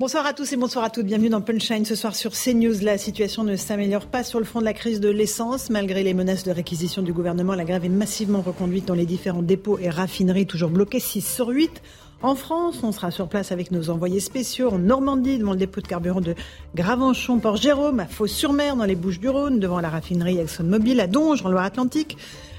Bonsoir 0.00 0.26
à 0.26 0.32
tous 0.32 0.52
et 0.52 0.56
bonsoir 0.56 0.84
à 0.84 0.90
toutes. 0.90 1.06
Bienvenue 1.06 1.28
dans 1.28 1.40
Punchline 1.40 1.84
ce 1.84 1.94
soir 1.94 2.16
sur 2.16 2.32
CNews. 2.32 2.82
La 2.82 2.98
situation 2.98 3.44
ne 3.44 3.54
s'améliore 3.54 4.06
pas 4.06 4.24
sur 4.24 4.40
le 4.40 4.44
front 4.44 4.58
de 4.58 4.64
la 4.64 4.72
crise 4.72 4.98
de 4.98 5.08
l'essence. 5.08 5.70
Malgré 5.70 6.02
les 6.02 6.14
menaces 6.14 6.42
de 6.42 6.50
réquisition 6.50 7.00
du 7.00 7.12
gouvernement, 7.12 7.54
la 7.54 7.64
grève 7.64 7.84
est 7.84 7.88
massivement 7.88 8.40
reconduite 8.40 8.86
dans 8.86 8.94
les 8.94 9.06
différents 9.06 9.40
dépôts 9.40 9.78
et 9.78 9.88
raffineries 9.88 10.48
toujours 10.48 10.70
bloqués 10.70 10.98
6 10.98 11.20
sur 11.20 11.46
8. 11.46 11.80
En 12.22 12.34
France, 12.34 12.80
on 12.82 12.90
sera 12.90 13.12
sur 13.12 13.28
place 13.28 13.52
avec 13.52 13.70
nos 13.70 13.88
envoyés 13.88 14.18
spéciaux 14.18 14.70
en 14.72 14.78
Normandie, 14.78 15.38
devant 15.38 15.52
le 15.52 15.58
dépôt 15.58 15.80
de 15.80 15.86
carburant 15.86 16.20
de 16.20 16.34
Gravenchon, 16.74 17.38
Port-Jérôme, 17.38 18.00
à 18.00 18.06
Fos-sur-Mer, 18.06 18.74
dans 18.74 18.86
les 18.86 18.96
Bouches-du-Rhône, 18.96 19.60
devant 19.60 19.78
la 19.78 19.90
raffinerie 19.90 20.38
ExxonMobil 20.38 20.98
à 20.98 21.06
Donge, 21.06 21.42
en 21.44 21.50
Loire-Atlantique, 21.50 22.18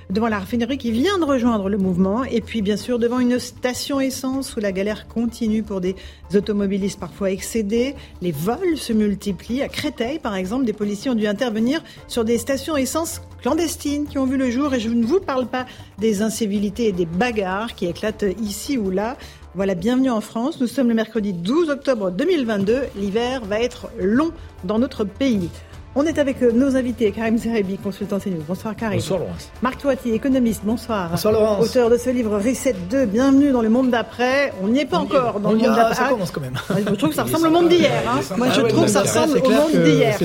devant 0.09 0.27
la 0.27 0.40
raffinerie 0.40 0.77
qui 0.77 0.91
vient 0.91 1.18
de 1.18 1.23
rejoindre 1.23 1.70
le 1.70 1.77
mouvement, 1.77 2.23
et 2.23 2.41
puis 2.41 2.62
bien 2.62 2.77
sûr 2.77 3.00
devant 3.00 3.20
une 3.20 3.40
station 3.40 4.00
essence 4.00 4.55
où 4.55 4.59
la 4.59 4.72
galère 4.72 5.08
continue 5.08 5.64
pour 5.64 5.81
des 5.81 5.95
automobilistes 6.34 7.00
parfois 7.00 7.31
excédés. 7.31 7.95
Les 8.22 8.31
vols 8.31 8.78
se 8.78 8.94
multiplient. 8.94 9.61
À 9.61 9.67
Créteil, 9.67 10.20
par 10.20 10.36
exemple, 10.36 10.66
des 10.66 10.73
policiers 10.73 11.11
ont 11.11 11.16
dû 11.16 11.28
intervenir 11.28 11.83
sur 12.08 12.26
des 12.26 12.38
stations 12.38 12.78
essence 12.78 13.22
clandestines 13.42 14.06
qui 14.06 14.17
ont 14.17 14.26
vu 14.26 14.38
le 14.38 14.50
jour, 14.50 14.73
et 14.73 14.80
je 14.80 14.89
ne 14.89 15.06
vous 15.06 15.20
parle 15.20 15.48
pas 15.48 15.66
des 16.00 16.22
incivilités 16.22 16.88
et 16.88 16.92
des 16.92 17.06
bagarres 17.06 17.76
qui 17.76 17.86
éclatent 17.86 18.26
ici 18.42 18.78
ou 18.78 18.89
là. 18.89 19.17
Voilà, 19.56 19.73
bienvenue 19.73 20.09
en 20.09 20.22
France. 20.22 20.59
Nous 20.59 20.67
sommes 20.67 20.89
le 20.89 20.94
mercredi 20.94 21.31
12 21.31 21.70
octobre 21.70 22.11
2022. 22.11 22.81
L'hiver 22.98 23.45
va 23.45 23.61
être 23.61 23.89
long 23.98 24.31
dans 24.66 24.80
notre 24.80 25.06
pays. 25.06 25.50
On 25.98 26.04
est 26.06 26.20
avec 26.20 26.42
euh, 26.44 26.52
nos 26.52 26.76
invités, 26.76 27.10
Karim 27.12 27.38
Zerebi, 27.38 27.78
consultant 27.78 28.20
CNews. 28.20 28.44
Bonsoir 28.46 28.76
Karim. 28.76 28.98
Bonsoir 29.00 29.20
Laurence. 29.22 29.50
Marc 29.62 29.78
Toiti, 29.82 30.12
économiste. 30.12 30.62
Bonsoir. 30.66 31.10
Bonsoir 31.12 31.34
Laurence. 31.34 31.66
Auteur 31.70 31.90
de 31.90 31.98
ce 31.98 32.10
livre 32.10 32.38
Reset 32.38 32.76
2, 32.90 33.06
bienvenue 33.06 33.52
dans 33.52 33.62
le 33.62 33.70
monde 33.70 33.92
d'après. 33.92 34.52
On 34.62 34.68
n'y 34.68 34.80
est 34.82 34.86
pas 34.86 34.98
On 34.98 35.04
encore 35.04 35.38
est. 35.38 35.42
dans 35.42 35.52
le 35.52 35.58
monde 35.58 35.73
d'après. 35.76 35.96
Ça 35.96 36.10
commence 36.10 36.32
quand 36.32 36.42
même. 36.42 36.56
Je 36.70 36.96
trouve 36.96 37.10
que 37.12 37.16
ça 37.16 37.23
ressemble 37.28 37.48
au 37.48 37.52
monde 37.52 37.70
d'hier. 37.70 37.92
hein. 38.10 38.20
Moi, 38.36 38.48
je 38.50 38.60
Ah 38.62 38.68
trouve 38.68 38.84
que 38.84 38.90
ça 38.92 39.02
ressemble 39.04 39.38
au 39.38 39.50
monde 39.50 39.72
d'hier. 39.86 40.18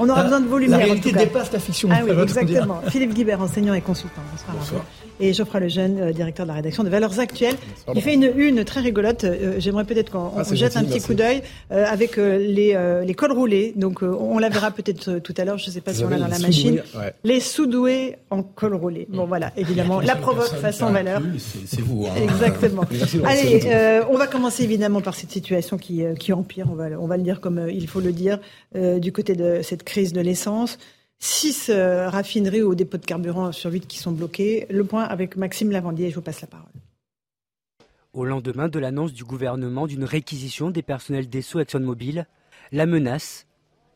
On 0.00 0.08
aura 0.08 0.18
La- 0.18 0.24
besoin 0.24 0.40
de 0.40 0.48
vos 0.48 0.58
lumières, 0.58 0.78
La 0.78 0.84
en 0.84 0.86
réalité 0.88 1.10
tout 1.10 1.16
cas. 1.16 1.24
dépasse 1.24 1.52
la 1.52 1.58
fiction. 1.60 1.88
Ah 1.92 1.98
oui, 2.04 2.10
exactement. 2.20 2.80
Philippe 2.88 3.14
Guibert, 3.14 3.40
enseignant 3.40 3.74
et 3.74 3.80
consultant. 3.80 4.20
Bonsoir. 4.32 4.56
Bonsoir. 4.58 4.84
Et 5.20 5.32
Geoffroy 5.32 5.60
Lejeune, 5.60 5.98
euh, 6.00 6.12
directeur 6.12 6.46
de 6.46 6.48
la 6.48 6.54
rédaction 6.54 6.84
de 6.84 6.88
Valeurs 6.88 7.18
Actuelles, 7.18 7.56
qui 7.92 8.00
fait 8.00 8.14
une 8.14 8.30
une 8.36 8.64
très 8.64 8.80
rigolote. 8.80 9.24
Euh, 9.24 9.56
J'aimerais 9.58 9.84
peut-être 9.84 10.10
qu'on 10.12 10.30
Ah, 10.36 10.42
jette 10.52 10.76
un 10.76 10.80
petit 10.82 10.90
merci. 10.94 11.06
coup 11.06 11.14
d'œil 11.14 11.42
euh, 11.72 11.84
avec 11.86 12.16
les, 12.16 12.72
euh, 12.74 13.04
les 13.04 13.14
cols 13.14 13.32
roulés. 13.32 13.72
Donc, 13.76 14.02
euh, 14.02 14.16
on 14.18 14.38
la 14.38 14.48
verra 14.48 14.70
peut-être 14.70 15.18
tout 15.18 15.34
à 15.36 15.44
l'heure. 15.44 15.58
Je 15.58 15.66
ne 15.66 15.72
sais 15.72 15.80
pas 15.80 15.92
si 15.92 16.04
on 16.04 16.08
l'a 16.08 16.18
dans 16.18 16.28
la 16.28 16.38
machine. 16.38 16.82
ouais. 16.96 17.12
Les 17.24 17.40
sous-doués 17.40 18.16
en 18.30 18.42
col 18.42 18.74
roulé. 18.74 19.06
Bon, 19.10 19.26
voilà, 19.26 19.52
évidemment, 19.56 20.00
la 20.00 20.16
provoque 20.16 20.54
façon 20.54 20.90
valeur. 20.90 21.20
C'est 21.66 21.80
vous. 21.80 22.06
hein. 22.06 22.10
Exactement. 22.22 22.84
Allez, 23.24 23.62
euh, 23.66 24.02
on 24.10 24.16
va 24.16 24.26
commencer 24.26 24.62
évidemment 24.64 25.00
par 25.00 25.14
cette 25.14 25.30
situation 25.30 25.78
qui, 25.78 26.02
qui 26.18 26.32
empire, 26.32 26.66
on 26.70 26.74
va, 26.74 26.86
on 26.98 27.06
va 27.06 27.16
le 27.16 27.22
dire 27.22 27.40
comme 27.40 27.66
il 27.70 27.86
faut 27.88 28.00
le 28.00 28.12
dire, 28.12 28.38
euh, 28.76 28.98
du 28.98 29.12
côté 29.12 29.34
de 29.34 29.60
cette 29.62 29.82
crise 29.82 30.12
de 30.12 30.20
l'essence. 30.20 30.78
Six 31.20 31.68
euh, 31.68 32.08
raffineries 32.08 32.62
ou 32.62 32.74
dépôts 32.74 32.96
de 32.96 33.04
carburant 33.04 33.50
sur 33.52 33.72
huit 33.72 33.86
qui 33.86 33.98
sont 33.98 34.12
bloqués. 34.12 34.66
Le 34.70 34.84
point 34.84 35.04
avec 35.04 35.36
Maxime 35.36 35.72
Lavandier, 35.72 36.10
je 36.10 36.14
vous 36.14 36.22
passe 36.22 36.40
la 36.40 36.46
parole. 36.46 36.68
Au 38.12 38.24
lendemain 38.24 38.68
de 38.68 38.78
l'annonce 38.78 39.12
du 39.12 39.24
gouvernement 39.24 39.86
d'une 39.86 40.04
réquisition 40.04 40.70
des 40.70 40.82
personnels 40.82 41.28
d'Esso 41.28 41.60
ExxonMobil, 41.60 42.26
la 42.72 42.86
menace 42.86 43.46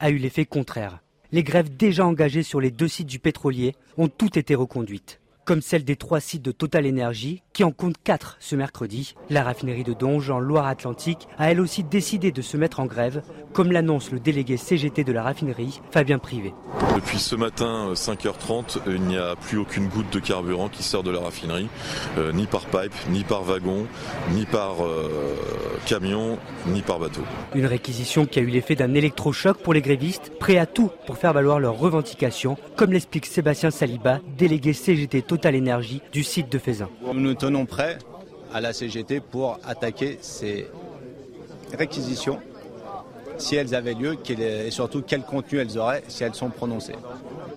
a 0.01 0.11
eu 0.11 0.17
l'effet 0.17 0.45
contraire. 0.45 1.01
Les 1.31 1.43
grèves 1.43 1.75
déjà 1.75 2.05
engagées 2.05 2.43
sur 2.43 2.61
les 2.61 2.71
deux 2.71 2.89
sites 2.89 3.07
du 3.07 3.19
pétrolier 3.19 3.75
ont 3.97 4.09
toutes 4.09 4.37
été 4.37 4.55
reconduites. 4.55 5.22
Comme 5.45 5.61
celle 5.61 5.85
des 5.85 5.97
trois 5.97 6.21
sites 6.21 6.43
de 6.43 6.53
Total 6.53 6.87
Energy, 6.87 7.43
qui 7.53 7.65
en 7.65 7.73
compte 7.73 7.97
quatre 8.03 8.37
ce 8.39 8.55
mercredi. 8.55 9.15
La 9.29 9.43
raffinerie 9.43 9.83
de 9.83 9.93
Donge, 9.93 10.31
en 10.31 10.39
Loire-Atlantique, 10.39 11.27
a 11.37 11.51
elle 11.51 11.61
aussi 11.61 11.83
décidé 11.83 12.31
de 12.31 12.43
se 12.43 12.57
mettre 12.57 12.79
en 12.79 12.87
grève, 12.87 13.23
comme 13.53 13.73
l'annonce 13.73 14.13
le 14.13 14.21
délégué 14.21 14.57
CGT 14.57 15.03
de 15.03 15.13
la 15.13 15.25
raffinerie, 15.25 15.81
Fabien 15.91 16.19
Privé. 16.19 16.55
Depuis 16.95 17.19
ce 17.19 17.35
matin, 17.35 17.89
euh, 17.89 17.95
5h30, 17.95 18.79
euh, 18.87 18.95
il 18.95 19.03
n'y 19.03 19.17
a 19.17 19.35
plus 19.35 19.59
aucune 19.59 19.89
goutte 19.89 20.13
de 20.13 20.21
carburant 20.21 20.69
qui 20.69 20.85
sort 20.85 21.03
de 21.03 21.11
la 21.11 21.21
raffinerie, 21.21 21.69
euh, 22.19 22.33
ni 22.33 22.47
par 22.47 22.67
pipe, 22.67 22.93
ni 23.11 23.25
par 23.25 23.43
wagon, 23.43 23.87
ni 24.33 24.47
par 24.47 24.85
euh, 24.85 25.37
camion, 25.87 26.39
ni 26.69 26.83
par 26.83 27.01
bateau. 27.01 27.23
Une 27.55 27.67
réquisition 27.67 28.27
qui 28.27 28.39
a 28.39 28.43
eu 28.43 28.47
l'effet 28.47 28.77
d'un 28.77 28.95
électrochoc 28.95 29.59
pour 29.59 29.75
les 29.75 29.83
grévistes, 29.83 30.33
prêts 30.39 30.59
à 30.59 30.67
tout 30.67 30.91
pour 31.07 31.19
faire 31.19 31.33
valoir 31.33 31.59
leurs 31.59 31.79
revendications, 31.79 32.57
comme 32.77 32.93
l'explique 32.93 33.27
Sébastien 33.27 33.71
Saliba, 33.71 34.21
délégué 34.39 34.73
CGT 34.73 35.23
Total 35.33 35.57
Energy 35.57 36.03
du 36.13 36.25
site 36.25 36.53
de 36.53 36.59
Fézin. 36.59 36.91
Nous 37.03 37.19
nous 37.19 37.33
tenons 37.33 37.65
prêts 37.65 37.97
à 38.53 38.61
la 38.61 38.75
CGT 38.75 39.21
pour 39.21 39.59
attaquer 39.65 40.19
ces 40.21 40.67
réquisitions 41.73 42.39
si 43.39 43.57
elles 43.57 43.75
avaient 43.75 43.95
lieu 43.95 44.19
et 44.29 44.71
surtout 44.71 45.01
quel 45.01 45.23
contenu 45.23 45.59
elles 45.59 45.79
auraient 45.79 46.05
si 46.09 46.23
elles 46.23 46.35
sont 46.35 46.51
prononcées. 46.51 46.97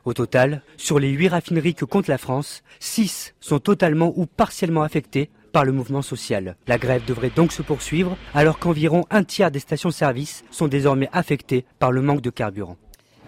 Au 0.06 0.14
total, 0.14 0.62
sur 0.78 1.00
les 1.00 1.10
8 1.10 1.28
raffineries 1.28 1.76
que 1.76 1.84
compte 1.84 2.08
la 2.08 2.18
France, 2.18 2.64
6 2.80 3.36
sont 3.42 3.60
totalement 3.60 4.14
ou 4.16 4.26
partiellement 4.26 4.84
affectées 4.84 5.30
par 5.52 5.66
le 5.66 5.74
mouvement 5.74 6.02
social. 6.02 6.56
La 6.68 6.78
grève 6.78 7.04
devrait 7.06 7.30
donc 7.36 7.52
se 7.52 7.62
poursuivre 7.62 8.16
alors 8.34 8.58
qu'environ 8.58 9.04
un 9.12 9.26
tiers 9.26 9.52
des 9.52 9.60
stations-service 9.60 10.46
sont 10.50 10.70
désormais 10.70 11.10
affectées 11.12 11.66
par 11.78 11.92
le 11.92 12.02
manque 12.02 12.22
de 12.22 12.30
carburant. 12.30 12.78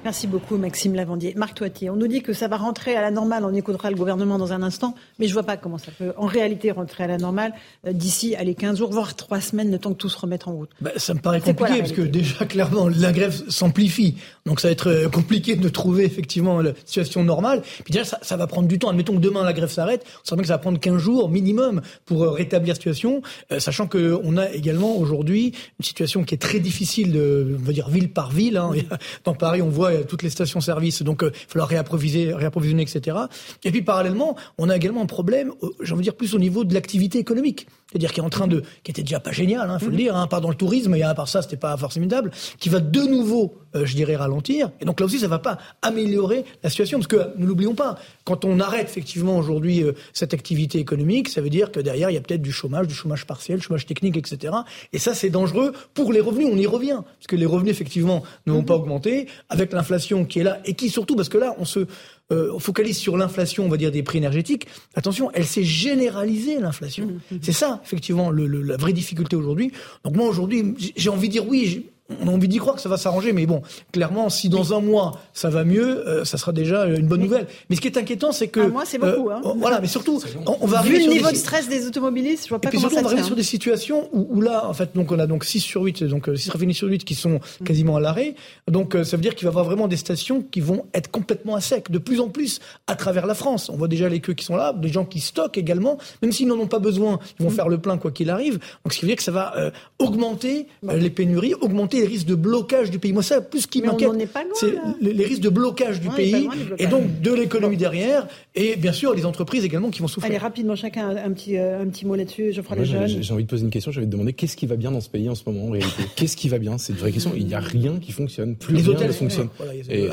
Merci 0.07 0.25
beaucoup, 0.25 0.55
Maxime 0.55 0.95
Lavandier. 0.95 1.33
Marc 1.35 1.55
Toitier, 1.55 1.89
on 1.89 1.97
nous 1.97 2.07
dit 2.07 2.21
que 2.21 2.31
ça 2.31 2.47
va 2.47 2.55
rentrer 2.55 2.95
à 2.95 3.01
la 3.01 3.11
normale. 3.11 3.43
On 3.43 3.53
écoutera 3.53 3.91
le 3.91 3.97
gouvernement 3.97 4.37
dans 4.37 4.53
un 4.53 4.63
instant, 4.63 4.95
mais 5.19 5.27
je 5.27 5.33
vois 5.33 5.43
pas 5.43 5.57
comment 5.57 5.77
ça 5.77 5.91
peut 5.91 6.13
en 6.15 6.27
réalité 6.27 6.71
rentrer 6.71 7.03
à 7.03 7.07
la 7.07 7.17
normale 7.17 7.53
euh, 7.85 7.91
d'ici 7.91 8.33
à 8.33 8.45
les 8.45 8.55
15 8.55 8.77
jours, 8.77 8.89
voire 8.89 9.17
3 9.17 9.41
semaines, 9.41 9.69
le 9.69 9.77
temps 9.79 9.91
que 9.91 9.97
tout 9.97 10.07
se 10.07 10.17
remette 10.17 10.47
en 10.47 10.53
route. 10.53 10.69
Bah, 10.79 10.91
ça 10.95 11.13
me 11.13 11.19
paraît 11.19 11.41
quoi, 11.41 11.53
compliqué 11.53 11.79
parce 11.79 11.91
que 11.91 12.03
déjà 12.03 12.45
clairement 12.45 12.87
la 12.87 13.11
grève 13.11 13.35
s'amplifie, 13.49 14.15
donc 14.45 14.61
ça 14.61 14.69
va 14.69 14.71
être 14.71 14.87
euh, 14.87 15.09
compliqué 15.09 15.57
de 15.57 15.67
trouver 15.67 16.05
effectivement 16.05 16.61
la 16.61 16.71
situation 16.85 17.25
normale. 17.25 17.61
Puis 17.83 17.91
déjà 17.91 18.05
ça, 18.05 18.17
ça 18.21 18.37
va 18.37 18.47
prendre 18.47 18.69
du 18.69 18.79
temps. 18.79 18.87
Admettons 18.87 19.15
que 19.15 19.19
demain 19.19 19.43
la 19.43 19.51
grève 19.51 19.69
s'arrête, 19.69 20.05
on 20.23 20.25
sait 20.25 20.35
bien 20.35 20.43
que 20.43 20.47
ça 20.47 20.53
va 20.53 20.59
prendre 20.59 20.79
15 20.79 21.01
jours 21.01 21.27
minimum 21.27 21.81
pour 22.05 22.23
euh, 22.23 22.29
rétablir 22.29 22.69
la 22.69 22.75
situation, 22.75 23.21
sachant 23.57 23.87
que 23.87 24.17
on 24.23 24.37
a 24.37 24.49
également 24.51 24.95
aujourd'hui 24.95 25.51
une 25.81 25.85
situation 25.85 26.23
qui 26.23 26.33
est 26.33 26.37
très 26.37 26.61
difficile, 26.61 27.11
de, 27.11 27.57
on 27.59 27.65
va 27.65 27.73
dire 27.73 27.89
ville 27.89 28.09
par 28.09 28.31
ville. 28.31 28.55
Hein. 28.55 28.71
Dans 29.25 29.33
Paris, 29.33 29.61
on 29.61 29.67
voit 29.67 29.96
euh, 29.97 30.03
toutes 30.03 30.23
les 30.23 30.29
stations-service, 30.29 31.01
donc 31.03 31.23
euh, 31.23 31.31
il 31.33 31.51
falloir 31.51 31.69
réapprovisionner, 31.69 32.81
etc. 32.83 33.17
Et 33.63 33.71
puis 33.71 33.81
parallèlement, 33.81 34.35
on 34.57 34.69
a 34.69 34.75
également 34.75 35.01
un 35.01 35.05
problème, 35.05 35.53
euh, 35.63 35.69
j'ai 35.81 35.93
envie 35.93 36.03
dire 36.03 36.15
plus 36.15 36.33
au 36.33 36.39
niveau 36.39 36.63
de 36.63 36.73
l'activité 36.73 37.19
économique. 37.19 37.67
C'est-à-dire 37.89 38.11
qui 38.11 38.19
est 38.19 38.23
en 38.23 38.29
train 38.29 38.47
de, 38.47 38.63
qui 38.83 38.91
était 38.91 39.01
déjà 39.01 39.19
pas 39.19 39.31
génial, 39.31 39.69
hein, 39.69 39.79
faut 39.79 39.89
le 39.89 39.95
dire, 39.95 40.15
hein, 40.15 40.27
part 40.27 40.41
dans 40.41 40.49
le 40.49 40.55
tourisme, 40.55 40.93
et 40.95 41.03
à 41.03 41.13
part 41.13 41.29
ça, 41.29 41.41
c'était 41.41 41.57
pas 41.57 41.77
formidable, 41.77 42.31
qui 42.59 42.67
va 42.67 42.81
de 42.81 43.01
nouveau, 43.01 43.55
euh, 43.75 43.85
je 43.85 43.95
dirais, 43.95 44.17
ralentir. 44.17 44.71
Et 44.81 44.85
donc 44.85 44.99
là 44.99 45.05
aussi, 45.05 45.19
ça 45.19 45.27
va 45.29 45.39
pas 45.39 45.57
améliorer 45.81 46.43
la 46.63 46.69
situation, 46.69 46.99
parce 46.99 47.07
que 47.07 47.37
ne 47.37 47.45
l'oublions 47.45 47.75
pas, 47.75 47.97
quand 48.25 48.43
on 48.43 48.59
arrête 48.59 48.89
effectivement 48.89 49.37
aujourd'hui 49.37 49.83
euh, 49.83 49.93
cette 50.11 50.33
activité 50.33 50.79
économique, 50.79 51.29
ça 51.29 51.39
veut 51.39 51.49
dire 51.49 51.71
que 51.71 51.79
derrière, 51.79 52.09
il 52.09 52.15
y 52.15 52.17
a 52.17 52.21
peut-être 52.21 52.41
du 52.41 52.51
chômage, 52.51 52.87
du 52.87 52.93
chômage 52.93 53.25
partiel, 53.25 53.61
chômage 53.61 53.85
technique, 53.85 54.17
etc. 54.17 54.53
Et 54.91 54.99
ça, 54.99 55.13
c'est 55.13 55.29
dangereux 55.29 55.71
pour 55.93 56.11
les 56.11 56.19
revenus. 56.19 56.47
On 56.51 56.57
y 56.57 56.67
revient, 56.67 56.99
parce 57.19 57.27
que 57.27 57.37
les 57.37 57.45
revenus 57.45 57.71
effectivement 57.71 58.23
ne 58.47 58.51
vont 58.51 58.63
pas 58.63 58.75
augmenter 58.75 59.27
avec 59.49 59.71
l'inflation 59.71 60.25
qui 60.25 60.39
est 60.39 60.43
là 60.43 60.59
et 60.65 60.73
qui 60.73 60.89
surtout, 60.89 61.15
parce 61.15 61.29
que 61.29 61.37
là, 61.37 61.55
on 61.57 61.65
se 61.65 61.87
euh, 62.31 62.51
on 62.53 62.59
focalise 62.59 62.97
sur 62.97 63.17
l'inflation, 63.17 63.65
on 63.65 63.69
va 63.69 63.77
dire, 63.77 63.91
des 63.91 64.03
prix 64.03 64.17
énergétiques. 64.17 64.67
Attention, 64.95 65.31
elle 65.33 65.45
s'est 65.45 65.63
généralisée, 65.63 66.59
l'inflation. 66.59 67.09
C'est 67.41 67.51
ça, 67.53 67.81
effectivement, 67.85 68.29
le, 68.31 68.47
le- 68.47 68.61
la 68.61 68.77
vraie 68.77 68.93
difficulté 68.93 69.35
aujourd'hui. 69.35 69.71
Donc 70.03 70.15
moi, 70.15 70.27
aujourd'hui, 70.27 70.75
j'ai- 70.77 71.09
envie 71.09 71.27
de 71.29 71.33
dire 71.33 71.47
oui, 71.47 71.87
on 72.21 72.27
a 72.27 72.31
envie 72.31 72.47
d'y 72.47 72.57
croire 72.57 72.75
que 72.75 72.81
ça 72.81 72.89
va 72.89 72.97
s'arranger, 72.97 73.33
mais 73.33 73.45
bon, 73.45 73.61
clairement, 73.91 74.29
si 74.29 74.49
dans 74.49 74.73
un 74.73 74.79
mois 74.79 75.19
ça 75.33 75.49
va 75.49 75.63
mieux, 75.63 76.07
euh, 76.07 76.25
ça 76.25 76.37
sera 76.37 76.51
déjà 76.51 76.85
une 76.85 77.07
bonne 77.07 77.21
nouvelle. 77.21 77.47
Mais 77.69 77.75
ce 77.75 77.81
qui 77.81 77.87
est 77.87 77.97
inquiétant, 77.97 78.31
c'est 78.31 78.47
que 78.47 78.61
un 78.61 78.69
mois, 78.69 78.85
c'est 78.85 78.97
beaucoup. 78.97 79.29
Hein. 79.29 79.41
voilà, 79.57 79.81
mais 79.81 79.87
surtout, 79.87 80.21
on, 80.45 80.67
va 80.67 80.81
vu 80.81 80.99
le 80.99 81.09
niveau 81.11 81.29
de 81.29 81.35
stress 81.35 81.67
des 81.67 81.85
automobilistes, 81.85 82.45
je 82.45 82.49
vois 82.49 82.61
pas 82.61 82.69
et 82.69 82.71
puis 82.71 82.77
comment 82.77 82.89
surtout, 82.89 82.95
ça 82.95 83.01
on 83.01 83.03
va 83.03 83.09
arriver 83.09 83.27
sur 83.27 83.35
des 83.35 83.43
situations 83.43 84.09
où, 84.13 84.41
là, 84.41 84.67
en 84.67 84.73
fait, 84.73 84.95
donc 84.95 85.11
on 85.11 85.19
a 85.19 85.27
donc 85.27 85.43
6 85.43 85.59
sur 85.59 85.81
8, 85.81 86.03
donc 86.05 86.29
6 86.33 86.49
raffineries 86.49 86.73
sur 86.73 86.87
8 86.87 87.03
qui 87.03 87.15
sont 87.15 87.39
quasiment 87.65 87.97
à 87.97 87.99
l'arrêt. 87.99 88.35
Donc 88.67 88.95
ça 89.03 89.17
veut 89.17 89.21
dire 89.21 89.35
qu'il 89.35 89.45
va 89.45 89.51
y 89.51 89.53
avoir 89.53 89.65
vraiment 89.65 89.87
des 89.87 89.97
stations 89.97 90.41
qui 90.41 90.61
vont 90.61 90.85
être 90.93 91.11
complètement 91.11 91.55
à 91.55 91.61
sec, 91.61 91.91
de 91.91 91.97
plus 91.97 92.19
en 92.19 92.29
plus 92.29 92.59
à 92.87 92.95
travers 92.95 93.25
la 93.25 93.33
France. 93.33 93.69
On 93.69 93.75
voit 93.75 93.87
déjà 93.87 94.09
les 94.09 94.19
queues 94.19 94.33
qui 94.33 94.45
sont 94.45 94.55
là, 94.55 94.73
des 94.73 94.89
gens 94.89 95.05
qui 95.05 95.19
stockent 95.19 95.57
également, 95.57 95.97
même 96.21 96.31
s'ils 96.31 96.47
n'en 96.47 96.57
ont 96.59 96.67
pas 96.67 96.79
besoin, 96.79 97.19
ils 97.39 97.43
vont 97.43 97.49
faire 97.49 97.69
le 97.69 97.77
plein 97.77 97.97
quoi 97.97 98.11
qu'il 98.11 98.29
arrive. 98.29 98.59
Donc 98.83 98.93
ce 98.93 98.99
qui 98.99 99.05
veut 99.05 99.09
dire 99.09 99.17
que 99.17 99.23
ça 99.23 99.31
va 99.31 99.53
euh, 99.57 99.71
augmenter 99.99 100.67
euh, 100.87 100.97
les 100.97 101.09
pénuries, 101.09 101.53
augmenter 101.55 101.96
les 102.01 102.07
risques 102.07 102.27
de 102.27 102.35
blocage 102.35 102.91
du 102.91 102.99
pays. 102.99 103.13
Moi, 103.13 103.23
ça, 103.23 103.41
plus 103.41 103.67
qui 103.67 103.81
m'inquiète, 103.81 104.11
c'est 104.55 104.73
les, 105.01 105.25
risques 105.25 105.41
de 105.41 105.49
blocage 105.49 105.99
du 105.99 106.09
pays 106.09 106.47
et 106.77 106.87
donc 106.87 107.21
de 107.21 107.33
l'économie 107.33 107.77
derrière, 107.77 108.27
et 108.55 108.75
bien 108.75 108.91
sûr 108.91 109.13
les 109.13 109.25
entreprises 109.25 109.65
également 109.65 109.89
qui 109.89 110.01
vont 110.01 110.07
souffrir. 110.07 110.31
Allez, 110.31 110.37
rapidement, 110.37 110.75
chacun 110.75 111.09
un 111.09 111.31
petit, 111.31 111.57
euh, 111.57 111.81
un 111.81 111.87
petit 111.87 112.05
mot 112.05 112.15
là-dessus. 112.15 112.53
Les 112.77 112.85
jeunes. 112.85 113.07
J'ai 113.07 113.33
envie 113.33 113.43
de 113.43 113.49
poser 113.49 113.63
une 113.63 113.69
question. 113.69 113.91
J'avais 113.91 114.07
demandé 114.07 114.33
qu'est-ce 114.33 114.57
qui 114.57 114.65
va 114.65 114.75
bien 114.75 114.91
dans 114.91 115.01
ce 115.01 115.09
pays 115.09 115.29
en 115.29 115.35
ce 115.35 115.43
moment 115.45 115.65
en 115.67 115.71
réalité? 115.71 116.03
qu'est-ce 116.15 116.37
qui 116.37 116.49
va 116.49 116.59
bien? 116.59 116.77
C'est 116.77 116.93
une 116.93 116.99
vraie 116.99 117.11
question. 117.11 117.33
Il 117.35 117.47
n'y 117.47 117.55
a 117.55 117.59
rien 117.59 117.99
qui 117.99 118.11
fonctionne. 118.11 118.55
Plus 118.55 118.75
les 118.75 118.81
rien 118.81 118.91
hôtels 118.91 119.07
ne 119.07 119.13
fonctionne. 119.13 119.49
et, 119.89 120.07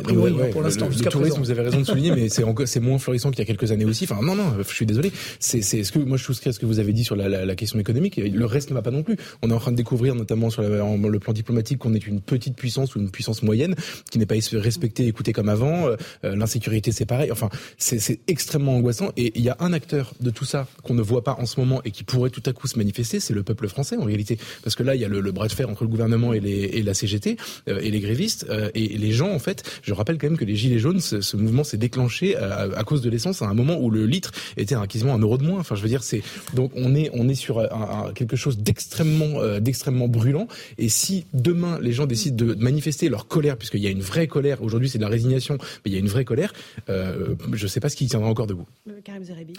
pour 0.52 0.62
l'instant, 0.62 0.88
le, 0.88 1.10
tourisme, 1.10 1.40
vous 1.40 1.50
avez 1.50 1.62
raison 1.62 1.80
de 1.80 1.84
souligner, 1.84 2.12
mais 2.12 2.28
c'est 2.28 2.80
moins 2.80 2.98
florissant 2.98 3.30
qu'il 3.30 3.40
y 3.40 3.42
a 3.42 3.46
quelques 3.46 3.72
années 3.72 3.84
aussi. 3.84 4.04
Enfin, 4.04 4.22
non, 4.22 4.34
non, 4.34 4.54
je 4.58 4.74
suis 4.74 4.86
désolé. 4.86 5.12
C'est 5.38 5.62
ce 5.62 5.92
que 5.92 5.98
moi 5.98 6.16
je 6.16 6.24
souscris 6.24 6.50
à 6.50 6.52
ce 6.52 6.58
que 6.58 6.66
vous 6.66 6.78
avez 6.78 6.92
dit 6.92 7.04
sur 7.04 7.16
la, 7.16 7.28
la, 7.28 7.44
la 7.44 7.54
question 7.54 7.78
économique. 7.78 8.16
Le 8.16 8.46
reste 8.46 8.70
ne 8.70 8.74
va 8.74 8.82
pas 8.82 8.90
non 8.90 9.02
plus. 9.02 9.16
On 9.42 9.50
est 9.50 9.54
en 9.54 9.58
train 9.58 9.72
de 9.72 9.76
découvrir, 9.76 10.14
notamment 10.14 10.50
sur 10.50 10.62
le 10.62 11.18
plan 11.18 11.32
diplomatique, 11.32 11.73
qu'on 11.78 11.94
est 11.94 12.06
une 12.06 12.20
petite 12.20 12.56
puissance 12.56 12.94
ou 12.94 13.00
une 13.00 13.10
puissance 13.10 13.42
moyenne 13.42 13.74
qui 14.10 14.18
n'est 14.18 14.26
pas 14.26 14.34
respectée, 14.52 15.06
écoutée 15.06 15.32
comme 15.32 15.48
avant. 15.48 15.86
Euh, 15.86 15.96
euh, 16.24 16.36
l'insécurité, 16.36 16.92
c'est 16.92 17.06
pareil. 17.06 17.30
Enfin, 17.32 17.48
c'est 17.78 18.20
extrêmement 18.28 18.76
angoissant. 18.76 19.10
Et 19.16 19.32
il 19.36 19.42
y 19.42 19.48
a 19.48 19.56
un 19.60 19.72
acteur 19.72 20.12
de 20.20 20.30
tout 20.30 20.44
ça 20.44 20.66
qu'on 20.82 20.94
ne 20.94 21.02
voit 21.02 21.24
pas 21.24 21.36
en 21.38 21.46
ce 21.46 21.58
moment 21.60 21.80
et 21.84 21.90
qui 21.90 22.04
pourrait 22.04 22.30
tout 22.30 22.42
à 22.46 22.52
coup 22.52 22.66
se 22.66 22.78
manifester, 22.78 23.20
c'est 23.20 23.34
le 23.34 23.42
peuple 23.42 23.68
français 23.68 23.96
en 23.96 24.04
réalité. 24.04 24.38
Parce 24.62 24.74
que 24.76 24.82
là, 24.82 24.94
il 24.94 25.00
y 25.00 25.04
a 25.04 25.08
le, 25.08 25.32
bras 25.32 25.48
de 25.48 25.52
fer 25.52 25.68
entre 25.68 25.84
le 25.84 25.88
gouvernement 25.88 26.32
et, 26.32 26.82
la 26.82 26.94
CGT 26.94 27.36
euh, 27.68 27.80
et 27.80 27.90
les 27.90 28.00
grévistes. 28.00 28.46
et 28.74 28.88
les 28.98 29.12
gens, 29.12 29.32
en 29.32 29.38
fait, 29.38 29.62
je 29.82 29.92
rappelle 29.92 30.18
quand 30.18 30.28
même 30.28 30.36
que 30.36 30.44
les 30.44 30.56
Gilets 30.56 30.78
jaunes, 30.78 31.00
ce, 31.00 31.36
mouvement 31.36 31.64
s'est 31.64 31.76
déclenché 31.76 32.36
à, 32.36 32.84
cause 32.84 33.02
de 33.02 33.10
l'essence 33.10 33.42
à 33.42 33.46
un 33.46 33.54
moment 33.54 33.78
où 33.80 33.90
le 33.90 34.06
litre 34.06 34.30
était 34.56 34.74
à 34.74 34.86
quasiment 34.86 35.14
un 35.14 35.18
euro 35.18 35.38
de 35.38 35.44
moins. 35.44 35.60
Enfin, 35.60 35.74
je 35.74 35.82
veux 35.82 35.88
dire, 35.88 36.02
c'est 36.02 36.22
donc 36.54 36.70
on 36.76 36.94
est 36.94 37.10
on 37.12 37.28
est 37.28 37.34
sur 37.34 37.66
quelque 38.14 38.36
chose 38.36 38.58
d'extrêmement 38.58 39.58
d'extrêmement 39.60 40.08
brûlant. 40.08 40.46
Et 40.78 40.88
si 40.88 41.26
demain 41.32 41.63
les 41.80 41.92
gens 41.92 42.06
décident 42.06 42.44
de 42.44 42.54
manifester 42.54 43.08
leur 43.08 43.26
colère, 43.26 43.56
puisqu'il 43.56 43.80
y 43.80 43.86
a 43.86 43.90
une 43.90 44.02
vraie 44.02 44.26
colère 44.26 44.62
aujourd'hui, 44.62 44.88
c'est 44.88 44.98
de 44.98 45.04
la 45.04 45.08
résignation, 45.08 45.58
mais 45.60 45.90
il 45.90 45.92
y 45.92 45.96
a 45.96 45.98
une 45.98 46.08
vraie 46.08 46.24
colère. 46.24 46.52
Euh, 46.88 47.34
je 47.52 47.64
ne 47.64 47.68
sais 47.68 47.80
pas 47.80 47.88
ce 47.88 47.96
qui 47.96 48.06
tiendra 48.06 48.28
encore 48.28 48.46
debout. 48.46 48.66
Euh, 48.88 49.00
Karim 49.02 49.24
Zerebi. 49.24 49.54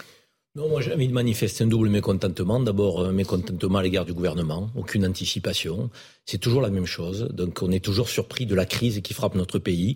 Non, 0.56 0.70
moi 0.70 0.80
j'ai 0.80 0.94
envie 0.94 1.08
de 1.08 1.12
manifester 1.12 1.64
un 1.64 1.66
double 1.66 1.90
mécontentement. 1.90 2.58
D'abord, 2.60 3.04
un 3.04 3.12
mécontentement 3.12 3.78
à 3.78 3.82
l'égard 3.82 4.06
du 4.06 4.14
gouvernement, 4.14 4.70
aucune 4.74 5.04
anticipation 5.06 5.90
c'est 6.26 6.38
toujours 6.38 6.60
la 6.60 6.70
même 6.70 6.86
chose. 6.86 7.28
Donc 7.32 7.62
on 7.62 7.70
est 7.70 7.82
toujours 7.84 8.08
surpris 8.08 8.46
de 8.46 8.56
la 8.56 8.66
crise 8.66 9.00
qui 9.00 9.14
frappe 9.14 9.36
notre 9.36 9.60
pays, 9.60 9.94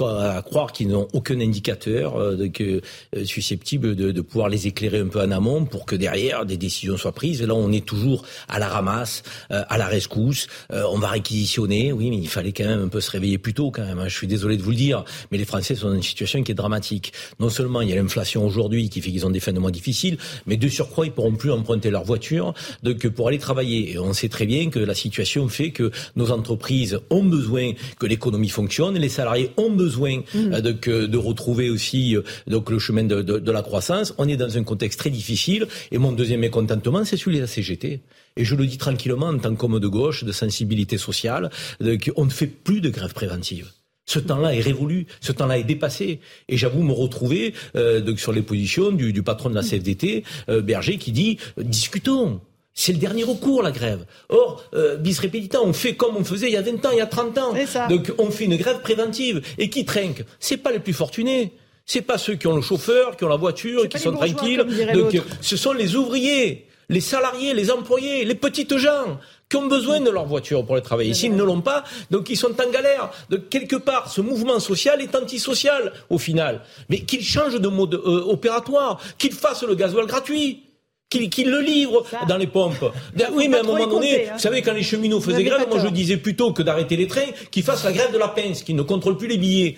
à 0.00 0.40
croire 0.42 0.72
qu'ils 0.72 0.88
n'ont 0.88 1.08
aucun 1.12 1.40
indicateur 1.40 2.16
euh, 2.16 2.48
euh, 2.60 2.80
susceptible 3.24 3.96
de, 3.96 4.12
de, 4.12 4.20
pouvoir 4.20 4.48
les 4.48 4.68
éclairer 4.68 5.00
un 5.00 5.08
peu 5.08 5.20
en 5.20 5.32
amont 5.32 5.64
pour 5.64 5.84
que 5.84 5.96
derrière 5.96 6.46
des 6.46 6.56
décisions 6.56 6.96
soient 6.96 7.12
prises. 7.12 7.42
Et 7.42 7.46
là 7.46 7.54
on 7.54 7.72
est 7.72 7.84
toujours 7.84 8.24
à 8.48 8.60
la 8.60 8.68
ramasse, 8.68 9.24
euh, 9.50 9.64
à 9.68 9.76
la 9.76 9.86
rescousse. 9.86 10.46
on 10.70 10.98
va 10.98 11.08
réquisitionner, 11.08 11.92
oui, 11.92 12.10
mais 12.10 12.18
il 12.18 12.28
fallait 12.28 12.52
quand 12.52 12.66
même 12.66 12.82
un 12.82 12.88
peu 12.88 13.00
se 13.00 13.10
réveiller 13.10 13.38
plus 13.38 13.54
tôt 13.54 13.72
quand 13.72 13.84
même. 13.84 13.98
Hein. 13.98 14.06
Je 14.06 14.16
suis 14.16 14.28
désolé 14.28 14.56
de 14.56 14.62
vous 14.62 14.70
le 14.70 14.76
dire, 14.76 15.04
mais 15.32 15.38
les 15.38 15.44
Français 15.44 15.74
sont 15.74 15.88
dans 15.88 15.94
une 15.94 16.02
situation 16.02 16.44
qui 16.44 16.52
est 16.52 16.54
dramatique. 16.54 17.12
Non 17.40 17.48
seulement 17.48 17.80
il 17.80 17.88
y 17.88 17.92
a 17.92 17.96
l'inflation 17.96 18.46
aujourd'hui 18.46 18.88
qui 18.90 19.00
fait 19.00 19.10
qu'ils 19.10 19.26
ont 19.26 19.30
des 19.30 19.40
fins 19.40 19.52
de 19.52 19.58
mois 19.58 19.72
difficiles, 19.72 20.18
mais 20.46 20.56
de 20.56 20.68
surcroît 20.68 21.06
ils 21.06 21.12
pourront 21.12 21.34
plus 21.34 21.50
emprunter 21.50 21.90
leur 21.90 22.04
voiture 22.04 22.54
donc 22.84 23.08
pour 23.08 23.26
aller 23.26 23.38
travailler. 23.38 23.92
Et 23.92 23.98
on 23.98 24.12
sait 24.12 24.28
très 24.28 24.46
bien 24.46 24.70
que 24.70 24.78
la 24.78 24.94
situation 24.94 25.48
fait 25.48 25.63
que 25.70 25.90
nos 26.16 26.30
entreprises 26.30 26.98
ont 27.10 27.24
besoin 27.24 27.72
que 27.98 28.06
l'économie 28.06 28.48
fonctionne, 28.48 28.96
les 28.96 29.08
salariés 29.08 29.50
ont 29.56 29.70
besoin 29.70 30.18
mmh. 30.18 30.52
euh, 30.52 30.60
de, 30.60 31.06
de, 31.06 31.18
retrouver 31.18 31.70
aussi 31.70 32.16
euh, 32.16 32.22
donc 32.46 32.70
le 32.70 32.78
chemin 32.78 33.04
de, 33.04 33.22
de, 33.22 33.38
de, 33.38 33.52
la 33.52 33.62
croissance. 33.62 34.14
On 34.18 34.28
est 34.28 34.36
dans 34.36 34.56
un 34.56 34.64
contexte 34.64 34.98
très 34.98 35.10
difficile 35.10 35.66
et 35.90 35.98
mon 35.98 36.12
deuxième 36.12 36.40
mécontentement, 36.40 37.04
c'est 37.04 37.16
celui 37.16 37.36
de 37.36 37.42
la 37.42 37.46
CGT. 37.46 38.00
Et 38.36 38.44
je 38.44 38.54
le 38.56 38.66
dis 38.66 38.78
tranquillement 38.78 39.28
en 39.28 39.38
tant 39.38 39.54
qu'homme 39.54 39.78
de 39.78 39.88
gauche, 39.88 40.24
de 40.24 40.32
sensibilité 40.32 40.98
sociale, 40.98 41.50
qu'on 41.80 42.24
ne 42.24 42.30
fait 42.30 42.46
plus 42.48 42.80
de 42.80 42.90
grève 42.90 43.12
préventive. 43.12 43.70
Ce 44.06 44.18
temps-là 44.18 44.54
est 44.54 44.60
révolu, 44.60 45.06
ce 45.20 45.32
temps-là 45.32 45.58
est 45.58 45.64
dépassé. 45.64 46.20
Et 46.48 46.56
j'avoue 46.56 46.82
me 46.82 46.92
retrouver 46.92 47.54
euh, 47.76 48.00
donc 48.00 48.20
sur 48.20 48.32
les 48.32 48.42
positions 48.42 48.92
du, 48.92 49.12
du 49.12 49.22
patron 49.22 49.50
de 49.50 49.54
la 49.54 49.62
CFDT, 49.62 50.24
euh, 50.48 50.60
Berger, 50.60 50.98
qui 50.98 51.12
dit 51.12 51.38
discutons. 51.56 52.40
C'est 52.74 52.92
le 52.92 52.98
dernier 52.98 53.22
recours, 53.22 53.62
la 53.62 53.70
grève. 53.70 54.04
Or, 54.28 54.64
euh, 54.74 54.96
bis 54.96 55.20
repetita, 55.20 55.62
on 55.62 55.72
fait 55.72 55.94
comme 55.94 56.16
on 56.16 56.24
faisait 56.24 56.48
il 56.48 56.52
y 56.52 56.56
a 56.56 56.62
20 56.62 56.84
ans, 56.84 56.90
il 56.90 56.98
y 56.98 57.00
a 57.00 57.06
30 57.06 57.38
ans. 57.38 57.54
Donc, 57.88 58.12
on 58.18 58.30
fait 58.30 58.44
une 58.44 58.56
grève 58.56 58.80
préventive. 58.80 59.42
Et 59.58 59.70
qui 59.70 59.84
trinque? 59.84 60.24
C'est 60.40 60.56
pas 60.56 60.72
les 60.72 60.80
plus 60.80 60.92
fortunés. 60.92 61.52
C'est 61.86 62.02
pas 62.02 62.18
ceux 62.18 62.34
qui 62.34 62.46
ont 62.48 62.56
le 62.56 62.62
chauffeur, 62.62 63.16
qui 63.16 63.24
ont 63.24 63.28
la 63.28 63.36
voiture, 63.36 63.88
qui 63.88 63.98
sont 63.98 64.12
tranquilles. 64.12 64.64
Donc, 64.92 65.20
ce 65.40 65.56
sont 65.56 65.72
les 65.72 65.94
ouvriers, 65.94 66.66
les 66.88 67.00
salariés, 67.00 67.54
les 67.54 67.70
employés, 67.70 68.24
les 68.24 68.34
petites 68.34 68.76
gens 68.76 69.18
qui 69.48 69.56
ont 69.56 69.66
besoin 69.66 70.00
de 70.00 70.10
leur 70.10 70.24
voiture 70.24 70.64
pour 70.64 70.74
aller 70.74 70.82
travailler. 70.82 71.14
S'ils 71.14 71.36
ne 71.36 71.42
l'ont 71.44 71.60
pas, 71.60 71.84
donc 72.10 72.28
ils 72.30 72.36
sont 72.36 72.60
en 72.60 72.70
galère. 72.70 73.10
De 73.28 73.36
quelque 73.36 73.76
part, 73.76 74.10
ce 74.10 74.20
mouvement 74.20 74.58
social 74.58 75.00
est 75.00 75.14
antisocial 75.14 75.92
au 76.10 76.18
final. 76.18 76.62
Mais 76.88 77.00
qu'ils 77.00 77.24
changent 77.24 77.60
de 77.60 77.68
mode 77.68 77.94
euh, 77.94 78.24
opératoire, 78.26 79.00
qu'ils 79.18 79.32
fassent 79.34 79.62
le 79.62 79.74
gasoil 79.74 80.06
gratuit 80.06 80.64
qu'il 81.10 81.50
le 81.50 81.60
livre 81.60 82.04
dans 82.28 82.36
les 82.36 82.46
pompes. 82.46 82.92
oui, 83.32 83.48
mais 83.48 83.58
à 83.58 83.60
un 83.60 83.62
moment 83.62 83.86
donné, 83.86 84.28
hein. 84.28 84.32
vous 84.34 84.40
savez, 84.40 84.62
quand 84.62 84.72
les 84.72 84.82
cheminots 84.82 85.20
faisaient 85.20 85.44
grève, 85.44 85.66
moi 85.68 85.78
je 85.78 85.88
disais 85.88 86.16
plutôt 86.16 86.52
que 86.52 86.62
d'arrêter 86.62 86.96
les 86.96 87.06
trains, 87.06 87.30
qu'ils 87.50 87.62
fassent 87.62 87.84
la 87.84 87.92
grève 87.92 88.12
de 88.12 88.18
la 88.18 88.28
pince, 88.28 88.62
qu'ils 88.62 88.76
ne 88.76 88.82
contrôlent 88.82 89.16
plus 89.16 89.28
les 89.28 89.38
billets. 89.38 89.76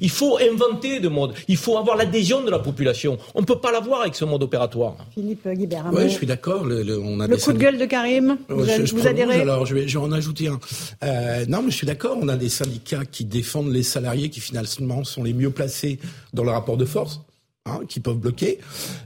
il 0.00 0.10
faut 0.10 0.38
inventer 0.38 1.00
de 1.00 1.08
mode. 1.08 1.34
Il 1.48 1.56
faut 1.56 1.76
avoir 1.78 1.96
l'adhésion 1.96 2.42
de 2.42 2.50
la 2.50 2.58
population. 2.58 3.18
On 3.34 3.40
ne 3.40 3.46
peut 3.46 3.58
pas 3.60 3.72
l'avoir 3.72 4.02
avec 4.02 4.14
ce 4.14 4.24
mode 4.24 4.42
opératoire. 4.42 4.96
Philippe 5.14 5.48
Guibert. 5.48 5.86
Oui, 5.92 6.04
je 6.04 6.14
suis 6.14 6.26
d'accord. 6.26 6.64
Le, 6.64 6.82
le, 6.82 6.98
on 6.98 7.20
a 7.20 7.26
le 7.26 7.36
coup 7.36 7.52
de 7.52 7.58
gueule 7.58 7.78
de 7.78 7.86
Karim, 7.86 8.38
vous, 8.48 8.64
vous 8.64 9.06
adhérez 9.06 9.40
Alors, 9.40 9.66
je 9.66 9.74
vais, 9.74 9.88
je 9.88 9.98
vais 9.98 10.04
en 10.04 10.12
ajouter 10.12 10.48
un. 10.48 10.58
Euh, 11.04 11.44
non, 11.46 11.62
mais 11.62 11.70
je 11.70 11.76
suis 11.76 11.86
d'accord. 11.86 12.18
On 12.20 12.28
a 12.28 12.36
des 12.36 12.48
syndicats 12.48 13.04
qui 13.10 13.24
défendent 13.24 13.72
les 13.72 13.82
salariés 13.82 14.30
qui 14.30 14.40
finalement 14.40 15.04
sont 15.04 15.22
les 15.22 15.32
mieux 15.32 15.50
placés 15.50 15.98
dans 16.32 16.44
le 16.44 16.50
rapport 16.50 16.76
de 16.76 16.84
force. 16.84 17.20
Hein, 17.66 17.80
qui 17.86 18.00
peuvent 18.00 18.16
bloquer. 18.16 18.58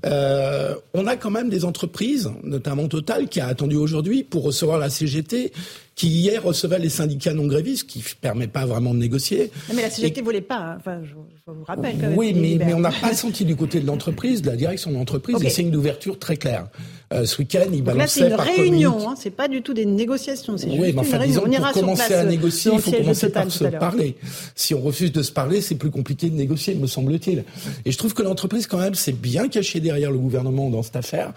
Euh, 0.07 0.77
on 0.95 1.07
a 1.07 1.17
quand 1.17 1.31
même 1.31 1.49
des 1.49 1.65
entreprises, 1.65 2.31
notamment 2.45 2.87
Total, 2.87 3.29
qui 3.29 3.41
a 3.41 3.47
attendu 3.49 3.77
aujourd'hui 3.77 4.23
pour 4.23 4.45
recevoir 4.45 4.79
la 4.79 4.89
CGT 4.89 5.53
qui 5.95 6.09
hier 6.09 6.43
recevait 6.43 6.79
les 6.79 6.89
syndicats 6.89 7.35
non 7.35 7.47
grévistes, 7.47 7.87
qui 7.87 7.99
ne 7.99 8.05
permet 8.21 8.47
pas 8.47 8.67
vraiment 8.67 8.95
de 8.95 8.99
négocier. 8.99 9.51
mais 9.75 9.83
la 9.83 9.91
CGT 9.91 10.21
ne 10.21 10.25
voulait 10.25 10.41
pas, 10.41 10.57
hein. 10.57 10.77
enfin, 10.79 11.01
je, 11.05 11.15
vous 11.15 11.65
rappelle. 11.65 11.97
Quand 12.01 12.13
oui, 12.17 12.33
mais, 12.35 12.65
mais, 12.65 12.75
on 12.75 12.81
n'a 12.81 12.93
pas 12.93 13.15
senti 13.15 13.45
du 13.45 13.57
côté 13.57 13.81
de 13.81 13.87
l'entreprise, 13.87 14.43
de 14.43 14.49
la 14.49 14.57
direction 14.57 14.91
de 14.91 14.97
l'entreprise, 14.97 15.37
des 15.37 15.51
signes 15.51 15.71
d'ouverture 15.71 16.19
très 16.19 16.37
clairs. 16.37 16.69
Euh, 17.13 17.27
ce 17.27 17.39
week-end, 17.39 17.67
ils 17.73 17.83
balançaient 17.83 18.29
là, 18.29 18.37
c'est 18.43 18.57
une 18.57 18.63
réunion, 18.63 19.11
hein, 19.11 19.15
c'est 19.19 19.31
pas 19.31 19.49
du 19.49 19.61
tout 19.61 19.75
des 19.75 19.85
négociations. 19.85 20.57
C'est 20.57 20.69
oui, 20.69 20.93
mais 20.95 20.99
enfin, 20.99 21.19
disons, 21.25 21.43
pour 21.43 21.73
commencer 21.73 22.15
à 22.15 22.25
négocier, 22.25 22.73
il 22.75 22.81
faut 22.81 22.91
commencer 22.91 23.29
par 23.31 23.51
se 23.51 23.65
parler. 23.65 24.17
Si 24.55 24.75
on 24.75 24.81
refuse 24.81 25.13
de 25.13 25.23
se 25.23 25.33
parler, 25.33 25.61
c'est 25.61 25.75
plus 25.75 25.91
compliqué 25.91 26.31
de 26.31 26.35
négocier, 26.35 26.75
me 26.75 26.87
semble-t-il. 26.87 27.45
Et 27.85 27.93
je 27.93 27.99
trouve 27.99 28.15
que 28.15 28.23
l'entreprise, 28.23 28.67
quand 28.67 28.79
même, 28.79 28.95
s'est 28.95 29.13
bien 29.13 29.49
cachée 29.49 29.81
derrière 29.81 30.11
le 30.11 30.19
gouvernement 30.19 30.71
dans 30.71 30.83
cette 30.83 30.97
affaire. 30.97 31.35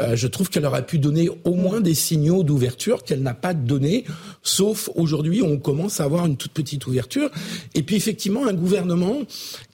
Euh, 0.00 0.16
je 0.16 0.26
trouve 0.28 0.48
qu'elle 0.48 0.64
aurait 0.64 0.86
pu 0.86 0.98
donner 0.98 1.28
au 1.44 1.54
moins 1.54 1.80
des 1.80 1.94
signaux 1.94 2.42
d'ouverture 2.42 3.04
qu'elle 3.04 3.22
n'a 3.22 3.34
pas 3.34 3.52
donné 3.52 3.97
sauf 4.42 4.90
aujourd'hui, 4.94 5.42
on 5.42 5.58
commence 5.58 6.00
à 6.00 6.04
avoir 6.04 6.26
une 6.26 6.36
toute 6.36 6.52
petite 6.52 6.86
ouverture. 6.86 7.30
Et 7.74 7.82
puis 7.82 7.96
effectivement, 7.96 8.46
un 8.46 8.54
gouvernement 8.54 9.22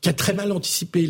qui 0.00 0.08
a 0.08 0.12
très 0.12 0.32
mal 0.32 0.52
anticipé 0.52 1.08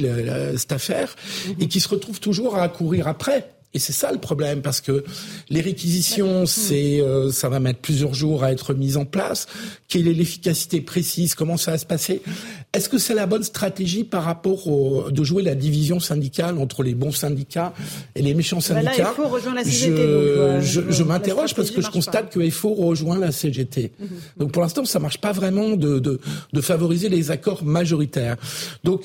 cette 0.57 0.73
affaire 0.73 1.17
et 1.59 1.69
qui 1.69 1.81
se 1.81 1.89
retrouve 1.89 2.21
toujours 2.21 2.57
à 2.57 2.69
courir 2.69 3.09
après. 3.09 3.51
Et 3.75 3.81
c'est 3.81 3.93
ça 3.93 4.13
le 4.13 4.19
problème, 4.19 4.63
parce 4.63 4.81
que 4.81 5.05
les 5.51 5.61
réquisitions, 5.61 6.47
c'est, 6.47 7.01
euh, 7.01 7.33
ça 7.33 7.49
va 7.49 7.59
mettre 7.59 7.81
plusieurs 7.81 8.15
jours 8.15 8.45
à 8.45 8.53
être 8.53 8.73
mis 8.73 8.97
en 8.97 9.05
place. 9.05 9.47
Quelle 9.89 10.07
est 10.07 10.15
l'efficacité 10.15 10.81
précise? 10.81 11.35
Comment 11.35 11.57
ça 11.57 11.73
va 11.73 11.79
se 11.79 11.85
passer? 11.85 12.23
Est-ce 12.73 12.89
que 12.89 12.99
c'est 12.99 13.15
la 13.15 13.27
bonne 13.27 13.43
stratégie 13.43 14.05
par 14.05 14.23
rapport 14.23 14.69
au, 14.69 15.11
de 15.11 15.25
jouer 15.25 15.43
la 15.43 15.57
division 15.57 15.99
syndicale 15.99 16.59
entre 16.59 16.85
les 16.85 16.95
bons 16.95 17.13
syndicats 17.13 17.73
et 18.15 18.23
les 18.23 18.35
méchants 18.35 18.61
syndicats 18.61 18.91
bah 18.97 19.03
là, 19.03 19.13
il 19.13 19.23
faut 19.23 19.29
rejoindre 19.29 19.57
la 19.57 19.65
CGT. 19.65 19.97
Je, 19.97 20.61
je, 20.61 20.91
je 20.91 21.03
m'interroge 21.03 21.55
parce 21.55 21.71
que 21.71 21.81
je 21.81 21.91
constate 21.91 22.31
que 22.31 22.49
FO 22.51 22.75
rejoint 22.75 23.19
la 23.19 23.33
CGT. 23.33 23.93
Mhm. 23.99 24.09
Donc 24.39 24.53
pour 24.53 24.63
l'instant, 24.63 24.85
ça 24.85 24.99
marche 25.01 25.19
pas 25.19 25.33
vraiment 25.33 25.71
de, 25.71 25.99
de, 25.99 26.21
de 26.53 26.61
favoriser 26.61 27.09
les 27.09 27.31
accords 27.31 27.65
majoritaires. 27.65 28.37
Donc 28.85 29.05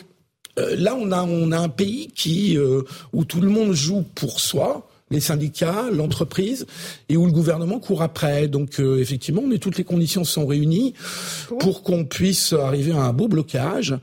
là, 0.77 0.95
on 0.95 1.11
a, 1.11 1.23
on 1.23 1.51
a 1.51 1.59
un 1.59 1.69
pays 1.69 2.11
qui, 2.15 2.57
euh, 2.57 2.81
où 3.13 3.25
tout 3.25 3.41
le 3.41 3.49
monde 3.49 3.73
joue 3.73 4.03
pour 4.15 4.39
soi, 4.39 4.87
les 5.11 5.19
syndicats, 5.19 5.85
l'entreprise, 5.91 6.65
et 7.09 7.17
où 7.17 7.25
le 7.25 7.31
gouvernement 7.31 7.79
court 7.79 8.01
après. 8.01 8.47
Donc 8.47 8.79
euh, 8.79 8.99
effectivement, 8.99 9.43
mais 9.45 9.57
toutes 9.57 9.77
les 9.77 9.83
conditions 9.83 10.23
sont 10.23 10.45
réunies 10.45 10.93
pour 11.59 11.83
qu'on 11.83 12.05
puisse 12.05 12.53
arriver 12.53 12.91
à 12.91 13.01
un 13.01 13.13
beau 13.13 13.27
blocage, 13.27 13.97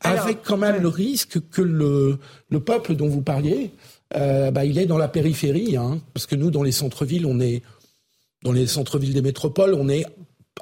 avec 0.00 0.42
quand 0.42 0.58
même 0.58 0.82
le 0.82 0.88
risque 0.88 1.38
que 1.50 1.62
le, 1.62 2.18
le 2.50 2.60
peuple 2.60 2.94
dont 2.94 3.08
vous 3.08 3.22
parliez, 3.22 3.70
euh, 4.16 4.50
bah, 4.50 4.64
il 4.64 4.78
est 4.78 4.86
dans 4.86 4.98
la 4.98 5.08
périphérie, 5.08 5.76
hein, 5.76 6.00
parce 6.12 6.26
que 6.26 6.34
nous, 6.34 6.50
dans 6.50 6.62
les 6.62 6.72
centres-villes, 6.72 7.26
on 7.26 7.40
est 7.40 7.62
dans 8.42 8.52
les 8.52 8.66
centres-villes 8.66 9.14
des 9.14 9.22
métropoles, 9.22 9.74
on 9.74 9.88
est 9.88 10.06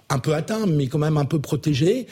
un 0.09 0.19
peu 0.19 0.35
atteint, 0.35 0.67
mais 0.67 0.87
quand 0.87 0.99
même 0.99 1.17
un 1.17 1.25
peu 1.25 1.39
protégé. 1.39 2.07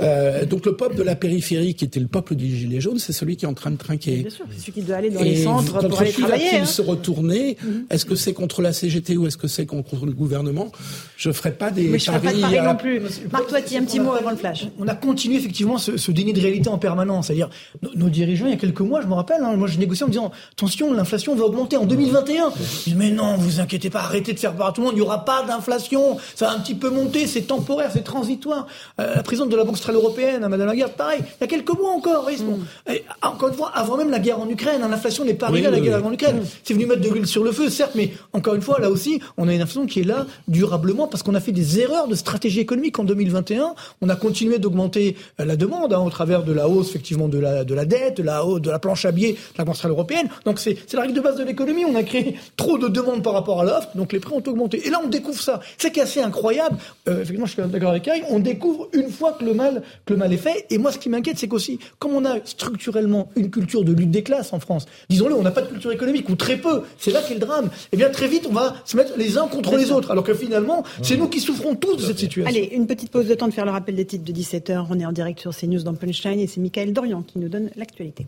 Euh, 0.00 0.46
donc 0.46 0.66
le 0.66 0.76
peuple 0.76 0.96
de 0.96 1.02
la 1.02 1.14
périphérie, 1.14 1.74
qui 1.74 1.84
était 1.84 2.00
le 2.00 2.06
peuple 2.06 2.34
du 2.34 2.46
gilet 2.46 2.80
jaune, 2.80 2.98
c'est 2.98 3.12
celui 3.12 3.36
qui 3.36 3.44
est 3.44 3.48
en 3.48 3.54
train 3.54 3.70
de 3.70 3.76
trinquer. 3.76 4.18
Bien 4.18 4.30
sûr, 4.30 4.44
c'est 4.50 4.60
celui 4.60 4.72
qui 4.72 4.82
doit 4.82 4.96
aller 4.96 5.10
dans 5.10 5.22
les 5.22 5.42
centres 5.42 5.86
pour 5.88 6.00
aller 6.00 6.12
travailler. 6.12 6.44
Va-t-il 6.44 6.62
hein. 6.62 6.66
se 6.66 6.82
retourner 6.82 7.56
mhm. 7.62 7.86
Est-ce 7.90 8.04
que 8.04 8.14
c'est 8.14 8.32
contre 8.32 8.62
la 8.62 8.72
CGT 8.72 9.16
ou 9.16 9.26
est-ce 9.26 9.36
que 9.36 9.48
c'est 9.48 9.66
contre 9.66 10.06
le 10.06 10.12
gouvernement 10.12 10.70
Je 11.16 11.30
ferai 11.32 11.52
pas 11.52 11.70
des 11.70 11.84
mais 11.84 11.98
je 11.98 12.06
paris. 12.06 12.20
Ferai 12.20 12.32
pas 12.32 12.48
de 12.48 12.54
paris 12.54 12.66
non 12.66 12.76
plus. 12.76 13.00
Marc 13.30 13.46
Toiti, 13.48 13.76
un 13.76 13.84
petit 13.84 14.00
mot 14.00 14.12
avant 14.12 14.30
le 14.30 14.36
flash. 14.36 14.66
On 14.78 14.88
a 14.88 14.94
continué 14.94 15.36
effectivement 15.36 15.78
ce, 15.78 15.96
ce 15.96 16.10
déni 16.10 16.32
de 16.32 16.40
réalité 16.40 16.68
en 16.68 16.78
permanence. 16.78 17.26
C'est-à-dire 17.26 17.50
nos, 17.94 18.08
dirigeants, 18.08 18.46
il 18.46 18.50
y 18.50 18.54
a 18.54 18.58
quelques 18.58 18.80
mois, 18.80 19.00
je 19.00 19.06
me 19.06 19.14
rappelle, 19.14 19.42
hein, 19.42 19.56
moi 19.56 19.68
je 19.68 19.78
négociais 19.78 20.04
en 20.04 20.08
me 20.08 20.12
disant 20.12 20.32
attention, 20.52 20.92
l'inflation 20.92 21.34
va 21.34 21.44
augmenter 21.44 21.76
en 21.76 21.86
2021. 21.86 22.52
Je 22.56 22.90
dis 22.90 22.94
mais 22.96 23.10
non, 23.10 23.36
vous 23.36 23.60
inquiétez 23.60 23.90
pas, 23.90 24.00
arrêtez 24.00 24.32
de 24.32 24.38
faire 24.38 24.54
peur 24.54 24.66
à 24.66 24.72
tout 24.72 24.80
le 24.80 24.86
monde. 24.86 24.94
Il 24.96 25.00
n'y 25.00 25.02
aura 25.02 25.24
pas 25.24 25.44
d'inflation. 25.44 26.18
Ça 26.34 26.46
va 26.46 26.52
un 26.52 26.60
petit 26.60 26.74
peu 26.74 26.90
monter, 26.90 27.26
c'est 27.32 27.42
temporaire, 27.42 27.90
c'est 27.92 28.04
transitoire. 28.04 28.66
Euh, 29.00 29.16
la 29.16 29.22
présidente 29.22 29.50
de 29.50 29.56
la 29.56 29.64
Banque 29.64 29.76
centrale 29.76 29.96
européenne, 29.96 30.46
Madame 30.48 30.66
Lagarde, 30.66 30.92
pareil. 30.92 31.20
Il 31.20 31.40
y 31.40 31.44
a 31.44 31.46
quelques 31.46 31.76
mois 31.78 31.90
encore. 31.90 32.28
Mm. 32.30 32.92
encore 33.22 33.48
une 33.48 33.54
fois, 33.54 33.72
avant 33.74 33.96
même 33.96 34.10
la 34.10 34.18
guerre 34.18 34.40
en 34.40 34.48
Ukraine, 34.48 34.82
hein, 34.82 34.88
l'inflation 34.88 35.24
n'est 35.24 35.34
pas 35.34 35.46
arrivée 35.46 35.66
à 35.66 35.70
la 35.70 35.80
guerre 35.80 36.04
en 36.04 36.12
Ukraine. 36.12 36.38
Mm. 36.38 36.46
C'est 36.62 36.74
venu 36.74 36.86
mettre 36.86 37.00
de 37.00 37.08
l'huile 37.08 37.26
sur 37.26 37.44
le 37.44 37.52
feu, 37.52 37.68
certes, 37.68 37.92
mais 37.94 38.12
encore 38.32 38.54
une 38.54 38.62
fois, 38.62 38.78
là 38.80 38.90
aussi, 38.90 39.20
on 39.36 39.48
a 39.48 39.54
une 39.54 39.60
inflation 39.60 39.86
qui 39.86 40.00
est 40.00 40.04
là 40.04 40.26
durablement 40.48 41.08
parce 41.08 41.22
qu'on 41.22 41.34
a 41.34 41.40
fait 41.40 41.52
des 41.52 41.80
erreurs 41.80 42.08
de 42.08 42.14
stratégie 42.14 42.60
économique 42.60 42.98
en 42.98 43.04
2021. 43.04 43.74
On 44.00 44.08
a 44.08 44.16
continué 44.16 44.58
d'augmenter 44.58 45.16
euh, 45.40 45.44
la 45.44 45.56
demande 45.56 45.92
hein, 45.92 46.00
au 46.00 46.10
travers 46.10 46.42
de 46.42 46.52
la 46.52 46.68
hausse 46.68 46.90
effectivement 46.90 47.28
de 47.28 47.38
la 47.38 47.64
de 47.64 47.74
la 47.74 47.84
dette, 47.84 48.18
de 48.18 48.22
la 48.22 48.44
hausse 48.44 48.60
de 48.60 48.70
la 48.70 48.78
planche 48.78 49.04
à 49.04 49.12
billets 49.12 49.32
de 49.32 49.58
la 49.58 49.64
Banque 49.64 49.76
centrale 49.76 49.92
européenne. 49.92 50.28
Donc 50.44 50.58
c'est 50.58 50.76
la 50.92 51.02
règle 51.02 51.14
de 51.14 51.20
base 51.20 51.36
de 51.36 51.44
l'économie. 51.44 51.84
On 51.84 51.94
a 51.94 52.02
créé 52.02 52.36
trop 52.56 52.78
de 52.78 52.88
demandes 52.88 53.22
par 53.22 53.32
rapport 53.32 53.60
à 53.60 53.64
l'offre, 53.64 53.88
donc 53.94 54.12
les 54.12 54.20
prix 54.20 54.34
ont 54.34 54.42
augmenté. 54.46 54.86
Et 54.86 54.90
là, 54.90 55.00
on 55.04 55.08
découvre 55.08 55.40
ça. 55.40 55.60
C'est 55.78 55.96
assez 55.98 56.20
incroyable. 56.20 56.76
Euh, 57.08 57.11
effectivement, 57.20 57.46
je 57.46 57.52
suis 57.52 57.62
d'accord 57.62 57.90
avec 57.90 58.08
on 58.28 58.38
découvre 58.38 58.88
une 58.92 59.10
fois 59.10 59.32
que 59.32 59.44
le 59.44 59.54
mal, 59.54 59.82
que 60.04 60.12
le 60.12 60.18
mal 60.18 60.32
est 60.32 60.38
fait. 60.38 60.66
Et 60.70 60.78
moi, 60.78 60.92
ce 60.92 60.98
qui 60.98 61.08
m'inquiète, 61.08 61.38
c'est 61.38 61.48
qu'aussi, 61.48 61.78
comme 61.98 62.12
on 62.12 62.24
a 62.24 62.36
structurellement 62.44 63.30
une 63.36 63.50
culture 63.50 63.84
de 63.84 63.92
lutte 63.92 64.10
des 64.10 64.22
classes 64.22 64.52
en 64.52 64.60
France, 64.60 64.86
disons-le, 65.08 65.34
on 65.34 65.42
n'a 65.42 65.50
pas 65.50 65.62
de 65.62 65.68
culture 65.68 65.92
économique, 65.92 66.28
ou 66.28 66.36
très 66.36 66.56
peu, 66.56 66.82
c'est 66.98 67.10
là 67.10 67.20
qu'est 67.26 67.34
le 67.34 67.40
drame. 67.40 67.70
Eh 67.92 67.96
bien, 67.96 68.10
très 68.10 68.28
vite, 68.28 68.46
on 68.48 68.52
va 68.52 68.74
se 68.84 68.96
mettre 68.96 69.12
les 69.16 69.38
uns 69.38 69.48
contre 69.48 69.76
les 69.76 69.90
autres, 69.90 70.10
alors 70.10 70.24
que 70.24 70.34
finalement, 70.34 70.84
c'est 71.02 71.16
nous 71.16 71.28
qui 71.28 71.40
souffrons 71.40 71.74
tous 71.74 71.96
de 71.96 72.02
cette 72.02 72.18
situation. 72.18 72.48
Allez, 72.48 72.70
une 72.72 72.86
petite 72.86 73.10
pause 73.10 73.26
de 73.26 73.34
temps 73.34 73.48
de 73.48 73.54
faire 73.54 73.64
le 73.64 73.70
rappel 73.70 73.94
des 73.94 74.04
titres 74.04 74.24
de 74.24 74.32
17h. 74.32 74.86
On 74.90 74.98
est 74.98 75.06
en 75.06 75.12
direct 75.12 75.40
sur 75.40 75.54
CNews 75.54 75.82
dans 75.82 75.94
Punchline 75.94 76.40
et 76.40 76.46
c'est 76.46 76.60
Michael 76.60 76.92
Dorian 76.92 77.22
qui 77.22 77.38
nous 77.38 77.48
donne 77.48 77.70
l'actualité. 77.76 78.26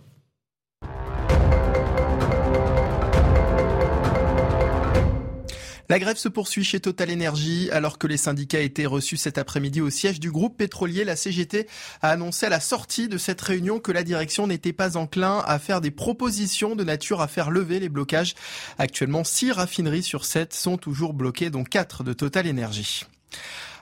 La 5.91 5.99
grève 5.99 6.17
se 6.17 6.29
poursuit 6.29 6.65
chez 6.65 6.81
Total 6.81 7.13
Energy 7.13 7.69
alors 7.71 7.99
que 7.99 8.07
les 8.07 8.17
syndicats 8.17 8.61
étaient 8.61 8.87
reçus 8.87 9.19
cet 9.19 9.37
après-midi 9.37 9.83
au 9.83 9.91
siège 9.91 10.19
du 10.19 10.31
groupe 10.31 10.57
pétrolier. 10.57 11.05
La 11.05 11.15
CGT 11.15 11.67
a 12.01 12.11
annoncé 12.11 12.47
à 12.47 12.49
la 12.49 12.61
sortie 12.61 13.07
de 13.07 13.19
cette 13.19 13.41
réunion 13.41 13.81
que 13.81 13.93
la 13.93 14.03
direction 14.03 14.47
n'était 14.47 14.73
pas 14.73 14.97
enclin 14.97 15.43
à 15.47 15.59
faire 15.59 15.83
des 15.83 15.91
propositions 15.91 16.75
de 16.75 16.85
nature 16.85 17.21
à 17.21 17.29
faire 17.29 17.51
lever 17.51 17.81
les 17.81 17.91
blocages. 17.91 18.35
Actuellement, 18.79 19.25
six 19.25 19.53
raffineries 19.53 20.03
sur 20.03 20.25
sept 20.25 20.55
sont 20.55 20.79
toujours 20.79 21.13
bloquées, 21.13 21.51
dont 21.51 21.65
quatre 21.65 22.03
de 22.03 22.15
Total 22.15 22.49
Energy. 22.49 23.05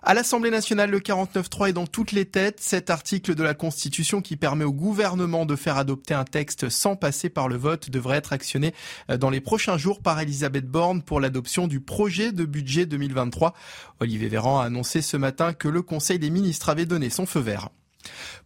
À 0.05 0.15
l'Assemblée 0.15 0.51
nationale, 0.51 0.91
le 0.91 0.99
49.3 0.99 1.69
est 1.69 1.73
dans 1.73 1.87
toutes 1.87 2.11
les 2.11 2.25
têtes. 2.25 2.59
Cet 2.59 2.91
article 2.91 3.37
de 3.37 3.43
la 3.45 3.55
Constitution 3.55 4.21
qui 4.21 4.37
permet 4.37 4.65
au 4.65 4.73
gouvernement 4.73 5.47
de 5.47 5.55
faire 5.55 5.77
adopter 5.77 6.13
un 6.13 6.25
texte 6.25 6.69
sans 6.71 6.97
passer 6.97 7.29
par 7.29 7.47
le 7.47 7.57
vote 7.57 7.89
devrait 7.89 8.17
être 8.17 8.33
actionné 8.33 8.75
euh, 9.11 9.17
dans 9.17 9.31
les 9.31 9.41
prochains 9.41 9.79
jours 9.79 10.03
par 10.03 10.19
Elisabeth 10.19 10.67
Borne 10.67 11.03
pour 11.03 11.21
l'adoption 11.21 11.69
du 11.69 11.79
projet 11.79 12.33
de 12.33 12.45
budget 12.45 12.85
2023. 12.85 13.55
Olivier 14.01 14.29
Véran 14.29 14.59
a 14.59 14.65
annoncé 14.65 15.03
ce 15.03 15.17
matin 15.17 15.53
que 15.53 15.69
le 15.69 15.83
Conseil 15.83 16.19
des 16.19 16.31
ministres 16.31 16.69
avait 16.69 16.85
donné 16.85 17.09
son 17.09 17.25
feu 17.25 17.39
vert. 17.39 17.69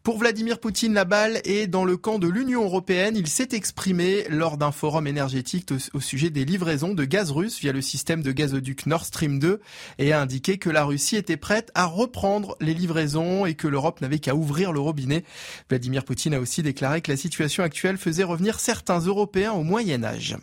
Pour 0.03 0.19
Vladimir 0.19 0.61
Poutine, 0.61 0.95
la 0.95 1.05
balle 1.05 1.41
est 1.45 1.67
dans 1.67 1.85
le 1.85 1.97
camp 1.97 2.19
de 2.19 2.29
l'Union 2.29 2.65
européenne. 2.65 3.17
Il 3.17 3.27
s'est 3.27 3.49
exprimé 3.53 4.25
lors 4.29 4.57
d'un 4.57 4.71
forum 4.71 5.07
énergétique 5.07 5.73
au 5.95 6.01
sujet 6.01 6.31
des 6.31 6.45
livraisons 6.45 6.95
de 6.95 7.05
gaz 7.05 7.31
russe 7.31 7.59
via 7.59 7.73
le 7.73 7.83
système 7.83 8.23
de 8.23 8.33
gazoduc 8.33 8.87
Nord 8.87 9.05
Stream 9.05 9.39
2 9.39 9.61
et 9.99 10.13
a 10.13 10.21
indiqué 10.21 10.59
que 10.59 10.71
la 10.71 10.85
Russie 10.85 11.17
était 11.17 11.37
prête 11.37 11.71
à 11.75 11.87
reprendre 11.87 12.57
les 12.61 12.75
livraisons 12.75 13.47
et 13.47 13.55
que 13.55 13.67
l'Europe 13.67 14.01
n'avait 14.01 14.21
qu'à 14.21 14.35
ouvrir 14.35 14.73
le 14.73 14.81
robinet. 14.81 15.25
Vladimir 15.69 16.05
Poutine 16.05 16.35
a 16.35 16.41
aussi 16.41 16.63
déclaré 16.63 17.01
que 17.01 17.11
la 17.11 17.17
situation 17.17 17.63
actuelle 17.63 17.99
faisait 17.99 18.25
revenir 18.25 18.61
certains 18.61 19.01
Européens 19.01 19.53
au 19.53 19.63
Moyen 19.63 20.05
Âge. 20.05 20.37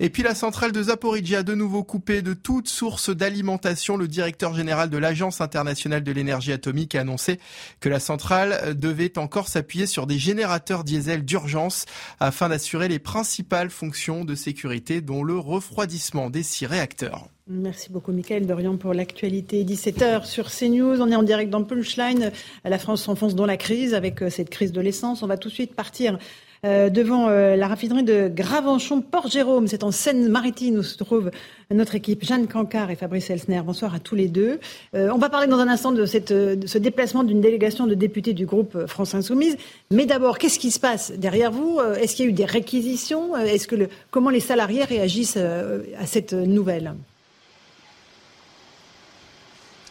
Et 0.00 0.10
puis 0.10 0.22
la 0.22 0.34
centrale 0.34 0.72
de 0.72 0.82
Zaporizhia 0.82 1.42
de 1.42 1.54
nouveau 1.54 1.84
coupée 1.84 2.22
de 2.22 2.34
toute 2.34 2.68
source 2.68 3.10
d'alimentation. 3.10 3.96
Le 3.96 4.08
directeur 4.08 4.54
général 4.54 4.90
de 4.90 4.98
l'Agence 4.98 5.40
internationale 5.40 6.02
de 6.02 6.12
l'énergie 6.12 6.52
atomique 6.52 6.94
a 6.94 7.00
annoncé 7.00 7.38
que 7.80 7.88
la 7.88 8.00
centrale 8.00 8.78
devait 8.78 9.18
encore 9.18 9.48
s'appuyer 9.48 9.86
sur 9.86 10.06
des 10.06 10.18
générateurs 10.18 10.84
diesel 10.84 11.24
d'urgence 11.24 11.86
afin 12.20 12.48
d'assurer 12.48 12.88
les 12.88 12.98
principales 12.98 13.70
fonctions 13.70 14.24
de 14.24 14.34
sécurité 14.34 15.00
dont 15.00 15.22
le 15.22 15.38
refroidissement 15.38 16.30
des 16.30 16.42
six 16.42 16.66
réacteurs. 16.66 17.28
Merci 17.46 17.90
beaucoup, 17.90 18.10
Michael 18.12 18.46
Dorian, 18.46 18.78
pour 18.78 18.94
l'actualité. 18.94 19.64
17h 19.64 20.24
sur 20.24 20.50
CNews. 20.50 21.02
On 21.02 21.10
est 21.10 21.16
en 21.16 21.22
direct 21.22 21.50
dans 21.50 21.62
Punchline. 21.62 22.32
La 22.64 22.78
France 22.78 23.02
s'enfonce 23.02 23.34
dans 23.34 23.44
la 23.44 23.58
crise 23.58 23.92
avec 23.92 24.22
euh, 24.22 24.30
cette 24.30 24.48
crise 24.48 24.72
de 24.72 24.80
l'essence. 24.80 25.22
On 25.22 25.26
va 25.26 25.36
tout 25.36 25.50
de 25.50 25.54
suite 25.54 25.74
partir 25.74 26.18
euh, 26.64 26.88
devant 26.88 27.28
euh, 27.28 27.56
la 27.56 27.68
raffinerie 27.68 28.04
de 28.04 28.28
Gravenchon-Port-Jérôme. 28.28 29.66
C'est 29.68 29.84
en 29.84 29.90
Seine-Maritime 29.90 30.76
où 30.76 30.82
se 30.82 30.96
trouve 30.96 31.30
notre 31.70 31.94
équipe, 31.94 32.24
Jeanne 32.24 32.46
Cancard 32.46 32.90
et 32.90 32.96
Fabrice 32.96 33.28
Elsner. 33.30 33.60
Bonsoir 33.64 33.94
à 33.94 33.98
tous 33.98 34.14
les 34.14 34.28
deux. 34.28 34.58
Euh, 34.94 35.10
on 35.12 35.18
va 35.18 35.28
parler 35.28 35.46
dans 35.46 35.58
un 35.58 35.68
instant 35.68 35.92
de, 35.92 36.06
cette, 36.06 36.32
de 36.32 36.66
ce 36.66 36.78
déplacement 36.78 37.22
d'une 37.22 37.40
délégation 37.40 37.86
de 37.86 37.94
députés 37.94 38.32
du 38.32 38.46
groupe 38.46 38.86
France 38.86 39.14
Insoumise. 39.14 39.56
Mais 39.90 40.06
d'abord, 40.06 40.38
qu'est-ce 40.38 40.58
qui 40.58 40.70
se 40.70 40.80
passe 40.80 41.12
derrière 41.12 41.52
vous? 41.52 41.80
Est-ce 42.00 42.16
qu'il 42.16 42.24
y 42.24 42.28
a 42.28 42.30
eu 42.30 42.34
des 42.34 42.44
réquisitions? 42.44 43.36
Est-ce 43.36 43.68
que 43.68 43.76
le, 43.76 43.88
comment 44.10 44.30
les 44.30 44.40
salariés 44.40 44.84
réagissent 44.84 45.36
à 45.36 46.06
cette 46.06 46.32
nouvelle? 46.32 46.94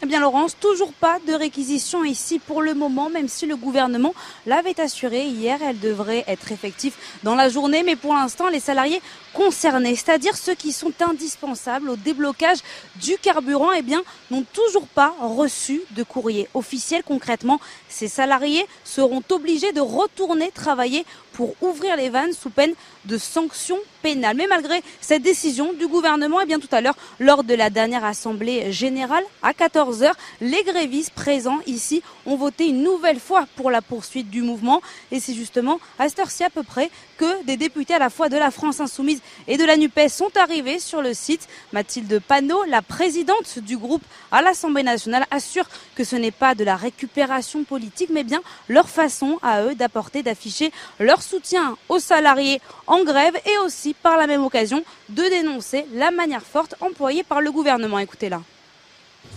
Eh 0.04 0.06
bien 0.06 0.20
Laurence, 0.20 0.54
toujours 0.60 0.92
pas 0.92 1.18
de 1.26 1.32
réquisition 1.32 2.04
ici 2.04 2.38
pour 2.38 2.60
le 2.60 2.74
moment, 2.74 3.08
même 3.08 3.26
si 3.26 3.46
le 3.46 3.56
gouvernement 3.56 4.12
l'avait 4.44 4.78
assuré 4.78 5.24
hier, 5.24 5.58
elle 5.62 5.80
devrait 5.80 6.24
être 6.26 6.52
effective 6.52 6.94
dans 7.22 7.34
la 7.34 7.48
journée, 7.48 7.82
mais 7.82 7.96
pour 7.96 8.12
l'instant 8.12 8.48
les 8.48 8.60
salariés 8.60 9.00
concernés, 9.32 9.96
c'est-à-dire 9.96 10.36
ceux 10.36 10.54
qui 10.54 10.72
sont 10.72 10.92
indispensables 11.00 11.88
au 11.88 11.96
déblocage 11.96 12.58
du 12.96 13.16
carburant, 13.16 13.72
eh 13.72 13.80
bien 13.80 14.02
n'ont 14.30 14.44
toujours 14.52 14.86
pas 14.86 15.14
reçu 15.22 15.80
de 15.92 16.02
courrier 16.02 16.48
officiel. 16.52 17.02
Concrètement, 17.02 17.58
ces 17.88 18.08
salariés 18.08 18.66
seront 18.84 19.22
obligés 19.30 19.72
de 19.72 19.80
retourner 19.80 20.50
travailler 20.50 21.06
pour 21.34 21.54
ouvrir 21.60 21.96
les 21.96 22.08
vannes 22.08 22.32
sous 22.32 22.48
peine 22.48 22.72
de 23.04 23.18
sanctions 23.18 23.78
pénales. 24.02 24.36
Mais 24.36 24.46
malgré 24.46 24.82
cette 25.00 25.22
décision 25.22 25.72
du 25.74 25.86
gouvernement, 25.86 26.40
et 26.40 26.44
eh 26.44 26.46
bien 26.46 26.60
tout 26.60 26.68
à 26.72 26.80
l'heure, 26.80 26.96
lors 27.20 27.44
de 27.44 27.54
la 27.54 27.68
dernière 27.68 28.04
assemblée 28.04 28.72
générale 28.72 29.24
à 29.42 29.52
14h, 29.52 30.12
les 30.40 30.62
grévistes 30.62 31.12
présents 31.12 31.58
ici 31.66 32.02
ont 32.24 32.36
voté 32.36 32.68
une 32.68 32.82
nouvelle 32.82 33.20
fois 33.20 33.46
pour 33.56 33.70
la 33.70 33.82
poursuite 33.82 34.30
du 34.30 34.42
mouvement. 34.42 34.80
Et 35.10 35.20
c'est 35.20 35.34
justement 35.34 35.80
à 35.98 36.08
cette 36.08 36.20
heure-ci 36.20 36.44
à 36.44 36.50
peu 36.50 36.62
près 36.62 36.90
que 37.16 37.44
des 37.44 37.56
députés 37.56 37.94
à 37.94 37.98
la 37.98 38.10
fois 38.10 38.28
de 38.28 38.36
la 38.36 38.50
France 38.50 38.80
Insoumise 38.80 39.20
et 39.46 39.56
de 39.56 39.64
la 39.64 39.76
NUPES 39.76 40.08
sont 40.08 40.36
arrivés 40.36 40.78
sur 40.78 41.02
le 41.02 41.14
site. 41.14 41.48
Mathilde 41.72 42.20
Panot, 42.20 42.64
la 42.64 42.82
présidente 42.82 43.58
du 43.58 43.76
groupe 43.76 44.02
à 44.30 44.42
l'Assemblée 44.42 44.82
nationale, 44.82 45.26
assure 45.30 45.66
que 45.94 46.04
ce 46.04 46.16
n'est 46.16 46.30
pas 46.30 46.54
de 46.54 46.64
la 46.64 46.76
récupération 46.76 47.64
politique, 47.64 48.10
mais 48.12 48.24
bien 48.24 48.42
leur 48.68 48.88
façon 48.88 49.38
à 49.42 49.62
eux 49.62 49.74
d'apporter, 49.74 50.22
d'afficher 50.22 50.72
leur 50.98 51.22
soutien 51.22 51.76
aux 51.88 51.98
salariés 51.98 52.60
en 52.86 53.04
grève 53.04 53.36
et 53.46 53.58
aussi 53.64 53.94
par 53.94 54.16
la 54.16 54.26
même 54.26 54.44
occasion 54.44 54.82
de 55.08 55.22
dénoncer 55.22 55.86
la 55.92 56.10
manière 56.10 56.44
forte 56.44 56.74
employée 56.80 57.22
par 57.22 57.40
le 57.40 57.52
gouvernement. 57.52 57.98
Écoutez-la. 57.98 58.40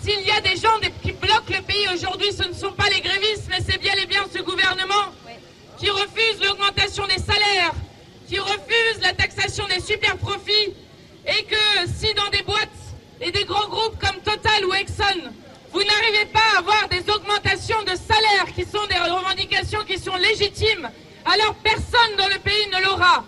S'il 0.04 0.22
y 0.22 0.32
a 0.32 0.42
des 0.42 0.56
gens 0.58 0.78
qui 1.02 1.12
bloquent 1.12 1.54
le 1.54 1.62
pays 1.62 1.88
aujourd'hui, 1.94 2.32
ce 2.32 2.48
ne 2.48 2.54
sont 2.54 2.72
pas 2.74 2.90
les 2.90 3.02
grévistes, 3.02 3.48
mais 3.50 3.60
c'est 3.68 3.80
bien 3.80 3.94
et 3.94 4.06
bien 4.06 4.24
ce 4.34 4.42
gouvernement 4.42 5.12
qui 5.78 5.90
refuse 5.90 6.42
l'augmentation 6.44 7.06
des 7.08 7.20
salaires, 7.20 7.74
qui 8.28 8.40
refuse 8.40 9.02
la 9.02 9.14
taxation 9.14 9.66
des 9.68 9.80
super 9.80 10.18
profits, 10.18 10.74
et 11.26 11.44
que 11.44 11.92
si 11.96 12.14
dans 12.14 12.30
des 12.30 12.42
boîtes 12.44 12.70
et 13.22 13.32
des 13.32 13.46
grands 13.46 13.68
groupes 13.68 13.98
comme 14.00 14.22
Total 14.22 14.66
ou 14.66 14.74
Exxon, 14.74 15.32
vous 15.72 15.84
n'arrivez 15.84 16.26
pas 16.26 16.40
à 16.56 16.60
avoir 16.60 16.88
des 16.90 17.10
augmentations 17.10 17.82
de 17.84 17.96
salaires 17.96 18.54
qui 18.56 18.64
sont 18.64 18.86
des 18.88 18.98
revendications 18.98 19.84
qui 19.86 20.00
sont 20.00 20.16
légitimes, 20.16 20.90
alors 21.26 21.54
personne 21.56 22.16
dans 22.18 22.28
le 22.28 22.40
pays 22.40 22.68
ne 22.74 22.84
l'aura. 22.86 23.24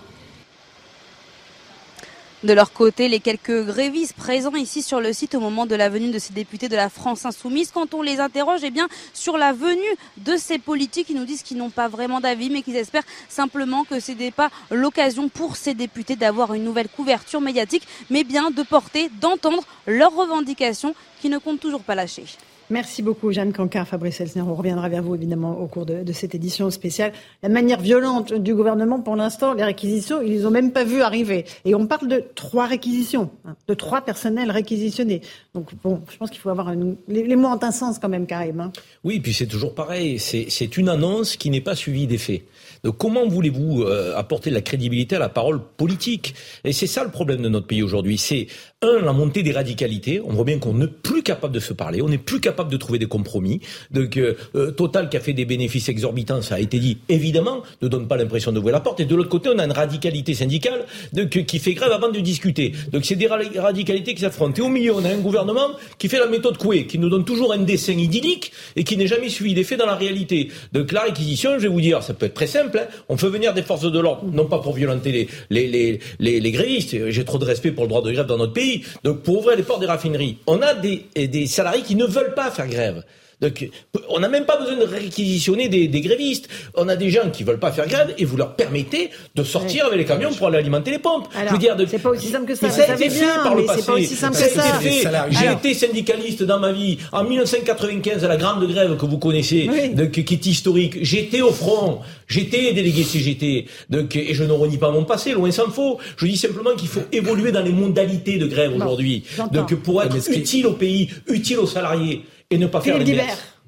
De 2.41 2.53
leur 2.53 2.71
côté, 2.71 3.09
les 3.09 3.19
quelques 3.19 3.65
grévistes 3.65 4.13
présents 4.13 4.55
ici 4.55 4.81
sur 4.81 5.01
le 5.01 5.11
site 5.11 5.35
au 5.35 5.41
moment 5.41 5.65
de 5.65 5.75
la 5.75 5.89
venue 5.89 6.09
de 6.09 6.19
ces 6.19 6.31
députés 6.31 6.69
de 6.69 6.75
la 6.77 6.87
France 6.87 7.25
insoumise, 7.25 7.69
quand 7.69 7.93
on 7.93 8.01
les 8.01 8.21
interroge 8.21 8.61
eh 8.63 8.71
bien, 8.71 8.87
sur 9.13 9.37
la 9.37 9.51
venue 9.51 9.81
de 10.15 10.37
ces 10.37 10.57
politiques, 10.57 11.09
ils 11.09 11.17
nous 11.17 11.25
disent 11.25 11.43
qu'ils 11.43 11.57
n'ont 11.57 11.69
pas 11.69 11.89
vraiment 11.89 12.21
d'avis, 12.21 12.49
mais 12.49 12.61
qu'ils 12.61 12.77
espèrent 12.77 13.03
simplement 13.27 13.83
que 13.83 13.99
ce 13.99 14.13
n'est 14.13 14.31
pas 14.31 14.51
l'occasion 14.71 15.27
pour 15.27 15.57
ces 15.57 15.73
députés 15.73 16.15
d'avoir 16.15 16.53
une 16.53 16.63
nouvelle 16.63 16.87
couverture 16.87 17.41
médiatique, 17.41 17.85
mais 18.09 18.23
bien 18.23 18.51
de 18.51 18.63
porter, 18.63 19.09
d'entendre 19.19 19.63
leurs 19.85 20.15
revendications 20.15 20.95
qui 21.21 21.27
ne 21.27 21.39
comptent 21.39 21.59
toujours 21.59 21.81
pas 21.81 21.95
lâcher. 21.95 22.23
Merci 22.71 23.01
beaucoup, 23.01 23.31
Jeanne 23.31 23.51
Cancard, 23.51 23.87
Fabrice 23.87 24.21
Elsner. 24.21 24.43
On 24.43 24.53
reviendra 24.53 24.89
vers 24.89 25.01
vous, 25.01 25.15
évidemment, 25.15 25.59
au 25.59 25.65
cours 25.65 25.87
de, 25.87 26.13
cette 26.13 26.35
édition 26.35 26.69
spéciale. 26.69 27.13
La 27.41 27.49
manière 27.49 27.81
violente 27.81 28.31
du 28.33 28.53
gouvernement, 28.53 28.99
pour 28.99 29.15
l'instant, 29.15 29.55
les 29.55 29.63
réquisitions, 29.63 30.21
ils 30.21 30.29
les 30.29 30.45
ont 30.45 30.51
même 30.51 30.71
pas 30.71 30.83
vu 30.83 31.01
arriver. 31.01 31.45
Et 31.65 31.73
on 31.73 31.87
parle 31.87 32.07
de 32.07 32.23
trois 32.35 32.67
réquisitions, 32.67 33.31
hein, 33.45 33.55
de 33.67 33.73
trois 33.73 34.01
personnels 34.01 34.51
réquisitionnés. 34.51 35.21
Donc, 35.55 35.71
bon, 35.83 36.01
je 36.11 36.17
pense 36.17 36.29
qu'il 36.29 36.39
faut 36.39 36.49
avoir 36.49 36.71
les, 37.07 37.35
mots 37.35 37.47
ont 37.47 37.63
un 37.63 37.71
sens 37.71 37.97
quand 37.97 38.09
même, 38.09 38.27
Karim. 38.27 38.59
Hein. 38.59 38.71
Oui, 39.03 39.19
puis 39.19 39.33
c'est 39.33 39.47
toujours 39.47 39.73
pareil. 39.73 40.19
C'est 40.19 40.77
une 40.77 40.89
annonce 40.89 41.37
qui 41.37 41.49
n'est 41.49 41.61
pas 41.61 41.75
suivie 41.75 42.05
des 42.05 42.19
faits. 42.19 42.43
Donc 42.83 42.97
comment 42.97 43.27
voulez-vous 43.27 43.83
euh, 43.83 44.15
apporter 44.15 44.49
de 44.49 44.55
la 44.55 44.61
crédibilité 44.61 45.17
à 45.17 45.19
la 45.19 45.29
parole 45.29 45.61
politique? 45.77 46.33
Et 46.63 46.71
c'est 46.71 46.87
ça 46.87 47.03
le 47.03 47.11
problème 47.11 47.41
de 47.41 47.49
notre 47.49 47.67
pays 47.67 47.83
aujourd'hui. 47.83 48.17
C'est 48.17 48.47
un, 48.81 49.01
la 49.01 49.11
montée 49.11 49.43
des 49.43 49.51
radicalités. 49.51 50.21
On 50.23 50.31
voit 50.31 50.45
bien 50.45 50.57
qu'on 50.57 50.73
n'est 50.73 50.87
plus 50.87 51.21
capable 51.21 51.53
de 51.53 51.59
se 51.59 51.73
parler, 51.73 52.01
on 52.01 52.07
n'est 52.07 52.17
plus 52.17 52.39
capable 52.39 52.71
de 52.71 52.77
trouver 52.77 52.97
des 52.97 53.07
compromis. 53.07 53.59
Donc 53.91 54.15
euh, 54.15 54.35
euh, 54.55 54.71
Total 54.71 55.09
qui 55.09 55.17
a 55.17 55.19
fait 55.19 55.33
des 55.33 55.43
bénéfices 55.43 55.89
exorbitants, 55.89 56.41
ça 56.41 56.55
a 56.55 56.59
été 56.59 56.79
dit, 56.79 56.99
évidemment, 57.09 57.63
ne 57.81 57.89
donne 57.89 58.07
pas 58.07 58.15
l'impression 58.15 58.53
d'ouvrir 58.53 58.73
la 58.73 58.79
porte. 58.79 59.01
Et 59.01 59.05
de 59.05 59.13
l'autre 59.15 59.27
côté, 59.29 59.49
on 59.53 59.59
a 59.59 59.65
une 59.65 59.73
radicalité 59.73 60.33
syndicale 60.33 60.85
donc, 61.11 61.29
qui 61.29 61.59
fait 61.59 61.73
grève 61.73 61.91
avant 61.91 62.09
de 62.09 62.19
discuter. 62.21 62.71
Donc 62.93 63.03
c'est 63.03 63.17
des 63.17 63.27
radicalités 63.27 64.13
qui 64.13 64.21
s'affrontent. 64.21 64.61
Et 64.61 64.65
au 64.65 64.69
milieu, 64.69 64.93
on 64.95 65.03
a 65.03 65.09
un 65.09 65.17
gouvernement 65.17 65.71
qui 65.97 66.07
fait 66.07 66.19
la 66.19 66.27
méthode 66.27 66.57
Coué, 66.57 66.85
qui 66.85 66.99
nous 66.99 67.09
donne 67.09 67.25
toujours 67.25 67.51
un 67.51 67.57
dessin 67.57 67.93
idyllique 67.93 68.53
et 68.77 68.85
qui 68.85 68.95
n'est 68.95 69.07
jamais 69.07 69.29
suivi 69.29 69.53
des 69.53 69.65
faits 69.65 69.79
dans 69.79 69.87
la 69.87 69.95
réalité. 69.95 70.51
Donc 70.71 70.93
la 70.93 71.01
réquisition, 71.01 71.55
je 71.57 71.63
vais 71.63 71.67
vous 71.67 71.81
dire, 71.81 72.01
ça 72.01 72.13
peut 72.13 72.27
être 72.27 72.33
très 72.33 72.47
simple. 72.47 72.79
Hein. 72.79 72.87
On 73.09 73.17
fait 73.17 73.29
venir 73.29 73.53
des 73.53 73.61
forces 73.61 73.91
de 73.91 73.99
l'ordre, 73.99 74.23
non 74.31 74.45
pas 74.45 74.59
pour 74.59 74.73
violenter 74.73 75.11
les, 75.11 75.27
les, 75.49 75.67
les, 75.67 75.99
les, 76.19 76.39
les 76.39 76.51
grévistes. 76.51 77.09
J'ai 77.09 77.25
trop 77.25 77.39
de 77.39 77.45
respect 77.45 77.71
pour 77.71 77.83
le 77.83 77.89
droit 77.89 78.01
de 78.01 78.11
grève 78.13 78.25
dans 78.25 78.37
notre 78.37 78.53
pays 78.53 78.68
donc 79.03 79.21
pour 79.23 79.39
ouvrir 79.39 79.57
les 79.57 79.63
portes 79.63 79.79
des 79.79 79.85
raffineries, 79.85 80.37
on 80.47 80.61
a 80.61 80.73
des, 80.73 81.47
salariés 81.47 81.83
qui 81.83 81.95
ne 81.95 82.05
veulent 82.05 82.33
pas 82.33 82.51
faire 82.51 82.67
grève. 82.67 83.03
Donc, 83.41 83.69
on 84.09 84.19
n'a 84.19 84.27
même 84.27 84.45
pas 84.45 84.57
besoin 84.57 84.75
de 84.75 84.83
réquisitionner 84.83 85.69
des, 85.69 85.87
des, 85.87 86.01
grévistes. 86.01 86.49
On 86.75 86.89
a 86.89 86.95
des 86.95 87.09
gens 87.09 87.29
qui 87.31 87.43
veulent 87.43 87.59
pas 87.59 87.71
faire 87.71 87.87
grève 87.87 88.13
et 88.17 88.25
vous 88.25 88.35
leur 88.35 88.55
permettez 88.55 89.11
de 89.35 89.43
sortir 89.43 89.85
avec 89.85 89.97
les 89.97 90.05
camions 90.05 90.33
pour 90.33 90.47
aller 90.47 90.57
alimenter 90.57 90.91
les 90.91 90.99
pompes. 90.99 91.27
Alors, 91.35 91.53
je 91.53 91.59
dire, 91.59 91.75
de... 91.75 91.85
c'est 91.85 91.99
pas 91.99 92.09
aussi 92.09 92.27
simple 92.27 92.45
que 92.45 92.55
ça. 92.55 92.69
ça 92.69 92.83
a 92.83 92.95
été 92.95 93.09
fait 93.09 93.25
par 93.25 93.55
le 93.55 93.65
passé. 93.65 93.85
Pas 93.85 93.93
aussi 93.93 94.15
simple 94.15 94.37
que 94.37 94.49
ça. 94.49 95.27
J'ai 95.29 95.51
été 95.51 95.73
syndicaliste 95.73 96.43
dans 96.43 96.59
ma 96.59 96.73
vie 96.73 96.97
en 97.11 97.23
1995 97.23 98.25
à 98.25 98.27
la 98.27 98.37
grande 98.37 98.67
grève 98.67 98.97
que 98.97 99.05
vous 99.05 99.17
connaissez, 99.17 99.69
qui 100.11 100.33
est 100.33 100.45
historique. 100.45 100.97
J'étais 101.01 101.41
au 101.41 101.51
front. 101.51 101.99
J'étais 102.27 102.73
délégué 102.73 103.03
CGT. 103.03 103.65
Donc, 103.89 104.15
et 104.15 104.33
je 104.33 104.43
ne 104.43 104.51
renie 104.51 104.77
pas 104.77 104.91
mon 104.91 105.03
passé, 105.03 105.31
loin 105.31 105.49
s'en 105.51 105.71
faut. 105.71 105.97
Je 106.17 106.25
dis 106.25 106.37
simplement 106.37 106.75
qu'il 106.75 106.87
faut 106.87 107.01
évoluer 107.11 107.51
dans 107.51 107.63
les 107.63 107.71
modalités 107.71 108.37
de 108.37 108.47
grève 108.47 108.75
aujourd'hui. 108.75 109.23
Donc, 109.51 109.73
pour 109.75 110.03
être 110.03 110.15
utile 110.29 110.67
au 110.67 110.73
pays, 110.73 111.09
utile 111.27 111.59
aux 111.59 111.67
salariés 111.67 112.23
et 112.49 112.57
ne 112.57 112.67
pas 112.67 112.81
faire 112.81 112.97
les 112.97 113.19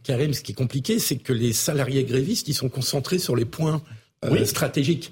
Karim, 0.04 0.34
ce 0.34 0.42
qui 0.42 0.54
est 0.54 0.56
compliqué, 0.56 0.98
c'est 1.00 1.18
que 1.18 1.34
les 1.34 1.54
salariés 1.54 2.04
grévistes, 2.04 2.48
ils 2.48 2.56
sont 2.56 2.70
concentrés 2.70 3.20
sur 3.20 3.36
les 3.36 3.46
points 3.46 3.84
euh, 4.26 4.46
stratégiques. 4.46 5.12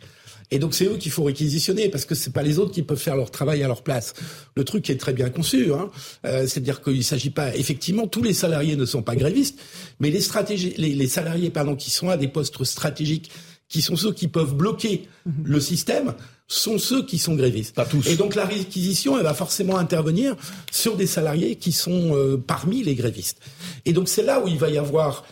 Et 0.51 0.57
donc 0.57 0.73
c'est 0.73 0.85
eux 0.85 0.97
qu'il 0.97 1.11
faut 1.11 1.23
réquisitionner 1.23 1.89
parce 1.89 2.05
que 2.05 2.15
c'est 2.15 2.33
pas 2.33 2.41
les 2.41 2.57
autres 2.57 2.71
qui 2.71 2.81
peuvent 2.81 2.97
faire 2.97 3.15
leur 3.15 3.29
travail 3.29 3.61
à 3.63 3.67
leur 3.67 3.83
place. 3.83 4.13
Le 4.55 4.63
truc 4.63 4.89
est 4.89 4.99
très 4.99 5.13
bien 5.13 5.29
conçu, 5.29 5.71
hein. 5.71 5.91
euh, 6.25 6.47
c'est-à-dire 6.47 6.81
qu'il 6.81 7.03
s'agit 7.03 7.29
pas 7.29 7.55
effectivement 7.55 8.07
tous 8.07 8.23
les 8.23 8.33
salariés 8.33 8.75
ne 8.75 8.85
sont 8.85 9.03
pas 9.03 9.15
grévistes, 9.15 9.59
mais 9.99 10.09
les 10.09 10.21
stratégies, 10.21 10.73
les, 10.77 10.95
les 10.95 11.07
salariés 11.07 11.51
pardon 11.51 11.75
qui 11.75 11.91
sont 11.91 12.09
à 12.09 12.17
des 12.17 12.27
postes 12.27 12.63
stratégiques, 12.63 13.29
qui 13.69 13.81
sont 13.81 13.95
ceux 13.95 14.11
qui 14.11 14.27
peuvent 14.27 14.55
bloquer 14.55 15.07
mhm. 15.25 15.33
le 15.45 15.59
système, 15.59 16.13
sont 16.47 16.79
ceux 16.79 17.05
qui 17.05 17.19
sont 17.19 17.35
grévistes. 17.35 17.75
Pas 17.75 17.85
tous. 17.85 18.07
Et 18.07 18.15
donc 18.15 18.33
la 18.35 18.45
réquisition, 18.45 19.17
elle 19.17 19.23
va 19.23 19.35
forcément 19.35 19.77
intervenir 19.77 20.35
sur 20.71 20.97
des 20.97 21.05
salariés 21.05 21.55
qui 21.55 21.71
sont 21.71 22.15
euh, 22.15 22.37
parmi 22.37 22.83
les 22.83 22.95
grévistes. 22.95 23.39
Et 23.85 23.93
donc 23.93 24.09
c'est 24.09 24.23
là 24.23 24.41
où 24.43 24.47
il 24.47 24.57
va 24.57 24.69
y 24.69 24.79
avoir 24.79 25.23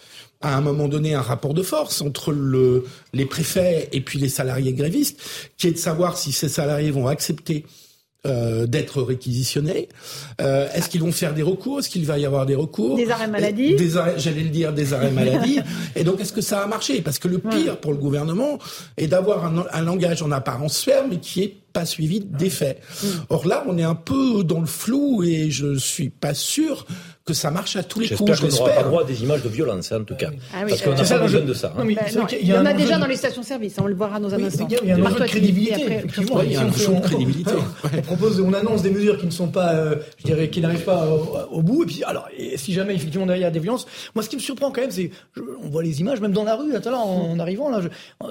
à 0.41 0.56
un 0.56 0.62
moment 0.62 0.88
donné 0.88 1.15
un 1.15 1.22
rapport 1.22 1.56
de 1.56 1.63
force 1.63 2.01
entre 2.01 2.32
le, 2.32 2.86
les 3.13 3.25
préfets 3.25 3.89
et 3.91 4.01
puis 4.01 4.20
les 4.20 4.29
salariés 4.29 4.74
grévistes, 4.74 5.20
qui 5.58 5.67
est 5.67 5.72
de 5.72 5.77
savoir 5.77 6.17
si 6.17 6.32
ces 6.32 6.50
salariés 6.50 6.91
vont 6.91 7.08
accepter 7.08 7.65
euh, 8.25 8.65
d'être 8.65 9.03
réquisitionnés. 9.03 9.89
Euh, 10.41 10.67
Est-ce 10.74 10.89
qu'ils 10.89 11.01
vont 11.01 11.12
faire 11.12 11.33
des 11.33 11.43
recours? 11.43 11.79
Est-ce 11.79 11.89
qu'il 11.89 12.05
va 12.05 12.17
y 12.17 12.25
avoir 12.25 12.45
des 12.45 12.55
recours? 12.55 12.97
Des 12.97 13.12
arrêts 13.12 13.27
maladie? 13.27 13.75
Des 13.75 13.95
arrêts, 13.95 14.15
j'allais 14.17 14.43
le 14.43 14.50
dire, 14.50 14.73
des 14.73 14.93
arrêts 14.93 15.12
maladie. 15.12 15.60
Et 15.95 16.03
donc, 16.03 16.19
est-ce 16.19 16.34
que 16.34 16.41
ça 16.41 16.62
a 16.62 16.67
marché? 16.67 17.01
Parce 17.01 17.19
que 17.19 17.27
le 17.27 17.38
pire 17.38 17.77
pour 17.77 17.91
le 17.91 17.97
gouvernement 17.97 18.58
est 18.97 19.08
d'avoir 19.08 19.45
un, 19.45 19.65
un, 19.71 19.82
langage 19.84 20.23
en 20.23 20.32
apparence 20.32 20.82
ferme, 20.82 21.10
mais 21.12 21.19
qui 21.19 21.43
est 21.43 21.56
pas 21.73 21.86
suivi 21.86 22.19
d'effet. 22.19 22.80
Mm. 23.03 23.08
Or 23.30 23.47
là, 23.47 23.63
on 23.67 23.77
est 23.77 23.84
un 23.84 23.95
peu 23.95 24.43
dans 24.43 24.62
le 24.62 24.65
flou 24.65 25.23
et 25.23 25.51
je 25.51 25.75
suis 25.75 26.10
pas 26.10 26.34
sûr 26.34 26.88
que 27.27 27.33
ça 27.33 27.51
marche 27.51 27.75
à 27.75 27.83
tous 27.83 27.99
les 27.99 28.07
coups. 28.07 28.31
J'espère 28.31 28.49
qu'on 28.49 28.55
n'aura 28.55 28.71
pas 28.71 28.83
droit 28.83 29.01
à 29.01 29.05
des 29.05 29.21
images 29.21 29.43
de 29.43 29.49
violence, 29.49 29.91
hein, 29.91 29.99
en 30.01 30.03
tout 30.05 30.15
cas. 30.15 30.29
Ah 30.53 30.63
Parce 30.67 30.81
qu'on 30.81 30.95
n'a 30.95 31.03
pas 31.03 31.19
besoin 31.19 31.41
de 31.41 31.53
ça. 31.53 31.73
Hein. 31.77 31.85
il, 32.41 32.47
y, 32.47 32.53
en 32.53 32.65
a 32.65 32.73
déjà 32.73 32.97
dans 32.97 33.05
les 33.05 33.17
stations-service, 33.17 33.75
on 33.79 33.85
le 33.85 33.95
verra 33.95 34.19
dans 34.19 34.33
un 34.33 34.43
instant. 34.43 34.67
Il 34.81 34.87
y 34.87 34.91
a 34.91 34.95
un 34.95 35.05
enjeu 35.05 35.19
de 35.19 35.25
crédibilité, 35.25 35.81
effectivement. 35.85 36.41
Il 36.41 36.53
y 36.53 36.55
a 36.55 36.61
un 36.61 36.69
enjeu 36.69 36.95
de 36.95 37.01
crédibilité. 37.01 37.51
On 37.97 38.01
propose, 38.01 38.39
on 38.39 38.53
annonce 38.53 38.81
des 38.81 38.89
mesures 38.89 39.17
qui 39.17 39.25
ne 39.25 39.31
sont 39.31 39.47
pas, 39.47 39.73
euh, 39.73 39.95
je 40.19 40.25
dirais, 40.25 40.49
qui 40.49 40.61
n'arrivent 40.61 40.83
pas 40.83 41.07
au, 41.51 41.61
bout. 41.61 41.83
Et 41.83 41.85
puis, 41.85 42.03
alors, 42.03 42.27
si 42.55 42.73
jamais 42.73 42.95
effectivement 42.95 43.25
derrière 43.25 43.47
il 43.47 43.49
y 43.49 43.51
a 43.51 43.51
des 43.51 43.59
violences, 43.59 43.85
moi, 44.15 44.23
ce 44.23 44.29
qui 44.29 44.35
me 44.35 44.41
surprend 44.41 44.71
quand 44.71 44.81
même, 44.81 44.91
c'est, 44.91 45.11
on 45.63 45.67
voit 45.69 45.83
les 45.83 45.99
images, 45.99 46.21
même 46.21 46.31
dans 46.31 46.43
la 46.43 46.55
rue, 46.55 46.71
là, 46.71 46.79
en, 46.93 47.31
en 47.31 47.39
arrivant 47.39 47.69
là, 47.69 47.81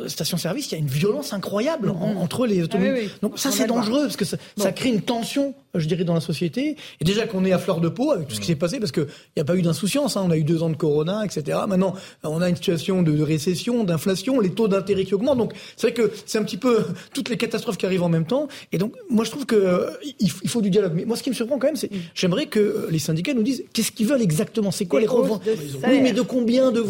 station-service, 0.06 0.70
il 0.70 0.72
y 0.72 0.74
a 0.76 0.78
une 0.78 0.86
violence 0.86 1.32
incroyable 1.32 1.88
mm-hmm. 1.88 2.16
entre 2.16 2.46
les 2.46 2.60
ah 2.60 2.64
automobiles. 2.64 3.10
Donc 3.22 3.38
ça, 3.38 3.50
c'est 3.50 3.66
dangereux 3.66 4.02
parce 4.02 4.16
que 4.16 4.24
ça 4.24 4.72
crée 4.72 4.90
une 4.90 5.02
tension 5.02 5.54
je 5.78 5.86
dirais, 5.86 6.04
dans 6.04 6.14
la 6.14 6.20
société. 6.20 6.76
Et 7.00 7.04
déjà 7.04 7.26
qu'on 7.26 7.44
est 7.44 7.52
à 7.52 7.58
fleur 7.58 7.80
de 7.80 7.88
peau 7.88 8.12
avec 8.12 8.28
tout 8.28 8.34
ce 8.34 8.40
qui 8.40 8.46
s'est 8.46 8.56
passé, 8.56 8.78
parce 8.86 8.92
qu'il 8.92 9.06
n'y 9.36 9.40
a 9.40 9.44
pas 9.44 9.56
eu 9.56 9.62
d'insouciance. 9.62 10.16
Hein. 10.16 10.22
On 10.26 10.30
a 10.30 10.36
eu 10.36 10.44
deux 10.44 10.62
ans 10.62 10.70
de 10.70 10.76
corona, 10.76 11.24
etc. 11.24 11.58
Maintenant, 11.68 11.94
on 12.22 12.40
a 12.40 12.48
une 12.48 12.56
situation 12.56 13.02
de, 13.02 13.20
récession, 13.20 13.84
d'inflation, 13.84 14.40
les 14.40 14.50
taux 14.50 14.68
d'intérêt 14.68 15.04
qui 15.04 15.14
augmentent. 15.14 15.38
Donc, 15.38 15.54
c'est 15.76 15.88
vrai 15.88 15.94
que 15.94 16.12
c'est 16.24 16.38
un 16.38 16.44
petit 16.44 16.56
peu 16.56 16.84
toutes 17.14 17.28
les 17.28 17.36
catastrophes 17.36 17.76
qui 17.76 17.86
arrivent 17.86 18.02
en 18.02 18.08
même 18.08 18.26
temps. 18.26 18.48
Et 18.72 18.78
donc, 18.78 18.94
moi, 19.10 19.24
je 19.24 19.30
trouve 19.30 19.46
que 19.46 19.56
euh, 19.56 19.90
il, 20.20 20.30
faut 20.30 20.62
du 20.62 20.70
dialogue. 20.70 20.92
Mais 20.94 21.04
moi, 21.04 21.16
ce 21.16 21.22
qui 21.22 21.30
me 21.30 21.34
surprend 21.34 21.58
quand 21.58 21.66
même, 21.66 21.76
c'est 21.76 21.90
j'aimerais 22.14 22.46
que 22.46 22.60
euh, 22.60 22.88
les 22.90 22.98
syndicats 22.98 23.34
nous 23.34 23.42
disent 23.42 23.64
qu'est-ce 23.72 23.92
qu'ils 23.92 24.06
veulent 24.06 24.22
exactement? 24.22 24.70
C'est 24.70 24.86
quoi 24.86 25.00
les 25.00 25.06
revendications 25.06 25.80
Oui, 25.88 26.00
mais 26.00 26.12
de 26.12 26.22
combien 26.22 26.70
de 26.70 26.80
10 26.80 26.86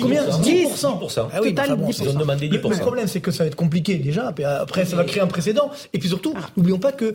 Combien? 0.00 0.24
10 0.42 0.86
Ah 1.32 1.40
oui, 1.42 1.54
Total, 1.54 1.76
10 1.76 2.02
Le 2.04 2.78
problème, 2.78 3.06
c'est 3.06 3.20
que 3.20 3.30
ça 3.30 3.44
va 3.44 3.48
être 3.48 3.56
compliqué 3.56 3.96
déjà. 3.96 4.32
Après, 4.60 4.84
ça 4.84 4.96
va 4.96 5.04
créer 5.04 5.22
un 5.22 5.26
précédent. 5.26 5.70
Et 5.92 5.98
puis 5.98 6.08
surtout, 6.08 6.32
ah. 6.36 6.50
n'oublions 6.56 6.78
pas 6.78 6.92
que 6.92 7.14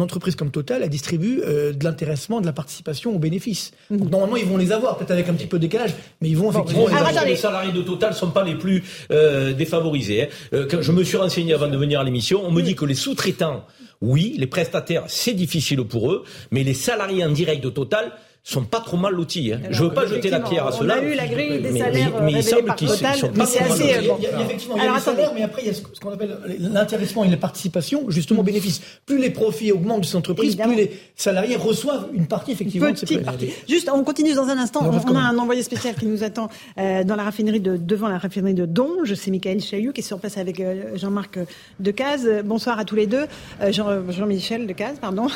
entreprise 0.00 0.36
comme 0.36 0.50
Total, 0.50 0.82
elle 0.82 0.90
distribue 0.90 1.40
euh, 1.44 1.72
de 1.72 1.84
l'intéressement, 1.84 2.40
de 2.40 2.46
la 2.46 2.52
participation 2.52 3.12
bénéfices. 3.22 3.72
Mhm. 3.88 3.98
Donc, 3.98 4.10
normalement, 4.10 4.36
ils 4.36 4.44
vont 4.44 4.58
les 4.58 4.72
avoir, 4.72 4.98
peut-être 4.98 5.12
avec 5.12 5.28
un 5.28 5.34
petit 5.34 5.46
peu 5.46 5.56
de 5.56 5.62
décalage, 5.62 5.94
mais 6.20 6.28
ils 6.28 6.36
vont 6.36 6.50
effectivement. 6.50 6.86
les, 6.88 7.30
les 7.30 7.36
salariés 7.36 7.72
de 7.72 7.80
Total 7.82 8.12
sont 8.12 8.30
pas 8.30 8.44
les 8.44 8.56
plus 8.56 8.84
euh, 9.10 9.54
défavorisés. 9.54 10.22
Hein. 10.22 10.26
Euh, 10.52 10.66
quand 10.70 10.82
je 10.82 10.92
me 10.92 11.02
suis 11.02 11.16
renseigné 11.16 11.54
avant 11.54 11.68
de 11.68 11.76
venir 11.78 12.00
à 12.00 12.04
l'émission, 12.04 12.42
on 12.44 12.50
me 12.50 12.60
dit 12.60 12.74
que 12.74 12.84
les 12.84 12.94
sous-traitants, 12.94 13.64
oui, 14.02 14.34
les 14.38 14.46
prestataires, 14.46 15.04
c'est 15.06 15.34
difficile 15.34 15.82
pour 15.84 16.12
eux, 16.12 16.24
mais 16.50 16.64
les 16.64 16.74
salariés 16.74 17.24
en 17.24 17.30
direct 17.30 17.64
de 17.64 17.70
Total 17.70 18.12
sont 18.44 18.64
pas 18.64 18.80
trop 18.80 18.96
mal 18.96 19.14
lotis. 19.14 19.52
Hein. 19.52 19.60
Je 19.70 19.84
veux 19.84 19.92
pas 19.92 20.06
jeter 20.06 20.28
la 20.28 20.40
pierre 20.40 20.66
à 20.66 20.72
cela. 20.72 20.96
On 20.98 21.02
a 21.02 21.02
eu 21.02 21.14
la 21.14 21.26
grille 21.28 21.62
des 21.62 21.78
salaires 21.78 22.10
mais, 22.22 22.32
mais, 22.32 22.32
il 22.32 22.42
semble 22.42 22.74
qu'ils 22.74 22.88
sont 22.88 22.98
pas 22.98 23.12
trop 23.12 23.30
mal 23.30 23.68
lotis. 23.68 23.84
Il 23.84 24.22
y 24.22 24.26
a, 24.26 24.40
effectivement, 24.40 24.76
il 24.76 24.84
y 24.84 24.86
a 24.86 24.94
les 24.94 25.00
salaires, 25.00 25.32
mais 25.34 25.42
après 25.44 25.62
il 25.62 25.68
y 25.68 25.70
a 25.70 25.74
ce 25.74 25.82
qu'on 25.82 26.10
appelle 26.10 26.36
l'intéressement 26.58 27.24
et 27.24 27.30
la 27.30 27.36
participation, 27.36 28.10
justement 28.10 28.40
au 28.40 28.44
bénéfice. 28.44 28.80
Plus 29.06 29.18
les 29.18 29.30
profits 29.30 29.70
augmentent 29.70 30.00
de 30.00 30.06
ces 30.06 30.16
entreprises, 30.16 30.56
plus 30.56 30.74
les 30.74 30.90
salariés 31.14 31.54
reçoent 31.54 32.08
une 32.12 32.26
partie 32.26 32.52
effectivement 32.52 32.90
de 32.90 32.96
ces 32.96 33.18
partie. 33.18 33.50
Juste, 33.68 33.88
on 33.92 34.02
continue 34.02 34.34
dans 34.34 34.48
un 34.48 34.58
instant. 34.58 34.80
On, 34.82 35.14
a 35.14 35.20
un 35.20 35.38
envoyé 35.38 35.62
spécial 35.62 35.94
qui 35.94 36.06
nous 36.06 36.24
attend 36.24 36.48
euh, 36.78 37.04
dans 37.04 37.16
la 37.16 37.22
raffinerie 37.22 37.60
de 37.60 37.76
devant 37.76 38.08
la 38.08 38.18
raffinerie 38.18 38.54
de 38.54 38.66
Donge. 38.66 39.14
C'est 39.14 39.30
Michael 39.30 39.60
Chailloux 39.60 39.92
qui 39.92 40.00
est 40.00 40.04
sur 40.04 40.18
place 40.18 40.36
avec 40.36 40.58
euh, 40.58 40.96
Jean-Marc 40.96 41.38
Decaze. 41.78 42.28
Bonsoir 42.44 42.78
à 42.78 42.84
tous 42.84 42.96
les 42.96 43.06
deux. 43.06 43.26
Euh, 43.60 43.72
Jean-Michel 43.72 44.66
Decaze, 44.66 44.98
pardon. 45.00 45.28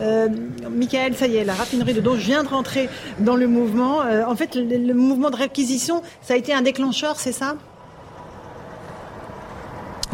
Michael, 0.70 1.14
ça 1.14 1.26
y 1.28 1.36
est, 1.36 1.44
la 1.44 1.54
raffinerie 1.54 1.94
de 1.94 2.00
Donge 2.00 2.31
vient 2.32 2.44
de 2.44 2.48
rentrer 2.48 2.88
dans 3.18 3.36
le 3.36 3.46
mouvement. 3.46 4.00
Euh, 4.00 4.24
en 4.24 4.34
fait, 4.34 4.54
le, 4.54 4.94
mouvement 4.94 5.28
de 5.28 5.36
réquisition, 5.36 6.00
ça 6.22 6.32
a 6.32 6.36
été 6.38 6.54
un 6.54 6.62
déclencheur, 6.62 7.20
c'est 7.20 7.32
ça? 7.32 7.56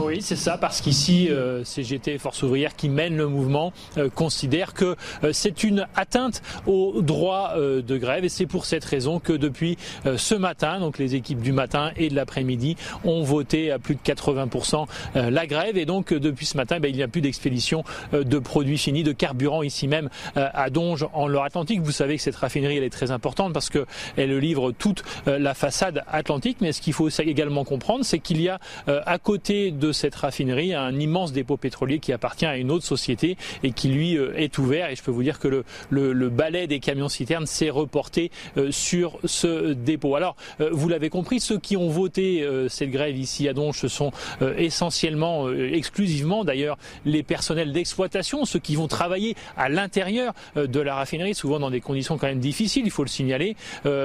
Oui, 0.01 0.23
c'est 0.23 0.37
ça, 0.37 0.59
parce 0.59 0.81
qu'ici, 0.81 1.29
euh, 1.29 1.65
CGT 1.65 2.19
Force 2.19 2.45
ouvrière 2.45 2.77
qui 2.77 2.89
mène 2.89 3.17
le 3.17 3.27
mouvement 3.27 3.73
euh, 3.97 4.09
considère 4.09 4.73
que 4.73 4.95
euh, 5.25 5.33
c'est 5.33 5.65
une 5.65 5.89
atteinte 5.97 6.41
au 6.67 7.03
droit 7.03 7.55
de 7.59 7.97
grève. 7.97 8.25
Et 8.25 8.29
c'est 8.29 8.47
pour 8.47 8.65
cette 8.65 8.85
raison 8.85 9.19
que 9.19 9.33
depuis 9.33 9.77
ce 10.17 10.35
matin, 10.35 10.81
donc 10.81 10.99
les 10.99 11.15
équipes 11.15 11.41
du 11.41 11.53
matin 11.53 11.91
et 11.97 12.09
de 12.09 12.15
l'après-midi 12.15 12.77
ont 13.05 13.23
voté 13.23 13.71
à 13.71 13.79
plus 13.79 13.95
de 13.95 14.01
80% 14.01 14.87
la 15.15 15.47
grève. 15.47 15.77
Et 15.77 15.85
donc 15.85 16.13
depuis 16.13 16.47
ce 16.47 16.57
matin, 16.57 16.79
ben, 16.81 16.89
il 16.89 16.97
n'y 16.97 17.03
a 17.03 17.09
plus 17.09 17.21
d'expédition 17.21 17.85
de 18.13 18.39
produits 18.39 18.79
finis, 18.79 19.03
de 19.03 19.13
carburant 19.13 19.63
ici 19.63 19.89
même 19.89 20.09
à 20.35 20.71
Donge 20.71 21.07
en 21.13 21.27
Loire-Atlantique. 21.27 21.81
Vous 21.81 21.93
savez 21.93 22.17
que 22.17 22.23
cette 22.23 22.37
raffinerie 22.37 22.77
elle 22.77 22.85
est 22.85 22.91
très 22.91 23.11
importante 23.11 23.53
parce 23.53 23.71
qu'elle 23.71 24.39
livre 24.39 24.73
toute 24.73 25.03
la 25.27 25.55
façade 25.55 26.03
atlantique, 26.09 26.59
mais 26.61 26.73
ce 26.73 26.81
qu'il 26.81 26.93
faut 26.93 27.09
également 27.09 27.65
comprendre, 27.65 28.05
c'est 28.05 28.19
qu'il 28.19 28.41
y 28.41 28.49
a 28.49 28.61
à 28.87 29.19
côté 29.19 29.71
de 29.71 29.88
cette 29.93 30.15
raffinerie 30.15 30.75
un 30.75 30.99
immense 30.99 31.33
dépôt 31.33 31.57
pétrolier 31.57 31.99
qui 31.99 32.13
appartient 32.13 32.47
à 32.47 32.57
une 32.57 32.71
autre 32.71 32.85
société 32.85 33.37
et 33.63 33.73
qui 33.73 33.89
lui 33.89 34.17
euh, 34.17 34.33
est 34.37 34.59
ouvert. 34.59 34.91
Et 34.91 34.97
je 34.97 35.03
peux 35.03 35.11
vous 35.11 35.23
dire 35.23 35.39
que 35.39 35.49
le, 35.49 35.65
le, 35.91 36.29
balai 36.29 36.67
des 36.67 36.81
camions 36.81 37.09
citernes 37.09 37.47
s'est 37.47 37.71
reporté 37.71 38.31
euh, 38.57 38.71
sur 38.71 39.19
ce 39.25 39.73
dépôt. 39.73 40.17
Alors, 40.17 40.37
euh, 40.61 40.71
vous 40.73 40.89
l'avez 40.89 41.11
compris, 41.11 41.41
ceux 41.41 41.59
qui 41.59 41.77
ont 41.77 41.89
voté 41.89 42.47
cette 42.69 42.91
grève 42.91 43.17
ici 43.17 43.49
à 43.49 43.53
Donge, 43.53 43.79
ce 43.79 43.89
sont 43.89 44.13
essentiellement, 44.57 45.51
exclusivement 45.53 46.45
d'ailleurs, 46.45 46.77
les 47.05 47.23
personnels 47.23 47.73
d'exploitation, 47.73 48.45
ceux 48.45 48.59
qui 48.59 48.77
vont 48.77 48.89
travailler 48.89 49.35
à 49.57 49.69
l'intérieur 49.69 50.35
de 50.57 50.81
la 50.81 50.95
raffinerie, 50.95 51.35
souvent 51.35 51.59
dans 51.59 51.71
des 51.71 51.81
conditions 51.81 52.19
quand 52.19 52.27
même 52.27 52.41
difficiles, 52.41 52.83
il 52.85 52.91
faut 52.91 53.05
le 53.05 53.09
signaler, 53.09 53.57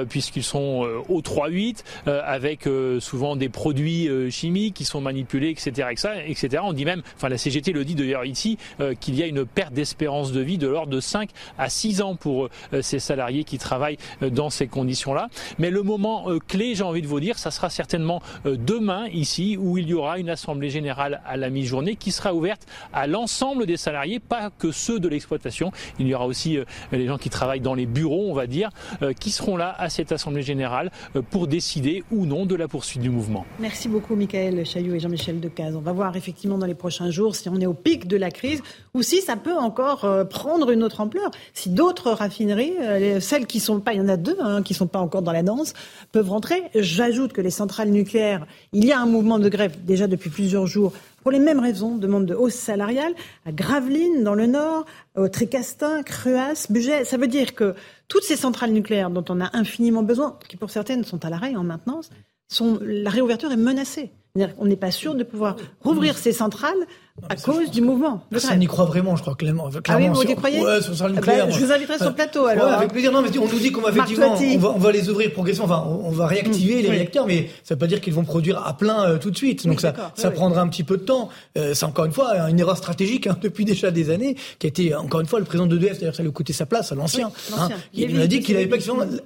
puisqu'ils 0.08 0.44
sont 0.44 0.86
au 1.08 1.20
3-8, 1.20 1.84
avec 2.06 2.68
souvent 3.00 3.36
des 3.36 3.48
produits 3.48 4.08
chimiques 4.30 4.74
qui 4.74 4.84
sont 4.84 5.00
manipulés, 5.00 5.50
etc 5.50 5.73
etc., 5.78 6.62
On 6.62 6.72
dit 6.72 6.84
même, 6.84 7.02
enfin 7.16 7.28
la 7.28 7.38
CGT 7.38 7.72
le 7.72 7.84
dit 7.84 7.94
d'ailleurs 7.94 8.24
ici, 8.24 8.58
euh, 8.80 8.94
qu'il 8.94 9.14
y 9.14 9.22
a 9.22 9.26
une 9.26 9.44
perte 9.44 9.72
d'espérance 9.72 10.32
de 10.32 10.40
vie 10.40 10.58
de 10.58 10.68
l'ordre 10.68 10.92
de 10.92 11.00
5 11.00 11.30
à 11.58 11.68
6 11.68 12.02
ans 12.02 12.16
pour 12.16 12.48
euh, 12.72 12.82
ces 12.82 12.98
salariés 12.98 13.44
qui 13.44 13.58
travaillent 13.58 13.98
euh, 14.22 14.30
dans 14.30 14.50
ces 14.50 14.66
conditions-là. 14.66 15.28
Mais 15.58 15.70
le 15.70 15.82
moment 15.82 16.26
clé, 16.46 16.74
j'ai 16.74 16.82
envie 16.82 17.02
de 17.02 17.06
vous 17.06 17.20
dire, 17.20 17.38
ça 17.38 17.50
sera 17.50 17.70
certainement 17.70 18.22
demain 18.44 19.06
ici, 19.08 19.56
où 19.58 19.78
il 19.78 19.88
y 19.88 19.94
aura 19.94 20.18
une 20.18 20.30
assemblée 20.30 20.70
générale 20.70 21.20
à 21.26 21.36
la 21.36 21.50
mi-journée 21.50 21.96
qui 21.96 22.12
sera 22.12 22.34
ouverte 22.34 22.66
à 22.92 23.06
l'ensemble 23.06 23.66
des 23.66 23.76
salariés, 23.76 24.20
pas 24.20 24.50
que 24.50 24.72
ceux 24.72 24.98
de 24.98 25.08
l'exploitation. 25.08 25.72
Il 25.98 26.06
y 26.06 26.14
aura 26.14 26.26
aussi 26.26 26.58
les 26.92 27.06
gens 27.06 27.18
qui 27.18 27.30
travaillent 27.30 27.60
dans 27.60 27.74
les 27.74 27.86
bureaux, 27.86 28.30
on 28.30 28.34
va 28.34 28.46
dire, 28.46 28.70
qui 29.20 29.30
seront 29.30 29.56
là 29.56 29.74
à 29.78 29.88
cette 29.88 30.12
assemblée 30.12 30.42
générale 30.42 30.90
pour 31.30 31.46
décider 31.46 32.04
ou 32.10 32.26
non 32.26 32.46
de 32.46 32.54
la 32.54 32.68
poursuite 32.68 33.02
du 33.02 33.10
mouvement. 33.10 33.46
Merci 33.58 33.88
beaucoup, 33.88 34.16
Michael 34.16 34.64
Chaillot 34.64 34.94
et 34.94 35.00
Jean-Michel 35.00 35.40
On 35.74 35.80
va 35.80 35.92
voir 35.92 36.16
effectivement 36.16 36.58
dans 36.58 36.66
les 36.66 36.74
prochains 36.74 37.10
jours 37.10 37.36
si 37.36 37.48
on 37.48 37.60
est 37.60 37.66
au 37.66 37.74
pic 37.74 38.06
de 38.06 38.16
la 38.16 38.30
crise 38.30 38.62
ou 38.94 39.02
si 39.02 39.20
ça 39.20 39.36
peut 39.36 39.56
encore 39.56 40.04
euh, 40.04 40.24
prendre 40.24 40.70
une 40.70 40.82
autre 40.82 41.00
ampleur. 41.00 41.30
Si 41.52 41.70
d'autres 41.70 42.10
raffineries, 42.10 42.74
euh, 42.80 43.20
celles 43.20 43.46
qui 43.46 43.60
sont 43.60 43.80
pas, 43.80 43.94
il 43.94 43.98
y 43.98 44.00
en 44.00 44.08
a 44.08 44.16
deux 44.16 44.36
hein, 44.40 44.62
qui 44.62 44.74
sont 44.74 44.86
pas 44.86 44.98
encore 44.98 45.22
dans 45.22 45.32
la 45.32 45.42
danse, 45.42 45.74
peuvent 46.12 46.28
rentrer. 46.28 46.62
J'ajoute 46.74 47.32
que 47.32 47.40
les 47.40 47.50
centrales 47.50 47.90
nucléaires, 47.90 48.46
il 48.72 48.84
y 48.84 48.92
a 48.92 49.00
un 49.00 49.06
mouvement 49.06 49.38
de 49.38 49.48
grève 49.48 49.76
déjà 49.84 50.06
depuis 50.06 50.30
plusieurs 50.30 50.66
jours 50.66 50.92
pour 51.24 51.30
les 51.30 51.38
mêmes 51.38 51.58
raisons, 51.58 51.96
demande 51.96 52.26
de 52.26 52.34
hausse 52.34 52.54
salariale 52.54 53.14
à 53.46 53.52
Gravelines 53.52 54.22
dans 54.22 54.34
le 54.34 54.46
Nord, 54.46 54.84
au 55.16 55.26
Tricastin, 55.28 56.02
Cruas, 56.02 56.66
Budget. 56.68 57.06
Ça 57.06 57.16
veut 57.16 57.28
dire 57.28 57.54
que 57.54 57.74
toutes 58.08 58.24
ces 58.24 58.36
centrales 58.36 58.72
nucléaires 58.72 59.08
dont 59.08 59.24
on 59.30 59.40
a 59.40 59.56
infiniment 59.56 60.02
besoin, 60.02 60.38
qui 60.46 60.58
pour 60.58 60.70
certaines 60.70 61.02
sont 61.02 61.24
à 61.24 61.30
l'arrêt 61.30 61.56
en 61.56 61.64
maintenance, 61.64 62.10
la 62.82 63.10
réouverture 63.10 63.50
est 63.50 63.56
menacée. 63.56 64.10
On 64.58 64.66
n'est 64.66 64.74
pas 64.74 64.90
sûr 64.90 65.14
de 65.14 65.22
pouvoir 65.22 65.54
rouvrir 65.80 66.18
ces 66.18 66.32
centrales 66.32 66.74
à 67.28 67.36
cause 67.36 67.70
du 67.70 67.80
mouvement. 67.80 68.24
Ça, 68.38 68.54
on 68.56 68.60
y 68.60 68.66
croit 68.66 68.86
vraiment, 68.86 69.14
je 69.14 69.22
crois, 69.22 69.36
clairement. 69.36 69.70
ah 69.88 69.96
oui, 69.96 70.08
vous 70.08 70.22
y 70.22 70.34
croyez 70.34 70.60
ouais, 70.60 70.80
sur 70.82 71.06
le 71.06 71.14
nucléaire. 71.14 71.46
Bah, 71.46 71.52
je 71.52 71.64
vous 71.64 71.70
inviterai 71.70 71.96
sur 71.96 72.08
le 72.08 72.14
plateau, 72.14 72.46
alors. 72.46 72.66
Ouais, 72.66 72.72
avec 72.72 72.92
plaisir. 72.92 73.12
Non, 73.12 73.22
mais 73.22 73.38
on 73.38 73.46
nous 73.46 73.58
dit 73.60 73.70
qu'on 73.70 73.82
va 73.82 73.90
effectivement, 73.90 74.34
on 74.34 74.58
va, 74.58 74.72
on 74.74 74.78
va, 74.78 74.90
les 74.90 75.08
ouvrir 75.08 75.32
progressivement, 75.32 75.72
enfin, 75.72 75.86
on 75.86 76.10
va 76.10 76.26
réactiver 76.26 76.76
mmh, 76.76 76.82
les 76.82 76.90
réacteurs, 76.90 77.26
mais 77.26 77.50
ça 77.62 77.74
veut 77.74 77.78
pas 77.78 77.86
dire 77.86 78.00
qu'ils 78.00 78.14
vont 78.14 78.24
produire 78.24 78.66
à 78.66 78.76
plein 78.76 79.04
euh, 79.04 79.18
tout 79.18 79.30
de 79.30 79.36
suite. 79.36 79.64
Donc 79.64 79.80
ça, 79.80 79.94
ça 80.16 80.32
prendra 80.32 80.60
un 80.60 80.68
petit 80.68 80.82
peu 80.82 80.96
de 80.96 81.04
temps. 81.04 81.28
Euh, 81.56 81.72
c'est 81.72 81.84
encore 81.84 82.04
une 82.04 82.12
fois 82.12 82.36
une 82.48 82.58
erreur 82.58 82.76
stratégique 82.76 83.28
hein, 83.28 83.38
depuis 83.42 83.64
déjà 83.64 83.92
des 83.92 84.10
années, 84.10 84.36
qui 84.58 84.66
a 84.66 84.68
été 84.68 84.94
encore 84.94 85.20
une 85.20 85.28
fois 85.28 85.38
le 85.38 85.44
président 85.44 85.66
de 85.66 85.76
d'EDF, 85.76 85.98
c'est-à-dire 85.98 86.16
ça 86.16 86.22
lui 86.22 86.30
a 86.30 86.32
coûté 86.32 86.52
sa 86.52 86.66
place 86.66 86.90
à 86.90 86.96
l'ancien. 86.96 87.30
Hein, 87.56 87.68
il, 87.92 88.20
a 88.20 88.26
dit 88.26 88.40
qu'il 88.40 88.56
avait 88.56 88.66
pas 88.66 88.76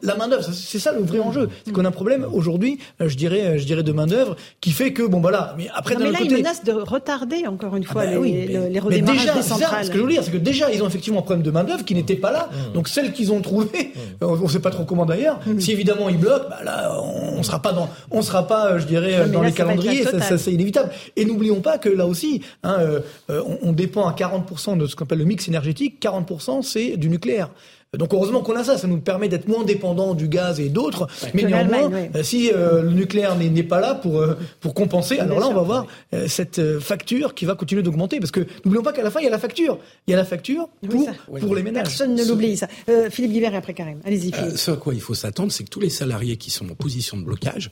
la 0.03 0.15
main 0.15 0.29
d'œuvre. 0.29 0.45
C'est 0.53 0.79
ça 0.79 0.93
le 0.93 1.01
vrai 1.01 1.21
enjeu. 1.21 1.49
C'est 1.65 1.73
qu'on 1.73 1.87
a 1.87 1.89
un 1.89 1.91
problème 1.91 2.27
aujourd'hui, 2.31 2.79
euh, 3.01 3.09
je 3.09 3.17
dirais, 3.17 3.59
je 3.59 3.65
dirais 3.65 3.83
de 3.83 3.93
main 3.93 4.07
d'œuvre, 4.07 4.37
qui 4.61 4.73
fait 4.73 4.93
que 4.93 5.03
bon 5.03 5.21
voilà. 5.21 5.55
Mais 5.57 5.69
après, 5.75 5.97
mais 5.97 6.13
là, 6.13 6.19
il 6.23 6.31
menace 6.31 6.65
de 6.65 6.73
retarder 6.73 7.47
encore 7.47 7.78
une 7.79 7.85
ah 7.89 7.93
fois 7.93 8.05
bah 8.05 8.11
les 8.11 8.47
les 8.47 9.03
déjà, 9.03 9.35
des 9.35 9.43
centrales. 9.43 9.85
Ce 9.85 9.91
que 9.91 9.97
je 9.97 10.03
veux 10.03 10.09
dire, 10.09 10.23
c'est 10.23 10.31
que 10.31 10.37
déjà, 10.37 10.71
ils 10.71 10.83
ont 10.83 10.87
effectivement 10.87 11.21
un 11.21 11.23
problème 11.23 11.43
de 11.43 11.51
main-d'œuvre 11.51 11.85
qui 11.85 11.95
n'était 11.95 12.17
pas 12.17 12.33
là. 12.33 12.49
Mmh. 12.51 12.73
Donc, 12.75 12.89
celles 12.89 13.13
qu'ils 13.13 13.33
ont 13.33 13.41
trouvées, 13.41 13.93
mmh. 13.95 14.25
on 14.25 14.37
ne 14.37 14.49
sait 14.49 14.61
pas 14.61 14.71
trop 14.71 14.85
comment 14.85 15.07
d'ailleurs, 15.07 15.41
mmh. 15.47 15.61
si 15.61 15.73
évidemment 15.73 16.09
ils 16.09 16.19
bloquent, 16.19 16.49
bah 16.51 16.59
là, 16.65 17.01
on 17.01 17.43
sera 17.43 17.63
pas 17.63 17.73
dans, 17.73 17.89
on 18.11 18.23
sera 18.23 18.47
pas, 18.47 18.73
euh, 18.73 18.79
je 18.79 18.87
dirais, 18.87 19.29
dans 19.29 19.43
les 19.43 19.53
calendriers, 19.53 20.05
ça, 20.05 20.39
c'est 20.39 20.53
inévitable. 20.53 20.91
Et 21.17 21.25
n'oublions 21.25 21.61
pas 21.61 21.79
que 21.79 21.89
là 21.89 22.07
aussi, 22.07 22.43
hein, 22.63 22.77
euh, 22.81 23.01
euh, 23.31 23.43
on, 23.47 23.71
on, 23.71 23.73
dépend 23.73 24.07
à 24.07 24.13
40% 24.13 24.77
de 24.77 24.87
ce 24.87 24.97
qu'on 24.97 25.05
appelle 25.05 25.19
le 25.19 25.25
mix 25.25 25.49
énergétique. 25.49 26.03
40% 26.03 26.63
c'est 26.63 26.97
du 26.97 27.09
nucléaire. 27.09 27.51
Donc 27.97 28.13
heureusement 28.13 28.43
qu'on 28.43 28.55
a 28.55 28.65
ça, 28.65 28.77
ça 28.77 28.87
nous 28.87 29.01
permet 29.01 29.29
d'être 29.29 29.49
moins 29.49 29.65
dépendants 29.65 30.13
du 30.13 30.29
gaz 30.29 30.61
et 30.61 30.69
d'autres. 30.69 31.09
mais 31.33 31.45
néanmoins, 31.45 31.91
euh, 32.15 32.23
si 32.23 32.53
euh, 32.53 32.83
le 32.83 32.91
nucléaire 32.91 33.35
n'est 33.37 33.63
pas 33.63 33.81
là 33.81 33.95
pour 33.95 34.19
euh, 34.19 34.37
pour 34.61 34.75
compenser, 34.75 35.19
alors 35.19 35.41
là 35.41 35.49
on 35.49 35.55
va 35.55 35.63
voir 35.63 35.87
cette 36.27 36.79
facture 36.81 37.35
qui 37.35 37.47
va 37.47 37.55
continuer 37.55 37.83
d'augmenter 37.83 38.21
parce 38.21 38.31
que 38.31 38.47
n'oublions 38.65 38.83
pas 38.83 38.93
qu'à 38.93 39.03
la 39.03 39.11
fin 39.11 39.21
il 39.21 39.25
y 39.25 39.29
a 39.29 39.31
la 39.31 39.39
facture, 39.39 39.79
il 40.07 40.11
y 40.11 40.15
a 40.15 40.17
la 40.19 40.27
facture 40.27 40.69
pour 40.87 41.09
pour 41.41 41.55
les 41.55 41.63
ménages. 41.63 41.85
Personne 41.85 42.15
ne 42.15 42.25
l'oublie 42.25 42.59
ça. 42.59 42.69
Philippe 43.11 43.33
Guibert 43.33 43.55
et 43.55 43.57
après 43.57 43.73
Karim. 43.73 44.01
Allez-y. 44.05 44.33
ce 44.57 44.71
à 44.73 44.77
quoi 44.77 44.93
il 44.93 45.01
faut 45.01 45.15
s'attendre, 45.15 45.51
c'est 45.51 45.65
que 45.65 45.71
tous 45.71 45.81
les 45.81 45.91
salariés 45.91 46.37
qui 46.37 46.51
sont 46.51 46.71
en 46.71 46.75
position 46.75 47.17
de 47.17 47.23
blocage, 47.23 47.71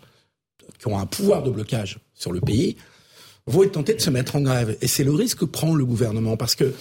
qui 0.79 0.88
ont 0.88 0.98
un 0.98 1.07
pouvoir 1.07 1.42
de 1.42 1.50
blocage 1.50 1.98
sur 2.14 2.33
le 2.33 2.40
pays, 2.40 2.76
vont 3.46 3.62
être 3.62 3.72
tentés 3.72 3.94
de 3.94 4.00
se 4.00 4.11
mettre 4.11 4.37
en 4.37 4.40
grève. 4.40 4.76
Et 4.81 4.88
c'est 4.88 5.05
le 5.05 5.12
risque 5.12 5.40
que 5.40 5.44
prend 5.44 5.74
le 5.74 5.85
gouvernement 5.85 6.37
parce 6.37 6.55
que 6.55 6.72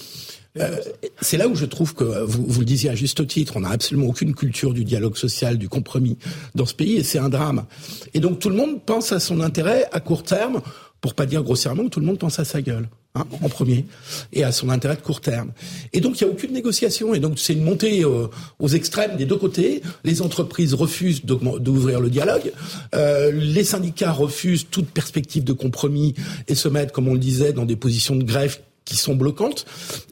euh, 0.60 0.78
c'est 1.22 1.38
là 1.38 1.48
où 1.48 1.56
je 1.56 1.66
trouve 1.66 1.94
que 1.94 2.24
vous, 2.24 2.46
vous 2.48 2.60
le 2.60 2.66
disiez 2.66 2.90
à 2.90 2.96
juste 2.96 3.26
titre, 3.28 3.54
on 3.58 3.62
n'a 3.62 3.70
absolument 3.70 4.08
aucune 4.08 4.34
culture 4.34 4.74
du 4.74 4.84
dialogue 4.84 5.18
social, 5.18 5.58
du 5.58 5.70
compromis 5.70 6.18
dans 6.56 6.66
ce 6.66 6.74
pays, 6.74 6.96
et 6.96 7.04
c'est 7.04 7.20
un 7.20 7.30
drame. 7.30 7.66
Et 8.14 8.20
donc 8.20 8.40
tout 8.40 8.50
le 8.50 8.56
monde 8.56 8.84
pense 8.86 9.12
à 9.12 9.20
son 9.20 9.42
intérêt 9.42 9.88
à 9.92 10.00
court 10.00 10.24
terme, 10.24 10.62
pour 11.02 11.14
pas 11.14 11.26
dire 11.26 11.44
grossièrement, 11.44 11.88
tout 11.90 12.00
le 12.00 12.06
monde 12.06 12.20
pense 12.20 12.40
à 12.40 12.46
sa 12.46 12.62
gueule. 12.62 12.88
Hein, 13.18 13.26
en 13.42 13.48
premier, 13.48 13.86
et 14.34 14.44
à 14.44 14.52
son 14.52 14.70
intérêt 14.70 14.98
de 14.98 15.02
court 15.02 15.22
terme. 15.22 15.54
Et 15.94 16.02
donc 16.02 16.20
il 16.20 16.26
n'y 16.26 16.30
a 16.30 16.34
aucune 16.34 16.52
négociation, 16.52 17.14
et 17.14 17.20
donc 17.20 17.40
c'est 17.40 17.54
une 17.54 17.64
montée 17.64 18.04
euh, 18.04 18.28
aux 18.60 18.68
extrêmes 18.68 19.16
des 19.16 19.26
deux 19.26 19.38
côtés. 19.38 19.82
Les 20.04 20.22
entreprises 20.22 20.74
refusent 20.74 21.24
d'ouvrir 21.24 22.02
le 22.02 22.10
dialogue, 22.10 22.52
euh, 22.94 23.32
les 23.32 23.64
syndicats 23.64 24.12
refusent 24.12 24.68
toute 24.70 24.90
perspective 24.90 25.46
de 25.46 25.54
compromis 25.54 26.14
et 26.50 26.56
se 26.56 26.68
mettent, 26.68 26.92
comme 26.92 27.08
on 27.08 27.14
le 27.14 27.20
disait, 27.20 27.54
dans 27.54 27.66
des 27.66 27.78
positions 27.78 28.18
de 28.18 28.24
grève 28.26 28.60
qui 28.86 28.96
sont 28.96 29.16
bloquantes. 29.16 29.66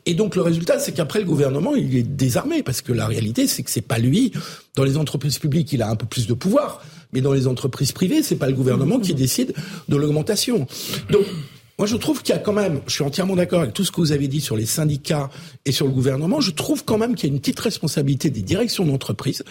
Et 0.05 0.15
donc 0.15 0.36
le 0.36 0.41
résultat, 0.41 0.79
c'est 0.79 0.91
qu'après 0.91 1.19
le 1.19 1.25
gouvernement, 1.25 1.75
il 1.75 1.95
est 1.95 2.03
désarmé 2.03 2.63
parce 2.63 2.81
que 2.81 2.91
la 2.91 3.07
réalité, 3.07 3.47
c'est 3.47 3.63
que 3.63 3.69
c'est 3.69 3.81
pas 3.81 3.99
lui. 3.99 4.33
Dans 4.75 4.83
les 4.83 4.97
entreprises 4.97 5.38
publiques, 5.38 5.71
il 5.71 5.81
a 5.81 5.89
un 5.89 5.95
peu 5.95 6.07
plus 6.07 6.27
de 6.27 6.33
pouvoir, 6.33 6.83
mais 7.13 7.21
dans 7.21 7.33
les 7.33 7.47
entreprises 7.47 7.91
privées, 7.91 8.23
c'est 8.23 8.36
pas 8.36 8.47
le 8.47 8.55
gouvernement 8.55 8.99
qui 8.99 9.13
décide 9.13 9.53
de 9.88 9.95
l'augmentation. 9.95 10.67
Donc 11.12 11.25
moi, 11.77 11.88
je 11.88 11.95
trouve 11.95 12.21
qu'il 12.21 12.36
y 12.36 12.38
a 12.38 12.41
quand 12.41 12.53
même, 12.53 12.81
je 12.88 12.93
suis 12.93 13.03
entièrement 13.03 13.36
d'accord 13.36 13.62
avec 13.62 13.73
tout 13.73 13.83
ce 13.83 13.91
que 13.91 14.01
vous 14.01 14.12
avez 14.12 14.27
dit 14.27 14.41
sur 14.41 14.55
les 14.55 14.65
syndicats 14.65 15.29
et 15.65 15.71
sur 15.71 15.86
le 15.86 15.91
gouvernement, 15.91 16.41
je 16.41 16.51
trouve 16.51 16.83
quand 16.83 16.97
même 16.97 17.15
qu'il 17.15 17.29
y 17.29 17.31
a 17.31 17.33
une 17.33 17.39
petite 17.39 17.59
responsabilité 17.59 18.29
des 18.29 18.41
directions 18.41 18.86
d'entreprise 18.86 19.43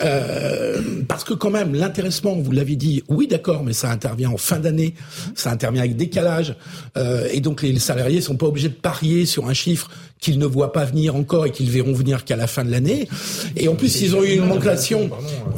euh, 0.00 0.80
parce 1.08 1.24
que 1.24 1.34
quand 1.34 1.50
même, 1.50 1.74
l'intéressement, 1.74 2.34
vous 2.36 2.52
l'avez 2.52 2.76
dit, 2.76 3.02
oui 3.08 3.26
d'accord, 3.26 3.64
mais 3.64 3.72
ça 3.72 3.90
intervient 3.90 4.30
en 4.30 4.36
fin 4.36 4.58
d'année, 4.58 4.94
ça 5.34 5.50
intervient 5.50 5.82
avec 5.82 5.96
décalage, 5.96 6.54
euh, 6.96 7.28
et 7.32 7.40
donc 7.40 7.62
les 7.62 7.78
salariés 7.78 8.20
sont 8.20 8.36
pas 8.36 8.46
obligés 8.46 8.68
de 8.68 8.74
parier 8.74 9.26
sur 9.26 9.48
un 9.48 9.54
chiffre 9.54 9.90
qu'ils 10.20 10.38
ne 10.38 10.46
voient 10.46 10.72
pas 10.72 10.84
venir 10.84 11.14
encore 11.14 11.46
et 11.46 11.50
qu'ils 11.50 11.70
verront 11.70 11.92
venir 11.92 12.24
qu'à 12.24 12.36
la 12.36 12.46
fin 12.46 12.64
de 12.64 12.70
l'année. 12.70 13.08
Et 13.56 13.68
en 13.68 13.76
plus, 13.76 14.00
ils 14.00 14.16
ont 14.16 14.24
eu 14.24 14.32
une 14.32 14.40
augmentation, 14.40 15.10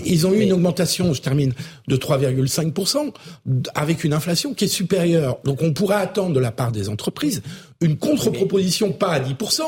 ils 0.05 0.26
ont 0.26 0.33
eu 0.33 0.40
une 0.40 0.53
augmentation, 0.53 1.14
je 1.14 1.22
termine, 1.22 1.53
de 1.88 1.96
3,5% 1.96 3.12
avec 3.74 4.05
une 4.05 4.12
inflation 4.12 4.55
qui 4.55 4.66
est 4.66 4.68
supérieure. 4.68 5.38
Donc 5.44 5.62
on 5.62 5.72
pourrait 5.72 5.96
attendre 5.96 6.35
de 6.35 6.40
la 6.40 6.53
part 6.53 6.72
des 6.72 6.88
entreprises 6.88 7.42
une 7.81 7.96
contre-proposition 7.96 8.92
pas 8.92 9.12
à 9.12 9.20
10%, 9.20 9.62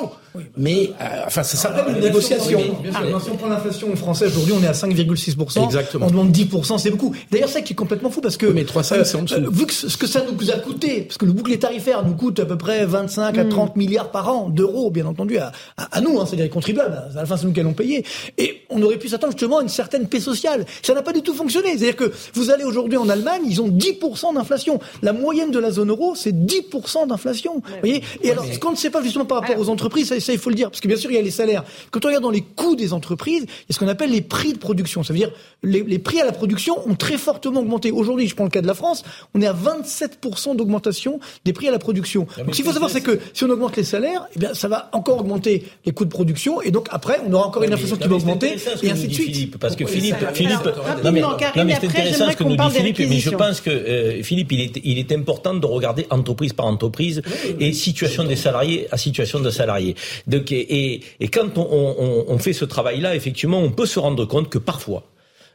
mais 0.56 0.90
euh, 1.00 1.22
enfin 1.26 1.42
ça 1.42 1.56
s'appelle 1.56 1.94
une 1.94 2.02
négociation. 2.02 2.60
si 2.60 3.30
on 3.30 3.36
prend 3.36 3.48
l'inflation 3.48 3.94
française 3.96 4.32
aujourd'hui, 4.32 4.54
on 4.58 4.62
est 4.62 4.68
à 4.68 4.72
5,6%. 4.72 5.64
Exactement. 5.64 6.06
On 6.06 6.10
demande 6.10 6.30
10%, 6.30 6.78
c'est 6.78 6.90
beaucoup. 6.90 7.14
D'ailleurs, 7.30 7.48
ça 7.48 7.60
qui 7.60 7.72
est 7.72 7.76
complètement 7.76 8.10
fou 8.10 8.20
parce 8.20 8.36
que 8.36 8.46
mais 8.46 8.64
300, 8.64 8.94
euh, 8.94 9.04
c'est 9.04 9.16
en 9.16 9.22
dessous. 9.22 9.34
Euh, 9.34 9.50
vu 9.50 9.66
que 9.66 9.72
ce 9.72 9.96
que 9.96 10.06
ça 10.06 10.22
nous 10.24 10.50
a 10.50 10.58
coûté, 10.58 11.02
parce 11.02 11.18
que 11.18 11.26
le 11.26 11.32
bouclier 11.32 11.58
tarifaire 11.58 12.04
nous 12.04 12.14
coûte 12.14 12.40
à 12.40 12.46
peu 12.46 12.56
près 12.56 12.84
25 12.86 13.36
à 13.38 13.44
30 13.44 13.76
mm. 13.76 13.78
milliards 13.78 14.10
par 14.10 14.28
an 14.28 14.48
d'euros, 14.48 14.90
bien 14.90 15.06
entendu, 15.06 15.38
à, 15.38 15.52
à, 15.76 16.00
nous, 16.00 16.20
hein, 16.20 16.24
c'est-à-dire 16.26 16.44
les 16.44 16.50
contribuables. 16.50 16.94
À 17.14 17.14
la 17.14 17.26
fin, 17.26 17.36
c'est 17.36 17.46
nous 17.46 17.52
qui 17.52 17.60
allons 17.60 17.74
payer. 17.74 18.04
Et 18.38 18.62
on 18.70 18.82
aurait 18.82 18.98
pu 18.98 19.08
s'attendre 19.08 19.32
justement 19.32 19.58
à 19.58 19.62
une 19.62 19.68
certaine 19.68 20.08
paix 20.08 20.20
sociale. 20.20 20.64
Ça 20.82 20.94
n'a 20.94 21.02
pas 21.02 21.12
du 21.12 21.22
tout 21.22 21.34
fonctionné. 21.34 21.76
C'est-à-dire 21.76 21.96
que 21.96 22.12
vous 22.34 22.50
allez 22.50 22.64
aujourd'hui 22.64 22.96
en 22.96 23.08
Allemagne, 23.08 23.42
ils 23.46 23.60
ont 23.60 23.68
10% 23.68 24.34
d'inflation. 24.34 24.80
La 25.02 25.12
moyenne 25.12 25.50
de 25.50 25.58
la 25.58 25.70
zone 25.70 25.90
euro, 25.90 26.14
c'est 26.14 26.32
10% 26.32 27.08
d'inflation. 27.08 27.54
Vous 27.54 27.78
voyez? 27.80 28.02
Et 28.22 28.30
alors, 28.30 28.44
ce 28.50 28.58
qu'on 28.58 28.72
ne 28.72 28.76
sait 28.76 28.90
pas 28.90 29.02
justement 29.02 29.24
par 29.24 29.40
rapport 29.40 29.58
aux 29.58 29.68
entreprises, 29.68 30.12
ça, 30.22 30.26
ça, 30.26 30.32
il 30.32 30.38
faut 30.38 30.50
le 30.50 30.56
dire, 30.56 30.70
parce 30.70 30.80
que 30.80 30.88
bien 30.88 30.96
sûr, 30.96 31.10
il 31.10 31.14
y 31.14 31.18
a 31.18 31.22
les 31.22 31.30
salaires. 31.30 31.64
Quand 31.90 32.04
on 32.04 32.08
regarde 32.08 32.22
dans 32.22 32.30
les 32.30 32.42
coûts 32.42 32.76
des 32.76 32.92
entreprises, 32.92 33.42
il 33.42 33.46
y 33.46 33.70
a 33.70 33.74
ce 33.74 33.78
qu'on 33.78 33.88
appelle 33.88 34.10
les 34.10 34.22
prix 34.22 34.52
de 34.52 34.58
production. 34.58 35.02
Ça 35.02 35.12
veut 35.12 35.18
dire 35.18 35.32
les, 35.62 35.82
les 35.82 35.98
prix 35.98 36.20
à 36.20 36.24
la 36.24 36.32
production 36.32 36.76
ont 36.88 36.94
très 36.94 37.18
fortement 37.18 37.60
augmenté. 37.60 37.90
Aujourd'hui, 37.90 38.28
je 38.28 38.34
prends 38.34 38.44
le 38.44 38.50
cas 38.50 38.62
de 38.62 38.66
la 38.66 38.74
France, 38.74 39.04
on 39.34 39.40
est 39.40 39.46
à 39.46 39.54
27% 39.54 40.56
d'augmentation 40.56 41.20
des 41.44 41.52
prix 41.52 41.68
à 41.68 41.70
la 41.70 41.78
production. 41.78 42.26
donc, 42.38 42.50
ce 42.50 42.56
qu'il 42.56 42.64
faut 42.64 42.72
savoir, 42.72 42.90
c'est 42.90 43.00
que 43.00 43.18
si 43.32 43.44
on 43.44 43.50
augmente 43.50 43.76
les 43.76 43.84
salaires, 43.84 44.26
eh 44.34 44.38
bien, 44.38 44.54
ça 44.54 44.68
va 44.68 44.90
encore 44.92 45.20
augmenter 45.20 45.64
les 45.84 45.92
coûts 45.92 46.04
de 46.04 46.10
production, 46.10 46.62
et 46.62 46.70
donc 46.70 46.88
après, 46.90 47.20
on 47.26 47.32
aura 47.32 47.46
encore 47.46 47.62
une 47.62 47.72
inflation 47.72 47.96
qui 47.96 48.08
va 48.08 48.16
augmenter, 48.16 48.56
et 48.82 48.90
ainsi 48.90 49.08
de 49.08 49.12
suite. 49.12 49.26
Philippe, 49.26 49.58
parce 49.58 49.76
que 49.76 49.86
Philippe, 49.86 50.16
Philippe, 50.34 50.68
non 51.04 51.12
mais, 51.12 51.20
non 51.20 51.64
mais 51.64 51.76
c'est 51.80 51.86
intéressant 51.86 52.30
ce 52.30 52.36
que 52.36 52.44
nous 52.44 52.56
dit 52.56 52.70
Philippe, 52.70 52.98
mais 52.98 53.18
je 53.18 53.30
pense 53.30 53.60
que 53.60 53.70
euh, 53.70 54.22
Philippe, 54.22 54.52
il 54.52 54.60
est, 54.60 54.80
il 54.84 54.98
est 54.98 55.12
important 55.12 55.54
de 55.54 55.66
regarder 55.66 56.06
entreprise 56.10 56.52
par 56.52 56.66
entreprise 56.66 57.22
et 57.58 57.72
situation 57.72 58.24
des 58.24 58.36
salariés 58.36 58.88
à 58.90 58.96
situation 58.96 59.40
de 59.40 59.50
salariés. 59.50 59.94
Donc, 60.26 60.52
et, 60.52 61.00
quand 61.32 61.56
on 61.56 62.38
fait 62.38 62.52
ce 62.52 62.64
travail-là, 62.64 63.14
effectivement, 63.16 63.58
on 63.58 63.70
peut 63.70 63.86
se 63.86 63.98
rendre 63.98 64.24
compte 64.24 64.48
que 64.48 64.58
parfois, 64.58 65.04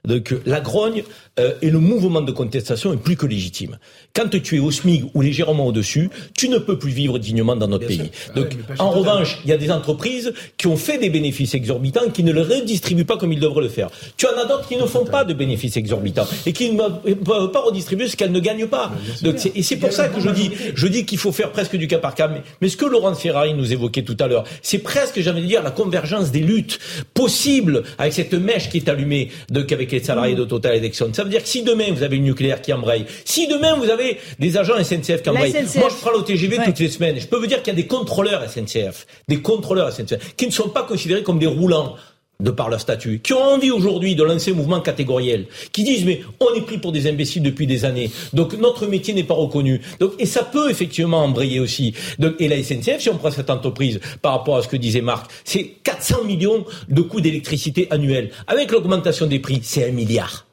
donc 0.08 0.34
la 0.46 0.62
grogne 0.62 1.04
euh, 1.40 1.54
et 1.62 1.70
le 1.70 1.80
mouvement 1.80 2.22
de 2.22 2.32
contestation 2.32 2.94
est 2.94 2.98
plus 2.98 3.16
que 3.16 3.26
légitime. 3.26 3.78
Quand 4.16 4.30
tu 4.42 4.56
es 4.56 4.60
au 4.60 4.72
SMIC 4.72 5.04
ou 5.14 5.22
légèrement 5.22 5.68
au-dessus, 5.68 6.10
tu 6.36 6.50
ne 6.50 6.58
peux 6.58 6.80
plus 6.80 6.92
vivre 6.92 7.20
dignement 7.20 7.56
dans 7.56 7.68
notre 7.68 7.86
pays. 7.86 8.10
Ah 8.30 8.40
Donc, 8.40 8.56
en 8.80 8.90
revanche, 8.90 9.38
il 9.44 9.50
y 9.50 9.54
a 9.54 9.58
des 9.58 9.70
entreprises 9.70 10.34
qui 10.58 10.68
ont 10.68 10.78
fait 10.78 10.98
des 10.98 11.10
bénéfices 11.10 11.54
exorbitants 11.54 12.10
qui 12.12 12.24
ne 12.24 12.32
le 12.32 12.42
redistribuent 12.42 13.06
pas 13.06 13.18
comme 13.18 13.34
ils 13.34 13.40
devraient 13.40 13.62
le 13.62 13.70
faire. 13.70 13.90
Tu 14.16 14.26
en 14.26 14.38
as 14.42 14.46
d'autres 14.46 14.68
qui 14.68 14.78
ne 14.78 14.86
font 14.86 15.06
pas 15.06 15.26
de 15.26 15.34
bénéfices 15.34 15.78
exorbitants 15.78 16.28
et 16.46 16.54
qui 16.54 16.72
ne 16.72 16.78
peuvent 17.14 17.52
pas 17.52 17.62
redistribuer 17.62 18.08
ce 18.08 18.16
qu'elles 18.16 18.32
ne 18.32 18.40
gagnent 18.40 18.68
pas. 18.68 18.92
Donc, 19.22 19.36
et 19.54 19.62
c'est 19.62 19.78
pour 19.78 19.92
ça 19.92 20.08
que 20.08 20.22
je 20.22 20.30
dis, 20.30 20.52
je 20.74 20.88
dis 20.88 21.06
qu'il 21.06 21.18
faut 21.20 21.32
faire 21.32 21.52
presque 21.52 21.76
du 21.76 21.88
cas 21.88 22.00
par 22.00 22.16
cas. 22.16 22.32
Mais, 22.62 22.70
ce 22.70 22.78
que 22.78 22.86
Laurent 22.86 23.14
Ferrari 23.14 23.54
nous 23.54 23.74
évoquait 23.74 24.04
tout 24.04 24.18
à 24.20 24.28
l'heure, 24.28 24.46
c'est 24.62 24.80
presque, 24.80 25.20
j'ai 25.20 25.30
envie 25.30 25.42
de 25.42 25.48
dire, 25.48 25.62
la 25.62 25.72
convergence 25.72 26.32
des 26.32 26.40
luttes 26.40 26.80
possibles 27.14 27.84
avec 27.98 28.14
cette 28.14 28.34
mèche 28.34 28.70
qui 28.70 28.78
est 28.78 28.90
allumée 28.90 29.30
avec 29.54 29.94
les 30.00 30.04
salariés 30.04 30.36
de 30.36 30.46
Total 30.46 30.76
et 30.76 30.80
d'Exxon. 30.80 31.10
Ça 31.14 31.24
veut 31.24 31.30
dire 31.30 31.44
que 31.44 31.50
si 31.50 31.64
demain 31.64 31.92
vous 31.92 32.04
avez 32.04 32.18
le 32.18 32.24
nucléaire 32.24 32.62
qui 32.62 32.74
embraye, 32.74 33.06
si 33.26 33.48
demain 33.48 33.76
vous 33.76 33.90
avez 33.90 34.18
des 34.40 34.58
agents 34.58 34.82
SNCF 34.82 35.22
qui 35.22 35.30
embrayent, 35.30 35.54
moi 35.76 35.90
je 35.90 35.96
prends 36.02 36.18
le 36.18 36.24
TGV 36.24 36.60
toutes 36.66 36.80
les 36.80 36.90
semaines, 36.90 37.20
je 37.20 37.28
peux 37.28 37.38
vous 37.38 37.48
dire 37.48 37.62
qu'il 37.62 37.74
y 37.74 37.76
a 37.76 37.82
des 37.82 37.88
contrôleurs 37.88 38.44
SNCF, 38.50 39.06
des 39.28 39.42
contrôleurs 39.42 39.92
SNCF, 39.92 40.36
qui 40.36 40.46
ne 40.46 40.52
sont 40.52 40.70
pas 40.70 40.84
considérés 40.84 41.24
comme 41.24 41.40
des 41.40 41.48
roulants 41.48 41.96
de 42.40 42.52
par 42.52 42.70
leur 42.70 42.80
statut, 42.80 43.20
qui 43.20 43.34
ont 43.34 43.42
envie 43.42 43.72
aujourd'hui 43.72 44.16
de 44.16 44.24
lancer 44.24 44.52
un 44.52 44.56
mouvement 44.56 44.80
catégoriel, 44.80 45.48
qui 45.72 45.84
disent 45.84 46.06
mais 46.06 46.22
on 46.40 46.54
est 46.54 46.62
pris 46.62 46.78
pour 46.78 46.92
des 46.92 47.08
imbéciles 47.08 47.42
depuis 47.42 47.66
des 47.66 47.84
années, 47.84 48.12
donc 48.34 48.54
notre 48.54 48.86
métier 48.86 49.14
n'est 49.14 49.24
pas 49.24 49.34
reconnu. 49.34 49.82
Donc 50.00 50.14
et 50.20 50.26
ça 50.28 50.44
peut 50.44 50.70
effectivement 50.70 51.24
embrayer 51.24 51.60
aussi. 51.60 51.96
Donc, 52.20 52.36
et 52.40 52.48
la 52.48 52.62
SNCF, 52.62 53.00
si 53.00 53.10
on 53.10 53.18
prend 53.18 53.32
cette 53.32 53.50
entreprise 53.50 54.00
par 54.22 54.34
rapport 54.34 54.58
à 54.58 54.62
ce 54.62 54.68
que 54.68 54.78
disait 54.78 55.02
Marc, 55.02 55.32
c'est 55.44 55.64
400 55.84 56.26
millions 56.26 56.64
de 56.90 57.02
coûts 57.02 57.22
d'électricité 57.22 57.88
annuels. 57.90 58.30
Avec 58.46 58.72
l'augmentation 58.72 59.26
des 59.26 59.40
prix, 59.40 59.60
c'est 59.64 59.88
un 59.88 59.92
milliard. 59.92 60.46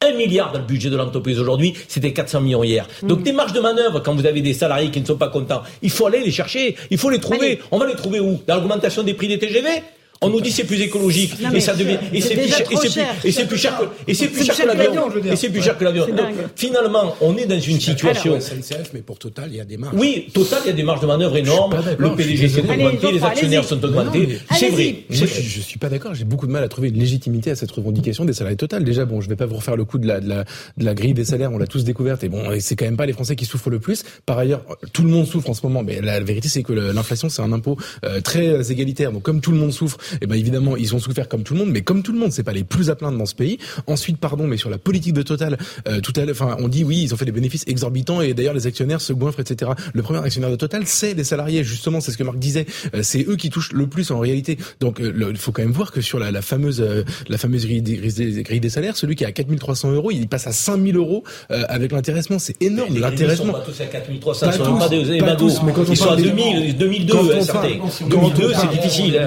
Un 0.00 0.12
milliard 0.12 0.52
dans 0.52 0.60
le 0.60 0.64
budget 0.64 0.90
de 0.90 0.96
l'entreprise 0.96 1.40
aujourd'hui, 1.40 1.74
c'était 1.88 2.12
400 2.12 2.40
millions 2.40 2.62
hier. 2.62 2.86
Donc 3.02 3.20
mm. 3.20 3.22
des 3.24 3.32
marges 3.32 3.52
de 3.52 3.60
manœuvre 3.60 4.00
quand 4.00 4.14
vous 4.14 4.26
avez 4.26 4.40
des 4.40 4.54
salariés 4.54 4.90
qui 4.90 5.00
ne 5.00 5.06
sont 5.06 5.16
pas 5.16 5.28
contents, 5.28 5.62
il 5.82 5.90
faut 5.90 6.06
aller 6.06 6.20
les 6.20 6.30
chercher, 6.30 6.76
il 6.90 6.98
faut 6.98 7.10
les 7.10 7.20
trouver. 7.20 7.60
On 7.70 7.78
va 7.78 7.86
les 7.86 7.96
trouver 7.96 8.20
où? 8.20 8.40
Dans 8.46 8.56
l'augmentation 8.56 9.02
des 9.02 9.14
prix 9.14 9.28
des 9.28 9.38
TGV 9.38 9.68
on 10.20 10.30
nous 10.30 10.40
dit 10.40 10.50
c'est 10.50 10.64
plus 10.64 10.80
écologique 10.80 11.34
et 11.54 11.60
ça 11.60 11.74
devient 11.74 11.98
et 12.12 12.20
c'est 12.20 12.34
plus 12.34 12.48
cher 12.92 13.14
et 13.24 13.32
c'est 13.32 13.46
plus 13.46 13.58
cher 13.58 13.78
que 13.78 13.84
et 14.10 14.14
c'est 14.14 14.28
plus 14.28 14.44
cher 14.44 14.56
que 14.56 14.66
l'avion 14.66 15.08
et 15.24 15.36
c'est 15.36 15.50
plus 15.50 15.62
cher 15.62 15.78
que 15.78 15.84
l'avion. 15.84 16.06
Donc 16.06 16.26
finalement, 16.56 17.14
on 17.20 17.36
est 17.36 17.46
dans 17.46 17.60
une 17.60 17.80
situation 17.80 18.38
SNCF 18.40 18.90
mais 18.94 19.00
pour 19.00 19.18
Total, 19.18 19.48
il 19.50 19.56
y 19.56 19.60
a 19.60 19.64
des 19.64 19.76
marges. 19.76 19.94
Oui, 19.96 20.28
Total, 20.32 20.60
il 20.64 20.68
y 20.68 20.70
a 20.70 20.74
des 20.74 20.82
marges 20.82 21.00
de 21.00 21.06
manœuvre 21.06 21.36
énormes. 21.36 21.76
Le 21.98 22.14
PDG 22.14 22.48
s'est 22.48 22.60
augmenté, 22.60 23.12
les 23.12 23.22
actionnaires 23.22 23.64
sont 23.64 23.82
augmentés. 23.84 24.38
C'est 24.56 24.70
vrai. 24.70 24.96
Je 25.10 25.26
je 25.26 25.60
suis 25.60 25.78
pas 25.78 25.88
d'accord, 25.88 26.14
j'ai 26.14 26.24
beaucoup 26.24 26.46
de 26.46 26.52
mal 26.52 26.64
à 26.64 26.68
trouver 26.68 26.88
une 26.88 26.98
légitimité 26.98 27.50
à 27.50 27.56
cette 27.56 27.70
revendication 27.70 28.24
des 28.24 28.32
salariés 28.32 28.56
Total. 28.56 28.84
Déjà 28.84 29.04
bon, 29.04 29.20
je 29.20 29.28
vais 29.28 29.36
pas 29.36 29.46
vous 29.46 29.56
refaire 29.56 29.76
le 29.76 29.84
coup 29.84 29.98
de 29.98 30.06
la 30.06 30.20
de 30.20 30.28
la 30.28 30.44
de 30.76 30.84
la 30.84 30.94
grille 30.94 31.14
des 31.14 31.24
salaires, 31.24 31.52
on 31.52 31.58
l'a 31.58 31.66
tous 31.66 31.84
découverte 31.84 32.24
et 32.24 32.28
bon, 32.28 32.42
c'est 32.60 32.76
quand 32.76 32.84
même 32.84 32.96
pas 32.96 33.06
les 33.06 33.12
Français 33.12 33.36
qui 33.36 33.44
souffrent 33.44 33.70
le 33.70 33.78
plus. 33.78 34.04
Par 34.26 34.38
ailleurs, 34.38 34.62
tout 34.92 35.02
le 35.02 35.08
monde 35.10 35.26
souffre 35.26 35.50
en 35.50 35.54
ce 35.54 35.64
moment, 35.64 35.82
mais 35.82 36.00
la 36.00 36.20
vérité 36.20 36.48
c'est 36.48 36.62
que 36.62 36.72
l'inflation 36.72 37.28
c'est 37.28 37.42
un 37.42 37.52
impôt 37.52 37.76
euh, 38.04 38.20
très 38.20 38.70
égalitaire. 38.72 39.12
Donc 39.12 39.22
comme 39.22 39.40
tout 39.40 39.52
le 39.52 39.58
monde 39.58 39.72
souffre, 39.72 39.98
eh 40.20 40.26
ben 40.26 40.34
évidemment 40.36 40.76
ils 40.76 40.94
ont 40.94 40.98
souffert 40.98 41.28
comme 41.28 41.42
tout 41.42 41.54
le 41.54 41.60
monde, 41.60 41.70
mais 41.70 41.82
comme 41.82 42.02
tout 42.02 42.12
le 42.12 42.18
monde, 42.18 42.32
c'est 42.32 42.42
pas 42.42 42.52
les 42.52 42.64
plus 42.64 42.90
à 42.90 42.96
plaindre 42.96 43.18
dans 43.18 43.26
ce 43.26 43.34
pays. 43.34 43.58
Ensuite, 43.86 44.18
pardon, 44.18 44.46
mais 44.46 44.56
sur 44.56 44.70
la 44.70 44.78
politique 44.78 45.14
de 45.14 45.22
Total, 45.22 45.58
euh, 45.88 46.00
tout 46.00 46.12
à 46.16 46.24
l'heure, 46.24 46.34
enfin, 46.38 46.56
on 46.60 46.68
dit 46.68 46.84
oui, 46.84 47.00
ils 47.02 47.14
ont 47.14 47.16
fait 47.16 47.24
des 47.24 47.32
bénéfices 47.32 47.64
exorbitants 47.66 48.20
et 48.20 48.34
d'ailleurs 48.34 48.54
les 48.54 48.66
actionnaires 48.66 49.00
se 49.00 49.12
goinfrent, 49.12 49.40
etc. 49.40 49.72
Le 49.92 50.02
premier 50.02 50.20
actionnaire 50.20 50.50
de 50.50 50.56
Total, 50.56 50.82
c'est 50.86 51.14
les 51.14 51.24
salariés, 51.24 51.64
justement, 51.64 52.00
c'est 52.00 52.12
ce 52.12 52.18
que 52.18 52.24
Marc 52.24 52.38
disait. 52.38 52.66
Euh, 52.94 53.00
c'est 53.02 53.26
eux 53.28 53.36
qui 53.36 53.50
touchent 53.50 53.72
le 53.72 53.86
plus 53.86 54.10
en 54.10 54.18
réalité. 54.18 54.58
Donc, 54.80 55.00
euh, 55.00 55.30
il 55.30 55.36
faut 55.36 55.52
quand 55.52 55.62
même 55.62 55.72
voir 55.72 55.92
que 55.92 56.00
sur 56.00 56.18
la, 56.18 56.30
la 56.30 56.42
fameuse, 56.42 56.84
la 57.28 57.38
fameuse 57.38 57.66
grille 57.66 57.82
des, 57.82 57.96
grille 58.42 58.60
des, 58.60 58.70
salaires, 58.70 58.96
celui 58.96 59.16
qui 59.16 59.24
est 59.24 59.26
à 59.26 59.32
4300 59.32 59.92
euros, 59.92 60.10
il 60.10 60.28
passe 60.28 60.46
à 60.46 60.52
5000 60.52 60.96
euros 60.96 61.24
avec 61.48 61.92
l'intéressement. 61.92 62.38
C'est 62.38 62.60
énorme. 62.62 62.98
L'intéressement. 62.98 63.52
Pas 63.52 63.60
tous 63.60 63.80
à 63.80 63.86
4300, 63.86 64.46
pas 64.46 64.52
tous, 64.52 64.78
pas 64.78 64.88
des 64.88 65.18
pas 65.18 65.36
tous, 65.36 65.62
mais 65.62 65.72
quand 65.72 65.84
ils 65.88 65.96
sont 65.96 66.10
à 66.10 66.16
2000, 66.16 66.76
2002, 66.76 67.40
certains. 67.42 67.68
2002, 68.08 68.52
c'est 68.54 68.70
difficile. 68.70 69.20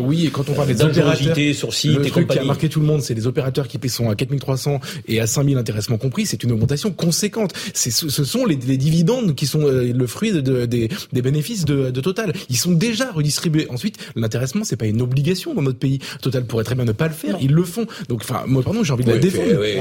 Oui, 0.00 0.26
et 0.26 0.30
quand 0.30 0.48
on 0.48 0.54
parle 0.54 0.68
des 0.68 0.82
opérateurs, 0.82 1.36
sur 1.54 1.74
site 1.74 1.98
le 1.98 2.06
truc 2.06 2.28
qui 2.28 2.38
a 2.38 2.44
marqué 2.44 2.68
tout 2.68 2.80
le 2.80 2.86
monde, 2.86 3.02
c'est 3.02 3.14
les 3.14 3.26
opérateurs 3.26 3.68
qui 3.68 3.78
sont 3.88 4.08
à 4.08 4.14
4300 4.14 4.80
et 5.08 5.20
à 5.20 5.26
5000 5.26 5.58
intéressements 5.58 5.98
compris. 5.98 6.26
C'est 6.26 6.42
une 6.42 6.52
augmentation 6.52 6.90
conséquente. 6.90 7.52
C'est 7.74 7.90
ce 7.90 8.24
sont 8.24 8.44
les, 8.46 8.56
les, 8.56 8.76
dividendes 8.76 9.34
qui 9.34 9.46
sont 9.46 9.62
euh, 9.62 9.92
le 9.92 10.06
fruit 10.06 10.32
de, 10.32 10.66
des, 10.66 10.88
des, 11.12 11.22
bénéfices 11.22 11.64
de, 11.64 11.90
de, 11.90 12.00
Total. 12.00 12.32
Ils 12.50 12.56
sont 12.56 12.72
déjà 12.72 13.12
redistribués. 13.12 13.66
Ensuite, 13.70 13.96
l'intéressement, 14.16 14.64
c'est 14.64 14.76
pas 14.76 14.86
une 14.86 15.02
obligation 15.02 15.54
dans 15.54 15.62
notre 15.62 15.78
pays. 15.78 16.00
Total 16.20 16.44
pourrait 16.44 16.64
très 16.64 16.74
bien 16.74 16.84
ne 16.84 16.92
pas 16.92 17.06
le 17.06 17.14
faire. 17.14 17.36
Ils 17.40 17.52
le 17.52 17.62
font. 17.62 17.86
Donc, 18.08 18.22
enfin, 18.22 18.42
moi, 18.46 18.62
pardon, 18.62 18.82
j'ai 18.82 18.92
envie 18.92 19.04
de 19.04 19.12
la 19.12 19.18
défendre. 19.18 19.60
Oui, 19.60 19.78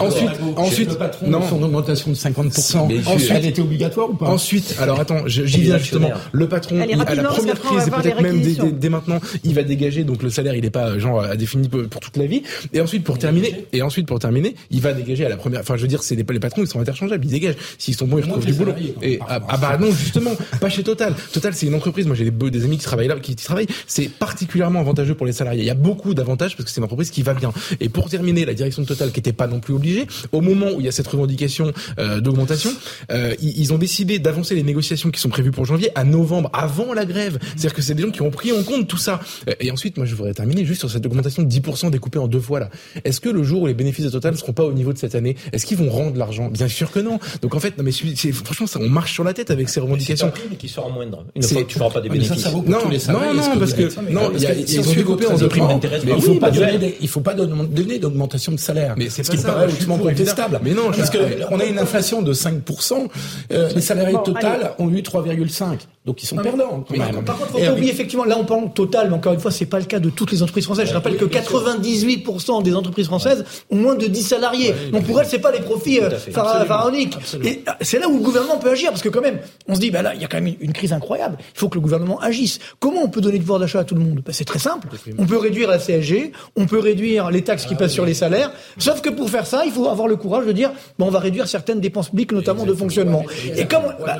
ensuite, 0.00 0.30
ensuite, 0.56 0.98
non, 1.26 1.46
son 1.48 1.62
augmentation 1.62 2.10
de 2.10 2.16
50%. 2.16 3.06
Ensuite, 3.06 3.30
elle 3.30 3.46
était 3.46 3.62
obligatoire 3.62 4.10
ou 4.10 4.14
pas? 4.14 4.26
Ensuite, 4.26 4.76
alors 4.80 4.98
attends, 4.98 5.26
j'y 5.26 5.62
viens 5.62 5.78
justement. 5.78 6.10
Le 6.32 6.48
patron, 6.48 6.80
à 6.80 7.14
la 7.14 7.24
première 7.24 7.60
crise 7.60 7.86
et 7.86 7.90
peut-être 7.90 8.20
même 8.20 8.40
dès, 8.40 8.54
dès, 8.78 8.88
maintenant, 8.88 9.20
il 9.44 9.54
va 9.54 9.62
dégager. 9.62 10.04
Donc 10.04 10.22
le 10.22 10.30
salaire, 10.30 10.54
il 10.54 10.64
est 10.64 10.70
pas 10.70 10.98
genre 10.98 11.22
à 11.22 11.36
défini 11.36 11.68
pour 11.68 12.00
toute 12.00 12.16
la 12.16 12.26
vie. 12.26 12.42
Et 12.72 12.80
ensuite 12.80 13.04
pour 13.04 13.18
terminer, 13.18 13.66
et 13.72 13.82
ensuite 13.82 14.06
pour 14.06 14.18
terminer, 14.18 14.54
il 14.70 14.80
va 14.80 14.92
dégager 14.92 15.26
à 15.26 15.28
la 15.28 15.36
première. 15.36 15.60
Enfin, 15.60 15.76
je 15.76 15.82
veux 15.82 15.88
dire, 15.88 16.02
c'est 16.02 16.14
les, 16.14 16.24
les 16.28 16.40
patrons, 16.40 16.62
ils 16.62 16.68
sont 16.68 16.80
interchangeables, 16.80 17.24
ils 17.24 17.30
dégagent. 17.30 17.56
S'ils 17.78 17.94
sont 17.94 18.06
bons, 18.06 18.18
ils 18.18 18.24
retrouvent 18.24 18.46
du 18.46 18.52
boulot. 18.52 18.72
Et 19.02 19.18
ah, 19.28 19.40
ah, 19.48 19.56
bah 19.56 19.78
non, 19.78 19.90
justement, 19.92 20.32
pas 20.60 20.68
chez 20.68 20.82
Total. 20.82 21.14
Total, 21.32 21.54
c'est 21.54 21.66
une 21.66 21.74
entreprise. 21.74 22.06
Moi, 22.06 22.16
j'ai 22.16 22.30
des, 22.30 22.50
des 22.50 22.64
amis 22.64 22.78
qui 22.78 22.84
travaillent 22.84 23.08
là, 23.08 23.18
qui 23.20 23.34
travaillent. 23.36 23.66
C'est 23.86 24.08
particulièrement 24.08 24.80
avantageux 24.80 25.14
pour 25.14 25.26
les 25.26 25.32
salariés. 25.32 25.62
Il 25.62 25.66
y 25.66 25.70
a 25.70 25.74
beaucoup 25.74 26.14
d'avantages 26.14 26.56
parce 26.56 26.64
que 26.64 26.70
c'est 26.70 26.78
une 26.78 26.84
entreprise 26.84 27.10
qui 27.10 27.22
va 27.22 27.34
bien. 27.34 27.52
Et 27.80 27.88
pour 27.88 28.08
terminer, 28.08 28.44
la 28.44 28.54
direction 28.54 28.82
de 28.82 28.86
Total, 28.86 29.12
qui 29.12 29.20
était 29.20 29.32
pas 29.32 29.46
non 29.46 29.60
plus 29.60 29.74
obligée, 29.74 30.06
au 30.32 30.40
moment 30.40 30.66
où 30.74 30.80
il 30.80 30.86
y 30.86 30.88
a 30.88 30.92
cette 30.92 31.06
revendication 31.08 31.72
euh, 31.98 32.20
d'augmentation, 32.20 32.70
euh, 33.10 33.34
ils, 33.40 33.58
ils, 33.58 33.72
ont 33.72 33.78
décidé 33.78 34.18
d'avancer 34.18 34.54
les 34.54 34.62
négociations 34.62 35.10
qui 35.10 35.20
sont 35.20 35.28
prévues 35.28 35.50
pour 35.50 35.64
janvier 35.64 35.90
à 35.94 36.04
novembre, 36.04 36.50
avant 36.52 36.92
la 36.92 37.04
grève. 37.04 37.38
C'est-à-dire 37.42 37.74
que 37.74 37.82
c'est 37.82 37.94
des 37.94 38.02
gens 38.02 38.10
qui 38.10 38.22
ont 38.22 38.30
pris 38.30 38.52
en 38.52 38.61
compte 38.62 38.88
tout 38.88 38.96
ça. 38.96 39.20
Et 39.60 39.70
ensuite, 39.70 39.96
moi, 39.96 40.06
je 40.06 40.14
voudrais 40.14 40.34
terminer 40.34 40.64
juste 40.64 40.80
sur 40.80 40.90
cette 40.90 41.04
augmentation 41.06 41.42
de 41.42 41.48
10% 41.48 41.90
découpée 41.90 42.18
en 42.18 42.28
deux 42.28 42.40
fois 42.40 42.60
là. 42.60 42.70
Est-ce 43.04 43.20
que 43.20 43.28
le 43.28 43.42
jour 43.42 43.62
où 43.62 43.66
les 43.66 43.74
bénéfices 43.74 44.04
de 44.04 44.10
Total 44.10 44.32
ne 44.32 44.38
seront 44.38 44.52
pas 44.52 44.64
au 44.64 44.72
niveau 44.72 44.92
de 44.92 44.98
cette 44.98 45.14
année, 45.14 45.36
est-ce 45.52 45.66
qu'ils 45.66 45.78
vont 45.78 45.90
rendre 45.90 46.16
l'argent? 46.16 46.48
Bien 46.48 46.68
sûr 46.68 46.90
que 46.90 47.00
non. 47.00 47.18
Donc 47.40 47.54
en 47.54 47.60
fait, 47.60 47.76
non 47.78 47.84
mais 47.84 47.92
franchement, 48.32 48.66
ça, 48.66 48.78
on 48.80 48.88
marche 48.88 49.12
sur 49.12 49.24
la 49.24 49.34
tête 49.34 49.50
avec 49.50 49.68
ces 49.68 49.80
revendications. 49.80 50.32
C'est 50.34 50.56
qui 50.56 50.68
sera 50.68 50.88
moindre. 50.88 51.24
Une 51.34 51.42
fois 51.42 51.62
que 51.62 51.68
tu 51.68 51.78
feras 51.78 51.90
pas 51.90 52.00
des 52.00 52.08
bénéfices. 52.08 52.46
non, 52.46 52.62
non, 52.66 53.34
non, 53.34 53.58
parce 53.58 53.74
que 53.74 54.10
non, 54.10 54.32
ils 54.36 54.88
ont 54.88 54.92
découpé 54.94 55.26
en 55.26 55.36
deux 55.36 55.48
primes 55.48 55.66
Mais 56.04 56.12
il 56.16 56.22
faut 56.22 56.34
pas 56.36 56.50
donner, 56.50 56.96
il 57.00 57.08
faut 57.08 57.20
pas 57.20 57.34
donner 57.34 57.98
d'augmentation 57.98 58.52
de 58.52 58.58
salaire. 58.58 58.94
Mais 58.96 59.08
c'est 59.08 59.22
ce 59.24 59.30
qui 59.30 59.38
paraît 59.38 59.68
ultimement 59.68 59.98
contestable. 59.98 60.60
Mais 60.62 60.74
non, 60.74 60.90
parce 60.90 61.10
que 61.10 61.18
on 61.50 61.60
a 61.60 61.64
une 61.64 61.78
inflation 61.78 62.22
de 62.22 62.32
5%. 62.32 63.08
Euh, 63.52 63.70
les 63.74 63.80
salariés 63.80 64.16
Total 64.24 64.72
ont 64.78 64.90
eu 64.90 65.00
3,5. 65.00 65.78
Donc 66.04 66.20
ils 66.20 66.26
sont 66.26 66.36
perdants. 66.36 66.84
Par 67.24 67.38
contre, 67.38 67.52
faut 67.52 67.58
pas 67.58 67.72
oublier 67.72 67.92
effectivement, 67.92 68.24
là 68.24 68.36
on 68.36 68.44
parle 68.44 68.72
total, 68.72 69.08
mais 69.08 69.14
encore 69.14 69.34
une 69.34 69.40
fois, 69.40 69.52
c'est 69.52 69.66
pas 69.66 69.78
le 69.78 69.84
cas 69.84 70.00
de 70.00 70.10
toutes 70.10 70.32
les 70.32 70.42
entreprises 70.42 70.64
françaises. 70.64 70.88
Je 70.88 70.94
rappelle 70.94 71.16
que 71.16 71.24
98% 71.24 72.62
des 72.64 72.74
entreprises 72.74 73.06
françaises 73.06 73.44
ont 73.70 73.76
moins 73.76 73.94
de 73.94 74.06
10 74.06 74.22
salariés. 74.22 74.74
Donc 74.90 75.04
pour 75.04 75.20
elles, 75.20 75.28
c'est 75.28 75.38
pas 75.38 75.52
les 75.52 75.60
profits 75.60 76.00
euh, 76.00 76.10
pharaoniques. 76.32 77.16
Et 77.44 77.62
euh, 77.68 77.72
c'est 77.82 78.00
là 78.00 78.08
où 78.08 78.16
le 78.16 78.22
gouvernement 78.24 78.58
peut 78.58 78.70
agir, 78.70 78.90
parce 78.90 79.02
que 79.02 79.08
quand 79.08 79.20
même, 79.20 79.38
on 79.68 79.76
se 79.76 79.80
dit, 79.80 79.92
bah 79.92 80.02
là, 80.02 80.12
il 80.14 80.20
y 80.20 80.24
a 80.24 80.28
quand 80.28 80.40
même 80.40 80.54
une 80.60 80.72
crise 80.72 80.92
incroyable. 80.92 81.36
Il 81.40 81.58
faut 81.58 81.68
que 81.68 81.76
le 81.76 81.80
gouvernement 81.80 82.18
agisse. 82.18 82.58
Comment 82.80 83.02
on 83.04 83.08
peut 83.08 83.20
donner 83.20 83.38
du 83.38 83.44
pouvoir 83.44 83.60
d'achat 83.60 83.80
à 83.80 83.84
tout 83.84 83.94
le 83.94 84.00
monde? 84.00 84.22
Bah, 84.26 84.32
C'est 84.32 84.44
très 84.44 84.58
simple. 84.58 84.88
On 85.18 85.26
peut 85.26 85.38
réduire 85.38 85.68
la 85.68 85.78
CSG, 85.78 86.32
on 86.56 86.66
peut 86.66 86.80
réduire 86.80 87.30
les 87.30 87.42
taxes 87.42 87.64
qui 87.64 87.74
ah 87.74 87.78
passent 87.78 87.92
sur 87.92 88.04
les 88.04 88.14
salaires. 88.14 88.52
Sauf 88.76 89.02
que 89.02 89.10
pour 89.10 89.30
faire 89.30 89.46
ça, 89.46 89.64
il 89.66 89.70
faut 89.70 89.86
avoir 89.86 90.08
le 90.08 90.16
courage 90.16 90.46
de 90.46 90.52
dire, 90.52 90.72
bon, 90.98 91.06
on 91.06 91.10
va 91.10 91.20
réduire 91.20 91.46
certaines 91.46 91.80
dépenses 91.80 92.08
publiques, 92.08 92.32
notamment 92.32 92.64
de 92.64 92.74
fonctionnement. 92.74 93.24
Et 93.56 93.66
comme 93.66 93.82
bah, 94.04 94.16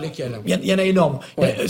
il 0.47 0.65
y, 0.65 0.75
en 0.75 0.79
a 0.79 0.85
énorme. 0.85 1.19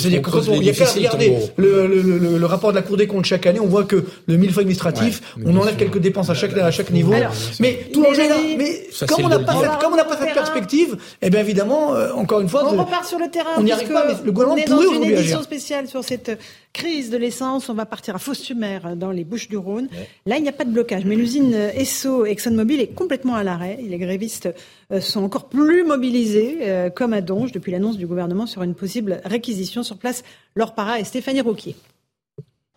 C'est-à-dire 0.03 0.23
que 0.23 0.31
quand 0.31 0.49
on, 0.49 0.55
il 0.61 0.65
y 0.65 0.71
a 0.71 0.73
qu'à 0.73 0.85
regarder 0.85 1.33
le, 1.57 1.87
le, 1.87 2.03
le, 2.03 2.39
le, 2.39 2.47
rapport 2.47 2.71
de 2.71 2.77
la 2.77 2.83
Cour 2.83 2.97
des 2.97 3.07
comptes 3.07 3.25
chaque 3.25 3.47
année, 3.47 3.61
on 3.61 3.67
voit 3.67 3.85
que 3.85 4.05
le 4.27 4.37
millefeuille 4.37 4.63
administratif, 4.63 5.23
on 5.45 5.57
enlève 5.57 5.77
quelques 5.77 5.99
dépenses 5.99 6.31
à 6.31 6.35
chaque, 6.35 6.57
à 6.57 6.71
chaque 6.71 6.91
niveau. 6.91 7.15
mais 7.61 7.89
tout 7.93 8.03
l'enjeu 8.03 8.25
est 8.25 8.29
là. 8.29 8.37
Mais 8.59 8.89
comme 9.07 9.25
on 9.25 9.29
n'a 9.29 9.39
pas, 9.39 9.55
cette, 9.61 9.81
comme 9.81 9.93
on 9.93 9.97
n'a 9.97 10.05
pas 10.05 10.19
cette 10.19 10.35
perspective, 10.35 10.97
eh 11.21 11.31
bien 11.31 11.41
évidemment, 11.41 11.95
euh, 11.95 12.13
encore 12.13 12.41
une 12.41 12.49
fois, 12.49 12.65
on 12.67 12.77
repart 12.83 13.05
sur 13.05 13.19
le 13.19 13.31
terrain. 13.31 13.51
On 13.57 13.63
n'y 13.63 13.73
arrive 13.73 13.93
pas, 13.93 14.07
mais 14.07 14.15
le 14.25 14.33
gouvernement 14.33 14.63
pourrait 14.65 15.13
édition 15.13 15.43
spéciale 15.43 15.89
sur 15.89 16.03
cette 16.05 16.39
crise 16.73 17.11
de 17.11 17.17
l'essence. 17.17 17.69
On 17.69 17.75
va 17.75 17.87
partir 17.87 18.15
à 18.15 18.19
Fos-sur-Mer, 18.19 18.87
euh, 18.87 18.95
dans 18.95 19.11
les 19.11 19.25
Bouches-du-Rhône. 19.25 19.89
Là, 20.27 20.37
il 20.37 20.43
n'y 20.43 20.49
a 20.49 20.53
pas 20.53 20.65
de 20.65 20.71
blocage, 20.71 21.05
mais 21.05 21.17
l'usine 21.17 21.55
Esso 21.55 22.25
ExxonMobil 22.25 22.81
est 22.81 22.95
complètement 22.95 23.35
à 23.35 23.43
l'arrêt. 23.43 23.79
Les 23.83 23.99
grévistes 23.99 24.49
euh, 24.91 25.01
sont 25.01 25.23
encore 25.23 25.49
plus 25.49 25.85
mobilisés, 25.85 26.91
comme 26.95 27.13
à 27.13 27.21
Donge, 27.21 27.53
depuis 27.53 27.73
l'annonce 27.73 27.97
du 27.97 28.07
gouvernement 28.07 28.47
sur 28.47 28.63
une 28.63 28.75
possible 28.75 29.21
réquisition 29.25 29.83
sur 29.83 29.97
place. 29.97 30.23
Laure 30.55 30.75
Para 30.75 31.01
et 31.01 31.05
Stéphanie 31.05 31.41
Rouquier. 31.41 31.77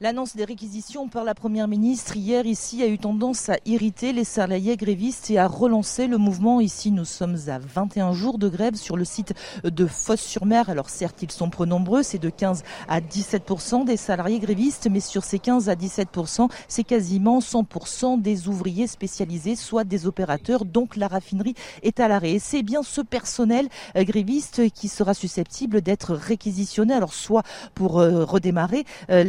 L'annonce 0.06 0.36
des 0.36 0.46
réquisitions 0.46 1.08
par 1.08 1.24
la 1.24 1.34
Première 1.34 1.68
ministre 1.68 2.16
hier 2.16 2.46
ici 2.46 2.84
a 2.84 2.88
eu 2.88 3.00
tendance 3.00 3.50
à 3.50 3.58
irriter 3.66 4.14
les 4.14 4.24
salariés 4.24 4.78
grévistes 4.78 5.32
et 5.32 5.40
à 5.40 5.48
relancer 5.48 6.06
le 6.06 6.20
mouvement. 6.20 6.62
Ici, 6.62 6.92
nous 6.92 7.06
sommes 7.06 7.38
à 7.48 7.58
21 7.58 8.14
jours 8.14 8.38
de 8.38 8.48
grève 8.48 8.76
sur 8.76 8.98
le 8.98 9.04
site 9.04 9.34
de 9.64 9.88
Fosse-sur-Mer. 9.88 10.70
Alors 10.70 10.92
certes, 10.92 11.24
ils 11.24 11.32
sont 11.32 11.50
peu 11.50 11.66
nombreux, 11.66 12.04
c'est 12.04 12.20
de 12.20 12.30
15 12.30 12.62
à 12.88 13.02
17% 13.02 13.84
des 13.86 13.98
salariés 13.98 14.38
grévistes, 14.38 14.88
mais 14.92 15.00
sur 15.00 15.24
ces 15.24 15.40
15 15.40 15.70
à 15.70 15.74
17% 15.74 16.52
c'est 16.68 16.84
quasiment 16.84 17.40
100% 17.40 18.22
des 18.22 18.48
ouvriers 18.48 18.86
spécialisés, 18.86 19.56
soit 19.56 19.86
des 19.86 20.06
opérateurs. 20.06 20.66
Donc 20.66 20.98
la 20.98 21.08
raffinerie 21.08 21.56
est 21.82 22.00
à 22.00 22.08
l'arrêt. 22.08 22.34
Et 22.34 22.40
c'est 22.40 22.62
bien 22.62 22.84
ce 22.84 23.02
personnel 23.02 23.70
euh, 23.96 24.04
gréviste 24.04 24.70
qui 24.70 24.88
sera 24.88 25.16
susceptible 25.16 25.82
d'être 25.82 26.14
réquisitionné. 26.14 26.94
Alors 26.94 27.16
soit 27.16 27.42
pour 27.74 28.00
euh, 28.00 28.24
redémarrer 28.24 28.86
euh, 29.10 29.24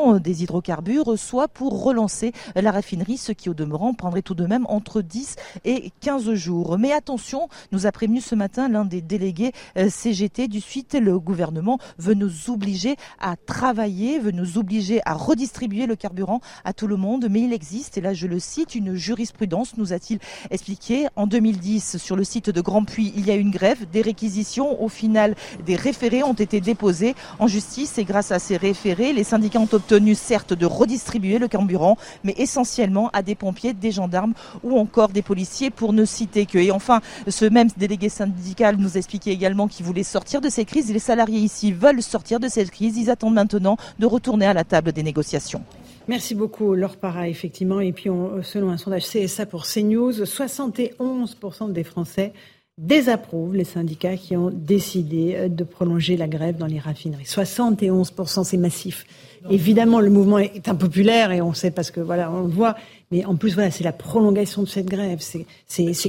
l'expédition 0.00 0.18
des 0.18 0.42
hydrocarbures, 0.42 1.18
soit 1.18 1.48
pour 1.48 1.82
relancer 1.82 2.32
la 2.54 2.70
raffinerie, 2.70 3.16
ce 3.16 3.32
qui 3.32 3.48
au 3.48 3.54
demeurant 3.54 3.94
prendrait 3.94 4.22
tout 4.22 4.34
de 4.34 4.46
même 4.46 4.66
entre 4.68 5.02
10 5.02 5.36
et 5.64 5.92
15 6.00 6.34
jours. 6.34 6.78
Mais 6.78 6.92
attention, 6.92 7.48
nous 7.72 7.86
a 7.86 7.92
prévenu 7.92 8.20
ce 8.20 8.34
matin 8.34 8.68
l'un 8.68 8.84
des 8.84 9.02
délégués 9.02 9.52
euh, 9.76 9.88
CGT 9.88 10.48
du 10.48 10.60
suite, 10.60 10.94
le 10.94 11.18
gouvernement 11.18 11.78
veut 11.98 12.14
nous 12.14 12.50
obliger 12.50 12.96
à 13.20 13.36
travailler, 13.36 14.18
veut 14.18 14.30
nous 14.30 14.58
obliger 14.58 15.00
à 15.04 15.14
redistribuer 15.14 15.86
le 15.86 15.96
carburant 15.96 16.40
à 16.64 16.72
tout 16.72 16.86
le 16.86 16.96
monde, 16.96 17.26
mais 17.30 17.42
il 17.42 17.52
existe, 17.52 17.98
et 17.98 18.00
là 18.00 18.14
je 18.14 18.26
le 18.26 18.38
cite, 18.38 18.74
une 18.74 18.94
jurisprudence, 18.94 19.76
nous 19.76 19.92
a-t-il 19.92 20.18
expliqué. 20.50 21.06
En 21.16 21.26
2010, 21.26 21.98
sur 21.98 22.16
le 22.16 22.24
site 22.24 22.50
de 22.50 22.60
Grand 22.60 22.84
Puy, 22.84 23.12
il 23.16 23.26
y 23.26 23.30
a 23.30 23.34
une 23.34 23.50
grève, 23.50 23.88
des 23.90 24.02
réquisitions, 24.02 24.82
au 24.82 24.88
final, 24.88 25.34
des 25.66 25.76
référés 25.76 26.22
ont 26.22 26.32
été 26.32 26.60
déposés 26.60 27.14
en 27.38 27.46
justice, 27.46 27.98
et 27.98 28.04
grâce 28.04 28.32
à 28.32 28.38
ces 28.38 28.56
référés, 28.56 29.12
les 29.12 29.24
syndicats 29.24 29.60
ont 29.60 29.66
obtenu 29.80 30.14
certes 30.14 30.52
de 30.52 30.66
redistribuer 30.66 31.38
le 31.38 31.48
carburant, 31.48 31.96
mais 32.22 32.34
essentiellement 32.36 33.08
à 33.12 33.22
des 33.22 33.34
pompiers, 33.34 33.72
des 33.72 33.90
gendarmes 33.90 34.34
ou 34.62 34.78
encore 34.78 35.08
des 35.08 35.22
policiers 35.22 35.70
pour 35.70 35.92
ne 35.92 36.04
citer 36.04 36.46
que. 36.46 36.58
Et 36.58 36.70
enfin, 36.70 37.00
ce 37.28 37.46
même 37.46 37.68
délégué 37.76 38.08
syndical 38.08 38.76
nous 38.76 38.98
expliquait 38.98 39.32
également 39.32 39.68
qu'il 39.68 39.86
voulait 39.86 40.02
sortir 40.02 40.40
de 40.40 40.48
ces 40.48 40.64
crises. 40.64 40.92
Les 40.92 40.98
salariés 40.98 41.40
ici 41.40 41.72
veulent 41.72 42.02
sortir 42.02 42.40
de 42.40 42.48
cette 42.48 42.70
crise. 42.70 42.96
Ils 42.98 43.10
attendent 43.10 43.34
maintenant 43.34 43.76
de 43.98 44.06
retourner 44.06 44.46
à 44.46 44.52
la 44.52 44.64
table 44.64 44.92
des 44.92 45.02
négociations. 45.02 45.62
Merci 46.08 46.34
beaucoup, 46.34 46.74
Laure 46.74 46.96
Para, 46.96 47.28
effectivement. 47.28 47.80
Et 47.80 47.92
puis, 47.92 48.10
selon 48.42 48.70
un 48.70 48.76
sondage 48.76 49.06
CSA 49.06 49.46
pour 49.46 49.64
CNews, 49.64 50.12
71% 50.12 51.72
des 51.72 51.84
Français 51.84 52.32
désapprouvent 52.80 53.54
les 53.54 53.64
syndicats 53.64 54.16
qui 54.16 54.36
ont 54.36 54.50
décidé 54.50 55.34
euh, 55.36 55.48
de 55.48 55.64
prolonger 55.64 56.16
la 56.16 56.26
grève 56.26 56.56
dans 56.56 56.66
les 56.66 56.78
raffineries. 56.78 57.24
71%, 57.24 58.44
c'est 58.44 58.56
massif. 58.56 59.04
Évidemment, 59.48 60.00
le 60.00 60.10
mouvement 60.10 60.38
est 60.38 60.68
impopulaire 60.68 61.32
et 61.32 61.40
on 61.40 61.54
sait 61.54 61.70
parce 61.70 61.90
que 61.90 62.00
voilà, 62.00 62.30
on 62.30 62.42
le 62.42 62.52
voit. 62.52 62.76
Mais 63.10 63.24
en 63.24 63.36
plus, 63.36 63.54
voilà, 63.54 63.70
c'est 63.70 63.84
la 63.84 63.92
prolongation 63.92 64.62
de 64.62 64.68
cette 64.68 64.86
grève. 64.86 65.18
C'est, 65.20 65.46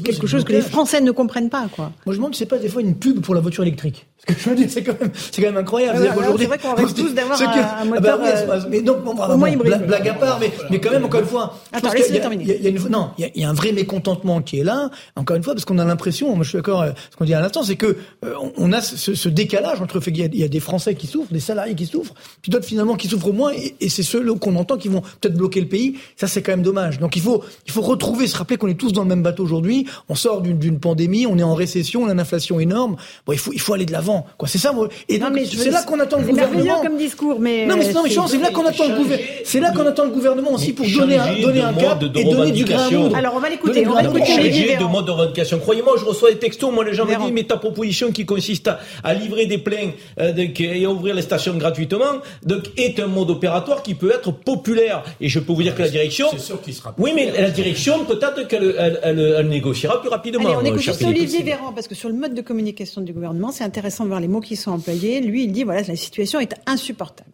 quelque 0.02 0.28
chose 0.28 0.44
que 0.44 0.52
les 0.52 0.62
Français 0.62 1.02
ne 1.02 1.12
comprennent 1.12 1.50
pas, 1.50 1.68
quoi. 1.72 1.92
Moi, 2.06 2.08
je 2.08 2.12
me 2.12 2.16
demande 2.18 2.36
c'est 2.36 2.46
pas 2.46 2.58
des 2.58 2.68
fois 2.68 2.82
une 2.82 2.96
pub 2.96 3.22
pour 3.22 3.34
la 3.34 3.42
voiture 3.42 3.64
électrique. 3.64 4.08
Parce 4.26 4.38
que 4.38 4.44
je 4.44 4.50
veux 4.50 4.56
dire, 4.56 4.68
c'est 4.70 4.84
quand 4.84 5.00
même, 5.00 5.12
c'est 5.14 5.42
quand 5.42 5.48
même 5.48 5.58
incroyable. 5.58 6.00
c'est 6.38 6.46
vrai 6.46 6.58
qu'on 6.60 6.76
rêve 6.76 6.94
tous 6.94 7.14
d'avoir 7.14 7.42
un, 7.42 7.86
moteur. 7.86 8.20
Ah 8.22 8.46
bah, 8.46 8.54
euh, 8.54 8.62
mais 8.70 8.82
donc, 8.82 9.04
bon, 9.04 9.16
moins 9.16 9.56
blague, 9.56 9.88
blague, 9.88 10.08
à 10.08 10.14
part, 10.14 10.40
mais, 10.40 10.52
mais 10.70 10.80
quand 10.80 10.92
même, 10.92 11.06
encore 11.06 11.22
une 11.22 11.26
fois. 11.26 11.58
Attends, 11.72 11.92
laissez 11.92 12.20
terminer. 12.20 12.44
Il 12.60 12.64
y 12.64 12.68
a, 12.68 12.70
une, 12.70 12.90
non, 12.90 13.12
il 13.18 13.32
y, 13.36 13.44
a, 13.44 13.50
un 13.50 13.54
vrai 13.54 13.72
mécontentement 13.72 14.42
qui 14.42 14.60
est 14.60 14.64
là. 14.64 14.92
Encore 15.16 15.38
une 15.38 15.44
fois, 15.44 15.54
parce 15.54 15.66
qu'on 15.66 15.80
a 15.80 15.86
l'impression, 15.86 16.36
moi, 16.36 16.44
je 16.44 16.50
suis 16.50 16.58
d'accord, 16.58 16.84
euh, 16.84 16.92
ce 17.10 17.18
qu'on 17.18 17.26
dit 17.26 17.34
à 17.34 17.42
l'instant, 17.42 17.64
c'est 17.64 17.76
que 17.76 17.98
euh, 18.24 18.36
on 18.58 18.72
a 18.74 18.82
ce, 18.82 19.16
ce, 19.16 19.30
décalage 19.30 19.82
entre 19.82 20.00
fait 20.00 20.12
qu'il 20.12 20.36
y, 20.36 20.44
a 20.44 20.48
des 20.48 20.60
Français 20.60 20.94
qui 20.94 21.08
souffrent, 21.08 21.34
des 21.34 21.40
salariés 21.40 21.74
qui 21.74 21.88
souffrent, 21.88 22.14
puis 22.44 22.52
d'autres 22.52 22.66
finalement 22.66 22.96
qui 22.96 23.08
souffrent 23.08 23.34
moins, 23.34 23.54
et, 23.54 23.76
et 23.80 23.90
c'est 23.90 24.04
ceux 24.04 24.24
qu'on 24.36 24.56
entend 24.56 24.78
qui 24.78 24.88
vont 24.88 25.02
peut-être 25.02 25.36
bloquer 25.36 25.62
le 25.62 25.68
pays. 25.68 25.98
Ça, 26.16 26.28
c'est 26.28 26.44
quand 26.44 26.52
même 26.52 26.62
dommage. 26.62 27.00
Donc, 27.00 27.16
il 27.16 27.24
faut, 27.24 27.44
il 27.66 27.72
faut 27.72 27.82
retrouver, 27.82 28.28
se 28.28 28.38
rappeler 28.38 28.58
qu'on 28.58 28.68
est 28.68 28.80
tous 28.80 28.94
dans 28.94 29.02
le 29.02 29.10
même 29.10 29.24
bateau 29.24 29.44
aujourd'hui. 29.44 29.88
On 30.10 30.16
sort 30.16 30.42
d'une 30.42 30.80
pandémie, 30.80 31.26
on 31.26 31.40
est 31.40 31.44
en 31.44 31.56
récession, 31.56 32.04
on 32.04 32.08
a 32.08 32.12
une 32.12 32.20
inflation 32.20 32.60
énorme. 32.60 32.98
Bon, 33.26 33.34
il 33.34 33.40
faut, 33.40 33.52
il 33.54 33.60
faut 33.60 33.74
aller 33.74 33.86
de 33.86 33.92
l'avant. 33.92 34.11
Quoi, 34.38 34.48
c'est 34.48 34.58
ça. 34.58 34.74
Et 35.10 35.18
donc, 35.18 35.38
c'est 35.46 35.70
là 35.70 35.84
qu'on 35.84 36.00
attend 36.00 36.18
le 36.18 36.26
gouvernement. 36.26 36.82
comme 36.82 36.98
discours, 36.98 37.40
mais 37.40 37.66
non, 37.66 37.76
mais 37.78 37.92
non, 37.94 38.04
mais 38.04 38.10
c'est 38.10 38.38
là 38.38 38.52
qu'on 38.52 38.66
attend 38.66 38.88
le 38.88 38.96
gouvernement. 38.96 39.30
C'est 39.44 39.60
là 39.60 39.72
qu'on 39.72 39.86
attend 39.86 40.04
le 40.06 40.12
gouvernement 40.12 40.52
aussi 40.54 40.74
pour 40.74 40.86
donner 40.86 41.18
un, 41.18 41.42
donner 41.42 41.62
un 41.62 41.74
cap 41.74 42.04
et 42.04 42.24
donner 42.24 42.52
du 42.52 42.66
grain 42.66 42.90
Alors, 43.14 43.34
on 43.36 43.40
va 43.40 43.50
l'écouter. 43.50 43.86
On 43.88 43.94
va 43.94 44.04
écouter 44.04 44.78
de 44.80 44.86
mode 44.86 45.06
de 45.06 45.12
revendication. 45.12 45.60
Croyez-moi, 45.60 45.96
je 46.00 46.06
reçois 46.06 46.32
des 46.32 46.38
textos. 46.38 46.74
Moi, 46.74 46.86
les 46.86 46.94
gens 46.94 47.06
me 47.06 47.16
disent, 47.16 47.32
mais 47.32 47.44
ta 47.44 47.58
proposition 47.58 48.12
qui 48.12 48.26
consiste 48.26 48.70
à, 49.04 49.14
livrer 49.14 49.46
des 49.46 49.58
pleins 49.58 49.92
euh, 50.20 50.34
et 50.38 50.86
à 50.86 50.90
ouvrir 50.90 51.16
les 51.16 51.22
stations 51.22 51.56
gratuitement, 51.56 52.22
donc 52.44 52.64
est 52.78 53.00
un 53.00 53.08
mode 53.08 53.30
opératoire 53.30 53.84
qui 53.84 53.94
peut 53.94 54.12
être 54.12 54.32
populaire. 54.32 55.04
Et 55.20 55.30
je 55.30 55.40
peux 55.40 55.54
vous 55.54 55.64
dire 55.64 55.76
que 55.76 55.82
la 55.82 55.90
direction. 55.90 56.28
C'est 56.32 56.40
sûr 56.40 56.62
qu'il 56.62 56.74
sera. 56.74 56.94
Oui, 56.98 57.12
mais 57.16 57.32
la 57.32 57.50
direction 57.50 58.06
peut-être 58.06 58.48
qu'elle 58.48 58.76
elle, 59.04 59.48
négociera 59.48 60.02
plus 60.02 60.10
rapidement. 60.10 60.58
Allez, 60.60 60.72
on 60.72 60.76
écoute 60.76 61.02
Olivier 61.06 61.44
Véran, 61.44 61.74
parce 61.74 61.88
que 61.88 61.96
sur 61.96 62.10
le 62.10 62.16
mode 62.16 62.34
de 62.34 62.42
communication 62.42 63.02
du 63.02 63.14
gouvernement, 63.14 63.52
c'est 63.52 63.64
intéressant 63.64 64.01
voir 64.06 64.20
les 64.20 64.28
mots 64.28 64.42
qui 64.42 64.56
sont 64.56 64.72
employés. 64.72 65.22
Lui, 65.22 65.46
il 65.46 65.52
dit, 65.52 65.64
voilà, 65.64 65.82
la 65.82 65.96
situation 65.96 66.40
est 66.40 66.54
insupportable. 66.66 67.32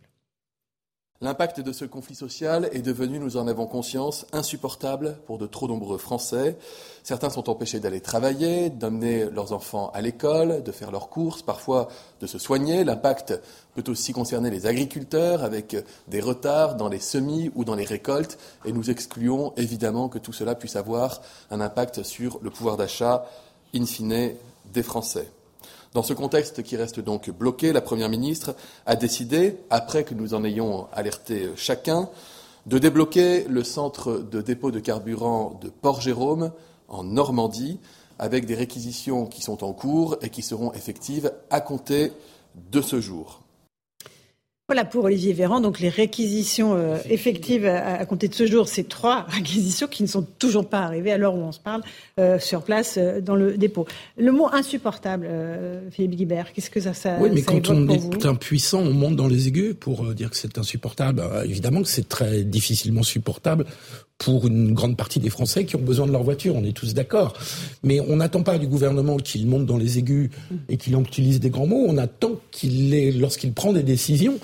L'impact 1.19 1.61
de 1.61 1.71
ce 1.71 1.83
conflit 1.83 2.13
social 2.13 2.69
est 2.73 2.83
devenu, 2.83 3.17
nous 3.17 3.37
en 3.37 3.47
avons 3.47 3.65
conscience, 3.65 4.27
insupportable 4.33 5.17
pour 5.25 5.39
de 5.39 5.47
trop 5.47 5.67
nombreux 5.67 5.97
Français. 5.97 6.55
Certains 7.01 7.31
sont 7.31 7.49
empêchés 7.49 7.79
d'aller 7.79 8.01
travailler, 8.01 8.69
d'emmener 8.69 9.25
leurs 9.25 9.51
enfants 9.51 9.89
à 9.95 10.01
l'école, 10.01 10.61
de 10.61 10.71
faire 10.71 10.91
leurs 10.91 11.09
courses, 11.09 11.41
parfois 11.41 11.87
de 12.21 12.27
se 12.27 12.37
soigner. 12.37 12.83
L'impact 12.83 13.33
peut 13.73 13.89
aussi 13.89 14.13
concerner 14.13 14.51
les 14.51 14.67
agriculteurs 14.67 15.43
avec 15.43 15.75
des 16.07 16.19
retards 16.19 16.75
dans 16.75 16.87
les 16.87 16.99
semis 16.99 17.49
ou 17.55 17.65
dans 17.65 17.73
les 17.73 17.85
récoltes. 17.85 18.37
Et 18.65 18.71
nous 18.71 18.91
excluons 18.91 19.53
évidemment 19.57 20.09
que 20.09 20.19
tout 20.19 20.33
cela 20.33 20.53
puisse 20.53 20.75
avoir 20.75 21.23
un 21.49 21.61
impact 21.61 22.03
sur 22.03 22.37
le 22.43 22.51
pouvoir 22.51 22.77
d'achat 22.77 23.25
in 23.73 23.87
fine 23.87 24.35
des 24.71 24.83
Français. 24.83 25.31
Dans 25.97 26.03
ce 26.03 26.13
contexte 26.13 26.61
qui 26.61 26.77
reste 26.77 26.99
donc 26.99 27.31
bloqué, 27.31 27.73
la 27.73 27.81
Première 27.81 28.07
ministre 28.07 28.55
a 28.85 28.95
décidé, 28.95 29.57
après 29.71 30.03
que 30.03 30.13
nous 30.13 30.35
en 30.35 30.43
ayons 30.43 30.85
alerté 30.93 31.49
chacun, 31.55 32.07
de 32.67 32.77
débloquer 32.77 33.45
le 33.45 33.63
centre 33.63 34.19
de 34.19 34.39
dépôt 34.43 34.69
de 34.69 34.79
carburant 34.79 35.59
de 35.59 35.69
Port-Jérôme 35.69 36.51
en 36.87 37.03
Normandie, 37.03 37.79
avec 38.19 38.45
des 38.45 38.53
réquisitions 38.53 39.25
qui 39.25 39.41
sont 39.41 39.63
en 39.63 39.73
cours 39.73 40.17
et 40.21 40.29
qui 40.29 40.43
seront 40.43 40.71
effectives 40.73 41.33
à 41.49 41.61
compter 41.61 42.13
de 42.71 42.81
ce 42.81 43.01
jour. 43.01 43.41
Voilà 44.69 44.83
pour 44.83 45.05
Olivier 45.05 45.31
Véran. 45.31 45.61
Donc 45.61 45.79
les 45.79 45.87
réquisitions 45.87 46.75
euh, 46.75 46.97
effectives 47.09 47.65
à, 47.65 48.05
compter 48.05 48.27
de 48.27 48.33
ce 48.33 48.45
jour, 48.45 48.67
c'est 48.67 48.89
trois 48.89 49.25
réquisitions 49.29 49.87
qui 49.87 50.03
ne 50.03 50.09
sont 50.09 50.27
toujours 50.39 50.67
pas 50.67 50.79
arrivées 50.79 51.13
à 51.13 51.17
l'heure 51.17 51.35
où 51.35 51.39
on 51.39 51.53
se 51.53 51.59
parle 51.59 51.83
euh, 52.19 52.37
sur 52.37 52.63
place 52.63 52.95
euh, 52.97 53.21
dans 53.21 53.37
le 53.37 53.55
dépôt. 53.57 53.85
Le 54.17 54.33
mot 54.33 54.49
insupportable, 54.51 55.29
Philippe 55.91 56.15
Guibert, 56.15 56.51
qu'est-ce 56.51 56.69
que 56.69 56.81
ça, 56.81 56.93
ça 56.93 57.15
Oui, 57.21 57.29
mais 57.33 57.43
quand 57.43 57.69
on 57.69 57.87
est 57.87 58.25
impuissant, 58.25 58.81
on 58.81 58.91
monte 58.91 59.15
dans 59.15 59.29
les 59.29 59.47
aigus 59.47 59.73
pour 59.79 60.03
dire 60.13 60.29
que 60.29 60.35
c'est 60.35 60.57
insupportable. 60.57 61.23
évidemment 61.45 61.81
que 61.81 61.87
c'est 61.87 62.09
très 62.09 62.43
difficilement 62.43 63.03
supportable 63.03 63.65
pour 64.17 64.47
une 64.47 64.73
grande 64.73 64.97
partie 64.97 65.19
des 65.19 65.29
Français 65.29 65.65
qui 65.65 65.75
ont 65.75 65.81
besoin 65.81 66.07
de 66.07 66.11
leur 66.11 66.23
voiture. 66.23 66.55
On 66.55 66.63
est 66.63 66.75
tous 66.75 66.93
d'accord. 66.93 67.33
Mais 67.83 67.99
on 67.99 68.17
n'attend 68.17 68.43
pas 68.43 68.57
du 68.57 68.67
gouvernement 68.67 69.17
qu'il 69.17 69.47
monte 69.47 69.65
dans 69.65 69.77
les 69.77 69.99
aigus 69.99 70.29
et 70.69 70.77
qu'il 70.77 70.97
utilise 70.97 71.39
des 71.39 71.49
grands 71.49 71.67
mots. 71.67 71.85
On 71.87 71.97
attend 71.97 72.31
qu'il, 72.51 73.19
lorsqu'il 73.19 73.53
prend 73.53 73.73
des 73.73 73.83
décisions, 73.83 74.39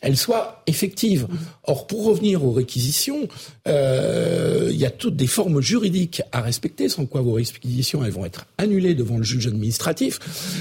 elles 0.00 0.16
soient 0.16 0.62
effectives. 0.66 1.26
Or, 1.64 1.86
pour 1.86 2.04
revenir 2.04 2.44
aux 2.44 2.52
réquisitions, 2.52 3.28
euh, 3.68 4.68
il 4.70 4.78
y 4.78 4.86
a 4.86 4.90
toutes 4.90 5.16
des 5.16 5.26
formes 5.26 5.60
juridiques 5.60 6.22
à 6.32 6.40
respecter, 6.40 6.88
sans 6.88 7.06
quoi 7.06 7.20
vos 7.20 7.32
réquisitions 7.32 8.04
elles 8.04 8.12
vont 8.12 8.24
être 8.24 8.46
annulées 8.58 8.94
devant 8.94 9.18
le 9.18 9.24
juge 9.24 9.46
administratif. 9.46 10.18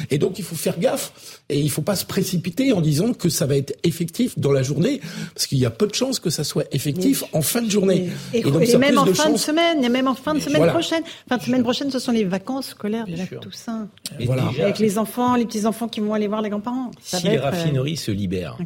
Et 0.09 0.17
donc, 0.17 0.39
il 0.39 0.45
faut 0.45 0.55
faire 0.55 0.79
gaffe 0.79 1.39
et 1.49 1.59
il 1.59 1.65
ne 1.65 1.69
faut 1.69 1.81
pas 1.81 1.95
se 1.95 2.05
précipiter 2.05 2.73
en 2.73 2.81
disant 2.81 3.13
que 3.13 3.29
ça 3.29 3.45
va 3.45 3.55
être 3.55 3.77
effectif 3.83 4.37
dans 4.37 4.51
la 4.51 4.61
journée, 4.61 5.01
parce 5.33 5.47
qu'il 5.47 5.57
y 5.57 5.65
a 5.65 5.69
peu 5.69 5.87
de 5.87 5.95
chances 5.95 6.19
que 6.19 6.29
ça 6.29 6.43
soit 6.43 6.65
effectif 6.73 7.23
en 7.33 7.41
fin 7.41 7.61
de 7.61 7.71
journée. 7.71 8.09
Et, 8.33 8.41
donc, 8.41 8.67
même 8.77 8.97
en 8.97 9.05
fin 9.05 9.31
de 9.31 9.37
semaine, 9.37 9.83
et 9.83 9.89
même 9.89 10.07
en 10.07 10.15
fin 10.15 10.33
de 10.33 10.39
semaine 10.39 10.67
prochaine. 10.67 11.03
Fin 11.27 11.37
de 11.37 11.43
semaine 11.43 11.63
prochaine, 11.63 11.91
ce 11.91 11.99
sont 11.99 12.11
les 12.11 12.25
vacances 12.25 12.67
scolaires 12.67 13.07
de 13.07 13.15
la 13.15 13.25
Toussaint. 13.25 13.87
voilà. 14.25 14.49
Avec 14.59 14.79
les 14.79 14.97
enfants, 14.97 15.35
les 15.35 15.45
petits 15.45 15.65
enfants 15.65 15.87
qui 15.87 16.01
vont 16.01 16.13
aller 16.13 16.27
voir 16.27 16.41
les 16.41 16.49
grands-parents. 16.49 16.91
Si 17.01 17.27
les 17.27 17.37
euh, 17.37 17.41
raffineries 17.41 17.97
se 17.97 18.11
libèrent, 18.11 18.57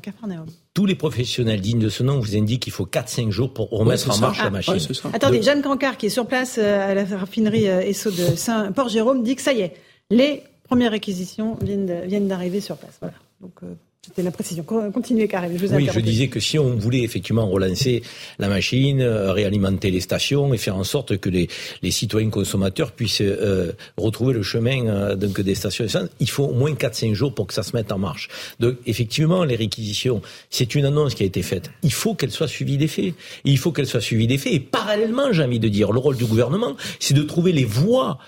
tous 0.74 0.86
les 0.86 0.96
professionnels 0.96 1.62
dignes 1.62 1.80
de 1.80 1.90
ce 1.90 2.04
nom 2.04 2.20
vous 2.20 2.36
indiquent 2.36 2.64
qu'il 2.64 2.74
faut 2.74 2.86
4-5 2.86 3.30
jours 3.30 3.54
pour 3.54 3.70
remettre 3.70 4.10
en 4.10 4.18
marche 4.18 4.44
la 4.44 4.50
machine. 4.50 4.78
Attendez, 5.14 5.42
Jeanne 5.42 5.62
Cancard, 5.62 5.98
qui 5.98 6.08
est 6.08 6.10
sur 6.10 6.26
place 6.26 6.58
euh, 6.58 6.92
à 6.92 6.94
la 6.94 7.04
raffinerie 7.06 7.68
euh, 7.68 7.82
Esso 7.82 8.10
de 8.10 8.36
Saint-Port-Jérôme, 8.36 9.24
dit 9.24 9.36
que 9.36 9.42
ça 9.42 9.54
y 9.54 9.62
est, 9.62 9.76
les 10.10 10.42
premières 10.64 10.92
réquisitions 10.92 11.58
viennent 11.62 12.28
d'arriver 12.28 12.60
sur 12.60 12.78
place. 12.78 12.98
Voilà. 13.00 13.16
Donc, 13.42 13.54
euh, 13.64 13.74
c'était 14.06 14.22
la 14.22 14.32
précision. 14.32 14.64
Continuez, 14.64 15.30
Karim. 15.30 15.58
Je 15.58 15.66
vous 15.66 15.74
oui, 15.74 15.88
je 15.90 16.00
disais 16.02 16.28
que 16.28 16.42
si 16.42 16.60
on 16.60 16.76
voulait 16.76 17.04
effectivement 17.04 17.48
relancer 17.48 18.04
la 18.38 18.50
machine, 18.50 19.00
euh, 19.00 19.32
réalimenter 19.32 19.92
les 19.92 20.02
stations 20.02 20.54
et 20.54 20.58
faire 20.58 20.76
en 20.76 20.84
sorte 20.84 21.18
que 21.18 21.30
les, 21.30 21.48
les 21.82 21.92
citoyens 21.92 22.30
consommateurs 22.30 22.92
puissent 22.92 23.22
euh, 23.22 23.72
retrouver 23.96 24.34
le 24.34 24.44
chemin 24.44 24.88
euh, 24.88 25.16
donc 25.16 25.40
des 25.40 25.56
stations 25.56 25.86
essence, 25.86 26.10
il 26.20 26.30
faut 26.30 26.44
au 26.44 26.54
moins 26.54 26.74
4-5 26.74 27.14
jours 27.14 27.34
pour 27.34 27.48
que 27.48 27.54
ça 27.54 27.64
se 27.64 27.74
mette 27.74 27.94
en 27.94 27.98
marche. 27.98 28.28
Donc 28.60 28.76
effectivement, 28.86 29.46
les 29.46 29.56
réquisitions, 29.56 30.22
c'est 30.50 30.76
une 30.76 30.84
annonce 30.84 31.16
qui 31.16 31.24
a 31.24 31.26
été 31.26 31.42
faite. 31.42 31.72
Il 31.82 31.94
faut 31.94 32.14
qu'elle 32.14 32.32
soit 32.32 32.50
suivie 32.50 32.78
des 32.78 32.90
faits. 32.90 33.14
Il 33.46 33.58
faut 33.58 33.72
qu'elle 33.72 33.88
soit 33.88 34.02
suivie 34.02 34.28
des 34.28 34.38
faits. 34.38 34.52
Et 34.52 34.60
parallèlement, 34.60 35.32
j'ai 35.32 35.44
envie 35.44 35.60
de 35.60 35.70
dire, 35.70 35.94
le 35.94 36.00
rôle 36.00 36.18
du 36.18 36.26
gouvernement, 36.26 36.76
c'est 37.00 37.14
de 37.14 37.24
trouver 37.24 37.54
les 37.54 37.64
voies 37.64 38.20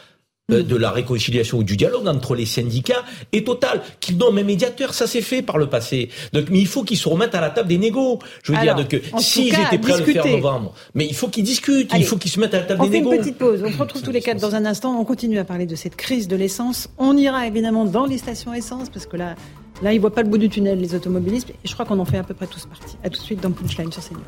euh, 0.51 0.61
de 0.61 0.75
la 0.75 0.91
réconciliation 0.91 1.57
ou 1.57 1.63
du 1.63 1.75
dialogue 1.75 2.07
entre 2.07 2.35
les 2.35 2.45
syndicats 2.45 3.03
est 3.31 3.47
total. 3.47 3.81
Qu'ils 3.99 4.15
donnent 4.15 4.37
un 4.37 4.43
médiateur, 4.43 4.93
ça 4.93 5.07
s'est 5.07 5.23
fait 5.23 5.41
par 5.41 5.57
le 5.57 5.67
passé. 5.67 6.09
Donc, 6.33 6.51
mais 6.51 6.59
il 6.59 6.67
faut 6.67 6.83
qu'ils 6.83 6.99
se 6.99 7.09
remettent 7.09 7.33
à 7.33 7.41
la 7.41 7.49
table 7.49 7.67
des 7.67 7.79
négos. 7.79 8.19
Je 8.43 8.51
veux 8.51 8.59
dire, 8.59 8.75
que 8.87 8.97
s'ils 9.17 9.47
étaient 9.47 9.79
prêts 9.79 9.93
à 9.93 9.97
le 9.97 10.05
faire 10.05 10.23
en 10.23 10.29
novembre, 10.29 10.73
mais 10.93 11.07
il 11.07 11.15
faut 11.15 11.29
qu'ils 11.29 11.45
discutent, 11.45 11.91
il 11.97 12.05
faut 12.05 12.17
qu'ils 12.17 12.29
se 12.29 12.39
mettent 12.39 12.53
à 12.53 12.59
la 12.59 12.65
table 12.65 12.83
des 12.83 12.89
négos. 12.89 13.07
On 13.07 13.11
fait 13.11 13.17
une 13.17 13.23
petite 13.23 13.37
pause. 13.39 13.63
On 13.65 13.71
se 13.71 13.77
retrouve 13.77 14.03
tous 14.03 14.11
les 14.11 14.21
quatre 14.21 14.39
dans 14.39 14.53
un 14.53 14.65
instant. 14.65 14.95
On 14.99 15.03
continue 15.03 15.39
à 15.39 15.45
parler 15.45 15.65
de 15.65 15.75
cette 15.75 15.95
crise 15.95 16.27
de 16.27 16.35
l'essence. 16.35 16.89
On 16.99 17.17
ira 17.17 17.47
évidemment 17.47 17.85
dans 17.85 18.05
les 18.05 18.19
stations 18.19 18.53
essence 18.53 18.89
parce 18.89 19.07
que 19.07 19.17
là, 19.17 19.33
là, 19.81 19.93
ils 19.93 19.99
voient 19.99 20.13
pas 20.13 20.21
le 20.21 20.29
bout 20.29 20.37
du 20.37 20.49
tunnel, 20.49 20.79
les 20.79 20.93
automobilistes. 20.93 21.49
Et 21.49 21.67
je 21.67 21.73
crois 21.73 21.85
qu'on 21.85 21.97
en 21.97 22.05
fait 22.05 22.19
à 22.19 22.23
peu 22.23 22.35
près 22.35 22.45
tous 22.45 22.67
partie. 22.67 22.97
À 23.03 23.09
tout 23.09 23.19
de 23.19 23.25
suite 23.25 23.41
dans 23.41 23.51
Punchline 23.51 23.91
sur 23.91 24.03
CNews. 24.03 24.21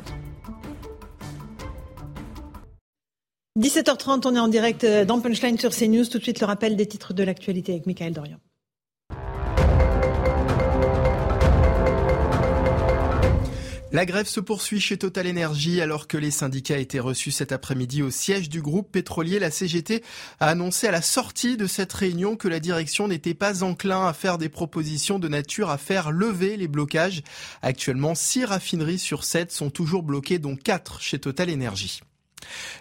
17h30, 3.58 4.22
on 4.24 4.36
est 4.36 4.38
en 4.38 4.46
direct 4.46 4.84
euh, 4.84 5.04
dans 5.04 5.18
Punchline 5.20 5.58
sur 5.58 5.74
CNews. 5.74 6.04
Tout 6.06 6.18
de 6.18 6.22
suite, 6.22 6.38
le 6.38 6.46
rappel 6.46 6.76
des 6.76 6.86
titres 6.86 7.12
de 7.12 7.24
l'actualité 7.24 7.72
avec 7.72 7.86
Michael 7.86 8.12
Dorian. 8.12 8.38
La 13.90 14.06
grève 14.06 14.26
se 14.26 14.38
poursuit 14.38 14.80
chez 14.80 14.96
Total 14.96 15.26
Energy 15.26 15.80
alors 15.80 16.06
que 16.06 16.18
les 16.18 16.30
syndicats 16.30 16.78
étaient 16.78 17.00
reçus 17.00 17.32
cet 17.32 17.50
après-midi 17.50 18.02
au 18.02 18.10
siège 18.10 18.48
du 18.48 18.62
groupe 18.62 18.92
pétrolier. 18.92 19.40
La 19.40 19.50
CGT 19.50 20.04
a 20.38 20.50
annoncé 20.50 20.86
à 20.86 20.92
la 20.92 21.02
sortie 21.02 21.56
de 21.56 21.66
cette 21.66 21.92
réunion 21.94 22.36
que 22.36 22.46
la 22.46 22.60
direction 22.60 23.08
n'était 23.08 23.34
pas 23.34 23.64
enclin 23.64 24.06
à 24.06 24.12
faire 24.12 24.38
des 24.38 24.50
propositions 24.50 25.18
de 25.18 25.26
nature 25.26 25.70
à 25.70 25.78
faire 25.78 26.12
lever 26.12 26.56
les 26.56 26.68
blocages. 26.68 27.22
Actuellement, 27.62 28.14
six 28.14 28.44
raffineries 28.44 29.00
sur 29.00 29.24
sept 29.24 29.50
sont 29.50 29.70
toujours 29.70 30.04
bloquées, 30.04 30.38
dont 30.38 30.54
quatre 30.54 31.00
chez 31.00 31.18
Total 31.18 31.50
Energy. 31.50 32.02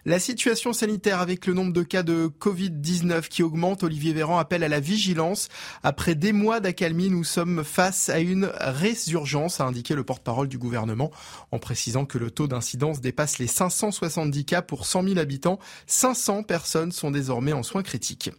La 0.05 0.19
situation 0.19 0.73
sanitaire 0.73 1.19
avec 1.19 1.45
le 1.47 1.53
nombre 1.53 1.73
de 1.73 1.83
cas 1.83 2.03
de 2.03 2.27
Covid-19 2.27 3.27
qui 3.27 3.43
augmente, 3.43 3.83
Olivier 3.83 4.13
Véran 4.13 4.37
appelle 4.37 4.63
à 4.63 4.67
la 4.67 4.79
vigilance. 4.79 5.49
Après 5.83 6.15
des 6.15 6.31
mois 6.31 6.59
d'accalmie, 6.59 7.09
nous 7.09 7.23
sommes 7.23 7.63
face 7.63 8.09
à 8.09 8.19
une 8.19 8.49
résurgence, 8.59 9.59
a 9.59 9.65
indiqué 9.65 9.95
le 9.95 10.03
porte-parole 10.03 10.47
du 10.47 10.57
gouvernement, 10.57 11.11
en 11.51 11.59
précisant 11.59 12.05
que 12.05 12.17
le 12.17 12.31
taux 12.31 12.47
d'incidence 12.47 13.01
dépasse 13.01 13.39
les 13.39 13.47
570 13.47 14.45
cas 14.45 14.61
pour 14.61 14.85
100 14.85 15.03
000 15.03 15.19
habitants. 15.19 15.59
500 15.87 16.43
personnes 16.43 16.91
sont 16.91 17.11
désormais 17.11 17.53
en 17.53 17.63
soins 17.63 17.83
critiques. 17.83 18.31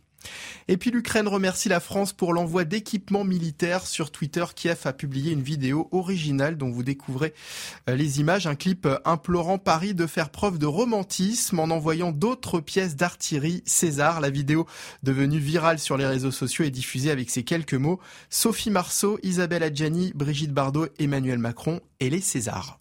Et 0.68 0.76
puis 0.76 0.90
l'Ukraine 0.90 1.28
remercie 1.28 1.68
la 1.68 1.80
France 1.80 2.12
pour 2.12 2.32
l'envoi 2.32 2.64
d'équipements 2.64 3.24
militaires. 3.24 3.86
Sur 3.86 4.10
Twitter, 4.10 4.44
Kiev 4.54 4.80
a 4.84 4.92
publié 4.92 5.32
une 5.32 5.42
vidéo 5.42 5.88
originale 5.92 6.58
dont 6.58 6.70
vous 6.70 6.82
découvrez 6.82 7.32
euh, 7.88 7.96
les 7.96 8.20
images, 8.20 8.46
un 8.46 8.54
clip 8.54 8.86
euh, 8.86 8.98
implorant 9.04 9.58
Paris 9.58 9.94
de 9.94 10.06
faire 10.06 10.30
preuve 10.30 10.58
de 10.58 10.66
romantisme 10.66 11.58
en 11.60 11.64
envoyant 11.64 12.12
d'autres 12.12 12.60
pièces 12.60 12.96
d'artillerie 12.96 13.62
César. 13.64 14.20
La 14.20 14.30
vidéo 14.30 14.66
devenue 15.02 15.38
virale 15.38 15.78
sur 15.78 15.96
les 15.96 16.06
réseaux 16.06 16.32
sociaux 16.32 16.64
est 16.64 16.70
diffusée 16.70 17.10
avec 17.10 17.30
ces 17.30 17.44
quelques 17.44 17.74
mots. 17.74 18.00
Sophie 18.28 18.70
Marceau, 18.70 19.18
Isabelle 19.22 19.62
Adjani, 19.62 20.12
Brigitte 20.14 20.52
Bardot, 20.52 20.88
Emmanuel 20.98 21.38
Macron 21.38 21.80
et 22.00 22.10
les 22.10 22.20
Césars. 22.20 22.78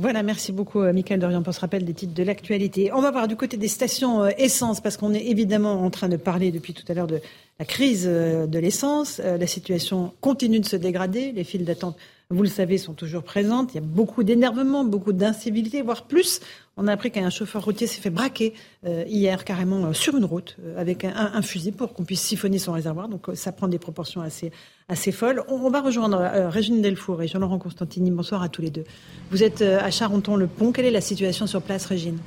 Voilà, 0.00 0.22
merci 0.22 0.52
beaucoup, 0.52 0.80
euh, 0.80 0.92
Michael 0.92 1.18
Dorian, 1.18 1.42
pour 1.42 1.52
ce 1.52 1.58
rappel 1.58 1.84
des 1.84 1.92
titres 1.92 2.14
de 2.14 2.22
l'actualité. 2.22 2.92
On 2.92 3.00
va 3.00 3.10
voir 3.10 3.26
du 3.26 3.34
côté 3.34 3.56
des 3.56 3.66
stations 3.66 4.22
euh, 4.22 4.30
essence, 4.38 4.80
parce 4.80 4.96
qu'on 4.96 5.12
est 5.12 5.26
évidemment 5.26 5.82
en 5.84 5.90
train 5.90 6.08
de 6.08 6.16
parler 6.16 6.52
depuis 6.52 6.72
tout 6.72 6.84
à 6.86 6.94
l'heure 6.94 7.08
de 7.08 7.20
la 7.58 7.64
crise 7.64 8.06
euh, 8.06 8.46
de 8.46 8.58
l'essence. 8.58 9.18
La 9.18 9.46
situation 9.46 10.12
continue 10.20 10.60
de 10.60 10.66
se 10.66 10.76
dégrader. 10.76 11.32
Les 11.32 11.44
files 11.44 11.64
d'attente, 11.64 11.96
vous 12.30 12.42
le 12.42 12.48
savez, 12.48 12.78
sont 12.78 12.94
toujours 12.94 13.22
présentes. 13.22 13.74
Il 13.74 13.76
y 13.76 13.78
a 13.78 13.86
beaucoup 13.86 14.22
d'énervement, 14.22 14.84
beaucoup 14.84 15.12
d'incivilité, 15.12 15.82
voire 15.82 16.06
plus. 16.06 16.40
On 16.76 16.86
a 16.86 16.92
appris 16.92 17.10
qu'un 17.10 17.30
chauffeur 17.30 17.64
routier 17.64 17.86
s'est 17.86 18.00
fait 18.00 18.10
braquer 18.10 18.54
hier 18.86 19.44
carrément 19.44 19.92
sur 19.92 20.16
une 20.16 20.24
route 20.24 20.56
avec 20.76 21.04
un, 21.04 21.42
fusil 21.42 21.72
pour 21.72 21.92
qu'on 21.92 22.04
puisse 22.04 22.20
siphonner 22.20 22.58
son 22.58 22.70
réservoir. 22.70 23.08
Donc 23.08 23.26
ça 23.34 23.50
prend 23.50 23.66
des 23.66 23.80
proportions 23.80 24.20
assez, 24.20 24.52
assez 24.88 25.12
folle. 25.12 25.42
On, 25.48 25.68
va 25.70 25.80
rejoindre 25.80 26.18
euh, 26.18 26.48
Régine 26.48 26.80
Delfour 26.80 27.22
et 27.22 27.28
Jean-Laurent 27.28 27.58
Constantini. 27.58 28.10
Bonsoir 28.10 28.42
à 28.42 28.48
tous 28.48 28.62
les 28.62 28.70
deux. 28.70 28.84
Vous 29.30 29.42
êtes 29.42 29.60
euh, 29.60 29.80
à 29.80 29.90
Charenton-le-Pont. 29.90 30.72
Quelle 30.72 30.86
est 30.86 30.90
la 30.90 31.02
situation 31.02 31.46
sur 31.46 31.60
place, 31.60 31.84
Régine? 31.84 32.18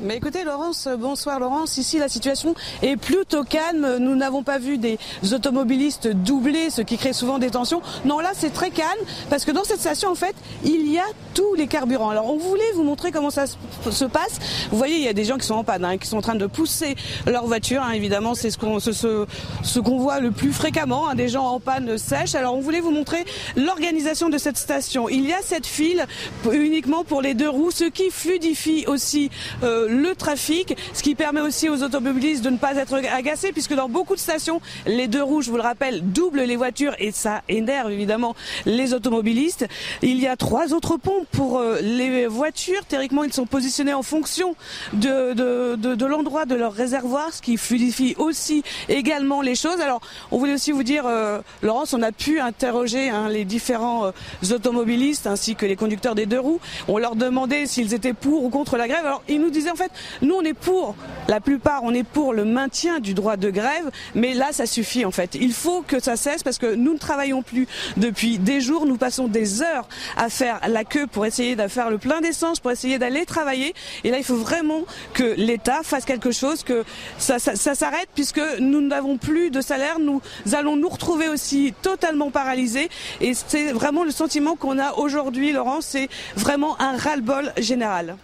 Mais 0.00 0.16
écoutez, 0.16 0.44
Laurence, 0.44 0.88
bonsoir 0.98 1.40
Laurence. 1.40 1.76
Ici, 1.76 1.98
la 1.98 2.08
situation 2.08 2.54
est 2.82 2.96
plutôt 2.96 3.42
calme. 3.42 3.96
Nous 3.98 4.14
n'avons 4.14 4.42
pas 4.42 4.58
vu 4.58 4.78
des 4.78 4.98
automobilistes 5.32 6.08
doubler, 6.08 6.70
ce 6.70 6.82
qui 6.82 6.96
crée 6.96 7.12
souvent 7.12 7.38
des 7.38 7.50
tensions. 7.50 7.82
Non, 8.04 8.20
là, 8.20 8.30
c'est 8.34 8.52
très 8.52 8.70
calme 8.70 8.88
parce 9.28 9.44
que 9.44 9.50
dans 9.50 9.64
cette 9.64 9.80
station, 9.80 10.10
en 10.10 10.14
fait, 10.14 10.36
il 10.64 10.90
y 10.90 10.98
a 10.98 11.04
tous 11.34 11.54
les 11.54 11.66
carburants. 11.66 12.10
Alors, 12.10 12.32
on 12.32 12.36
voulait 12.36 12.70
vous 12.74 12.84
montrer 12.84 13.10
comment 13.10 13.30
ça 13.30 13.46
se 13.46 14.04
passe. 14.04 14.38
Vous 14.70 14.78
voyez, 14.78 14.96
il 14.96 15.02
y 15.02 15.08
a 15.08 15.12
des 15.12 15.24
gens 15.24 15.36
qui 15.36 15.46
sont 15.46 15.54
en 15.54 15.64
panne, 15.64 15.84
hein, 15.84 15.98
qui 15.98 16.06
sont 16.06 16.18
en 16.18 16.22
train 16.22 16.36
de 16.36 16.46
pousser 16.46 16.94
leur 17.26 17.46
voiture. 17.46 17.82
Hein. 17.82 17.92
évidemment, 17.92 18.34
c'est 18.34 18.50
ce 18.50 18.58
qu'on 18.58 18.78
ce, 18.78 18.92
ce, 18.92 19.80
qu'on 19.80 19.98
voit 19.98 20.20
le 20.20 20.30
plus 20.30 20.52
fréquemment, 20.52 21.08
hein, 21.08 21.16
des 21.16 21.28
gens 21.28 21.46
en 21.46 21.60
panne 21.60 21.98
sèche. 21.98 22.34
Alors, 22.36 22.54
on 22.54 22.60
voulait 22.60 22.80
vous 22.80 22.92
montrer 22.92 23.24
l'organisation 23.56 24.28
de 24.28 24.38
cette 24.38 24.58
station. 24.58 25.08
Il 25.08 25.26
y 25.26 25.32
a 25.32 25.42
cette 25.42 25.66
file 25.66 26.06
uniquement 26.52 27.02
pour 27.02 27.20
les 27.20 27.34
deux 27.34 27.48
roues, 27.48 27.72
ce 27.72 27.84
qui 27.84 28.10
fluidifie 28.10 28.84
aussi. 28.86 29.30
Euh, 29.64 29.87
le 29.88 30.14
trafic, 30.14 30.76
ce 30.92 31.02
qui 31.02 31.14
permet 31.14 31.40
aussi 31.40 31.68
aux 31.68 31.82
automobilistes 31.82 32.44
de 32.44 32.50
ne 32.50 32.58
pas 32.58 32.76
être 32.76 32.94
agacés, 32.94 33.52
puisque 33.52 33.74
dans 33.74 33.88
beaucoup 33.88 34.14
de 34.14 34.20
stations, 34.20 34.60
les 34.86 35.08
deux 35.08 35.22
roues, 35.22 35.42
je 35.42 35.50
vous 35.50 35.56
le 35.56 35.62
rappelle, 35.62 36.02
doublent 36.02 36.42
les 36.42 36.56
voitures 36.56 36.94
et 36.98 37.10
ça 37.10 37.42
énerve 37.48 37.90
évidemment 37.90 38.34
les 38.66 38.94
automobilistes. 38.94 39.66
Il 40.02 40.20
y 40.20 40.26
a 40.26 40.36
trois 40.36 40.72
autres 40.74 40.96
ponts 40.96 41.26
pour 41.32 41.58
euh, 41.58 41.78
les 41.80 42.26
voitures. 42.26 42.84
Théoriquement, 42.86 43.24
ils 43.24 43.32
sont 43.32 43.46
positionnés 43.46 43.94
en 43.94 44.02
fonction 44.02 44.54
de, 44.92 46.04
l'endroit 46.04 46.44
de 46.44 46.54
leur 46.54 46.72
réservoir, 46.72 47.32
ce 47.32 47.42
qui 47.42 47.56
fluidifie 47.56 48.14
aussi 48.18 48.62
également 48.88 49.40
les 49.40 49.54
choses. 49.54 49.80
Alors, 49.80 50.00
on 50.30 50.38
voulait 50.38 50.54
aussi 50.54 50.72
vous 50.72 50.82
dire, 50.82 51.04
euh, 51.06 51.40
Laurence, 51.62 51.94
on 51.94 52.02
a 52.02 52.12
pu 52.12 52.40
interroger 52.40 53.10
hein, 53.10 53.28
les 53.28 53.44
différents 53.44 54.06
euh, 54.06 54.54
automobilistes 54.54 55.26
ainsi 55.26 55.54
que 55.54 55.66
les 55.66 55.76
conducteurs 55.76 56.14
des 56.14 56.26
deux 56.26 56.40
roues. 56.40 56.60
On 56.88 56.98
leur 56.98 57.16
demandait 57.16 57.66
s'ils 57.66 57.94
étaient 57.94 58.12
pour 58.12 58.44
ou 58.44 58.50
contre 58.50 58.76
la 58.76 58.88
grève. 58.88 59.04
Alors, 59.04 59.22
ils 59.28 59.40
nous 59.40 59.50
disaient 59.50 59.70
fait, 59.78 59.90
nous 60.22 60.34
on 60.34 60.42
est 60.42 60.54
pour, 60.54 60.94
la 61.28 61.40
plupart, 61.40 61.82
on 61.84 61.94
est 61.94 62.02
pour 62.02 62.34
le 62.34 62.44
maintien 62.44 63.00
du 63.00 63.14
droit 63.14 63.36
de 63.36 63.50
grève, 63.50 63.90
mais 64.14 64.34
là 64.34 64.48
ça 64.52 64.66
suffit 64.66 65.04
en 65.04 65.10
fait. 65.10 65.34
Il 65.34 65.52
faut 65.52 65.82
que 65.82 66.00
ça 66.00 66.16
cesse 66.16 66.42
parce 66.42 66.58
que 66.58 66.74
nous 66.74 66.92
ne 66.92 66.98
travaillons 66.98 67.42
plus 67.42 67.66
depuis 67.96 68.38
des 68.38 68.60
jours, 68.60 68.86
nous 68.86 68.96
passons 68.96 69.28
des 69.28 69.62
heures 69.62 69.88
à 70.16 70.28
faire 70.28 70.60
la 70.68 70.84
queue 70.84 71.06
pour 71.06 71.26
essayer 71.26 71.56
de 71.56 71.68
faire 71.68 71.90
le 71.90 71.98
plein 71.98 72.20
d'essence, 72.20 72.60
pour 72.60 72.70
essayer 72.70 72.98
d'aller 72.98 73.24
travailler. 73.24 73.74
Et 74.04 74.10
là, 74.10 74.18
il 74.18 74.24
faut 74.24 74.36
vraiment 74.36 74.84
que 75.14 75.34
l'État 75.36 75.80
fasse 75.82 76.04
quelque 76.04 76.30
chose, 76.30 76.62
que 76.62 76.84
ça, 77.18 77.38
ça, 77.38 77.56
ça 77.56 77.74
s'arrête 77.74 78.08
puisque 78.14 78.40
nous 78.60 78.80
n'avons 78.80 79.16
plus 79.18 79.50
de 79.50 79.60
salaire, 79.60 79.98
nous 79.98 80.20
allons 80.52 80.76
nous 80.76 80.88
retrouver 80.88 81.28
aussi 81.28 81.74
totalement 81.82 82.30
paralysés. 82.30 82.88
Et 83.20 83.32
c'est 83.34 83.72
vraiment 83.72 84.04
le 84.04 84.10
sentiment 84.10 84.56
qu'on 84.56 84.78
a 84.78 84.92
aujourd'hui, 84.94 85.52
Laurent, 85.52 85.80
c'est 85.80 86.08
vraiment 86.36 86.80
un 86.80 86.96
ras-le-bol 86.96 87.52
général. 87.58 88.16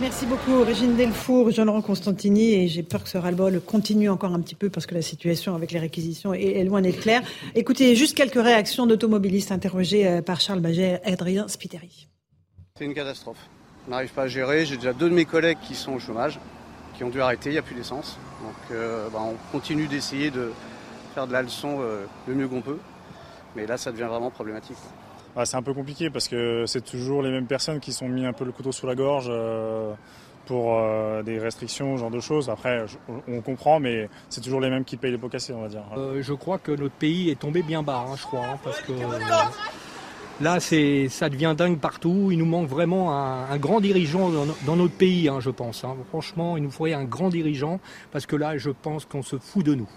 Merci 0.00 0.26
beaucoup 0.26 0.62
Régine 0.62 0.94
Delfour, 0.94 1.50
Jean-Laurent 1.50 1.82
Constantini 1.82 2.54
et 2.54 2.68
j'ai 2.68 2.84
peur 2.84 3.02
que 3.02 3.08
ce 3.08 3.18
ras-le-bol 3.18 3.60
continue 3.60 4.08
encore 4.08 4.32
un 4.32 4.40
petit 4.40 4.54
peu 4.54 4.70
parce 4.70 4.86
que 4.86 4.94
la 4.94 5.02
situation 5.02 5.56
avec 5.56 5.72
les 5.72 5.80
réquisitions 5.80 6.32
est, 6.32 6.62
loin 6.62 6.80
d'être 6.80 7.00
claire. 7.00 7.20
Écoutez, 7.56 7.96
juste 7.96 8.16
quelques 8.16 8.40
réactions 8.40 8.86
d'automobilistes 8.86 9.50
interrogés 9.50 10.06
euh, 10.06 10.22
par 10.22 10.40
Charles 10.40 10.60
Baget 10.60 11.00
et 11.04 11.12
Adrien 11.12 11.48
Spiteri. 11.48 12.06
C'est 12.76 12.84
une 12.84 12.94
catastrophe. 12.94 13.40
On 13.88 13.90
n'arrive 13.90 14.12
pas 14.12 14.22
à 14.22 14.28
gérer. 14.28 14.64
J'ai 14.66 14.76
déjà 14.76 14.92
deux 14.92 15.10
de 15.10 15.14
mes 15.14 15.24
collègues 15.24 15.58
qui 15.66 15.74
sont 15.74 15.94
au 15.94 15.98
chômage, 15.98 16.38
qui 16.96 17.02
ont 17.02 17.10
dû 17.10 17.20
arrêter, 17.20 17.50
il 17.50 17.54
n'y 17.54 17.58
a 17.58 17.62
plus 17.62 17.74
d'essence. 17.74 18.20
Donc 18.44 18.54
euh, 18.70 19.08
bah, 19.12 19.18
on 19.20 19.34
continue 19.50 19.88
d'essayer 19.88 20.30
de 20.30 20.52
faire 21.12 21.26
de 21.26 21.32
la 21.32 21.42
leçon 21.42 21.78
euh, 21.80 22.04
le 22.28 22.36
mieux 22.36 22.46
qu'on 22.46 22.62
peut. 22.62 22.78
Mais 23.56 23.66
là, 23.66 23.76
ça 23.76 23.90
devient 23.90 24.06
vraiment 24.08 24.30
problématique. 24.30 24.76
Ah, 25.40 25.46
c'est 25.46 25.56
un 25.56 25.62
peu 25.62 25.72
compliqué 25.72 26.10
parce 26.10 26.26
que 26.26 26.64
c'est 26.66 26.80
toujours 26.84 27.22
les 27.22 27.30
mêmes 27.30 27.46
personnes 27.46 27.78
qui 27.78 27.92
sont 27.92 28.08
mis 28.08 28.26
un 28.26 28.32
peu 28.32 28.44
le 28.44 28.50
couteau 28.50 28.72
sous 28.72 28.88
la 28.88 28.96
gorge 28.96 29.28
euh, 29.30 29.92
pour 30.46 30.74
euh, 30.74 31.22
des 31.22 31.38
restrictions, 31.38 31.94
ce 31.94 32.00
genre 32.00 32.10
de 32.10 32.18
choses. 32.18 32.50
Après, 32.50 32.84
on 33.28 33.40
comprend, 33.40 33.78
mais 33.78 34.08
c'est 34.30 34.40
toujours 34.40 34.60
les 34.60 34.68
mêmes 34.68 34.84
qui 34.84 34.96
payent 34.96 35.12
les 35.12 35.16
pots 35.16 35.28
cassés, 35.28 35.52
on 35.52 35.62
va 35.62 35.68
dire. 35.68 35.84
Euh, 35.96 36.22
je 36.22 36.32
crois 36.32 36.58
que 36.58 36.72
notre 36.72 36.96
pays 36.96 37.30
est 37.30 37.38
tombé 37.38 37.62
bien 37.62 37.84
bas, 37.84 38.04
hein, 38.08 38.16
je 38.16 38.24
crois, 38.24 38.46
hein, 38.46 38.58
parce 38.64 38.80
que 38.80 38.90
là, 40.40 40.58
c'est, 40.58 41.08
ça 41.08 41.28
devient 41.28 41.54
dingue 41.56 41.78
partout. 41.78 42.30
Il 42.32 42.38
nous 42.38 42.44
manque 42.44 42.68
vraiment 42.68 43.16
un, 43.16 43.56
grand 43.58 43.80
dirigeant 43.80 44.30
dans, 44.66 44.74
notre 44.74 44.94
pays, 44.94 45.28
hein, 45.28 45.38
je 45.38 45.50
pense. 45.50 45.86
Franchement, 46.08 46.56
il 46.56 46.64
nous 46.64 46.72
faudrait 46.72 46.94
un 46.94 47.04
grand 47.04 47.28
dirigeant, 47.28 47.78
parce 48.10 48.26
que 48.26 48.34
là, 48.34 48.58
je 48.58 48.70
pense 48.70 49.04
qu'on 49.04 49.22
se 49.22 49.38
fout 49.38 49.64
de 49.64 49.76
nous. 49.76 49.88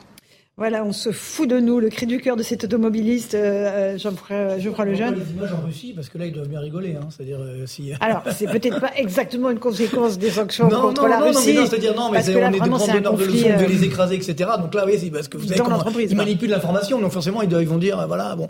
Voilà, 0.58 0.84
on 0.84 0.92
se 0.92 1.12
fout 1.12 1.50
de 1.50 1.60
nous, 1.60 1.80
le 1.80 1.90
cri 1.90 2.06
du 2.06 2.20
cœur 2.20 2.36
de 2.36 2.44
cet 2.44 2.66
automobiliste, 2.66 3.36
euh, 3.36 3.98
jean 3.98 4.12
je 4.60 4.70
crois 4.70 4.86
le 4.86 4.96
jeune. 4.96 5.16
les 5.16 5.32
images 5.32 5.54
en 5.54 5.66
Russie, 5.66 5.94
parce 5.96 6.10
que 6.10 6.18
là, 6.18 6.26
ils 6.26 6.34
doivent 6.34 6.50
bien 6.50 6.60
rigoler. 6.60 6.96
Hein, 6.96 7.08
c'est-à-dire, 7.10 7.40
euh, 7.40 7.66
si... 7.66 7.94
Alors, 8.02 8.22
c'est 8.36 8.48
peut-être 8.48 8.80
pas 8.82 8.92
exactement 8.98 9.50
une 9.50 9.60
conséquence 9.60 10.20
des 10.20 10.30
sanctions 10.30 10.70
contre 10.70 11.08
la 11.08 11.20
Russie. 11.20 11.54
Non, 11.54 11.66
c'est-à-dire, 11.66 11.96
non, 11.96 12.12
mais 12.12 12.20
on 12.20 12.54
est 12.54 12.60
de 12.60 12.68
prendre 12.68 12.94
donneurs 12.94 13.18
de 13.18 13.26
leçons, 13.26 13.48
de 13.48 13.66
les 13.66 13.84
écraser, 13.86 14.16
etc. 14.16 14.52
Donc 14.60 14.76
là, 14.76 14.86
oui, 14.86 15.10
parce 15.10 15.30
que 15.30 15.38
vous 15.38 15.48
savez 15.48 15.62
comment 15.62 15.84
ils 15.98 16.16
manipulent 16.16 16.52
l'information, 16.52 17.00
donc 17.00 17.12
forcément, 17.12 17.42
ils, 17.42 17.50
doivent, 17.50 17.64
ils 17.64 17.70
vont 17.70 17.78
dire, 17.78 18.06
voilà, 18.08 18.36
bon. 18.36 18.48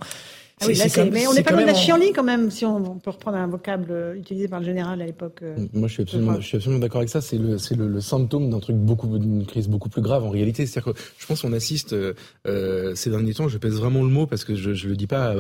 Ah 0.61 0.65
oui, 0.67 1.09
mais 1.11 1.27
on 1.27 1.33
n'est 1.33 1.41
pas 1.41 1.53
loin 1.53 1.61
de 1.61 1.67
la 1.67 1.73
chienlit 1.73 2.13
quand 2.13 2.23
même, 2.23 2.51
si 2.51 2.65
on, 2.65 2.99
peut 2.99 3.09
reprendre 3.09 3.37
un 3.37 3.47
vocable 3.47 3.87
euh, 3.89 4.15
utilisé 4.15 4.47
par 4.47 4.59
le 4.59 4.65
général 4.65 5.01
à 5.01 5.05
l'époque. 5.05 5.39
Euh, 5.41 5.55
Moi, 5.73 5.87
je 5.87 5.93
suis 5.93 6.03
absolument, 6.03 6.39
je 6.39 6.45
suis 6.45 6.57
absolument 6.57 6.79
d'accord 6.79 6.99
avec 6.99 7.09
ça. 7.09 7.19
C'est 7.19 7.37
le, 7.37 7.57
c'est 7.57 7.75
le, 7.75 7.99
symptôme 7.99 8.49
d'un 8.49 8.59
truc 8.59 8.75
beaucoup, 8.75 9.17
d'une 9.17 9.45
crise 9.45 9.67
beaucoup 9.67 9.89
plus 9.89 10.03
grave 10.03 10.23
en 10.23 10.29
réalité. 10.29 10.67
C'est-à-dire 10.67 10.93
que 10.93 10.99
je 11.17 11.25
pense 11.25 11.41
qu'on 11.41 11.53
assiste 11.53 11.93
euh, 11.93 12.95
ces 12.95 13.09
derniers 13.09 13.33
temps, 13.33 13.47
je 13.47 13.57
pèse 13.57 13.73
vraiment 13.73 14.03
le 14.03 14.09
mot 14.09 14.27
parce 14.27 14.43
que 14.43 14.55
je, 14.55 14.73
je 14.73 14.87
le 14.87 14.95
dis 14.95 15.07
pas 15.07 15.33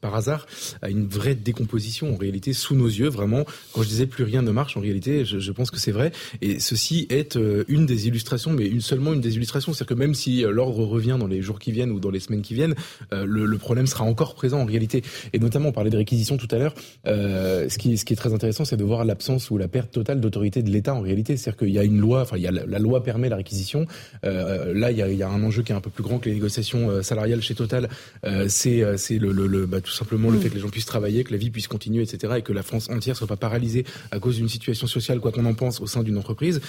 par 0.00 0.14
hasard, 0.14 0.46
à 0.82 0.90
une 0.90 1.06
vraie 1.06 1.34
décomposition 1.34 2.12
en 2.12 2.16
réalité 2.16 2.52
sous 2.52 2.74
nos 2.74 2.86
yeux. 2.86 3.08
Vraiment, 3.08 3.44
quand 3.72 3.82
je 3.82 3.88
disais 3.88 4.06
plus 4.06 4.24
rien 4.24 4.42
ne 4.42 4.50
marche, 4.50 4.76
en 4.76 4.80
réalité, 4.80 5.24
je, 5.24 5.38
je 5.38 5.52
pense 5.52 5.70
que 5.70 5.78
c'est 5.78 5.92
vrai. 5.92 6.12
Et 6.42 6.60
ceci 6.60 7.06
est 7.08 7.38
une 7.68 7.86
des 7.86 8.08
illustrations, 8.08 8.52
mais 8.52 8.66
une 8.66 8.80
seulement 8.80 9.14
une 9.14 9.20
des 9.20 9.36
illustrations. 9.36 9.72
C'est-à-dire 9.72 9.94
que 9.94 9.98
même 9.98 10.14
si 10.14 10.42
l'ordre 10.42 10.84
revient 10.84 11.16
dans 11.18 11.26
les 11.26 11.40
jours 11.40 11.58
qui 11.58 11.72
viennent 11.72 11.92
ou 11.92 12.00
dans 12.00 12.10
les 12.10 12.20
semaines 12.20 12.42
qui 12.42 12.54
viennent, 12.54 12.74
le, 13.12 13.46
le 13.46 13.58
problème 13.58 13.86
sera 13.86 14.04
encore 14.04 14.34
présent 14.34 14.49
en 14.56 14.64
réalité. 14.64 15.02
Et 15.32 15.38
notamment, 15.38 15.68
on 15.68 15.72
parlait 15.72 15.90
de 15.90 15.96
réquisition 15.96 16.36
tout 16.36 16.48
à 16.50 16.58
l'heure. 16.58 16.74
Euh, 17.06 17.68
ce, 17.68 17.78
qui, 17.78 17.96
ce 17.98 18.04
qui 18.04 18.12
est 18.12 18.16
très 18.16 18.32
intéressant, 18.32 18.64
c'est 18.64 18.76
de 18.76 18.84
voir 18.84 19.04
l'absence 19.04 19.50
ou 19.50 19.58
la 19.58 19.68
perte 19.68 19.90
totale 19.90 20.20
d'autorité 20.20 20.62
de 20.62 20.70
l'État 20.70 20.94
en 20.94 21.00
réalité. 21.00 21.36
C'est-à-dire 21.36 21.58
qu'il 21.58 21.70
y 21.70 21.78
a 21.78 21.84
une 21.84 21.98
loi, 21.98 22.22
enfin, 22.22 22.36
il 22.36 22.42
y 22.42 22.46
a 22.46 22.50
la, 22.50 22.78
loi 22.78 23.02
permet 23.02 23.28
la 23.28 23.36
réquisition. 23.36 23.86
Euh, 24.24 24.72
là, 24.74 24.90
il 24.90 24.98
y, 24.98 25.02
a, 25.02 25.08
il 25.08 25.16
y, 25.16 25.22
a, 25.22 25.28
un 25.28 25.42
enjeu 25.42 25.62
qui 25.62 25.72
est 25.72 25.74
un 25.74 25.80
peu 25.80 25.90
plus 25.90 26.02
grand 26.02 26.18
que 26.18 26.28
les 26.28 26.34
négociations 26.34 26.90
euh, 26.90 27.02
salariales 27.02 27.42
chez 27.42 27.54
Total. 27.54 27.88
Euh, 28.24 28.46
c'est 28.48 28.82
c'est 28.96 29.18
le, 29.18 29.32
le, 29.32 29.46
le 29.46 29.66
bah, 29.66 29.80
tout 29.80 29.90
simplement 29.90 30.30
le 30.30 30.38
mm. 30.38 30.40
fait 30.40 30.48
que 30.50 30.54
les 30.54 30.60
gens 30.60 30.68
puissent 30.68 30.86
travailler, 30.86 31.24
que 31.24 31.32
la 31.32 31.38
vie 31.38 31.50
puisse 31.50 31.68
continuer, 31.68 32.02
etc. 32.02 32.34
Et 32.38 32.42
que 32.42 32.52
la 32.52 32.62
France 32.62 32.88
entière 32.90 33.16
soit 33.16 33.26
pas 33.26 33.36
paralysée 33.36 33.84
à 34.10 34.18
cause 34.18 34.36
d'une 34.36 34.48
situation 34.48 34.86
sociale, 34.86 35.20
quoi 35.20 35.32
qu'on 35.32 35.44
en 35.44 35.54
pense, 35.54 35.80
au 35.80 35.86
sein 35.86 36.02
d'une 36.02 36.18
entreprise. 36.18 36.60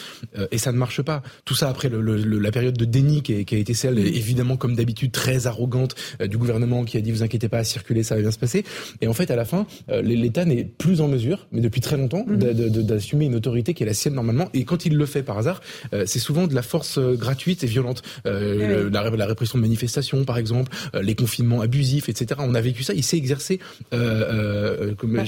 et 0.51 0.57
ça 0.57 0.71
ne 0.71 0.77
marche 0.77 1.01
pas. 1.01 1.21
Tout 1.45 1.55
ça 1.55 1.69
après 1.69 1.89
le, 1.89 2.15
la 2.15 2.51
période 2.51 2.77
de 2.77 2.85
déni 2.85 3.21
qui, 3.21 3.45
qui 3.45 3.55
a 3.55 3.57
été 3.57 3.73
celle, 3.73 3.99
évidemment, 3.99 4.57
comme 4.57 4.75
d'habitude, 4.75 5.11
très 5.11 5.47
arrogante 5.47 5.95
du 6.19 6.37
gouvernement 6.37 6.83
qui 6.83 6.97
a 6.97 7.01
dit 7.01 7.11
vous 7.11 7.23
inquiétez 7.23 7.49
pas, 7.49 7.63
circuler, 7.71 8.03
ça 8.03 8.15
va 8.15 8.21
bien 8.21 8.31
se 8.31 8.39
passer. 8.39 8.63
Et 9.01 9.07
en 9.07 9.13
fait, 9.13 9.31
à 9.31 9.35
la 9.35 9.45
fin, 9.45 9.65
euh, 9.89 10.01
l'État 10.01 10.45
n'est 10.45 10.63
plus 10.63 11.01
en 11.01 11.07
mesure, 11.07 11.47
mais 11.51 11.61
depuis 11.61 11.81
très 11.81 11.97
longtemps, 11.97 12.25
mhm. 12.27 12.37
d'assumer 12.37 13.25
une 13.25 13.35
autorité 13.35 13.73
qui 13.73 13.83
est 13.83 13.85
la 13.85 13.93
sienne 13.93 14.13
normalement. 14.13 14.49
Et 14.53 14.63
quand 14.63 14.85
il 14.85 14.95
le 14.95 15.05
fait 15.05 15.23
par 15.23 15.37
hasard, 15.37 15.61
euh, 15.93 16.03
c'est 16.05 16.19
souvent 16.19 16.47
de 16.47 16.55
la 16.55 16.61
force 16.61 16.97
euh, 16.97 17.15
gratuite 17.15 17.63
et 17.63 17.67
violente. 17.67 18.01
La, 18.25 19.09
la, 19.09 19.25
répression 19.25 19.57
de 19.57 19.61
manifestations, 19.61 20.23
par 20.25 20.37
exemple, 20.37 20.71
les 21.01 21.15
confinements 21.15 21.61
abusifs, 21.61 22.09
etc. 22.09 22.41
On 22.43 22.55
a 22.55 22.61
vécu 22.61 22.83
ça. 22.83 22.93
Il 22.93 23.03
s'est 23.03 23.17
exercé, 23.17 23.59
comme, 23.91 25.23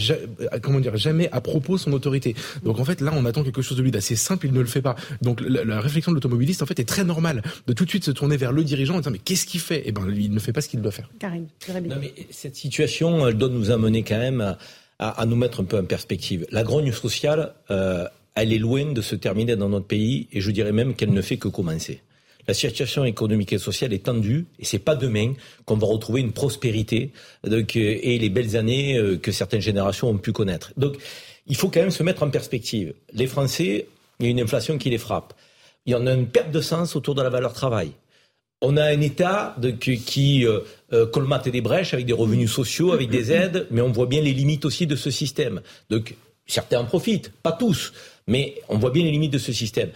comment 0.62 0.80
dire, 0.80 0.98
jamais 0.98 1.30
à 1.32 1.42
propos 1.42 1.78
son 1.78 1.94
autorité. 1.94 2.36
Donc 2.64 2.80
en 2.80 2.86
fait, 2.86 3.02
là, 3.02 3.12
on 3.16 3.26
attend 3.26 3.44
quelque 3.44 3.62
chose 3.62 3.78
de 3.78 3.84
lui 3.84 3.92
d'assez 3.92 4.16
simple. 4.16 4.48
Il 4.48 4.54
ne 4.54 4.60
le 4.60 4.66
fait 4.66 4.82
pas. 4.82 4.96
Donc 5.22 5.42
la, 5.42 5.80
réflexion 5.80 6.12
de 6.12 6.16
l'automobiliste, 6.16 6.62
en 6.62 6.66
fait, 6.66 6.80
est 6.80 6.88
très 6.88 7.04
normale 7.04 7.42
de 7.68 7.74
tout 7.74 7.86
de 7.86 7.90
suite 7.90 8.04
se 8.04 8.12
tourner 8.12 8.38
vers 8.38 8.52
le 8.52 8.64
dirigeant 8.64 8.96
en 8.96 9.00
disant 9.00 9.12
mais 9.12 9.20
qu'est-ce 9.20 9.46
qu'il 9.46 9.60
fait? 9.60 9.84
Eh 9.86 9.92
ben, 9.92 10.08
il 10.14 10.32
ne 10.32 10.40
fait 10.40 10.54
pas 10.54 10.62
ce 10.62 10.70
qu'il 10.70 10.82
doit 10.82 10.92
faire. 10.92 11.10
Bien. 11.20 11.34
Non, 11.82 11.96
mais 12.00 12.14
cette 12.34 12.56
situation, 12.56 13.28
elle 13.28 13.36
doit 13.36 13.50
nous 13.50 13.72
amener 13.72 14.04
quand 14.04 14.18
même 14.18 14.58
à, 15.00 15.26
nous 15.26 15.36
mettre 15.36 15.62
un 15.62 15.66
peu 15.66 15.78
en 15.78 15.86
perspective. 15.86 16.46
La 16.52 16.64
grogne 16.64 16.92
sociale, 16.92 17.54
euh, 17.72 18.08
elle 18.36 18.54
est 18.54 18.58
loin 18.58 18.92
de 18.92 19.02
se 19.02 19.16
terminer 19.16 19.56
dans 19.56 19.70
notre 19.70 19.86
pays 19.86 20.28
et 20.32 20.42
je 20.42 20.52
dirais 20.52 20.72
même 20.72 20.96
qu'elle 20.96 21.12
ne 21.12 21.22
fait 21.22 21.38
que 21.38 21.48
commencer. 21.48 22.02
La 22.48 22.54
situation 22.54 23.06
économique 23.06 23.54
et 23.54 23.58
sociale 23.58 23.94
est 23.94 24.06
tendue 24.06 24.46
et 24.60 24.66
c'est 24.66 24.80
pas 24.80 24.96
demain 24.96 25.34
qu'on 25.66 25.78
va 25.78 25.88
retrouver 25.88 26.22
une 26.22 26.34
prospérité 26.34 27.12
donc, 27.46 27.76
euh, 27.76 28.00
et 28.02 28.18
les 28.18 28.30
belles 28.30 28.58
années 28.58 28.98
euh, 28.98 29.18
que 29.18 29.32
certaines 29.32 29.62
générations 29.62 30.10
ont 30.10 30.18
pu 30.18 30.32
connaître. 30.32 30.74
Donc, 30.76 30.98
il 31.48 31.56
faut 31.56 31.70
quand 31.70 31.82
même 31.82 31.92
se 31.92 32.04
mettre 32.04 32.24
en 32.24 32.30
perspective. 32.30 32.94
Les 33.14 33.28
Français, 33.28 33.88
il 34.20 34.26
y 34.26 34.30
a 34.30 34.32
une 34.32 34.42
inflation 34.42 34.78
qui 34.78 34.90
les 34.90 34.98
frappe. 34.98 35.34
Il 35.86 35.92
y 35.92 35.96
en 35.96 36.08
a 36.08 36.14
une 36.14 36.28
perte 36.28 36.52
de 36.52 36.62
sens 36.62 36.96
autour 36.96 37.16
de 37.16 37.22
la 37.22 37.30
valeur 37.30 37.54
travail. 37.54 37.92
On 38.66 38.78
a 38.78 38.86
un 38.86 39.02
État 39.02 39.58
qui 39.82 40.48
euh, 40.48 40.62
euh, 40.94 41.06
colmate 41.06 41.50
des 41.50 41.60
brèches 41.60 41.94
avec 41.94 42.06
des 42.06 42.14
revenus 42.14 42.50
sociaux, 42.50 42.94
avec 42.94 43.10
des 43.10 43.30
aides, 43.34 43.68
mais 43.72 43.82
on 43.82 43.92
voit 43.92 44.06
bien 44.06 44.22
les 44.22 44.32
limites 44.32 44.64
aussi 44.64 44.88
de 44.88 44.96
ce 44.96 45.12
système. 45.12 45.60
Donc 45.90 46.16
certains 46.48 46.80
en 46.80 46.86
profitent, 46.86 47.34
pas 47.44 47.52
tous, 47.52 47.92
mais 48.26 48.62
on 48.70 48.78
voit 48.78 48.92
bien 48.92 49.04
les 49.04 49.12
limites 49.12 49.34
de 49.34 49.38
ce 49.38 49.52
système. 49.52 49.90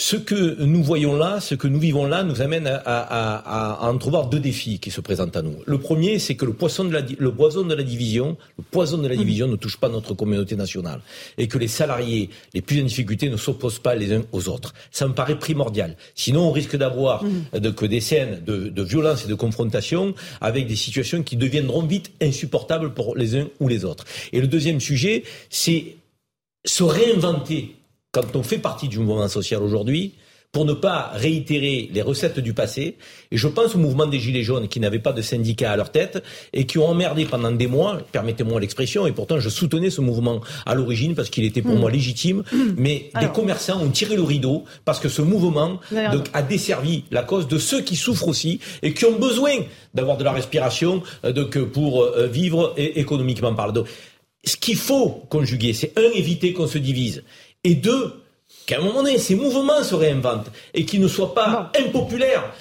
Ce 0.00 0.14
que 0.14 0.62
nous 0.62 0.84
voyons 0.84 1.16
là, 1.16 1.40
ce 1.40 1.56
que 1.56 1.66
nous 1.66 1.80
vivons 1.80 2.06
là, 2.06 2.22
nous 2.22 2.40
amène 2.40 2.68
à, 2.68 2.76
à, 2.84 3.84
à, 3.84 3.90
entrevoir 3.90 4.28
deux 4.28 4.38
défis 4.38 4.78
qui 4.78 4.92
se 4.92 5.00
présentent 5.00 5.36
à 5.36 5.42
nous. 5.42 5.56
Le 5.66 5.78
premier, 5.78 6.20
c'est 6.20 6.36
que 6.36 6.44
le, 6.44 6.52
poisson 6.52 6.84
de 6.84 6.92
la, 6.92 7.00
le 7.00 7.34
poison 7.34 7.64
de 7.64 7.74
la 7.74 7.82
division, 7.82 8.36
le 8.58 8.62
poison 8.62 8.98
de 8.98 9.08
la 9.08 9.16
division 9.16 9.48
ne 9.48 9.56
touche 9.56 9.76
pas 9.76 9.88
notre 9.88 10.14
communauté 10.14 10.54
nationale 10.54 11.00
et 11.36 11.48
que 11.48 11.58
les 11.58 11.66
salariés 11.66 12.30
les 12.54 12.62
plus 12.62 12.80
en 12.80 12.84
difficulté 12.84 13.28
ne 13.28 13.36
s'opposent 13.36 13.80
pas 13.80 13.96
les 13.96 14.12
uns 14.12 14.22
aux 14.30 14.48
autres. 14.48 14.72
Ça 14.92 15.08
me 15.08 15.14
paraît 15.14 15.36
primordial. 15.36 15.96
Sinon, 16.14 16.42
on 16.42 16.52
risque 16.52 16.76
d'avoir 16.76 17.24
mm. 17.24 17.58
de, 17.58 17.70
que 17.70 17.84
des 17.84 18.00
scènes 18.00 18.40
de, 18.46 18.68
de 18.68 18.82
violence 18.84 19.24
et 19.24 19.28
de 19.28 19.34
confrontation 19.34 20.14
avec 20.40 20.68
des 20.68 20.76
situations 20.76 21.24
qui 21.24 21.34
deviendront 21.36 21.82
vite 21.82 22.12
insupportables 22.22 22.94
pour 22.94 23.16
les 23.16 23.34
uns 23.34 23.48
ou 23.58 23.66
les 23.66 23.84
autres. 23.84 24.04
Et 24.32 24.40
le 24.40 24.46
deuxième 24.46 24.78
sujet, 24.78 25.24
c'est 25.50 25.96
se 26.64 26.84
réinventer 26.84 27.77
quand 28.12 28.34
on 28.36 28.42
fait 28.42 28.58
partie 28.58 28.88
du 28.88 28.98
mouvement 28.98 29.28
social 29.28 29.62
aujourd'hui, 29.62 30.14
pour 30.52 30.64
ne 30.64 30.72
pas 30.72 31.10
réitérer 31.14 31.90
les 31.92 32.00
recettes 32.00 32.40
du 32.40 32.54
passé. 32.54 32.96
Et 33.30 33.36
je 33.36 33.48
pense 33.48 33.74
au 33.74 33.78
mouvement 33.78 34.06
des 34.06 34.18
Gilets 34.18 34.42
jaunes 34.42 34.68
qui 34.68 34.80
n'avaient 34.80 34.98
pas 34.98 35.12
de 35.12 35.20
syndicats 35.20 35.72
à 35.72 35.76
leur 35.76 35.92
tête 35.92 36.22
et 36.54 36.64
qui 36.64 36.78
ont 36.78 36.86
emmerdé 36.86 37.26
pendant 37.26 37.52
des 37.52 37.66
mois, 37.66 37.98
permettez-moi 38.12 38.58
l'expression, 38.58 39.06
et 39.06 39.12
pourtant 39.12 39.40
je 39.40 39.48
soutenais 39.50 39.90
ce 39.90 40.00
mouvement 40.00 40.40
à 40.64 40.74
l'origine 40.74 41.14
parce 41.14 41.28
qu'il 41.28 41.44
était 41.44 41.60
pour 41.60 41.74
hmm. 41.74 41.80
moi 41.80 41.90
légitime, 41.90 42.44
hmm. 42.50 42.74
mais 42.76 43.10
des 43.20 43.28
commerçants 43.28 43.80
ont 43.80 43.90
tiré 43.90 44.16
le 44.16 44.22
rideau 44.22 44.64
parce 44.84 45.00
que 45.00 45.08
ce 45.08 45.20
mouvement 45.20 45.80
donc, 46.12 46.26
a 46.32 46.42
desservi 46.42 47.04
la 47.10 47.22
cause 47.22 47.46
de 47.46 47.58
ceux 47.58 47.82
qui 47.82 47.96
souffrent 47.96 48.28
aussi 48.28 48.60
et 48.82 48.94
qui 48.94 49.04
ont 49.04 49.18
besoin 49.18 49.52
d'avoir 49.92 50.16
de 50.16 50.24
la 50.24 50.32
respiration 50.32 51.02
euh, 51.24 51.32
donc, 51.32 51.58
pour 51.58 52.02
euh, 52.02 52.26
vivre 52.26 52.74
économiquement 52.76 53.54
parlant. 53.54 53.84
Ce 54.44 54.56
qu'il 54.56 54.76
faut 54.76 55.10
conjuguer, 55.28 55.74
c'est 55.74 55.92
un, 55.98 56.10
éviter 56.14 56.52
qu'on 56.52 56.66
se 56.66 56.78
divise 56.78 57.22
et 57.64 57.74
deux, 57.74 58.22
qu'à 58.66 58.78
un 58.78 58.80
moment 58.80 59.02
donné, 59.02 59.18
ces 59.18 59.34
mouvements 59.34 59.82
se 59.82 59.94
réinventent 59.94 60.50
et 60.74 60.84
qu'ils 60.84 61.00
ne 61.00 61.08
soient 61.08 61.34
pas 61.34 61.70
impopulaires 61.78 62.52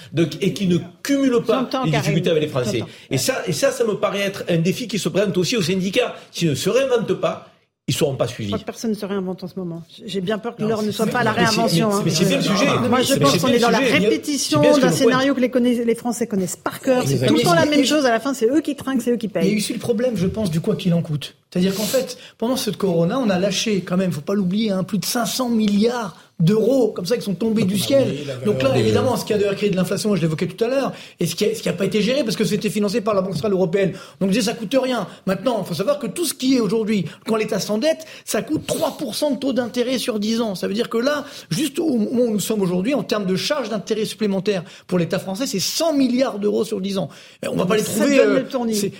et 0.41 0.53
qu'ils 0.53 0.69
ne 0.69 0.77
cumulent 1.03 1.43
pas 1.43 1.69
les 1.85 1.91
difficultés 1.91 2.29
avec 2.29 2.43
les 2.43 2.49
Français. 2.49 2.83
Et 3.09 3.17
ça, 3.17 3.41
et 3.47 3.53
ça, 3.53 3.71
ça 3.71 3.83
me 3.83 3.95
paraît 3.95 4.21
être 4.21 4.43
un 4.49 4.57
défi 4.57 4.87
qui 4.87 4.99
se 4.99 5.09
présente 5.09 5.37
aussi 5.37 5.55
aux 5.55 5.61
syndicats. 5.61 6.15
S'ils 6.31 6.49
ne 6.49 6.55
se 6.55 6.69
réinventent 6.69 7.13
pas, 7.13 7.49
ils 7.89 7.95
seront 7.95 8.15
pas 8.15 8.27
suivis. 8.27 8.49
Je 8.49 8.55
crois 8.55 8.59
que 8.59 8.65
personne 8.65 8.91
ne 8.91 8.95
se 8.95 9.05
réinvente 9.05 9.43
en 9.45 9.47
ce 9.47 9.57
moment. 9.57 9.81
J'ai 10.05 10.19
bien 10.19 10.37
peur 10.37 10.57
que 10.57 10.63
l'heure 10.63 10.83
ne 10.83 10.91
soit 10.91 11.07
pas 11.07 11.19
à 11.19 11.23
la 11.23 11.31
réinvention. 11.31 11.89
Mais 12.03 12.11
c'est 12.11 12.25
bien 12.25 12.37
le 12.37 12.43
sujet. 12.43 12.65
Moi, 12.89 13.01
je 13.01 13.13
pense 13.15 13.37
qu'on 13.37 13.47
est 13.47 13.59
dans 13.59 13.69
la 13.69 13.79
répétition 13.79 14.61
d'un 14.61 14.91
scénario 14.91 15.33
que 15.33 15.39
les, 15.39 15.85
les 15.85 15.95
Français 15.95 16.27
connaissent 16.27 16.57
par 16.57 16.81
cœur. 16.81 17.03
C'est 17.05 17.25
tout 17.25 17.35
le 17.35 17.41
temps 17.41 17.55
la 17.55 17.65
même 17.65 17.85
chose. 17.85 18.05
À 18.05 18.11
la 18.11 18.19
fin, 18.19 18.33
c'est 18.33 18.47
eux 18.47 18.59
qui 18.59 18.75
trinquent, 18.75 19.01
c'est 19.01 19.11
eux 19.11 19.17
qui 19.17 19.29
payent. 19.29 19.47
Il 19.47 19.59
y 19.59 19.63
a 19.63 19.69
eu 19.69 19.73
le 19.73 19.79
problème, 19.79 20.17
je 20.17 20.27
pense, 20.27 20.51
du 20.51 20.59
quoi 20.59 20.75
qu'il 20.75 20.93
en 20.93 21.01
coûte. 21.01 21.35
C'est-à-dire 21.49 21.73
qu'en 21.75 21.83
fait, 21.83 22.17
pendant 22.37 22.57
cette 22.57 22.75
corona, 22.75 23.19
on 23.19 23.29
a 23.29 23.39
lâché 23.39 23.81
quand 23.81 23.95
même, 23.95 24.11
faut 24.11 24.19
pas 24.19 24.33
l'oublier, 24.33 24.71
hein, 24.71 24.83
plus 24.83 24.97
de 24.97 25.05
500 25.05 25.49
milliards 25.49 26.15
d'euros 26.39 26.89
comme 26.89 27.05
ça 27.05 27.17
qui 27.17 27.23
sont 27.23 27.33
tombés 27.33 27.63
du 27.63 27.77
ciel. 27.77 28.15
Donc 28.45 28.61
là, 28.61 28.77
évidemment, 28.77 29.17
ce 29.17 29.25
qui 29.25 29.33
a 29.33 29.37
d'ailleurs 29.37 29.55
créé 29.55 29.69
de 29.69 29.75
l'inflation, 29.75 30.15
je 30.15 30.21
l'évoquais 30.21 30.45
tout 30.45 30.63
à 30.63 30.67
l'heure, 30.67 30.93
et 31.19 31.25
ce 31.25 31.35
qui 31.35 31.45
n'a 31.45 31.71
a 31.71 31.73
pas 31.73 31.85
été 31.85 32.01
géré 32.01 32.23
parce 32.23 32.35
que 32.35 32.45
c'était 32.45 32.69
financé 32.69 33.01
par 33.01 33.15
la 33.15 33.21
Banque 33.21 33.33
centrale 33.33 33.53
européenne. 33.53 33.93
Donc 34.19 34.29
je 34.29 34.39
disais, 34.39 34.51
ça 34.51 34.53
coûte 34.53 34.75
rien. 34.79 35.07
Maintenant, 35.25 35.61
il 35.63 35.67
faut 35.67 35.73
savoir 35.73 35.97
que 35.97 36.07
tout 36.07 36.25
ce 36.25 36.33
qui 36.33 36.55
est 36.55 36.59
aujourd'hui, 36.59 37.05
quand 37.25 37.35
l'État 37.35 37.59
s'endette, 37.59 38.05
ça 38.23 38.41
coûte 38.41 38.67
3% 38.67 39.33
de 39.33 39.39
taux 39.39 39.53
d'intérêt 39.53 39.97
sur 39.97 40.19
10 40.19 40.41
ans. 40.41 40.55
Ça 40.55 40.67
veut 40.67 40.73
dire 40.73 40.89
que 40.89 40.97
là, 40.97 41.25
juste 41.49 41.79
au 41.79 41.97
moment 41.97 42.23
où 42.23 42.31
nous 42.31 42.39
sommes 42.39 42.61
aujourd'hui, 42.61 42.93
en 42.93 43.03
termes 43.03 43.25
de 43.25 43.35
charges 43.35 43.69
d'intérêt 43.69 44.05
supplémentaires 44.05 44.63
pour 44.85 44.99
l'État 44.99 45.19
français, 45.19 45.47
c'est 45.47 45.59
100 45.59 45.93
milliards 45.93 46.37
d'euros 46.37 46.63
sur 46.63 46.81
10 46.81 46.99
ans. 46.99 47.09
On 47.47 47.55
va 47.55 47.65
pas 47.65 47.77
les 47.77 47.83
trouver. 47.83 48.19
Euh, 48.19 48.43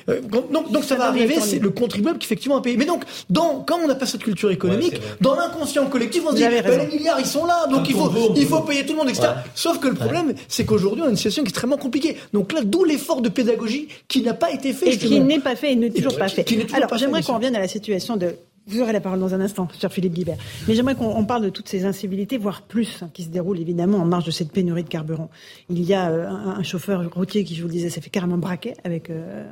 euh, 0.10 0.22
donc, 0.52 0.72
donc 0.72 0.84
ça, 0.84 0.96
va 0.96 1.06
arriver, 1.06 1.36
c'est 1.40 1.60
le 1.60 1.70
contribuable 1.70 2.18
qui 2.18 2.26
effectivement 2.26 2.58
a 2.58 2.62
payé. 2.62 2.78
Mais 2.78 2.86
donc, 2.86 3.04
dans, 3.30 3.64
quand 3.68 3.78
on 3.84 3.88
n'a 3.88 3.96
pas 3.96 4.06
cette 4.06 4.24
culture 4.24 4.50
économique, 4.50 5.00
dans 5.22 5.36
l'inconscient 5.36 5.86
collectif, 5.88 6.24
on 6.26 6.32
se 6.32 6.36
dit, 6.38 6.44
ben, 6.44 6.90
les 6.90 6.98
milliards, 6.98 7.20
sont 7.28 7.46
là, 7.46 7.68
donc 7.68 7.90
il 7.90 7.96
faut, 7.96 8.12
il 8.36 8.48
faut 8.48 8.62
payer 8.62 8.86
tout 8.86 8.94
le 8.94 9.00
monde, 9.00 9.10
etc. 9.10 9.30
Sauf 9.56 9.80
que 9.80 9.88
le 9.88 9.96
problème, 9.96 10.34
c'est 10.48 10.66
qu'aujourd'hui, 10.66 11.04
on 11.04 11.08
a 11.08 11.10
une 11.10 11.16
situation 11.16 11.44
extrêmement 11.44 11.78
compliquée. 11.78 12.18
Donc 12.34 12.54
là, 12.54 12.62
d'où 12.64 12.84
l'effort 12.84 13.22
de 13.22 13.30
pédagogie 13.30 13.88
qui 14.08 14.22
n'a 14.22 14.34
pas 14.34 14.52
été 14.52 14.74
fait. 14.74 14.94
Et 14.94 14.98
qui 14.98 15.20
n'est 15.20 15.40
pas 15.40 15.56
fait 15.56 15.74
et 15.74 15.76
n'est 15.76 15.90
toujours 15.90 16.18
pas 16.18 16.30
fait. 16.30 16.46
Alors, 16.74 16.98
j'aimerais 16.98 17.22
qu'on 17.24 17.36
revienne 17.36 17.56
à 17.56 17.60
la 17.60 17.68
situation 17.68 18.18
de 18.18 18.36
vous 18.68 18.82
aurez 18.82 18.92
la 18.92 19.00
parole 19.00 19.20
dans 19.20 19.34
un 19.34 19.40
instant, 19.40 19.68
cher 19.80 19.92
Philippe 19.92 20.14
Guibert. 20.14 20.38
Mais 20.68 20.76
j'aimerais 20.76 20.96
qu'on 20.96 21.24
parle 21.26 21.44
de 21.44 21.50
toutes 21.50 21.70
ces 21.70 21.86
incivilités, 21.86 22.38
voire 22.38 22.62
plus, 22.64 23.02
hein, 23.02 23.10
qui 23.14 23.24
se 23.24 23.30
déroulent 23.30 23.60
évidemment 23.60 24.00
en 24.00 24.06
marge 24.06 24.26
de 24.26 24.32
cette 24.32 24.52
pénurie 24.52 24.84
de 24.84 24.90
carburant. 24.90 25.30
Il 25.70 25.84
y 25.84 25.94
a 25.94 26.10
euh, 26.10 26.28
un, 26.28 26.64
chauffeur 26.64 27.10
routier 27.14 27.46
qui, 27.46 27.56
je 27.56 27.62
vous 27.62 27.70
le 27.70 27.74
disais, 27.74 27.90
s'est 27.90 28.02
fait 28.02 28.10
carrément 28.10 28.38
braquer 28.38 28.74
avec 28.84 29.10
euh, 29.10 29.46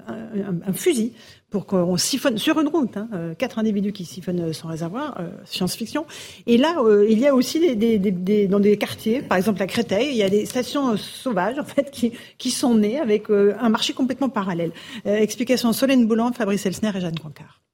un, 0.67 0.73
fusil 0.73 1.13
pour 1.49 1.65
qu'on 1.65 1.95
siphonne 1.95 2.37
sur 2.37 2.59
une 2.59 2.67
route. 2.67 2.97
Hein, 2.97 3.07
euh, 3.13 3.33
quatre 3.35 3.57
individus 3.57 3.93
qui 3.93 4.03
siphonnent 4.03 4.51
son 4.51 4.67
réservoir, 4.67 5.17
science-fiction. 5.45 6.05
Et 6.45 6.57
là, 6.57 6.75
il 7.07 7.17
y 7.17 7.27
a 7.27 7.33
aussi 7.33 7.75
des, 7.75 8.47
dans 8.47 8.59
des 8.59 8.77
quartiers, 8.77 9.21
par 9.21 9.37
exemple 9.37 9.61
à 9.61 9.67
Créteil, 9.67 10.09
il 10.09 10.17
y 10.17 10.23
a 10.23 10.29
des 10.29 10.45
stations 10.45 10.97
sauvages 10.97 11.57
en 11.57 11.63
fait 11.63 11.89
qui, 11.89 12.11
qui 12.37 12.51
sont 12.51 12.75
nées 12.75 12.99
avec 12.99 13.29
un 13.29 13.69
marché 13.69 13.93
complètement 13.93 14.29
parallèle. 14.29 14.71
explication 15.05 15.71
Solène 15.71 16.05
Boulan, 16.05 16.33
Fabrice 16.33 16.65
Elsner 16.65 16.91
et 16.95 16.99
Jeanne 16.99 17.17
Cancard. 17.17 17.64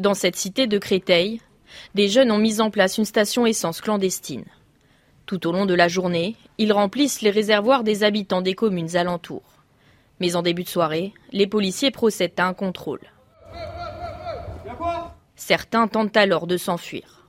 Dans 0.00 0.14
cette 0.14 0.36
cité 0.36 0.66
de 0.66 0.78
Créteil, 0.78 1.42
des 1.94 2.08
jeunes 2.08 2.32
ont 2.32 2.38
mis 2.38 2.62
en 2.62 2.70
place 2.70 2.96
une 2.96 3.04
station 3.04 3.44
essence 3.44 3.82
clandestine. 3.82 4.46
Tout 5.26 5.46
au 5.46 5.52
long 5.52 5.66
de 5.66 5.74
la 5.74 5.88
journée, 5.88 6.36
ils 6.56 6.72
remplissent 6.72 7.20
les 7.20 7.28
réservoirs 7.28 7.84
des 7.84 8.02
habitants 8.02 8.40
des 8.40 8.54
communes 8.54 8.96
alentours. 8.96 9.62
Mais 10.18 10.36
en 10.36 10.42
début 10.42 10.62
de 10.62 10.70
soirée, 10.70 11.12
les 11.32 11.46
policiers 11.46 11.90
procèdent 11.90 12.40
à 12.40 12.46
un 12.46 12.54
contrôle. 12.54 13.02
Certains 15.36 15.86
tentent 15.86 16.16
alors 16.16 16.46
de 16.46 16.56
s'enfuir. 16.56 17.28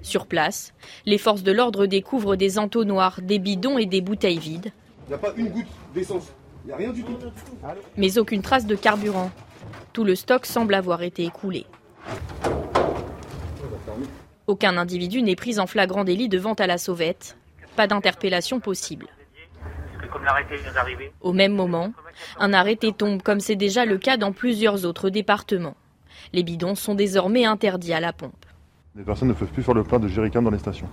Sur 0.00 0.26
place, 0.26 0.72
les 1.04 1.18
forces 1.18 1.42
de 1.42 1.52
l'ordre 1.52 1.84
découvrent 1.84 2.36
des 2.36 2.58
entonnoirs, 2.58 3.20
des 3.20 3.38
bidons 3.38 3.76
et 3.76 3.84
des 3.84 4.00
bouteilles 4.00 4.38
vides. 4.38 4.72
Il 5.04 5.08
n'y 5.10 5.14
a 5.14 5.18
pas 5.18 5.34
une 5.36 5.50
goutte 5.50 5.66
d'essence 5.94 6.32
rien 6.74 6.92
du 6.92 7.02
tout. 7.04 7.16
Mais 7.96 8.18
aucune 8.18 8.42
trace 8.42 8.66
de 8.66 8.74
carburant. 8.74 9.30
Tout 9.92 10.04
le 10.04 10.14
stock 10.14 10.46
semble 10.46 10.74
avoir 10.74 11.02
été 11.02 11.24
écoulé. 11.24 11.66
Aucun 14.46 14.76
individu 14.76 15.22
n'est 15.22 15.36
pris 15.36 15.58
en 15.58 15.66
flagrant 15.66 16.04
délit 16.04 16.28
de 16.28 16.38
vente 16.38 16.60
à 16.60 16.66
la 16.66 16.78
sauvette. 16.78 17.36
Pas 17.76 17.86
d'interpellation 17.86 18.60
possible. 18.60 19.06
Au 21.20 21.32
même 21.32 21.52
moment, 21.52 21.92
un 22.38 22.52
arrêté 22.52 22.92
tombe 22.92 23.22
comme 23.22 23.40
c'est 23.40 23.56
déjà 23.56 23.84
le 23.84 23.98
cas 23.98 24.16
dans 24.16 24.32
plusieurs 24.32 24.84
autres 24.84 25.10
départements. 25.10 25.76
Les 26.32 26.42
bidons 26.42 26.74
sont 26.74 26.94
désormais 26.94 27.44
interdits 27.44 27.92
à 27.92 28.00
la 28.00 28.12
pompe. 28.12 28.46
Les 28.94 29.04
personnes 29.04 29.28
ne 29.28 29.34
peuvent 29.34 29.48
plus 29.48 29.62
faire 29.62 29.74
le 29.74 29.84
plein 29.84 29.98
de 29.98 30.08
jerrycans 30.08 30.42
dans 30.42 30.50
les 30.50 30.58
stations. 30.58 30.88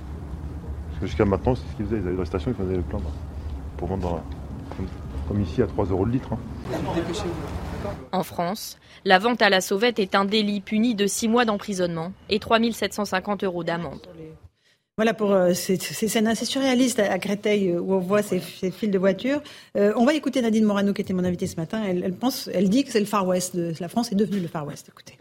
Parce 0.89 1.01
que 1.01 1.07
jusqu'à 1.07 1.25
maintenant, 1.25 1.55
c'est 1.55 1.61
ce 1.71 1.75
qu'ils 1.77 1.85
faisaient. 1.85 2.01
Ils 2.01 2.07
avaient 2.07 2.17
des 2.17 2.25
stations, 2.25 2.51
ils 2.51 2.63
faisaient 2.63 2.75
le 2.75 2.81
plein 2.81 2.99
pour 3.77 3.87
vendre 3.87 4.01
dans 4.01 4.15
la 4.15 4.23
comme 5.33 5.41
ici 5.41 5.63
à 5.63 5.67
3 5.67 5.85
euros 5.85 6.05
le 6.05 6.11
litre. 6.11 6.29
Hein. 6.31 6.37
En 8.11 8.23
France, 8.23 8.77
la 9.03 9.17
vente 9.17 9.41
à 9.41 9.49
la 9.49 9.61
sauvette 9.61 9.97
est 9.97 10.13
un 10.13 10.25
délit 10.25 10.61
puni 10.61 10.93
de 10.93 11.07
6 11.07 11.27
mois 11.27 11.43
d'emprisonnement 11.43 12.13
et 12.29 12.39
3 12.39 12.59
750 12.71 13.43
euros 13.43 13.63
d'amende. 13.63 14.07
Voilà 14.95 15.15
pour 15.15 15.31
euh, 15.31 15.53
ces, 15.55 15.77
scènes 15.77 16.27
assez 16.27 16.45
surréalistes 16.45 16.99
à, 16.99 17.17
Créteil 17.17 17.71
euh, 17.71 17.79
où 17.79 17.93
on 17.93 17.99
voit 17.99 18.21
ces, 18.21 18.39
fils 18.39 18.91
de 18.91 18.99
voitures. 18.99 19.41
Euh, 19.75 19.91
on 19.95 20.05
va 20.05 20.13
écouter 20.13 20.39
Nadine 20.43 20.65
Morano 20.65 20.93
qui 20.93 21.01
était 21.01 21.13
mon 21.13 21.23
invitée 21.23 21.47
ce 21.47 21.55
matin. 21.55 21.81
Elle, 21.83 22.03
elle 22.03 22.13
pense, 22.13 22.47
elle 22.53 22.69
dit 22.69 22.83
que 22.83 22.91
c'est 22.91 22.99
le 22.99 23.07
Far 23.07 23.25
West. 23.25 23.55
De, 23.55 23.73
la 23.79 23.87
France 23.87 24.11
est 24.11 24.15
devenue 24.15 24.39
le 24.39 24.47
Far 24.47 24.67
West. 24.67 24.89
Écoutez. 24.89 25.17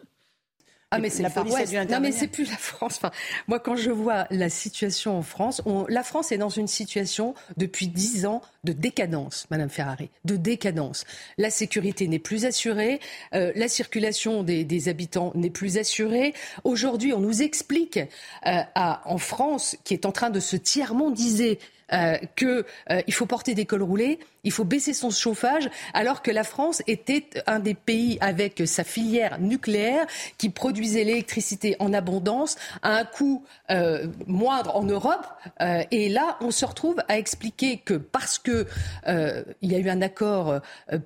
Ah 0.93 0.99
mais 0.99 1.11
c'est 1.11 1.23
la 1.23 1.31
Far 1.31 1.51
West. 1.51 1.75
Non 1.91 2.01
mais 2.01 2.13
c'est 2.13 2.29
plus 2.29 2.49
la 2.51 2.57
France. 2.57 2.99
Enfin, 2.99 3.11
moi 3.49 3.59
quand 3.59 3.77
je 3.77 3.91
vois 3.91 4.27
la 4.31 4.51
situation 4.51 5.17
en 5.17 5.23
France, 5.23 5.63
on, 5.65 5.87
la 5.89 6.03
France 6.03 6.33
est 6.33 6.39
dans 6.39 6.51
une 6.51 6.69
situation 6.69 7.35
depuis 7.57 7.89
dix 7.89 8.27
ans 8.27 8.43
de 8.65 8.73
décadence, 8.73 9.47
Madame 9.51 9.71
Ferrari, 9.71 10.11
de 10.25 10.37
décadence. 10.37 11.05
La 11.39 11.51
sécurité 11.51 12.07
n'est 12.09 12.19
plus 12.19 12.45
assurée, 12.45 13.01
euh, 13.35 13.53
la 13.57 13.69
circulation 13.69 14.43
des, 14.43 14.65
des 14.65 14.89
habitants 14.89 15.33
n'est 15.35 15.51
plus 15.51 15.79
assurée. 15.79 16.35
Aujourd'hui, 16.65 17.13
on 17.13 17.21
nous 17.21 17.43
explique 17.43 17.97
euh, 17.97 18.61
à, 18.75 19.03
en 19.07 19.19
France, 19.19 19.77
qui 19.85 19.95
est 19.95 20.07
en 20.07 20.13
train 20.13 20.31
de 20.31 20.41
se 20.41 20.57
tiers-mondiser, 20.57 21.59
euh, 21.93 22.17
qu'il 22.37 22.65
euh, 22.91 23.03
faut 23.11 23.27
porter 23.27 23.55
des 23.55 23.67
cols 23.67 23.83
roulés, 23.83 24.19
il 24.45 24.51
faut 24.51 24.65
baisser 24.65 24.93
son 24.93 25.11
chauffage, 25.11 25.69
alors 25.95 26.23
que 26.23 26.31
la 26.31 26.43
France 26.43 26.83
était 26.87 27.27
un 27.47 27.61
des 27.61 27.75
pays 27.75 28.19
avec 28.21 28.63
sa 28.67 28.83
filière 28.83 29.39
nucléaire 29.39 30.07
qui 30.37 30.51
produisait 30.51 31.05
l'électricité 31.05 31.77
en 31.79 31.93
abondance 31.93 32.57
à 32.83 32.97
un 32.97 33.05
coût 33.05 33.45
euh, 33.71 34.07
moindre 34.27 34.77
en 34.77 34.83
Europe. 34.83 35.27
Euh, 35.61 35.83
et 35.91 36.09
là, 36.09 36.37
on 36.41 36.51
se 36.51 36.65
retrouve 36.65 36.97
à 37.09 37.19
expliquer 37.19 37.79
que 37.79 37.95
parce 37.95 38.39
que 38.39 38.67
euh, 39.07 39.45
il 39.63 39.71
y 39.71 39.77
a 39.77 39.79
eu 39.79 39.89
un 39.89 40.03
accord 40.03 40.61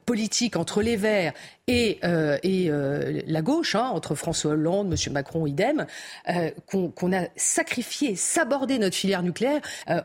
politique 0.07 0.57
entre 0.57 0.83
les 0.83 0.97
Verts 0.97 1.35
et, 1.67 2.01
et 2.43 2.71
la 3.27 3.43
gauche, 3.43 3.75
hein, 3.75 3.91
entre 3.93 4.15
François 4.15 4.53
Hollande, 4.53 4.93
M. 4.93 5.13
Macron, 5.13 5.47
idem, 5.47 5.87
qu'on 6.67 7.13
a 7.13 7.27
sacrifié, 7.37 8.17
sabordé 8.17 8.79
notre 8.79 8.97
filière 8.97 9.23
nucléaire, 9.23 9.61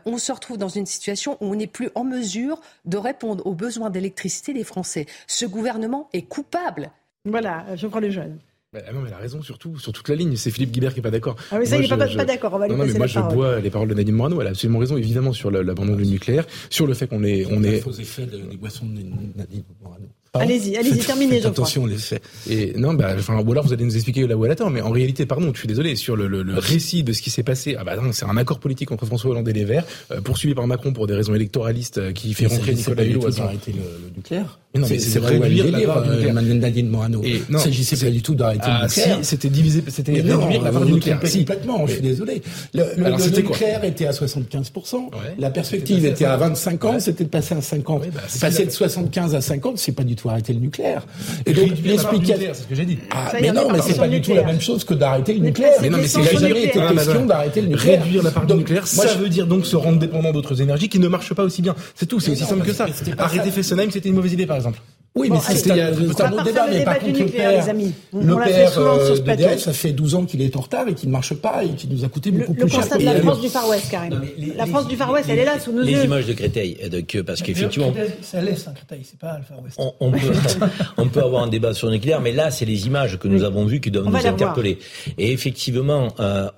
on 0.06 0.18
se 0.18 0.32
retrouve 0.32 0.58
dans 0.58 0.68
une 0.68 0.86
situation 0.86 1.36
où 1.40 1.52
on 1.52 1.54
n'est 1.54 1.66
plus 1.66 1.90
en 1.94 2.04
mesure 2.04 2.60
de 2.84 2.96
répondre 2.96 3.46
aux 3.46 3.54
besoins 3.54 3.90
d'électricité 3.90 4.54
des 4.54 4.64
Français. 4.64 5.06
Ce 5.26 5.46
gouvernement 5.46 6.08
est 6.12 6.22
coupable. 6.22 6.90
Voilà, 7.24 7.64
je 7.76 7.86
prends 7.86 8.00
les 8.00 8.10
jeunes. 8.10 8.38
Bah, 8.72 8.80
non, 8.92 9.02
mais 9.02 9.10
elle 9.10 9.14
a 9.14 9.18
raison 9.18 9.42
surtout 9.42 9.78
sur 9.78 9.92
toute 9.92 10.08
la 10.08 10.14
ligne. 10.14 10.34
C'est 10.36 10.50
Philippe 10.50 10.72
Guibert 10.72 10.94
qui 10.94 11.00
est 11.00 11.02
pas 11.02 11.10
d'accord. 11.10 11.36
Ah 11.50 11.58
oui, 11.60 11.66
ça, 11.66 11.76
il 11.76 11.84
est 11.84 11.88
pas, 11.88 12.08
pas 12.08 12.24
d'accord. 12.24 12.54
On 12.54 12.58
va 12.58 12.68
lui 12.68 12.74
non, 12.74 12.86
mais 12.86 12.94
moi, 12.94 13.06
je 13.06 13.20
bois 13.20 13.60
les 13.60 13.68
paroles 13.68 13.88
de 13.88 13.94
Nadine 13.94 14.14
Morano. 14.14 14.40
Elle 14.40 14.46
a 14.46 14.50
absolument 14.50 14.78
raison, 14.78 14.96
évidemment, 14.96 15.34
sur 15.34 15.50
l'abandon 15.50 15.94
du 15.94 16.06
nucléaire, 16.06 16.46
sur 16.70 16.86
le 16.86 16.94
fait 16.94 17.06
qu'on 17.06 17.22
est, 17.22 17.44
on 17.50 17.62
est. 17.62 17.80
Faux 17.80 17.92
effets 17.92 18.24
des 18.24 18.56
boissons 18.56 18.86
de 18.86 19.02
Nadine 19.36 19.62
Morano. 19.82 20.06
Allez-y, 20.34 20.78
allez-y, 20.78 20.96
terminez, 20.96 21.42
je 21.42 21.48
Attention, 21.48 21.84
les 21.84 21.98
faits. 21.98 22.22
Et 22.48 22.72
non, 22.78 22.94
bah, 22.94 23.14
enfin, 23.18 23.38
ou 23.38 23.52
alors 23.52 23.66
vous 23.66 23.74
allez 23.74 23.84
nous 23.84 23.94
expliquer 23.94 24.26
là 24.26 24.34
où 24.34 24.46
elle 24.46 24.52
attend, 24.52 24.70
mais 24.70 24.80
en 24.80 24.88
réalité, 24.88 25.26
pardon, 25.26 25.50
je 25.52 25.58
suis 25.58 25.68
désolé, 25.68 25.94
sur 25.94 26.16
le, 26.16 26.26
le, 26.26 26.42
le 26.42 26.58
récit 26.58 27.02
de 27.02 27.12
ce 27.12 27.20
qui 27.20 27.28
s'est 27.28 27.42
passé, 27.42 27.76
ah 27.78 27.84
bah 27.84 27.96
non, 27.96 28.12
c'est 28.12 28.24
un 28.24 28.38
accord 28.38 28.58
politique 28.58 28.90
entre 28.92 29.04
François 29.04 29.32
Hollande 29.32 29.46
et 29.50 29.52
les 29.52 29.66
Verts, 29.66 29.84
euh, 30.10 30.22
poursuivi 30.22 30.54
par 30.54 30.66
Macron 30.66 30.94
pour 30.94 31.06
des 31.06 31.12
raisons 31.12 31.34
électoralistes, 31.34 31.98
euh, 31.98 32.12
qui 32.12 32.32
fait 32.32 32.46
rentrer 32.46 32.72
Nicolas 32.72 33.04
Hulot 33.04 33.40
à 33.40 33.42
arrêter 33.42 33.72
le, 33.72 33.80
le 33.80 34.16
nucléaire. 34.16 34.58
non, 34.74 34.86
mais 34.88 34.98
c'est 34.98 35.18
réduire 35.18 35.70
la 35.70 35.80
part 35.82 36.02
du 36.02 36.08
nucléaire. 36.08 36.34
Nadine 36.34 36.88
Morano. 36.88 37.20
Et 37.22 37.42
non, 37.50 37.58
s'agissait 37.58 38.02
pas 38.02 38.10
du 38.10 38.22
tout 38.22 38.34
d'arrêter 38.34 38.68
le 38.68 38.72
ah, 38.72 38.86
nucléaire. 38.86 39.18
Si, 39.18 39.24
c'était 39.26 39.50
divisé, 39.50 39.84
c'était 39.88 40.12
réduire 40.12 40.62
la 40.62 40.72
part 40.72 40.86
du 40.86 40.92
nucléaire. 40.92 41.20
Complètement, 41.20 41.86
je 41.86 41.92
suis 41.92 42.02
désolé. 42.02 42.40
Le, 42.72 43.36
nucléaire 43.36 43.84
était 43.84 44.06
à 44.06 44.12
75%. 44.12 45.10
La 45.38 45.50
perspective 45.50 46.06
était 46.06 46.24
à 46.24 46.38
25 46.38 46.84
ans, 46.86 47.00
c'était 47.00 47.24
de 47.24 47.28
passer 47.28 47.54
à 47.54 47.60
50. 47.60 48.04
Bah, 48.14 48.20
passer 48.40 48.64
de 48.64 48.70
75 48.70 49.34
à 49.34 49.42
50, 49.42 49.76
c'est 49.76 49.92
pas 49.92 50.04
du 50.04 50.16
tout 50.16 50.21
arrêter 50.30 50.52
le 50.52 50.60
nucléaire. 50.60 51.06
Et 51.46 51.52
donc 51.52 51.70
l'explication, 51.84 52.52
c'est 52.54 52.62
ce 52.62 52.66
que 52.66 52.74
j'ai 52.74 52.84
dit. 52.84 52.98
Ah, 53.10 53.32
mais 53.40 53.52
non, 53.52 53.70
mais 53.70 53.80
c'est 53.82 53.98
pas 53.98 54.08
du 54.08 54.20
tout 54.20 54.34
la 54.34 54.44
même 54.44 54.60
chose 54.60 54.84
que 54.84 54.94
d'arrêter 54.94 55.34
le 55.34 55.40
nucléaire. 55.40 55.78
Mais 55.80 55.90
non, 55.90 55.98
mais 55.98 56.06
c'est 56.06 56.22
jamais 56.22 56.64
été 56.64 56.78
question 56.78 57.26
d'arrêter 57.26 57.60
le 57.60 57.68
nucléaire. 57.68 58.02
Réduire 58.02 58.22
la 58.22 58.30
part 58.30 58.46
du 58.46 58.54
nucléaire, 58.54 58.86
ça 58.86 59.14
veut 59.14 59.28
dire 59.28 59.46
donc 59.46 59.66
se 59.66 59.76
rendre 59.76 59.98
dépendant 59.98 60.32
d'autres 60.32 60.60
énergies 60.60 60.88
qui 60.88 60.98
ne 60.98 61.08
marchent 61.08 61.34
pas 61.34 61.44
aussi 61.44 61.62
bien. 61.62 61.74
C'est 61.94 62.06
tout, 62.06 62.20
c'est 62.20 62.32
aussi 62.32 62.44
simple 62.44 62.64
que 62.64 62.72
ça. 62.72 62.86
Arrêter 63.18 63.50
Fessenheim, 63.50 63.90
c'était 63.90 64.08
une 64.08 64.14
mauvaise 64.14 64.32
idée, 64.32 64.46
par 64.46 64.56
exemple. 64.56 64.80
Oui, 65.14 65.28
mais 65.30 65.40
c'était 65.40 65.72
un 65.72 65.92
autre 65.92 66.44
débat, 66.44 66.66
mais 66.70 66.84
par 66.84 66.98
contre, 66.98 67.18
le 67.18 67.26
père, 67.26 67.74
le 68.14 68.44
père 68.44 68.78
euh, 68.78 69.18
d'EDF, 69.18 69.60
ça 69.60 69.74
fait 69.74 69.92
12 69.92 70.14
ans 70.14 70.24
qu'il 70.24 70.40
est 70.40 70.56
en 70.56 70.60
retard 70.60 70.88
et 70.88 70.94
qu'il 70.94 71.10
ne 71.10 71.12
marche 71.12 71.34
pas 71.34 71.64
et 71.64 71.68
qu'il 71.68 71.90
nous 71.90 72.02
a 72.02 72.08
coûté 72.08 72.30
beaucoup 72.30 72.54
plus 72.54 72.68
cher. 72.68 72.78
Le 72.78 72.84
constat 72.84 72.98
de 72.98 73.04
la 73.04 73.20
France 73.20 73.40
du 73.42 73.48
Far 73.50 73.68
West, 73.68 73.90
carrément. 73.90 74.16
La 74.56 74.66
France 74.66 74.88
du 74.88 74.96
Far 74.96 75.12
West, 75.12 75.28
elle 75.28 75.40
est 75.40 75.44
là, 75.44 75.60
sous 75.60 75.72
nos 75.72 75.82
yeux. 75.82 75.98
Les 75.98 76.04
images 76.04 76.26
de 76.26 76.32
Créteil, 76.32 76.78
parce 77.26 77.42
qu'effectivement... 77.42 77.92
Ça 78.22 78.40
laisse 78.40 78.66
un 78.66 78.72
Créteil, 78.72 79.02
c'est 79.04 79.18
pas 79.18 79.36
le 79.36 79.44
Far 79.44 79.62
West. 79.62 79.78
On 80.96 81.08
peut 81.08 81.22
avoir 81.22 81.42
un 81.42 81.48
débat 81.48 81.74
sur 81.74 81.88
le 81.88 81.94
nucléaire, 81.94 82.22
mais 82.22 82.32
là, 82.32 82.50
c'est 82.50 82.64
les 82.64 82.86
images 82.86 83.18
que 83.18 83.28
nous 83.28 83.44
avons 83.44 83.66
vues 83.66 83.80
qui 83.80 83.90
doivent 83.90 84.08
nous 84.08 84.26
interpeller. 84.26 84.78
Et 85.18 85.32
effectivement, 85.32 86.08
euh, 86.20 86.48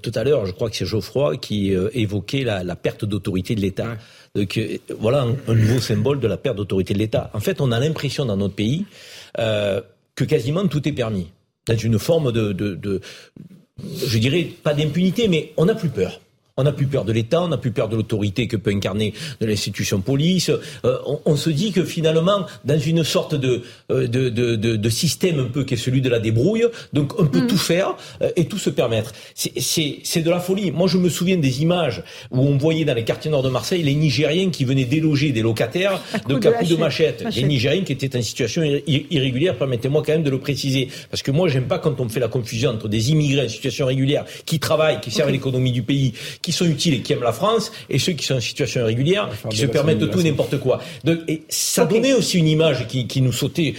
tout 0.00 0.12
à 0.14 0.24
l'heure, 0.24 0.46
je 0.46 0.52
crois 0.52 0.70
que 0.70 0.76
c'est 0.76 0.86
Geoffroy 0.86 1.36
qui 1.36 1.74
euh, 1.74 1.90
évoquait 1.92 2.44
la 2.44 2.76
perte 2.76 3.04
d'autorité 3.04 3.54
de 3.54 3.60
l'État. 3.60 3.98
Euh, 4.38 4.46
voilà 4.98 5.26
un, 5.48 5.54
nouveau 5.54 5.78
symbole 5.78 6.18
de 6.18 6.26
la 6.26 6.38
perte 6.38 6.56
d'autorité 6.56 6.94
de 6.94 6.98
l'État. 6.98 7.30
En 7.34 7.40
fait, 7.40 7.60
on 7.60 7.70
a 7.70 7.78
l'impression 7.78 8.24
dans 8.24 8.36
notre 8.38 8.54
pays 8.54 8.86
euh, 9.38 9.82
que 10.14 10.24
quasiment 10.24 10.66
tout 10.68 10.88
est 10.88 10.92
permis, 10.92 11.30
dans 11.66 11.76
une 11.76 11.98
forme 11.98 12.32
de 12.32 13.00
je 14.06 14.18
dirais 14.18 14.48
pas 14.62 14.74
d'impunité, 14.74 15.28
mais 15.28 15.52
on 15.56 15.66
n'a 15.66 15.74
plus 15.74 15.88
peur. 15.88 16.20
On 16.58 16.64
n'a 16.64 16.72
plus 16.72 16.86
peur 16.86 17.06
de 17.06 17.12
l'État, 17.12 17.42
on 17.42 17.48
n'a 17.48 17.56
plus 17.56 17.70
peur 17.70 17.88
de 17.88 17.96
l'autorité 17.96 18.46
que 18.46 18.56
peut 18.56 18.70
incarner 18.70 19.14
de 19.40 19.46
l'institution 19.46 20.00
police. 20.00 20.50
Euh, 20.84 20.98
on, 21.24 21.36
se 21.36 21.48
dit 21.48 21.72
que 21.72 21.82
finalement, 21.82 22.46
dans 22.66 22.78
une 22.78 23.04
sorte 23.04 23.34
de, 23.34 23.62
euh, 23.90 24.06
de, 24.06 24.28
de, 24.28 24.56
de, 24.56 24.88
système 24.90 25.40
un 25.40 25.44
peu 25.44 25.64
qui 25.64 25.74
est 25.74 25.78
celui 25.78 26.02
de 26.02 26.10
la 26.10 26.18
débrouille, 26.18 26.66
donc 26.92 27.18
on 27.18 27.26
peut 27.26 27.42
mm. 27.42 27.46
tout 27.46 27.56
faire 27.56 27.96
euh, 28.20 28.30
et 28.36 28.44
tout 28.44 28.58
se 28.58 28.68
permettre. 28.68 29.12
C'est 29.34 30.22
de 30.22 30.30
la 30.30 30.40
folie. 30.40 30.70
Moi, 30.72 30.88
je 30.88 30.98
me 30.98 31.08
souviens 31.08 31.38
des 31.38 31.62
images 31.62 32.02
où 32.30 32.40
on 32.40 32.58
voyait 32.58 32.84
dans 32.84 32.94
les 32.94 33.04
quartiers 33.04 33.30
nord 33.30 33.42
de 33.42 33.48
Marseille 33.48 33.82
les 33.82 33.94
Nigériens 33.94 34.50
qui 34.50 34.66
venaient 34.66 34.84
déloger 34.84 35.32
des 35.32 35.40
locataires 35.42 36.02
de 36.28 36.34
à 36.34 36.52
coups 36.52 36.70
de, 36.70 36.76
machette. 36.76 37.26
Des 37.34 37.44
Nigériens 37.44 37.82
qui 37.82 37.92
étaient 37.92 38.14
en 38.14 38.22
situation 38.22 38.62
irrégulière, 38.86 39.56
permettez-moi 39.56 40.02
quand 40.04 40.12
même 40.12 40.22
de 40.22 40.30
le 40.30 40.38
préciser. 40.38 40.88
Parce 41.10 41.22
que 41.22 41.30
moi, 41.30 41.48
j'aime 41.48 41.66
pas 41.66 41.78
quand 41.78 41.98
on 41.98 42.08
fait 42.10 42.20
la 42.20 42.28
confusion 42.28 42.70
entre 42.70 42.88
des 42.88 43.10
immigrés 43.10 43.46
en 43.46 43.48
situation 43.48 43.86
régulière 43.86 44.26
qui 44.44 44.58
travaillent, 44.58 45.00
qui 45.00 45.10
servent 45.10 45.30
l'économie 45.30 45.72
du 45.72 45.82
pays, 45.82 46.12
qui 46.42 46.52
sont 46.52 46.66
utiles 46.66 46.94
et 46.94 47.00
qui 47.00 47.12
aiment 47.12 47.22
la 47.22 47.32
France, 47.32 47.72
et 47.88 47.98
ceux 47.98 48.12
qui 48.12 48.26
sont 48.26 48.34
en 48.34 48.40
situation 48.40 48.80
irrégulière, 48.80 49.28
qui 49.48 49.56
se 49.56 49.66
permettent 49.66 49.98
de 49.98 50.06
tout 50.06 50.20
et 50.20 50.24
n'importe 50.24 50.58
quoi. 50.58 50.80
Donc, 51.04 51.20
et 51.28 51.42
ça 51.48 51.84
donnait 51.86 52.12
aussi 52.12 52.38
une 52.38 52.48
image 52.48 52.86
qui, 52.88 53.06
qui, 53.06 53.22
nous 53.22 53.32
sautait 53.32 53.74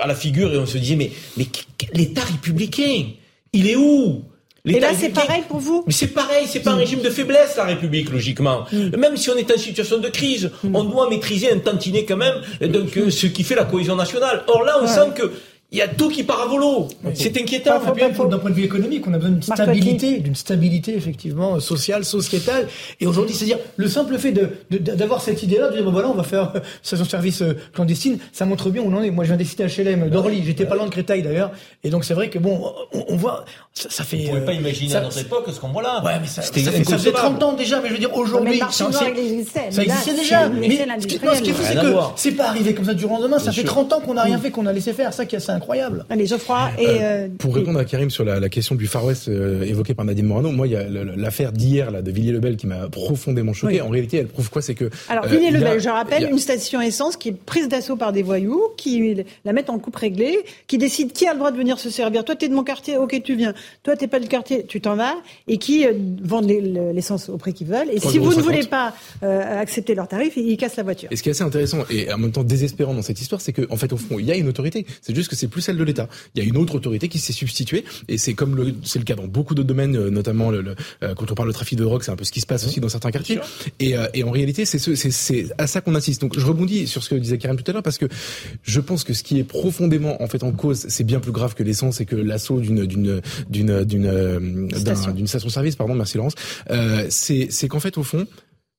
à 0.00 0.06
la 0.06 0.14
figure 0.14 0.52
et 0.52 0.58
on 0.58 0.66
se 0.66 0.78
disait 0.78 0.96
mais, 0.96 1.10
mais 1.36 1.46
l'État 1.92 2.22
républicain, 2.22 3.04
il 3.52 3.68
est 3.68 3.76
où? 3.76 4.22
Et 4.66 4.80
là, 4.80 4.88
c'est 4.98 5.10
pareil 5.10 5.42
pour 5.48 5.58
vous? 5.58 5.84
Mais 5.86 5.92
c'est 5.92 6.08
pareil, 6.08 6.46
c'est 6.48 6.60
pas 6.60 6.72
un 6.72 6.76
mm. 6.76 6.78
régime 6.78 7.00
de 7.00 7.10
faiblesse, 7.10 7.56
la 7.56 7.64
République, 7.64 8.10
logiquement. 8.10 8.64
Mm. 8.72 8.96
Même 8.96 9.16
si 9.16 9.30
on 9.30 9.36
est 9.36 9.50
en 9.50 9.56
situation 9.56 9.98
de 9.98 10.08
crise, 10.08 10.50
mm. 10.64 10.74
on 10.74 10.84
doit 10.84 11.08
maîtriser 11.08 11.52
un 11.52 11.58
tantinet 11.58 12.04
quand 12.04 12.16
même, 12.16 12.34
donc, 12.72 12.96
euh, 12.96 13.10
ce 13.10 13.28
qui 13.28 13.44
fait 13.44 13.54
la 13.54 13.64
cohésion 13.64 13.94
nationale. 13.94 14.42
Or 14.48 14.64
là, 14.64 14.78
on 14.82 14.86
sent 14.88 15.12
que 15.14 15.30
il 15.72 15.78
y 15.78 15.82
a 15.82 15.88
tout 15.88 16.08
qui 16.08 16.22
part 16.22 16.42
à 16.42 16.46
volo. 16.46 16.86
C'est 17.14 17.36
inquiétant. 17.40 17.80
D'un 17.80 18.38
point 18.38 18.50
de 18.50 18.54
vue 18.54 18.64
économique, 18.64 19.06
on 19.08 19.12
a 19.12 19.18
besoin 19.18 19.32
d'une 19.32 19.42
stabilité, 19.42 20.18
d'une 20.18 20.36
stabilité 20.36 20.94
effectivement 20.94 21.58
sociale, 21.58 22.04
sociétale. 22.04 22.68
Et 23.00 23.06
aujourd'hui, 23.06 23.34
c'est-à-dire 23.34 23.58
le 23.76 23.88
simple 23.88 24.16
fait 24.16 24.32
de 24.32 24.48
d'avoir 24.70 25.20
cette 25.20 25.42
idée-là, 25.42 25.68
de 25.70 25.74
dire 25.74 25.84
ben 25.84 25.90
voilà, 25.90 26.08
on 26.08 26.14
va 26.14 26.22
faire 26.22 26.52
euh, 26.54 26.60
station-service 26.82 27.42
euh, 27.42 27.56
clandestine, 27.74 28.18
ça 28.32 28.46
montre 28.46 28.70
bien 28.70 28.82
où 28.82 28.86
on 28.86 28.96
en 28.96 29.02
est. 29.02 29.10
Moi, 29.10 29.24
je 29.24 29.30
viens 29.30 29.36
des 29.36 29.44
cités 29.44 29.66
HLM 29.66 30.08
d'Orly, 30.08 30.44
j'étais 30.44 30.66
pas 30.66 30.76
loin 30.76 30.86
de 30.86 30.90
Créteil 30.90 31.22
d'ailleurs, 31.22 31.50
et 31.82 31.90
donc 31.90 32.04
c'est 32.04 32.14
vrai 32.14 32.30
que 32.30 32.38
bon, 32.38 32.72
on, 32.92 33.16
voit, 33.16 33.44
ça, 33.72 33.90
ça 33.90 34.04
fait. 34.04 34.24
On 34.26 34.28
pouvait 34.30 34.44
pas 34.44 34.52
euh, 34.52 34.56
imaginer 34.56 34.94
à 34.94 35.00
notre 35.00 35.18
époque 35.18 35.46
ce 35.52 35.58
qu'on 35.58 35.68
voit 35.68 35.82
là. 35.82 36.02
Ouais, 36.04 36.18
mais 36.20 36.26
ça, 36.26 36.42
ça, 36.42 36.52
fait, 36.52 36.84
ça 36.84 36.98
fait 36.98 37.12
30 37.12 37.42
ans 37.42 37.52
déjà, 37.54 37.80
mais 37.80 37.88
je 37.88 37.94
veux 37.94 38.00
dire 38.00 38.14
aujourd'hui, 38.16 38.60
ça, 38.70 38.88
existait, 39.08 39.70
ça 39.70 39.82
déjà. 40.12 40.48
Mais 40.48 40.86
ce 41.00 41.06
qui 41.06 41.16
est 41.16 41.52
fou, 41.52 41.62
c'est 41.64 41.74
que 41.74 41.94
c'est 42.14 42.32
pas 42.32 42.48
arrivé 42.48 42.74
comme 42.74 42.84
ça 42.84 42.94
du 42.94 43.02
jour 43.02 43.12
au 43.12 43.16
lendemain. 43.16 43.38
Ça 43.38 43.52
fait 43.52 43.64
30 43.64 43.92
ans 43.92 44.00
qu'on 44.00 44.14
n'a 44.14 44.22
rien 44.22 44.38
fait, 44.38 44.50
qu'on 44.50 44.66
a 44.66 44.72
laissé 44.72 44.92
faire. 44.92 45.12
Ça 45.12 45.26
qui 45.26 45.34
est 45.34 45.38
assez 45.38 45.55
incroyable. 45.56 46.04
Allez, 46.10 46.26
Geoffroy. 46.26 46.70
Et 46.78 46.86
euh, 46.86 47.00
euh, 47.00 47.28
pour 47.38 47.54
répondre 47.54 47.78
à 47.78 47.84
Karim 47.84 48.10
sur 48.10 48.24
la, 48.24 48.48
question 48.48 48.74
du 48.74 48.86
Far 48.86 49.04
West 49.04 49.28
euh, 49.28 49.62
évoquée 49.62 49.94
par 49.94 50.04
Nadine 50.04 50.26
Morano, 50.26 50.50
moi, 50.50 50.66
il 50.66 50.72
y 50.72 50.76
a 50.76 50.84
l'affaire 50.88 51.52
d'hier 51.52 51.90
là 51.90 52.02
de 52.02 52.10
Villiers-le-Bel 52.10 52.56
qui 52.56 52.66
m'a 52.66 52.88
profondément 52.88 53.52
choqué. 53.52 53.80
En 53.80 53.88
réalité, 53.88 54.18
elle 54.18 54.28
prouve 54.28 54.50
quoi 54.50 54.62
C'est 54.62 54.74
que 54.74 54.90
alors 55.08 55.26
Villiers-le-Bel, 55.26 55.80
je 55.80 55.88
rappelle, 55.88 56.28
une 56.30 56.38
station 56.38 56.80
essence 56.80 57.16
qui 57.16 57.30
est 57.30 57.36
prise 57.36 57.68
d'assaut 57.68 57.96
par 57.96 58.12
des 58.12 58.22
voyous, 58.22 58.62
qui 58.76 59.24
la 59.44 59.52
mettent 59.52 59.70
en 59.70 59.78
coupe 59.78 59.96
réglée, 59.96 60.38
qui 60.66 60.78
décident 60.78 61.10
qui 61.12 61.26
a 61.26 61.32
le 61.32 61.38
droit 61.38 61.50
de 61.50 61.56
venir 61.56 61.78
se 61.78 61.90
servir. 61.90 62.24
Toi, 62.24 62.36
t'es 62.36 62.48
de 62.48 62.54
mon 62.54 62.64
quartier, 62.64 62.96
ok, 62.96 63.20
tu 63.22 63.36
viens. 63.36 63.54
Toi, 63.82 63.96
t'es 63.96 64.06
pas 64.06 64.20
du 64.20 64.28
quartier, 64.28 64.64
tu 64.66 64.80
t'en 64.80 64.96
vas, 64.96 65.14
et 65.48 65.58
qui 65.58 65.86
vendent 66.22 66.50
l'essence 66.94 67.28
au 67.28 67.36
prix 67.36 67.52
qu'ils 67.52 67.66
veulent. 67.66 67.90
Et 67.92 68.00
si 68.00 68.18
vous 68.18 68.34
ne 68.34 68.42
voulez 68.42 68.64
pas 68.64 68.94
accepter 69.22 69.94
leur 69.94 70.08
tarif, 70.08 70.36
ils 70.36 70.56
cassent 70.56 70.76
la 70.76 70.82
voiture. 70.82 71.08
Et 71.10 71.16
ce 71.16 71.22
qui 71.22 71.28
est 71.28 71.32
assez 71.32 71.42
intéressant 71.42 71.78
et 71.90 72.12
en 72.12 72.18
même 72.18 72.32
temps 72.32 72.44
désespérant 72.44 72.94
dans 72.94 73.02
cette 73.02 73.20
histoire, 73.20 73.40
c'est 73.40 73.52
qu'en 73.52 73.74
en 73.74 73.76
fait, 73.76 73.92
au 73.92 73.96
fond, 73.96 74.18
il 74.18 74.26
y 74.26 74.32
a 74.32 74.36
une 74.36 74.48
autorité. 74.48 74.86
C'est 75.02 75.14
juste 75.14 75.28
que 75.28 75.36
c'est 75.36 75.45
plus 75.48 75.62
celle 75.62 75.76
de 75.76 75.84
l'État. 75.84 76.08
Il 76.34 76.42
y 76.42 76.46
a 76.46 76.48
une 76.48 76.56
autre 76.56 76.74
autorité 76.74 77.08
qui 77.08 77.18
s'est 77.18 77.32
substituée 77.32 77.84
et 78.08 78.18
c'est 78.18 78.34
comme 78.34 78.56
le 78.56 78.74
c'est 78.84 78.98
le 78.98 79.04
cas 79.04 79.14
dans 79.14 79.26
beaucoup 79.26 79.54
d'autres 79.54 79.68
domaines, 79.68 79.96
euh, 79.96 80.10
notamment 80.10 80.50
le, 80.50 80.74
euh, 81.02 81.14
quand 81.14 81.30
on 81.30 81.34
parle 81.34 81.48
de 81.48 81.54
trafic 81.54 81.78
de 81.78 81.84
drogue, 81.84 82.02
c'est 82.02 82.10
un 82.10 82.16
peu 82.16 82.24
ce 82.24 82.32
qui 82.32 82.40
se 82.40 82.46
passe 82.46 82.64
mmh. 82.64 82.68
aussi 82.68 82.80
dans 82.80 82.88
certains 82.88 83.10
quartiers. 83.10 83.38
Et, 83.80 83.96
euh, 83.96 84.06
et 84.14 84.24
en 84.24 84.30
réalité, 84.30 84.64
c'est 84.64 84.78
c'est 84.78 85.46
à 85.58 85.66
ça 85.66 85.80
qu'on 85.80 85.94
insiste. 85.94 86.20
Donc 86.20 86.38
je 86.38 86.46
rebondis 86.46 86.86
sur 86.86 87.02
ce 87.02 87.10
que 87.10 87.14
disait 87.16 87.38
Karim 87.38 87.56
tout 87.56 87.70
à 87.70 87.72
l'heure 87.72 87.82
parce 87.82 87.98
que 87.98 88.06
je 88.62 88.80
pense 88.80 89.04
que 89.04 89.12
ce 89.12 89.22
qui 89.22 89.38
est 89.38 89.44
profondément 89.44 90.22
en 90.22 90.26
fait 90.26 90.42
en 90.42 90.52
cause, 90.52 90.86
c'est 90.88 91.04
bien 91.04 91.20
plus 91.20 91.32
grave 91.32 91.54
que 91.54 91.62
l'essence 91.62 92.00
et 92.00 92.06
que 92.06 92.16
l'assaut 92.16 92.60
d'une 92.60 92.86
d'une 92.86 93.20
d'une 93.50 93.84
d'une 93.84 94.66
d'une 95.14 95.26
station-service. 95.26 95.76
Pardon, 95.76 95.94
merci 95.94 96.16
Laurence. 96.16 96.34
Euh, 96.70 97.06
c'est 97.10 97.48
c'est 97.50 97.68
qu'en 97.68 97.80
fait 97.80 97.98
au 97.98 98.02
fond 98.02 98.26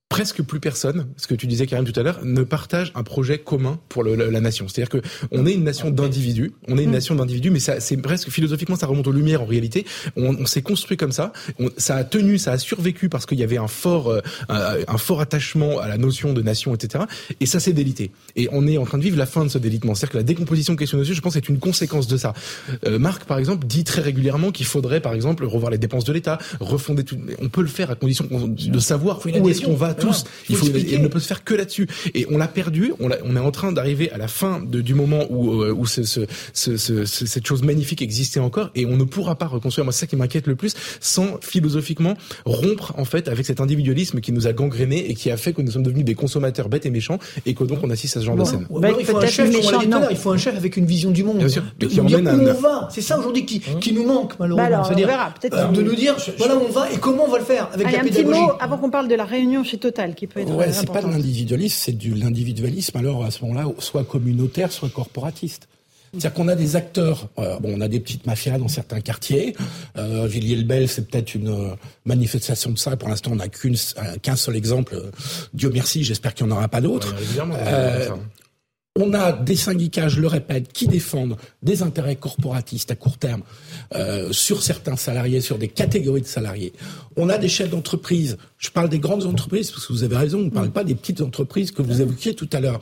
presque 0.10 0.41
plus 0.41 0.60
personne, 0.60 1.08
ce 1.18 1.28
que 1.28 1.36
tu 1.36 1.47
disais 1.47 1.68
Karim 1.68 1.86
tout 1.86 1.97
à 1.99 2.03
l'heure, 2.03 2.20
ne 2.24 2.43
partage 2.43 2.91
un 2.95 3.03
projet 3.03 3.39
commun 3.39 3.80
pour 3.89 4.03
le, 4.03 4.16
la 4.16 4.39
nation. 4.39 4.68
C'est-à-dire 4.68 4.89
que 4.89 5.08
on 5.32 5.45
est 5.45 5.53
une 5.53 5.64
nation 5.64 5.91
d'individus, 5.91 6.53
on 6.68 6.78
est 6.78 6.84
une 6.84 6.89
mm. 6.89 6.93
nation 6.93 7.16
d'individus, 7.16 7.51
mais 7.51 7.60
ça, 7.60 7.80
c'est 7.80 7.97
presque 7.97 8.30
philosophiquement, 8.30 8.76
ça 8.76 8.88
remonte 8.88 9.08
aux 9.08 9.12
lumières 9.12 9.41
en 9.41 9.45
réalité. 9.45 9.86
On, 10.16 10.36
on 10.36 10.45
s'est 10.45 10.62
construit 10.62 10.95
comme 10.95 11.12
ça, 11.12 11.34
ça 11.78 11.97
a 11.97 12.03
tenu, 12.03 12.38
ça 12.38 12.53
a 12.53 12.58
survécu 12.58 13.10
parce 13.10 13.26
qu'il 13.26 13.38
y 13.38 13.43
avait 13.43 13.58
un 13.58 13.68
fort, 13.68 14.10
euh, 14.10 14.22
un, 14.49 14.97
fort 14.97 15.20
attachement 15.20 15.80
à 15.80 15.88
la 15.88 15.97
notion 15.97 16.34
de 16.34 16.41
nation, 16.41 16.74
etc. 16.74 17.03
Et 17.41 17.45
ça 17.45 17.60
s'est 17.60 17.74
délité. 17.74 18.12
Et 18.36 18.47
on 18.51 18.66
est 18.66 18.78
en 18.78 18.86
train 18.86 18.97
de 18.97 19.03
vivre 19.03 19.18
la 19.18 19.26
fin 19.26 19.43
de 19.43 19.49
ce 19.49 19.58
délitement. 19.58 19.93
C'est-à-dire 19.93 20.14
que 20.14 20.18
la 20.18 20.24
décomposition 20.24 20.74
de 20.74 20.80
question 20.80 20.97
de 20.97 21.03
je 21.03 21.22
pense, 21.22 21.36
est 21.36 21.49
une 21.49 21.60
conséquence 21.60 22.08
de 22.08 22.18
ça. 22.18 22.34
Euh, 22.86 22.97
Marc, 22.97 23.26
par 23.26 23.39
exemple, 23.39 23.68
dit 23.68 23.84
très 23.84 24.01
régulièrement 24.01 24.51
qu'il 24.51 24.66
faudrait, 24.66 25.01
par 25.01 25.14
exemple, 25.14 25.43
revoir 25.45 25.72
les 25.72 25.78
dépenses 25.78 26.05
de 26.05 26.14
l'État, 26.14 26.38
refonder 26.60 27.03
tout. 27.03 27.18
On 27.39 27.49
peut 27.49 27.62
le 27.62 27.68
faire 27.68 27.91
à 27.91 27.95
condition 27.95 28.28
de 28.32 28.80
savoir 28.80 29.20
où 29.26 29.49
est-ce 29.49 29.62
qu'on 29.62 29.76
va 29.76 29.93
tous. 29.97 30.23
Il 30.49 30.55
faut, 30.55 30.67
il 30.67 31.01
ne 31.01 31.07
peut 31.07 31.19
se 31.19 31.27
faire 31.27 31.43
que 31.43 31.53
là-dessus. 31.53 31.87
Et 32.13 32.25
on 32.31 32.37
l'a 32.37 32.47
perdu. 32.47 32.93
On, 32.99 33.09
on, 33.25 33.35
est 33.35 33.39
en 33.39 33.51
train 33.51 33.71
d'arriver 33.71 34.11
à 34.11 34.17
la 34.17 34.27
fin 34.27 34.61
de, 34.61 34.81
du 34.81 34.93
moment 34.93 35.25
où, 35.29 35.61
euh, 35.61 35.73
où 35.73 35.85
ce, 35.85 36.03
ce, 36.03 36.25
ce, 36.53 37.05
cette 37.05 37.45
chose 37.45 37.63
magnifique 37.63 38.01
existait 38.01 38.39
encore, 38.39 38.69
et 38.75 38.85
on 38.85 38.97
ne 38.97 39.03
pourra 39.03 39.35
pas 39.35 39.47
reconstruire. 39.47 39.85
Moi, 39.85 39.93
c'est 39.93 40.01
ça 40.01 40.07
qui 40.07 40.15
m'inquiète 40.15 40.47
le 40.47 40.55
plus, 40.55 40.75
sans 40.99 41.39
philosophiquement 41.41 42.15
rompre 42.45 42.93
en 42.97 43.05
fait 43.05 43.27
avec 43.27 43.45
cet 43.45 43.61
individualisme 43.61 44.19
qui 44.21 44.31
nous 44.31 44.47
a 44.47 44.53
gangréné 44.53 45.09
et 45.09 45.15
qui 45.15 45.31
a 45.31 45.37
fait 45.37 45.53
que 45.53 45.61
nous 45.61 45.71
sommes 45.71 45.83
devenus 45.83 46.05
des 46.05 46.15
consommateurs 46.15 46.69
bêtes 46.69 46.85
et 46.85 46.91
méchants, 46.91 47.19
et 47.45 47.53
que 47.53 47.63
donc 47.63 47.79
on 47.83 47.89
assiste 47.89 48.17
à 48.17 48.19
ce 48.21 48.25
genre 48.25 48.35
de 48.35 48.43
scène. 48.43 48.67
il, 48.99 49.05
faut 49.05 49.17
un 49.17 49.27
chef, 49.27 49.49
il 50.11 50.17
faut 50.17 50.31
un 50.31 50.37
chef 50.37 50.55
avec 50.55 50.77
une 50.77 50.85
vision 50.85 51.11
du 51.11 51.23
monde. 51.23 51.37
Bien 51.37 51.49
sûr. 51.49 51.63
De, 51.79 51.87
qui 51.87 51.99
emmène 52.01 52.27
où 52.27 52.49
on 52.49 52.53
va. 52.53 52.87
C'est 52.91 53.01
ça 53.01 53.19
aujourd'hui 53.19 53.45
qui, 53.45 53.59
qui 53.59 53.93
nous 53.93 54.05
manque 54.05 54.33
malheureusement. 54.39 54.69
Bah 54.69 54.75
alors, 54.75 55.33
euh, 55.53 55.67
de 55.71 55.81
nous 55.81 55.95
dire 55.95 56.15
voilà 56.37 56.55
où 56.55 56.61
on 56.67 56.71
va 56.71 56.91
et 56.91 56.97
comment 56.97 57.25
on 57.25 57.29
va 57.29 57.39
le 57.39 57.45
faire 57.45 57.69
avec 57.73 57.91
la 57.91 57.99
pédagogie. 57.99 58.19
Un 58.19 58.23
petit 58.23 58.39
mot 58.41 58.51
avant 58.59 58.77
qu'on 58.77 58.89
parle 58.89 59.07
de 59.07 59.15
la 59.15 59.25
réunion 59.25 59.63
chez 59.63 59.77
Total 59.88 60.15
qui 60.15 60.27
peut 60.27 60.41
être. 60.41 60.53
Ouais, 60.53 60.73
c'est 60.73 60.85
pas 60.85 61.01
de 61.01 61.07
l'individualisme, 61.07 61.77
c'est 61.79 61.97
de 61.97 62.13
l'individualisme 62.13 62.97
alors 62.97 63.23
à 63.23 63.31
ce 63.31 63.45
moment-là, 63.45 63.71
soit 63.79 64.03
communautaire, 64.03 64.69
soit 64.69 64.89
corporatiste. 64.89 65.69
C'est-à-dire 66.11 66.33
qu'on 66.33 66.47
a 66.49 66.55
des 66.55 66.75
acteurs, 66.75 67.29
euh, 67.39 67.57
bon, 67.59 67.73
on 67.77 67.79
a 67.79 67.88
des 67.88 68.01
petites 68.01 68.25
mafias 68.25 68.57
dans 68.57 68.67
certains 68.67 68.99
quartiers. 68.99 69.55
Euh, 69.97 70.27
Villiers-le-Bel, 70.27 70.89
c'est 70.89 71.07
peut-être 71.07 71.35
une 71.35 71.49
euh, 71.49 71.75
manifestation 72.05 72.71
de 72.71 72.77
ça. 72.77 72.97
Pour 72.97 73.07
l'instant, 73.07 73.31
on 73.31 73.35
n'a 73.35 73.47
qu'un 73.47 74.35
seul 74.35 74.55
exemple. 74.57 75.01
Dieu 75.53 75.69
merci, 75.73 76.03
j'espère 76.03 76.33
qu'il 76.33 76.45
n'y 76.47 76.51
en 76.51 76.57
aura 76.57 76.67
pas 76.67 76.81
d'autres. 76.81 77.15
On 78.99 79.13
a 79.13 79.31
des 79.31 79.55
syndicats, 79.55 80.07
je 80.07 80.19
le 80.19 80.25
répète, 80.25 80.73
qui 80.73 80.87
défendent 80.87 81.37
des 81.61 81.83
intérêts 81.83 82.15
corporatistes 82.15 82.89
à 82.89 82.95
court 82.95 83.19
terme 83.19 83.43
euh, 83.93 84.31
sur 84.31 84.63
certains 84.63 84.95
salariés, 84.95 85.39
sur 85.39 85.59
des 85.59 85.67
catégories 85.67 86.21
de 86.21 86.27
salariés. 86.27 86.73
On 87.15 87.29
a 87.29 87.37
des 87.37 87.47
chefs 87.47 87.69
d'entreprise. 87.69 88.37
Je 88.57 88.71
parle 88.71 88.89
des 88.89 88.97
grandes 88.97 89.25
entreprises 89.25 89.69
parce 89.69 89.85
que 89.85 89.93
vous 89.93 90.03
avez 90.03 90.17
raison. 90.17 90.39
On 90.39 90.45
ne 90.45 90.49
parle 90.49 90.71
pas 90.71 90.83
des 90.83 90.95
petites 90.95 91.21
entreprises 91.21 91.69
que 91.69 91.83
vous 91.83 92.01
évoquiez 92.01 92.33
tout 92.33 92.49
à 92.51 92.59
l'heure. 92.59 92.79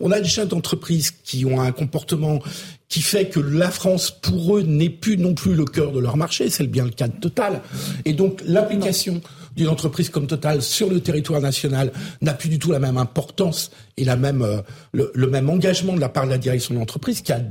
On 0.00 0.10
a 0.10 0.20
des 0.20 0.28
chefs 0.28 0.48
d'entreprise 0.48 1.10
qui 1.10 1.44
ont 1.44 1.60
un 1.60 1.72
comportement 1.72 2.40
qui 2.88 3.02
fait 3.02 3.28
que 3.28 3.38
la 3.38 3.70
France, 3.70 4.10
pour 4.10 4.56
eux, 4.56 4.62
n'est 4.62 4.88
plus 4.88 5.18
non 5.18 5.34
plus 5.34 5.54
le 5.54 5.66
cœur 5.66 5.92
de 5.92 6.00
leur 6.00 6.16
marché. 6.16 6.48
C'est 6.48 6.66
bien 6.66 6.84
le 6.84 6.90
cas 6.90 7.08
Total. 7.08 7.60
Et 8.06 8.14
donc 8.14 8.40
l'application 8.46 9.20
d'une 9.58 9.68
entreprise 9.68 10.08
comme 10.08 10.26
Total 10.26 10.62
sur 10.62 10.88
le 10.88 11.00
territoire 11.00 11.40
national 11.40 11.92
n'a 12.22 12.32
plus 12.32 12.48
du 12.48 12.58
tout 12.58 12.72
la 12.72 12.78
même 12.78 12.96
importance 12.96 13.70
et 13.96 14.04
la 14.04 14.16
même, 14.16 14.42
euh, 14.42 14.62
le, 14.92 15.26
même 15.26 15.50
engagement 15.50 15.92
de 15.92 16.00
la 16.00 16.08
part 16.08 16.24
de 16.24 16.30
la 16.30 16.38
direction 16.38 16.74
de 16.74 16.78
l'entreprise 16.78 17.20
qu'il 17.20 17.34
y 17.34 17.38
a 17.38 17.42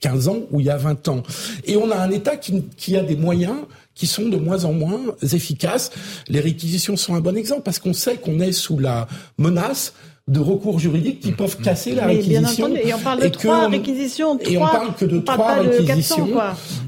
15 0.00 0.28
ans 0.28 0.38
ou 0.50 0.60
il 0.60 0.66
y 0.66 0.70
a 0.70 0.76
20 0.76 1.08
ans. 1.08 1.22
Et 1.64 1.76
on 1.76 1.90
a 1.90 1.96
un 1.96 2.10
État 2.10 2.36
qui, 2.36 2.64
qui 2.76 2.96
a 2.96 3.02
des 3.02 3.16
moyens 3.16 3.56
qui 3.94 4.06
sont 4.06 4.28
de 4.28 4.36
moins 4.36 4.64
en 4.64 4.72
moins 4.72 5.00
efficaces. 5.22 5.90
Les 6.28 6.40
réquisitions 6.40 6.96
sont 6.96 7.14
un 7.14 7.20
bon 7.20 7.36
exemple 7.36 7.62
parce 7.62 7.78
qu'on 7.78 7.94
sait 7.94 8.16
qu'on 8.16 8.40
est 8.40 8.52
sous 8.52 8.78
la 8.78 9.08
menace 9.38 9.94
de 10.28 10.40
recours 10.40 10.80
juridiques 10.80 11.20
qui 11.20 11.30
peuvent 11.30 11.56
casser 11.58 11.94
la 11.94 12.06
réquisition. 12.06 12.74
Et 12.74 12.92
on 12.92 12.98
parle 12.98 13.22
de 13.22 13.28
trois 13.28 13.68
réquisitions. 13.68 14.38
et 14.40 14.58
on 14.58 14.66
parle 14.66 14.94
que 14.96 15.04
de 15.04 15.20
trois 15.20 15.54
réquisitions. 15.54 16.28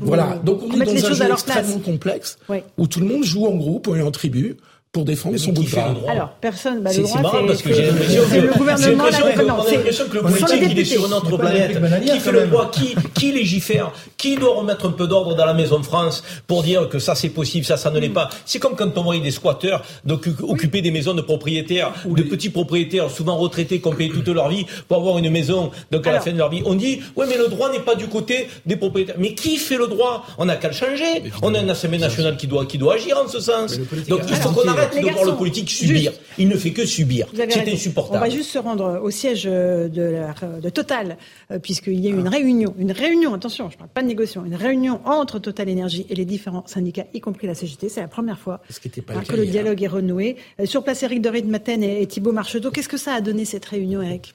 Voilà. 0.01 0.41
Donc 0.45 0.63
on 0.65 0.81
est 0.81 0.85
dans 0.85 1.07
un 1.07 1.15
jeu 1.15 1.31
extrêmement 1.31 1.79
complexe 1.79 2.39
où 2.77 2.87
tout 2.89 3.01
le 3.01 3.07
monde 3.07 3.25
joue 3.25 3.47
en 3.47 3.55
groupe 3.55 3.89
et 3.97 4.03
en 4.03 4.11
tribu 4.11 4.57
pour 4.93 5.05
défendre 5.05 5.37
son 5.37 5.53
bout 5.53 5.65
de 5.65 5.71
gras. 5.71 5.95
Alors, 6.09 6.31
personne. 6.41 6.83
Bah, 6.83 6.91
c'est 6.91 7.03
marrant 7.21 7.47
parce 7.47 7.63
que 7.63 7.73
j'ai 7.73 7.87
l'impression 7.87 8.23
que, 8.25 8.37
le 8.37 8.53
gouvernement 8.53 9.05
l'impression 9.05 10.05
que 10.09 10.15
le 10.15 10.23
politique 10.23 10.63
il 10.71 10.79
est 10.79 10.85
sur 10.85 11.07
une 11.07 11.13
autre 11.13 11.37
planète. 11.37 11.79
Qui 12.05 12.21
fait 12.21 12.33
le 12.33 12.47
droit 12.47 12.71
Qui 12.71 12.95
qui 13.15 13.33
légifère 13.33 13.93
Qui 14.17 14.37
doit 14.37 14.55
remettre 14.55 14.87
un 14.87 14.93
peu 14.93 15.07
d'ordre 15.07 15.35
dans 15.35 15.45
la 15.45 15.55
Maison 15.55 15.79
de 15.79 15.85
France 15.85 16.25
pour 16.47 16.63
dire 16.63 16.89
que 16.89 16.99
ça 16.99 17.15
c'est 17.15 17.29
possible, 17.29 17.67
ça 17.67 17.77
ça 17.77 17.91
ne 17.91 17.99
l'est 17.99 18.09
pas 18.09 18.31
C'est 18.47 18.59
comme 18.59 18.77
quand 18.77 18.97
on 18.97 19.03
voyait 19.03 19.21
des 19.21 19.31
squatteurs 19.31 19.83
d'occuper 20.05 20.81
des 20.81 20.91
maisons 20.91 21.15
de 21.15 21.23
propriétaires, 21.23 21.93
de 22.07 22.23
petits 22.23 22.51
propriétaires 22.51 23.11
souvent 23.11 23.37
retraités 23.37 23.81
qui 23.81 23.89
ont 23.89 23.95
payé 23.95 24.11
toute 24.11 24.29
leur 24.29 24.49
vie 24.49 24.65
pour 24.89 24.97
avoir 24.97 25.19
une 25.19 25.31
maison. 25.31 25.71
Donc 25.91 26.07
à 26.07 26.13
la 26.13 26.21
fin 26.21 26.33
de 26.33 26.39
leur 26.39 26.49
vie, 26.49 26.63
on 26.65 26.75
dit 26.75 27.01
ouais 27.17 27.27
mais 27.29 27.37
le 27.37 27.49
droit 27.49 27.71
n'est 27.71 27.81
pas 27.81 27.95
du 27.95 28.07
côté 28.07 28.49
des 28.65 28.77
propriétaires. 28.77 29.17
Mais 29.19 29.35
qui 29.35 29.59
fait 29.59 29.77
le 29.77 29.87
droit? 29.87 30.25
On 30.39 30.47
n'a 30.47 30.57
qu'à 30.57 30.69
le 30.69 30.75
changer. 30.75 31.25
On 31.43 31.55
a 31.55 31.61
une 31.61 31.71
assemblée 31.71 31.99
nationale 31.99 32.37
qui 32.37 32.47
doit 32.47 32.65
qui 32.65 32.79
doit 32.79 32.95
agir 32.95 33.19
en 33.19 33.29
ce 33.29 33.41
sens. 33.41 33.79
Donc 34.09 34.23
il 34.29 34.37
faut 34.37 34.51
qu'on 34.51 34.78
arrête 34.79 35.03
de 35.03 35.11
voir 35.11 35.25
le 35.25 35.37
politique 35.37 35.71
subir. 35.71 36.13
Il 36.39 36.49
ne 36.49 36.57
fait 36.57 36.73
que 36.73 36.87
subir. 36.87 37.27
C'est 37.35 37.73
insupportable. 37.73 38.19
On 38.19 38.21
va 38.21 38.31
juste 38.31 38.51
se 38.51 38.59
rendre 38.59 39.01
au 39.03 39.11
siège 39.11 39.45
de, 39.45 39.89
de 39.89 40.69
Total, 40.71 41.17
euh, 41.51 41.59
puisqu'il 41.59 42.01
y 42.01 42.09
a 42.09 42.11
eu 42.11 42.19
une 42.19 42.29
réunion, 42.29 42.75
une 42.79 42.93
réunion, 42.93 43.35
attention, 43.35 43.69
je 43.69 43.75
ne 43.75 43.79
parle 43.79 43.91
pas 43.91 44.03
de 44.03 44.07
négociation, 44.07 44.45
une 44.45 44.55
réunion 44.55 45.01
entre 45.05 45.39
Total 45.39 45.69
Énergie 45.69 46.07
et 46.09 46.15
les 46.15 46.25
différents 46.25 46.65
syndicats, 46.67 47.07
y 47.15 47.21
compris 47.21 47.47
la 47.47 47.55
CGT. 47.55 47.89
C'est 47.89 48.01
la 48.01 48.09
première 48.09 48.39
fois 48.39 48.61
hein, 49.09 49.23
que 49.29 49.37
le 49.37 49.47
dialogue 49.47 49.83
est 49.83 49.89
renoué. 49.89 50.37
Euh, 50.61 50.67
sur 50.67 50.85
place, 50.85 51.03
Eric 51.03 51.21
de 51.21 51.29
Maten 51.43 51.83
et 51.83 52.07
Thibault 52.07 52.33
Marcheteau. 52.33 52.71
Qu'est-ce 52.71 52.89
que 52.89 52.97
ça 52.97 53.15
a 53.15 53.21
donné 53.21 53.45
cette 53.45 53.65
réunion, 53.65 54.03
Eric 54.03 54.35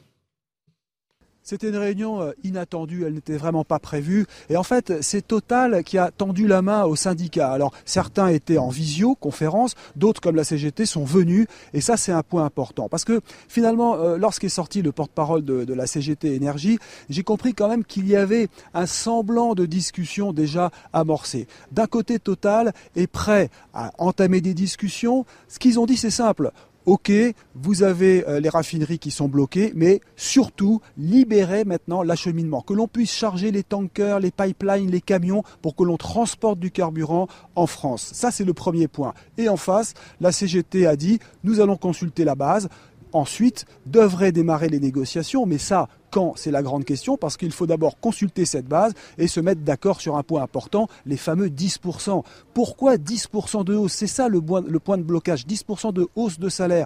c'était 1.44 1.70
une 1.70 1.78
réunion 1.78 2.22
euh, 2.22 2.32
inattendue, 2.44 3.04
elle 3.06 3.16
n'était 3.16 3.38
vraiment 3.38 3.66
pas 3.66 3.80
prévue. 3.80 4.26
Et 4.50 4.58
en 4.58 4.64
fait, 4.64 5.02
c'est 5.02 5.28
Total 5.28 5.84
qui 5.84 5.98
a 5.98 6.10
tendu 6.12 6.48
la 6.48 6.62
main 6.62 6.86
aux 6.86 6.96
syndicats. 6.96 7.52
Alors, 7.52 7.74
certains 7.86 8.28
étaient 8.28 8.58
en 8.58 8.70
visioconférence, 8.70 9.76
d'autres, 9.96 10.22
comme 10.22 10.36
la 10.36 10.44
CGT, 10.44 10.86
sont 10.86 11.04
venus. 11.04 11.48
Et 11.74 11.82
ça, 11.82 11.98
c'est 11.98 12.12
un 12.12 12.24
point 12.24 12.46
important. 12.46 12.88
Parce 12.88 13.04
que 13.04 13.22
finalement, 13.48 13.96
euh, 13.96 14.18
lorsqu'est 14.18 14.50
sorti 14.50 14.82
le 14.82 14.92
porte-parole 14.92 15.44
de, 15.44 15.74
la 15.74 15.88
CGT 15.88 16.36
Énergie, 16.36 16.78
j'ai 17.10 17.24
compris 17.24 17.54
quand 17.54 17.68
même 17.68 17.84
qu'il 17.84 18.08
y 18.08 18.16
avait 18.16 18.48
un 18.74 18.86
semblant 18.86 19.54
de 19.54 19.66
discussion 19.66 20.34
déjà 20.34 20.72
amorcée. 20.94 21.48
D'un 21.72 21.88
côté, 21.88 22.20
Total 22.20 22.74
est 22.96 23.08
prêt 23.08 23.50
à 23.74 23.92
entamer 23.98 24.40
des 24.40 24.54
discussions. 24.54 25.26
Ce 25.48 25.60
qu'ils 25.60 25.80
ont 25.80 25.86
dit, 25.86 25.98
c'est 25.98 26.10
simple. 26.10 26.52
OK, 26.86 27.12
vous 27.56 27.84
avez 27.84 28.28
euh, 28.28 28.42
les 28.42 28.50
raffineries 28.50 29.00
qui 29.00 29.10
sont 29.10 29.30
bloquées, 29.30 29.72
mais 29.74 30.02
surtout, 30.18 30.82
libérez 30.98 31.64
maintenant 31.64 32.04
l'acheminement, 32.04 32.62
que 32.62 32.74
l'on 32.74 32.88
puisse 32.88 33.14
charger 33.14 33.52
les 33.52 33.64
tankers, 33.64 34.20
les 34.20 34.32
pipelines, 34.32 34.92
les 34.92 35.00
camions 35.00 35.44
pour 35.62 35.76
que 35.76 35.84
l'on 35.84 35.96
transporte 35.96 36.60
du 36.60 36.72
carburant 36.72 37.28
en 37.56 37.68
France. 37.68 38.12
Ça, 38.14 38.32
c'est 38.32 38.44
le 38.44 38.54
premier 38.54 38.90
point. 38.90 39.14
Et 39.38 39.48
en 39.48 39.56
face, 39.56 39.94
la 40.20 40.34
CGT 40.34 40.86
a 40.86 40.98
dit, 40.98 41.20
nous 41.46 41.62
allons 41.62 41.78
consulter 41.78 42.26
la 42.26 42.36
base. 42.36 42.68
Ensuite, 43.14 43.66
devraient 43.86 44.32
démarrer 44.32 44.68
les 44.68 44.80
négociations, 44.80 45.46
mais 45.46 45.60
ça, 45.60 45.88
quand 46.14 46.34
C'est 46.36 46.52
la 46.52 46.62
grande 46.62 46.86
question 46.86 47.18
parce 47.18 47.38
qu'il 47.38 47.52
faut 47.52 47.66
d'abord 47.66 48.00
consulter 48.00 48.46
cette 48.46 48.68
base 48.68 48.94
et 49.18 49.28
se 49.28 49.40
mettre 49.40 49.62
d'accord 49.62 50.00
sur 50.00 50.16
un 50.16 50.22
point 50.22 50.44
important, 50.44 50.88
les 51.08 51.18
fameux 51.18 51.48
10%. 51.50 52.24
Pourquoi 52.54 52.98
10% 52.98 53.64
de 53.64 53.74
hausse? 53.74 53.94
C'est 53.94 54.06
ça 54.08 54.30
le, 54.30 54.40
point 54.40 54.98
de 54.98 55.04
blocage, 55.04 55.48
10% 55.48 55.92
de 55.92 56.08
hausse 56.16 56.38
de 56.38 56.50
salaire. 56.50 56.86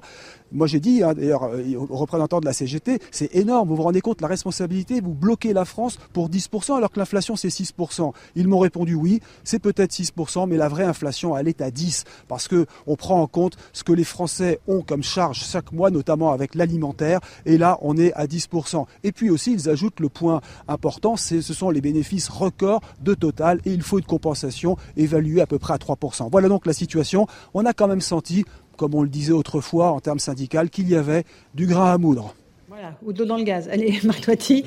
Moi 0.54 0.66
j'ai 0.66 0.80
dit, 0.80 1.04
hein, 1.04 1.14
d'ailleurs, 1.14 1.44
euh, 1.44 1.76
aux 1.76 1.98
représentants 1.98 2.40
de 2.40 2.46
la 2.46 2.54
CGT, 2.54 3.00
c'est 3.12 3.36
énorme, 3.36 3.68
vous 3.68 3.76
vous 3.76 3.84
rendez 3.84 4.00
compte, 4.00 4.22
la 4.22 4.30
responsabilité, 4.30 5.02
vous 5.02 5.14
bloquez 5.14 5.52
la 5.52 5.66
France 5.66 5.98
pour 6.14 6.30
10% 6.30 6.78
alors 6.78 6.90
que 6.90 7.00
l'inflation 7.00 7.36
c'est 7.36 7.50
6%. 7.50 8.14
Ils 8.36 8.48
m'ont 8.48 8.60
répondu 8.60 8.96
oui, 8.96 9.20
c'est 9.44 9.60
peut-être 9.60 9.92
6%, 9.92 10.48
mais 10.48 10.56
la 10.56 10.70
vraie 10.70 10.86
inflation 10.86 11.36
elle 11.38 11.50
est 11.50 11.62
à 11.62 11.70
10% 11.70 12.06
parce 12.30 12.48
que 12.48 12.66
on 12.86 12.96
prend 12.96 13.22
en 13.22 13.28
compte 13.28 13.58
ce 13.74 13.84
que 13.84 13.92
les 13.92 14.06
Français 14.06 14.62
ont 14.68 14.82
comme 14.82 15.04
charge 15.04 15.44
chaque 15.44 15.74
mois, 15.74 15.92
notamment 15.92 16.32
avec 16.32 16.56
l'alimentaire, 16.56 17.20
et 17.46 17.58
là 17.58 17.78
on 17.82 17.98
est 17.98 18.14
à 18.14 18.26
10%. 18.26 18.86
Et 19.04 19.12
puis 19.18 19.32
aussi, 19.32 19.52
ils 19.52 19.68
ajoutent 19.68 20.00
le 20.00 20.10
point 20.10 20.42
important, 20.68 21.18
ce 21.18 21.42
sont 21.42 21.72
les 21.72 21.82
bénéfices 21.82 22.30
records 22.30 22.82
de 23.02 23.16
Total 23.16 23.60
et 23.66 23.74
il 23.74 23.82
faut 23.82 23.98
une 23.98 24.06
compensation 24.06 24.78
évaluée 24.96 25.42
à 25.42 25.48
peu 25.48 25.58
près 25.58 25.74
à 25.74 25.78
3%. 25.78 26.30
Voilà 26.32 26.48
donc 26.48 26.68
la 26.68 26.74
situation. 26.74 27.26
On 27.56 27.66
a 27.66 27.74
quand 27.74 27.88
même 27.88 28.00
senti, 28.00 28.46
comme 28.78 28.94
on 28.94 29.02
le 29.02 29.10
disait 29.10 29.34
autrefois 29.34 29.92
en 29.92 30.00
termes 30.00 30.20
syndicaux, 30.20 30.68
qu'il 30.72 30.88
y 30.88 30.96
avait 30.96 31.26
du 31.56 31.66
grain 31.66 31.92
à 31.92 31.98
moudre. 31.98 32.36
Voilà, 32.80 32.94
ou 33.04 33.12
de 33.12 33.18
l'eau 33.18 33.26
dans 33.26 33.38
le 33.38 33.44
gaz. 33.44 33.68
Allez, 33.72 34.00
Marc 34.04 34.22
Toiti. 34.22 34.64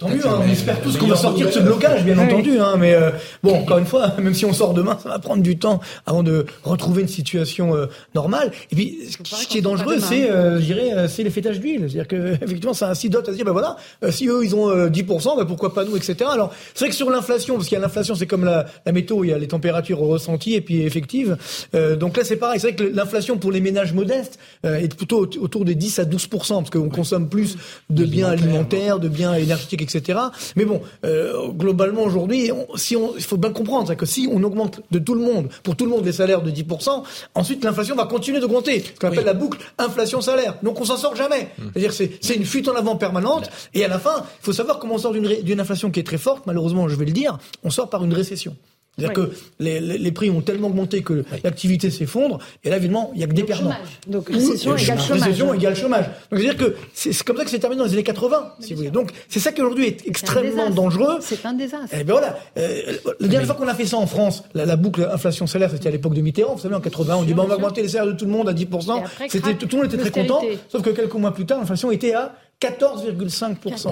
Tant 0.00 0.08
mieux, 0.08 0.26
hein, 0.26 0.40
on 0.44 0.50
espère 0.50 0.80
tous 0.80 0.96
qu'on 0.96 1.06
va 1.06 1.14
sortir 1.14 1.46
de 1.46 1.52
ce 1.52 1.60
blocage, 1.60 2.02
bien 2.02 2.18
entendu. 2.18 2.58
Hein, 2.58 2.74
mais 2.80 2.94
euh, 2.94 3.12
bon, 3.44 3.60
encore 3.60 3.78
une 3.78 3.86
fois, 3.86 4.16
même 4.20 4.34
si 4.34 4.44
on 4.44 4.52
sort 4.52 4.74
demain, 4.74 4.98
ça 5.00 5.08
va 5.08 5.20
prendre 5.20 5.40
du 5.40 5.56
temps 5.56 5.78
avant 6.04 6.24
de 6.24 6.46
retrouver 6.64 7.02
une 7.02 7.08
situation 7.08 7.76
euh, 7.76 7.86
normale. 8.16 8.50
Et 8.72 8.74
puis, 8.74 8.98
ce 9.24 9.46
qui 9.46 9.58
est 9.58 9.62
dangereux, 9.62 10.00
c'est, 10.00 10.32
euh, 10.32 10.58
je 10.58 10.64
dirais, 10.64 11.06
c'est 11.06 11.22
les 11.22 11.30
fêtages 11.30 11.60
d'huile. 11.60 11.82
C'est-à-dire 11.82 12.08
que 12.08 12.34
effectivement, 12.42 12.74
ça 12.74 12.90
incidote 12.90 13.28
à 13.28 13.30
se 13.30 13.36
dire, 13.36 13.44
ben 13.44 13.52
voilà, 13.52 13.76
si 14.10 14.26
eux 14.26 14.40
ils 14.42 14.56
ont 14.56 14.88
10%, 14.88 15.36
ben 15.36 15.44
pourquoi 15.44 15.72
pas 15.74 15.84
nous, 15.84 15.96
etc. 15.96 16.28
Alors, 16.28 16.52
c'est 16.74 16.86
vrai 16.86 16.90
que 16.90 16.96
sur 16.96 17.08
l'inflation, 17.08 17.54
parce 17.54 17.68
qu'il 17.68 17.76
y 17.76 17.80
a 17.80 17.82
l'inflation, 17.82 18.16
c'est 18.16 18.26
comme 18.26 18.44
la, 18.44 18.66
la 18.84 18.90
météo, 18.90 19.22
il 19.22 19.30
y 19.30 19.32
a 19.32 19.38
les 19.38 19.46
températures 19.46 20.00
ressenties 20.00 20.54
et 20.54 20.60
puis 20.60 20.82
effectives. 20.82 21.36
donc 21.72 22.16
là, 22.16 22.24
c'est 22.24 22.34
pareil. 22.34 22.58
C'est 22.58 22.72
vrai 22.72 22.76
que 22.76 22.96
l'inflation 22.96 23.38
pour 23.38 23.52
les 23.52 23.60
ménages 23.60 23.92
modestes 23.92 24.40
est 24.64 24.92
plutôt 24.92 25.20
autour 25.40 25.64
des 25.64 25.76
10 25.76 26.00
à 26.00 26.04
12%, 26.04 26.28
parce 26.28 26.70
qu'on 26.70 27.04
plus 27.20 27.56
de 27.90 28.04
biens 28.04 28.28
alimentaires, 28.28 28.98
de 28.98 29.08
biens 29.08 29.34
énergétiques, 29.34 29.82
etc. 29.82 30.18
Mais 30.56 30.64
bon, 30.64 30.82
euh, 31.04 31.48
globalement 31.48 32.02
aujourd'hui, 32.02 32.50
si 32.76 32.96
on, 32.96 33.14
il 33.16 33.22
faut 33.22 33.36
bien 33.36 33.52
comprendre 33.52 33.94
que 33.94 34.06
si 34.06 34.28
on 34.30 34.42
augmente 34.42 34.80
de 34.90 34.98
tout 34.98 35.14
le 35.14 35.20
monde, 35.20 35.48
pour 35.62 35.76
tout 35.76 35.84
le 35.84 35.90
monde 35.90 36.04
les 36.04 36.12
salaires 36.12 36.42
de 36.42 36.50
10%, 36.50 37.02
ensuite 37.34 37.64
l'inflation 37.64 37.94
va 37.96 38.06
continuer 38.06 38.40
d'augmenter, 38.40 38.80
ce 38.80 38.98
qu'on 38.98 39.08
appelle 39.08 39.24
la 39.24 39.34
boucle 39.34 39.58
inflation-salaire. 39.78 40.56
Donc 40.62 40.80
on 40.80 40.84
s'en 40.84 40.96
sort 40.96 41.16
jamais. 41.16 41.50
Mmh. 41.58 41.62
C'est-à-dire 41.72 41.92
c'est, 41.92 42.10
c'est 42.20 42.34
une 42.34 42.44
fuite 42.44 42.68
en 42.68 42.74
avant 42.74 42.96
permanente. 42.96 43.50
Et 43.74 43.84
à 43.84 43.88
la 43.88 43.98
fin, 43.98 44.24
il 44.40 44.44
faut 44.44 44.52
savoir 44.52 44.78
comment 44.78 44.94
on 44.94 44.98
sort 44.98 45.12
d'une, 45.12 45.42
d'une 45.42 45.60
inflation 45.60 45.90
qui 45.90 46.00
est 46.00 46.04
très 46.04 46.18
forte. 46.18 46.46
Malheureusement, 46.46 46.88
je 46.88 46.96
vais 46.96 47.04
le 47.04 47.12
dire, 47.12 47.38
on 47.62 47.70
sort 47.70 47.88
par 47.90 48.04
une 48.04 48.12
récession. 48.12 48.56
C'est-à-dire 48.98 49.14
que 49.14 49.32
les, 49.58 49.80
les, 49.80 50.12
prix 50.12 50.28
ont 50.28 50.42
tellement 50.42 50.68
augmenté 50.68 51.02
que 51.02 51.24
l'activité 51.42 51.90
s'effondre, 51.90 52.38
et 52.62 52.68
là, 52.68 52.76
évidemment, 52.76 53.10
il 53.14 53.18
n'y 53.18 53.24
a 53.24 53.26
que 53.26 53.32
des 53.32 53.44
perdants. 53.44 53.72
Donc, 54.06 54.28
récession 54.28 54.76
égale 54.76 55.00
chômage. 55.00 55.22
Récession 55.22 55.54
égale 55.54 55.76
chômage. 55.76 56.04
Donc, 56.30 56.40
c'est-à-dire 56.40 56.56
que 56.58 56.76
c'est 56.92 57.22
comme 57.22 57.38
ça 57.38 57.44
que 57.44 57.50
c'est 57.50 57.58
terminé 57.58 57.78
dans 57.78 57.86
les 57.86 57.94
années 57.94 58.02
80, 58.02 58.52
si 58.60 58.74
vous 58.74 58.78
voulez. 58.80 58.90
Donc, 58.90 59.10
c'est 59.30 59.40
ça 59.40 59.50
qui 59.52 59.62
aujourd'hui 59.62 59.86
est 59.86 60.06
extrêmement 60.06 60.68
dangereux. 60.68 61.18
C'est 61.20 61.46
un 61.46 61.54
désastre. 61.54 61.94
Et 61.94 62.00
eh 62.00 62.04
ben 62.04 62.12
voilà. 62.12 62.38
Euh, 62.58 62.98
la 63.18 63.28
dernière 63.28 63.46
fois 63.46 63.56
qu'on 63.56 63.68
a 63.68 63.74
fait 63.74 63.86
ça 63.86 63.96
en 63.96 64.06
France, 64.06 64.44
la, 64.52 64.76
boucle 64.76 65.08
inflation-salaire, 65.10 65.70
c'était 65.70 65.88
à 65.88 65.92
l'époque 65.92 66.12
de 66.12 66.20
Mitterrand. 66.20 66.54
Vous 66.54 66.60
savez, 66.60 66.74
en 66.74 66.80
80, 66.80 67.16
on 67.16 67.22
dit, 67.22 67.32
bah, 67.32 67.44
on 67.46 67.48
va 67.48 67.54
augmenter 67.54 67.80
les 67.80 67.88
salaires 67.88 68.08
de 68.08 68.12
tout 68.12 68.26
le 68.26 68.30
monde 68.30 68.50
à 68.50 68.52
10%. 68.52 69.04
C'était, 69.28 69.54
tout 69.54 69.68
le 69.72 69.76
monde 69.76 69.86
était 69.86 70.02
très 70.02 70.10
content. 70.10 70.42
Sauf 70.68 70.82
que 70.82 70.90
quelques 70.90 71.14
mois 71.14 71.32
plus 71.32 71.46
tard, 71.46 71.60
l'inflation 71.60 71.90
était 71.90 72.12
à 72.12 72.34
14,5%. 72.62 73.88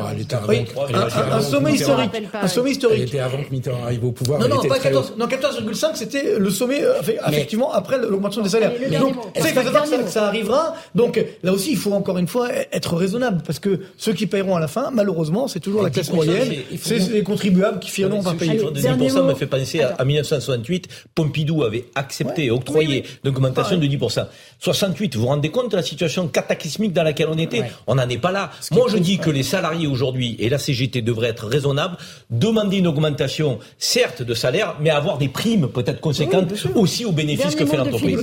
un, 1.32 1.40
sommet 1.40 1.72
historique. 1.72 2.10
Un 2.32 2.48
sommet 2.48 2.70
historique. 2.70 3.00
Elle 3.00 3.08
était 3.08 3.18
avant 3.18 3.42
que 3.42 3.50
Mitterrand 3.50 3.84
arrive 3.84 4.04
au 4.04 4.12
pouvoir. 4.12 4.40
Non, 4.40 4.48
non, 4.48 4.62
pas 4.62 4.78
14. 4.78 5.14
Non, 5.18 5.26
14,5, 5.26 5.90
c'était 5.94 6.38
le 6.38 6.50
sommet, 6.50 6.84
euh, 6.84 7.00
effectivement, 7.28 7.72
après 7.72 7.98
l'augmentation 7.98 8.42
des 8.42 8.50
salaires. 8.50 8.72
Mais 8.90 8.98
donc, 8.98 9.14
c'est 9.36 9.52
que 9.52 10.08
ça 10.08 10.26
arrivera. 10.26 10.74
Donc, 10.94 11.22
là 11.42 11.52
aussi, 11.52 11.72
il 11.72 11.76
faut 11.76 11.92
encore 11.92 12.18
une 12.18 12.28
fois 12.28 12.48
être 12.72 12.94
raisonnable, 12.94 13.42
parce 13.44 13.58
que 13.58 13.80
ceux 13.96 14.12
qui 14.12 14.26
paieront 14.26 14.56
à 14.56 14.60
la 14.60 14.68
fin, 14.68 14.90
malheureusement, 14.92 15.48
c'est 15.48 15.60
toujours 15.60 15.82
la 15.82 15.90
classe 15.90 16.12
moyenne. 16.12 16.54
C'est 16.80 16.98
les 17.10 17.22
contribuables 17.22 17.80
qui 17.80 17.90
finiront 17.90 18.22
par 18.22 18.36
payer. 18.36 18.58
Le 18.58 18.70
10% 18.70 19.26
me 19.26 19.34
fait 19.34 19.46
penser 19.46 19.80
à 19.82 20.04
1968. 20.04 20.88
Pompidou 21.14 21.64
avait 21.64 21.86
accepté 21.94 22.46
et 22.46 22.50
octroyé 22.50 23.04
une 23.24 23.30
augmentation 23.30 23.76
de 23.78 23.86
10%. 23.86 24.26
68, 24.60 25.14
vous 25.16 25.22
vous 25.22 25.26
rendez 25.28 25.50
compte 25.50 25.70
de 25.70 25.76
la 25.76 25.82
situation 25.82 26.28
cataclysmique 26.28 26.92
dans 26.92 27.02
laquelle 27.02 27.28
on 27.30 27.38
était? 27.38 27.64
On 27.86 27.96
n'en 27.96 28.08
est 28.08 28.18
pas 28.18 28.30
là. 28.32 28.50
Moi, 28.70 28.86
je 28.88 28.98
dis 28.98 29.18
que 29.18 29.30
les 29.30 29.42
salariés 29.42 29.86
aujourd'hui 29.86 30.36
et 30.38 30.48
la 30.48 30.58
CGT 30.58 31.02
devraient 31.02 31.28
être 31.28 31.46
raisonnables, 31.46 31.96
demander 32.30 32.78
une 32.78 32.86
augmentation, 32.86 33.58
certes, 33.78 34.22
de 34.22 34.34
salaire, 34.34 34.76
mais 34.80 34.90
avoir 34.90 35.18
des 35.18 35.28
primes 35.28 35.68
peut-être 35.68 36.00
conséquentes 36.00 36.52
aussi 36.74 37.04
aux 37.04 37.12
bénéfices 37.12 37.54
que 37.54 37.66
fait 37.66 37.76
l'entreprise. 37.76 38.18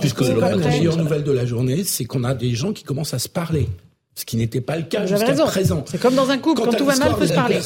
Puisque 0.00 0.20
la 0.20 0.56
meilleure 0.56 0.96
nouvelle 0.96 1.24
de 1.24 1.32
la 1.32 1.46
journée, 1.46 1.84
c'est 1.84 2.04
qu'on 2.04 2.24
a 2.24 2.34
des 2.34 2.54
gens 2.54 2.72
qui 2.72 2.84
commencent 2.84 3.14
à 3.14 3.18
se 3.18 3.28
parler 3.28 3.68
ce 4.16 4.24
qui 4.24 4.38
n'était 4.38 4.62
pas 4.62 4.76
le 4.76 4.84
cas 4.84 5.06
jusqu'à 5.06 5.34
présent. 5.44 5.84
C'est 5.86 6.00
comme 6.00 6.14
dans 6.14 6.30
un 6.30 6.38
couple, 6.38 6.62
quand, 6.62 6.70
quand 6.70 6.76
tout 6.78 6.86
va 6.86 6.96
mal, 6.96 7.10
il 7.10 7.18
faut 7.18 7.26
se 7.26 7.34
parler. 7.34 7.60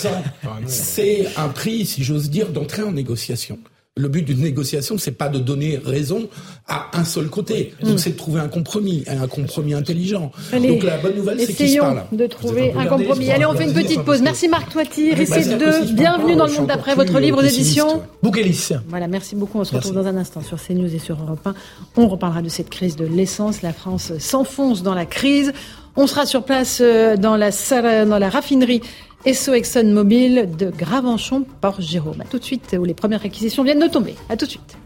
C'est 0.67 1.29
un 1.37 1.49
prix, 1.49 1.87
si 1.87 2.03
j'ose 2.03 2.29
dire, 2.29 2.49
d'entrer 2.49 2.83
en 2.83 2.93
négociation. 2.93 3.59
Le 3.97 4.07
but 4.07 4.23
d'une 4.23 4.39
négociation, 4.39 4.99
c'est 4.99 5.11
pas 5.11 5.29
de 5.29 5.41
donner 5.41 5.77
raison 5.85 6.29
à 6.69 6.97
un 6.97 7.05
seul 7.05 7.29
côté. 7.29 7.75
Donc, 7.83 7.99
c'est 7.99 8.11
de 8.11 8.17
trouver 8.17 8.41
un 8.41 8.47
compromis, 8.47 9.03
un 9.09 9.27
compromis 9.27 9.75
intelligent. 9.75 10.31
Donc, 10.53 10.85
la 10.85 10.99
bonne 10.99 11.17
nouvelle, 11.17 11.41
c'est 11.41 11.53
qu'il 11.53 11.71
se 11.71 11.79
parle. 11.81 12.05
de 12.13 12.27
trouver 12.29 12.73
un 12.73 12.87
compromis. 12.87 13.33
Allez, 13.33 13.47
on 13.47 13.55
fait 13.55 13.65
une 13.65 13.75
petite 13.75 14.03
pause. 14.03 14.23
Merci 14.23 14.47
Marc 14.47 14.71
Toiti, 14.71 15.13
récit 15.13 15.57
2. 15.57 15.93
Bienvenue 15.93 16.37
dans 16.37 16.47
le 16.47 16.53
monde 16.53 16.69
d'après, 16.69 16.95
votre 16.95 17.19
livre 17.19 17.43
d'édition. 17.43 18.03
Bouquelis. 18.23 18.71
Voilà, 18.87 19.09
merci 19.09 19.35
beaucoup. 19.35 19.59
On 19.59 19.65
se 19.65 19.75
retrouve 19.75 19.95
dans 19.95 20.07
un 20.07 20.17
instant 20.17 20.41
sur 20.41 20.65
CNews 20.65 20.95
et 20.95 21.01
sur 21.01 21.21
Europe 21.21 21.45
1. 21.45 21.55
On 21.97 22.07
reparlera 22.07 22.43
de 22.43 22.49
cette 22.49 22.71
crise 22.71 22.95
de 22.95 23.05
l'essence. 23.05 23.61
La 23.63 23.73
France 23.73 24.13
s'enfonce 24.19 24.85
dans 24.85 24.95
la 24.95 25.05
crise. 25.05 25.53
On 25.97 26.07
sera 26.07 26.27
sur 26.27 26.45
place 26.45 26.79
euh, 26.81 27.17
dans 27.17 27.37
la, 27.37 27.51
dans 27.51 28.19
la 28.19 28.31
raffinerie 28.31 28.83
Esso 29.27 29.53
ExxonMobil 29.53 30.57
de 30.57 30.71
Gravenchon, 30.71 31.45
Port-Jérôme. 31.61 32.25
tout 32.31 32.39
de 32.39 32.45
suite, 32.45 32.75
où 32.79 32.85
les 32.85 32.95
premières 32.95 33.21
réquisitions 33.21 33.63
viennent 33.63 33.79
de 33.81 33.87
tomber. 33.87 34.15
À 34.31 34.37
tout 34.37 34.47
de 34.47 34.51
suite. 34.51 34.79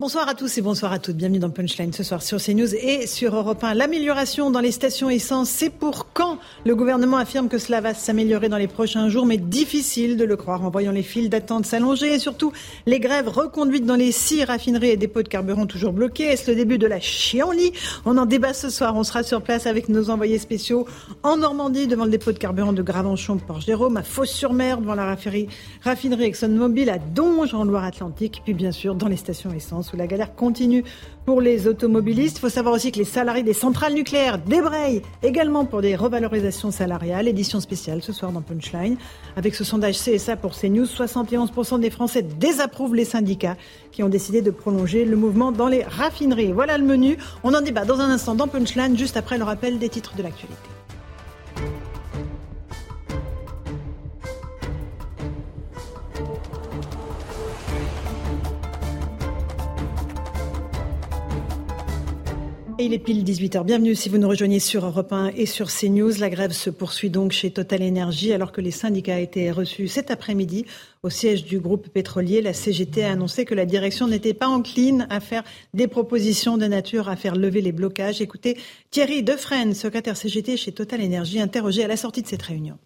Bonsoir 0.00 0.28
à 0.28 0.34
tous 0.34 0.56
et 0.56 0.62
bonsoir 0.62 0.92
à 0.92 1.00
toutes. 1.00 1.16
Bienvenue 1.16 1.40
dans 1.40 1.50
Punchline 1.50 1.92
ce 1.92 2.04
soir 2.04 2.22
sur 2.22 2.40
CNews 2.40 2.72
et 2.72 3.08
sur 3.08 3.34
Europe 3.34 3.64
1. 3.64 3.74
L'amélioration 3.74 4.52
dans 4.52 4.60
les 4.60 4.70
stations 4.70 5.10
essence, 5.10 5.48
c'est 5.48 5.70
pour 5.70 6.12
quand? 6.12 6.38
Le 6.64 6.76
gouvernement 6.76 7.16
affirme 7.16 7.48
que 7.48 7.58
cela 7.58 7.80
va 7.80 7.94
s'améliorer 7.94 8.48
dans 8.48 8.58
les 8.58 8.68
prochains 8.68 9.08
jours, 9.08 9.26
mais 9.26 9.38
difficile 9.38 10.16
de 10.16 10.24
le 10.24 10.36
croire 10.36 10.64
en 10.64 10.70
voyant 10.70 10.92
les 10.92 11.02
files 11.02 11.28
d'attente 11.28 11.66
s'allonger 11.66 12.14
et 12.14 12.20
surtout 12.20 12.52
les 12.86 13.00
grèves 13.00 13.26
reconduites 13.26 13.86
dans 13.86 13.96
les 13.96 14.12
six 14.12 14.44
raffineries 14.44 14.90
et 14.90 14.96
dépôts 14.96 15.24
de 15.24 15.28
carburant 15.28 15.66
toujours 15.66 15.92
bloqués. 15.92 16.26
Est-ce 16.26 16.48
le 16.48 16.56
début 16.56 16.78
de 16.78 16.86
la 16.86 17.00
chienlit? 17.00 17.72
On 18.04 18.18
en 18.18 18.26
débat 18.26 18.54
ce 18.54 18.70
soir. 18.70 18.94
On 18.94 19.02
sera 19.02 19.24
sur 19.24 19.42
place 19.42 19.66
avec 19.66 19.88
nos 19.88 20.10
envoyés 20.10 20.38
spéciaux 20.38 20.86
en 21.24 21.38
Normandie 21.38 21.88
devant 21.88 22.04
le 22.04 22.12
dépôt 22.12 22.30
de 22.30 22.38
carburant 22.38 22.72
de 22.72 22.82
Gravenchon, 22.82 23.38
Port-Jérôme, 23.38 23.96
à 23.96 24.04
Fos-sur-Mer 24.04 24.80
devant 24.80 24.94
la 24.94 25.06
raffinerie, 25.06 25.48
ExxonMobil, 26.24 26.88
à 26.88 26.98
Donge 26.98 27.52
en 27.52 27.64
Loire-Atlantique, 27.64 28.42
puis 28.44 28.54
bien 28.54 28.70
sûr 28.70 28.94
dans 28.94 29.08
les 29.08 29.16
stations 29.16 29.50
essence 29.52 29.87
où 29.92 29.96
la 29.96 30.06
galère 30.06 30.34
continue 30.34 30.84
pour 31.24 31.40
les 31.40 31.66
automobilistes. 31.66 32.38
Il 32.38 32.40
faut 32.40 32.48
savoir 32.48 32.74
aussi 32.74 32.92
que 32.92 32.98
les 32.98 33.04
salariés 33.04 33.42
des 33.42 33.52
centrales 33.52 33.94
nucléaires 33.94 34.38
débrayent 34.38 35.02
également 35.22 35.64
pour 35.64 35.82
des 35.82 35.96
revalorisations 35.96 36.70
salariales. 36.70 37.28
Édition 37.28 37.60
spéciale 37.60 38.02
ce 38.02 38.12
soir 38.12 38.32
dans 38.32 38.40
Punchline. 38.40 38.96
Avec 39.36 39.54
ce 39.54 39.64
sondage 39.64 39.98
CSA 39.98 40.36
pour 40.36 40.54
CNews, 40.58 40.86
71% 40.86 41.80
des 41.80 41.90
Français 41.90 42.22
désapprouvent 42.22 42.94
les 42.94 43.04
syndicats 43.04 43.56
qui 43.92 44.02
ont 44.02 44.08
décidé 44.08 44.42
de 44.42 44.50
prolonger 44.50 45.04
le 45.04 45.16
mouvement 45.16 45.52
dans 45.52 45.68
les 45.68 45.82
raffineries. 45.82 46.52
Voilà 46.52 46.78
le 46.78 46.84
menu. 46.84 47.18
On 47.42 47.54
en 47.54 47.60
débat 47.60 47.84
dans 47.84 48.00
un 48.00 48.10
instant 48.10 48.34
dans 48.34 48.48
Punchline, 48.48 48.96
juste 48.96 49.16
après 49.16 49.38
le 49.38 49.44
rappel 49.44 49.78
des 49.78 49.88
titres 49.88 50.16
de 50.16 50.22
l'actualité. 50.22 50.77
Il 62.80 62.94
est 62.94 63.00
pile 63.00 63.24
18h. 63.24 63.64
Bienvenue 63.64 63.96
si 63.96 64.08
vous 64.08 64.18
nous 64.18 64.28
rejoignez 64.28 64.60
sur 64.60 64.86
Europe 64.86 65.12
1 65.12 65.32
et 65.36 65.46
sur 65.46 65.66
CNews. 65.66 66.12
La 66.20 66.30
grève 66.30 66.52
se 66.52 66.70
poursuit 66.70 67.10
donc 67.10 67.32
chez 67.32 67.50
Total 67.50 67.82
Energy 67.82 68.32
alors 68.32 68.52
que 68.52 68.60
les 68.60 68.70
syndicats 68.70 69.18
étaient 69.18 69.50
reçus 69.50 69.88
cet 69.88 70.12
après-midi 70.12 70.64
au 71.02 71.10
siège 71.10 71.44
du 71.44 71.58
groupe 71.58 71.88
pétrolier. 71.88 72.40
La 72.40 72.52
CGT 72.52 73.02
a 73.02 73.10
annoncé 73.10 73.44
que 73.44 73.54
la 73.56 73.66
direction 73.66 74.06
n'était 74.06 74.32
pas 74.32 74.46
encline 74.46 75.08
à 75.10 75.18
faire 75.18 75.42
des 75.74 75.88
propositions 75.88 76.56
de 76.56 76.66
nature 76.66 77.08
à 77.08 77.16
faire 77.16 77.34
lever 77.34 77.62
les 77.62 77.72
blocages. 77.72 78.20
Écoutez 78.20 78.56
Thierry 78.92 79.24
Defresne, 79.24 79.74
secrétaire 79.74 80.16
CGT 80.16 80.56
chez 80.56 80.70
Total 80.70 81.04
Energy, 81.04 81.40
interrogé 81.40 81.82
à 81.82 81.88
la 81.88 81.96
sortie 81.96 82.22
de 82.22 82.28
cette 82.28 82.42
réunion. 82.42 82.78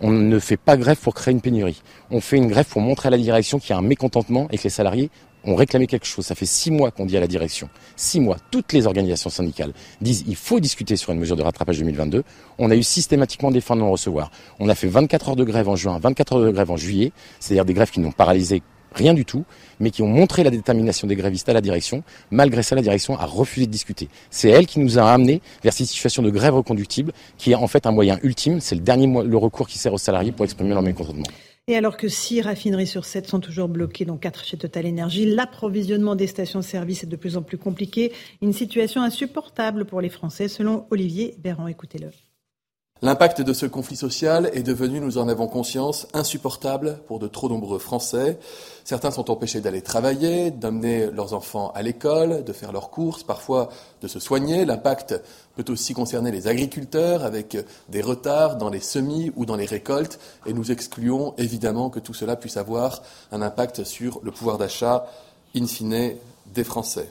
On 0.00 0.12
ne 0.12 0.38
fait 0.38 0.56
pas 0.56 0.76
grève 0.76 0.98
pour 0.98 1.14
créer 1.14 1.32
une 1.32 1.40
pénurie. 1.40 1.82
On 2.12 2.20
fait 2.20 2.36
une 2.36 2.46
grève 2.46 2.66
pour 2.66 2.80
montrer 2.80 3.08
à 3.08 3.10
la 3.10 3.18
direction 3.18 3.58
qu'il 3.58 3.70
y 3.70 3.72
a 3.72 3.78
un 3.78 3.82
mécontentement 3.82 4.46
et 4.52 4.56
que 4.56 4.62
les 4.62 4.70
salariés 4.70 5.10
ont 5.44 5.54
réclamé 5.54 5.86
quelque 5.86 6.06
chose. 6.06 6.26
Ça 6.26 6.34
fait 6.34 6.46
six 6.46 6.70
mois 6.70 6.90
qu'on 6.90 7.06
dit 7.06 7.16
à 7.16 7.20
la 7.20 7.26
direction. 7.26 7.68
Six 7.96 8.20
mois. 8.20 8.36
Toutes 8.50 8.72
les 8.72 8.86
organisations 8.86 9.30
syndicales 9.30 9.72
disent 10.00 10.24
il 10.26 10.36
faut 10.36 10.60
discuter 10.60 10.96
sur 10.96 11.12
une 11.12 11.18
mesure 11.18 11.36
de 11.36 11.42
rattrapage 11.42 11.78
2022. 11.78 12.24
On 12.58 12.70
a 12.70 12.76
eu 12.76 12.82
systématiquement 12.82 13.50
des 13.50 13.60
fins 13.60 13.76
de 13.76 13.80
non-recevoir. 13.80 14.30
On 14.58 14.68
a 14.68 14.74
fait 14.74 14.88
24 14.88 15.30
heures 15.30 15.36
de 15.36 15.44
grève 15.44 15.68
en 15.68 15.76
juin, 15.76 15.98
24 15.98 16.32
heures 16.34 16.44
de 16.46 16.50
grève 16.50 16.70
en 16.70 16.76
juillet. 16.76 17.12
C'est-à-dire 17.38 17.64
des 17.64 17.74
grèves 17.74 17.90
qui 17.90 18.00
n'ont 18.00 18.12
paralysé 18.12 18.62
rien 18.94 19.14
du 19.14 19.24
tout, 19.24 19.44
mais 19.78 19.90
qui 19.90 20.02
ont 20.02 20.08
montré 20.08 20.42
la 20.42 20.50
détermination 20.50 21.06
des 21.06 21.16
grévistes 21.16 21.48
à 21.48 21.52
la 21.52 21.60
direction. 21.60 22.02
Malgré 22.30 22.62
ça, 22.62 22.74
la 22.74 22.82
direction 22.82 23.18
a 23.18 23.24
refusé 23.24 23.66
de 23.66 23.70
discuter. 23.70 24.08
C'est 24.30 24.48
elle 24.48 24.66
qui 24.66 24.80
nous 24.80 24.98
a 24.98 25.04
amenés 25.04 25.40
vers 25.62 25.72
cette 25.72 25.86
situation 25.86 26.22
de 26.22 26.30
grève 26.30 26.54
reconductible, 26.54 27.12
qui 27.38 27.52
est 27.52 27.54
en 27.54 27.66
fait 27.66 27.86
un 27.86 27.92
moyen 27.92 28.18
ultime. 28.22 28.60
C'est 28.60 28.74
le 28.74 28.80
dernier 28.80 29.06
le 29.06 29.36
recours 29.36 29.68
qui 29.68 29.78
sert 29.78 29.92
aux 29.92 29.98
salariés 29.98 30.32
pour 30.32 30.44
exprimer 30.44 30.70
leur 30.70 30.82
mécontentement. 30.82 31.26
Et 31.70 31.76
alors 31.76 31.96
que 31.96 32.08
six 32.08 32.40
raffineries 32.40 32.88
sur 32.88 33.04
sept 33.04 33.28
sont 33.28 33.38
toujours 33.38 33.68
bloquées, 33.68 34.04
dont 34.04 34.16
quatre 34.16 34.44
chez 34.44 34.56
Total 34.56 34.84
Energy, 34.86 35.24
l'approvisionnement 35.24 36.16
des 36.16 36.26
stations-service 36.26 37.04
est 37.04 37.06
de 37.06 37.14
plus 37.14 37.36
en 37.36 37.42
plus 37.42 37.58
compliqué. 37.58 38.12
Une 38.42 38.52
situation 38.52 39.02
insupportable 39.02 39.84
pour 39.84 40.00
les 40.00 40.08
Français, 40.08 40.48
selon 40.48 40.88
Olivier 40.90 41.36
Béran. 41.38 41.68
Écoutez-le. 41.68 42.08
L'impact 43.02 43.40
de 43.40 43.54
ce 43.54 43.64
conflit 43.64 43.96
social 43.96 44.50
est 44.52 44.62
devenu, 44.62 45.00
nous 45.00 45.16
en 45.16 45.26
avons 45.28 45.46
conscience, 45.46 46.06
insupportable 46.12 46.98
pour 47.06 47.18
de 47.18 47.28
trop 47.28 47.48
nombreux 47.48 47.78
Français. 47.78 48.38
Certains 48.84 49.10
sont 49.10 49.30
empêchés 49.30 49.62
d'aller 49.62 49.80
travailler, 49.80 50.50
d'amener 50.50 51.06
leurs 51.06 51.32
enfants 51.32 51.72
à 51.74 51.80
l'école, 51.80 52.44
de 52.44 52.52
faire 52.52 52.72
leurs 52.72 52.90
courses, 52.90 53.22
parfois 53.22 53.70
de 54.02 54.08
se 54.08 54.20
soigner. 54.20 54.66
L'impact 54.66 55.18
peut 55.56 55.64
aussi 55.72 55.94
concerner 55.94 56.30
les 56.30 56.46
agriculteurs 56.46 57.24
avec 57.24 57.56
des 57.88 58.02
retards 58.02 58.56
dans 58.56 58.68
les 58.68 58.80
semis 58.80 59.32
ou 59.34 59.46
dans 59.46 59.56
les 59.56 59.64
récoltes. 59.64 60.20
Et 60.44 60.52
nous 60.52 60.70
excluons 60.70 61.32
évidemment 61.38 61.88
que 61.88 62.00
tout 62.00 62.12
cela 62.12 62.36
puisse 62.36 62.58
avoir 62.58 63.02
un 63.32 63.40
impact 63.40 63.82
sur 63.84 64.20
le 64.22 64.30
pouvoir 64.30 64.58
d'achat 64.58 65.06
in 65.56 65.66
fine 65.66 66.16
des 66.52 66.64
Français. 66.64 67.10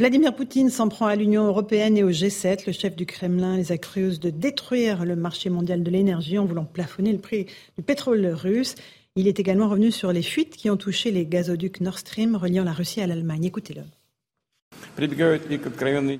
Vladimir 0.00 0.34
Poutine 0.34 0.70
s'en 0.70 0.88
prend 0.88 1.06
à 1.06 1.14
l'Union 1.14 1.46
européenne 1.46 1.96
et 1.96 2.02
au 2.02 2.10
G7. 2.10 2.66
Le 2.66 2.72
chef 2.72 2.96
du 2.96 3.06
Kremlin 3.06 3.56
les 3.56 3.70
accuse 3.70 4.18
de 4.18 4.28
détruire 4.28 5.04
le 5.04 5.14
marché 5.14 5.50
mondial 5.50 5.84
de 5.84 5.90
l'énergie 5.92 6.36
en 6.36 6.46
voulant 6.46 6.64
plafonner 6.64 7.12
le 7.12 7.20
prix 7.20 7.46
du 7.76 7.84
pétrole 7.84 8.26
russe. 8.26 8.74
Il 9.14 9.28
est 9.28 9.38
également 9.38 9.68
revenu 9.68 9.92
sur 9.92 10.12
les 10.12 10.22
fuites 10.22 10.56
qui 10.56 10.68
ont 10.68 10.76
touché 10.76 11.12
les 11.12 11.24
gazoducs 11.24 11.80
Nord 11.80 11.98
Stream 11.98 12.34
reliant 12.34 12.64
la 12.64 12.72
Russie 12.72 13.02
à 13.02 13.06
l'Allemagne. 13.06 13.44
Écoutez-le. 13.44 13.82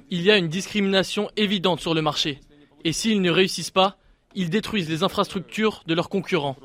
Il 0.09 0.22
y 0.22 0.31
a 0.31 0.37
une 0.37 0.47
discrimination 0.47 1.29
évidente 1.37 1.81
sur 1.81 1.95
le 1.95 2.03
marché. 2.03 2.39
Et 2.85 2.93
s'ils 2.93 3.20
ne 3.20 3.31
réussissent 3.33 3.72
pas, 3.72 3.97
ils 4.37 4.51
détruisent 4.51 4.89
les 4.89 5.03
infrastructures 5.03 5.83
de 5.89 5.95
leurs 5.95 6.11
concurrents. 6.11 6.57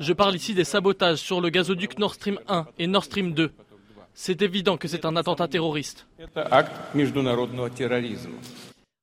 Je 0.00 0.12
parle 0.12 0.34
ici 0.34 0.54
des 0.54 0.64
sabotages 0.64 1.18
sur 1.18 1.40
le 1.40 1.50
gazoduc 1.50 1.98
Nord 1.98 2.14
Stream 2.14 2.38
1 2.48 2.66
et 2.78 2.86
Nord 2.86 3.04
Stream 3.04 3.32
2. 3.32 3.52
C'est 4.14 4.42
évident 4.42 4.76
que 4.76 4.88
c'est 4.88 5.04
un 5.04 5.16
attentat 5.16 5.48
terroriste. 5.48 6.06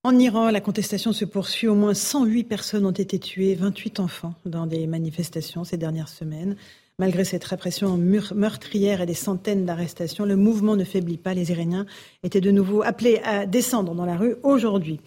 En 0.03 0.17
Iran, 0.17 0.49
la 0.49 0.61
contestation 0.61 1.13
se 1.13 1.25
poursuit. 1.25 1.67
Au 1.67 1.75
moins 1.75 1.93
108 1.93 2.43
personnes 2.45 2.85
ont 2.85 2.91
été 2.91 3.19
tuées, 3.19 3.55
28 3.55 3.99
enfants 3.99 4.33
dans 4.45 4.65
des 4.65 4.87
manifestations 4.87 5.63
ces 5.63 5.77
dernières 5.77 6.09
semaines. 6.09 6.55
Malgré 7.01 7.25
cette 7.25 7.45
répression 7.45 7.97
meurtrière 7.97 9.01
et 9.01 9.07
des 9.07 9.15
centaines 9.15 9.65
d'arrestations, 9.65 10.23
le 10.23 10.35
mouvement 10.35 10.75
ne 10.75 10.83
faiblit 10.83 11.17
pas. 11.17 11.33
Les 11.33 11.49
Iréniens 11.49 11.87
étaient 12.21 12.41
de 12.41 12.51
nouveau 12.51 12.83
appelés 12.83 13.19
à 13.23 13.47
descendre 13.47 13.95
dans 13.95 14.05
la 14.05 14.15
rue 14.15 14.35
aujourd'hui. 14.43 14.99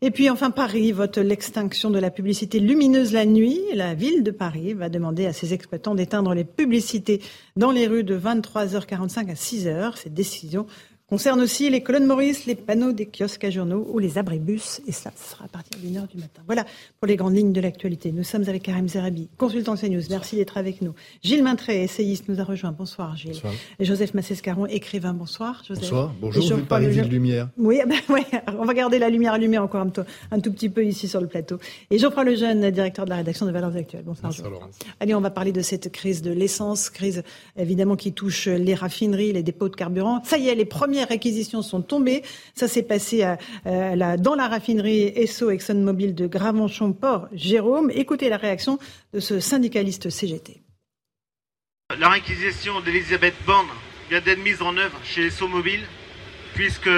Et 0.00 0.12
puis 0.12 0.30
enfin, 0.30 0.52
Paris 0.52 0.92
vote 0.92 1.18
l'extinction 1.18 1.90
de 1.90 1.98
la 1.98 2.12
publicité 2.12 2.60
lumineuse 2.60 3.12
la 3.12 3.26
nuit. 3.26 3.60
La 3.74 3.94
ville 3.94 4.22
de 4.22 4.30
Paris 4.30 4.74
va 4.74 4.88
demander 4.88 5.26
à 5.26 5.32
ses 5.32 5.52
exploitants 5.52 5.96
d'éteindre 5.96 6.34
les 6.34 6.44
publicités 6.44 7.20
dans 7.56 7.72
les 7.72 7.88
rues 7.88 8.04
de 8.04 8.16
23h45 8.16 9.28
à 9.28 9.34
6h. 9.34 9.96
Cette 9.96 10.14
décision 10.14 10.66
concerne 11.10 11.40
aussi 11.40 11.68
les 11.68 11.82
colonnes 11.82 12.06
Maurice, 12.06 12.46
les 12.46 12.54
panneaux 12.54 12.92
des 12.92 13.04
kiosques 13.04 13.42
à 13.42 13.50
journaux 13.50 13.84
ou 13.90 13.98
les 13.98 14.16
abribus. 14.16 14.80
Et 14.86 14.92
ça, 14.92 15.10
sera 15.16 15.46
à 15.46 15.48
partir 15.48 15.76
d'une 15.80 15.96
heure 15.96 16.06
du 16.06 16.16
matin. 16.16 16.40
Voilà 16.46 16.64
pour 17.00 17.08
les 17.08 17.16
grandes 17.16 17.34
lignes 17.34 17.52
de 17.52 17.60
l'actualité. 17.60 18.12
Nous 18.12 18.22
sommes 18.22 18.48
avec 18.48 18.62
Karim 18.62 18.88
Zerabi, 18.88 19.28
consultant 19.36 19.74
CNews. 19.74 20.02
Merci 20.08 20.36
d'être 20.36 20.56
avec 20.56 20.82
nous. 20.82 20.94
Gilles 21.24 21.42
Maintré, 21.42 21.82
essayiste, 21.82 22.28
nous 22.28 22.40
a 22.40 22.44
rejoint. 22.44 22.70
Bonsoir, 22.70 23.16
Gilles. 23.16 23.32
Bonsoir. 23.32 23.52
Et 23.80 23.84
Joseph 23.84 24.14
Massescaron, 24.14 24.66
écrivain. 24.66 25.12
Bonsoir, 25.12 25.64
Joseph. 25.66 25.82
Bonsoir. 25.82 26.14
Bonjour, 26.20 26.58
vous 26.58 26.64
parlez 26.64 26.94
de 26.94 27.02
lumière. 27.02 27.48
Oui, 27.58 27.80
ben, 27.88 27.98
ouais, 28.14 28.26
on 28.56 28.64
va 28.64 28.74
garder 28.74 29.00
la 29.00 29.08
lumière 29.08 29.32
allumée 29.32 29.58
encore 29.58 29.80
un, 29.80 29.92
un, 30.30 30.38
tout 30.38 30.52
petit 30.52 30.68
peu 30.68 30.84
ici 30.84 31.08
sur 31.08 31.20
le 31.20 31.26
plateau. 31.26 31.58
Et 31.90 31.98
Geoffroy 31.98 32.22
Lejeune, 32.22 32.70
directeur 32.70 33.04
de 33.04 33.10
la 33.10 33.16
rédaction 33.16 33.46
de 33.46 33.50
Valeurs 33.50 33.74
Actuelles. 33.74 34.04
Bonsoir, 34.04 34.30
Bonsoir 34.30 34.68
Allez, 35.00 35.16
on 35.16 35.20
va 35.20 35.30
parler 35.30 35.50
de 35.50 35.60
cette 35.60 35.90
crise 35.90 36.22
de 36.22 36.30
l'essence, 36.30 36.88
crise 36.88 37.24
évidemment 37.56 37.96
qui 37.96 38.12
touche 38.12 38.46
les 38.46 38.74
raffineries, 38.74 39.32
les 39.32 39.42
dépôts 39.42 39.68
de 39.68 39.74
carburant. 39.74 40.22
Ça 40.24 40.38
y 40.38 40.48
est, 40.48 40.54
les 40.54 40.64
premières 41.00 41.08
réquisitions 41.08 41.62
sont 41.62 41.82
tombés. 41.82 42.22
Ça 42.54 42.68
s'est 42.68 42.82
passé 42.82 43.22
à, 43.22 43.38
dans 44.16 44.34
la 44.34 44.48
raffinerie 44.48 45.04
Esso 45.16 45.50
ExxonMobil 45.50 46.14
de 46.14 46.26
Gravenchon-Port. 46.26 47.28
Jérôme, 47.32 47.90
écoutez 47.94 48.28
la 48.28 48.36
réaction 48.36 48.78
de 49.14 49.20
ce 49.20 49.40
syndicaliste 49.40 50.10
CGT. 50.10 50.60
La 51.98 52.10
réquisition 52.10 52.80
d'Elisabeth 52.80 53.34
Borne 53.46 53.66
vient 54.10 54.20
d'être 54.20 54.42
mise 54.42 54.60
en 54.62 54.76
œuvre 54.76 54.98
chez 55.02 55.26
Esso 55.26 55.48
Mobile, 55.48 55.80
puisque 56.54 56.90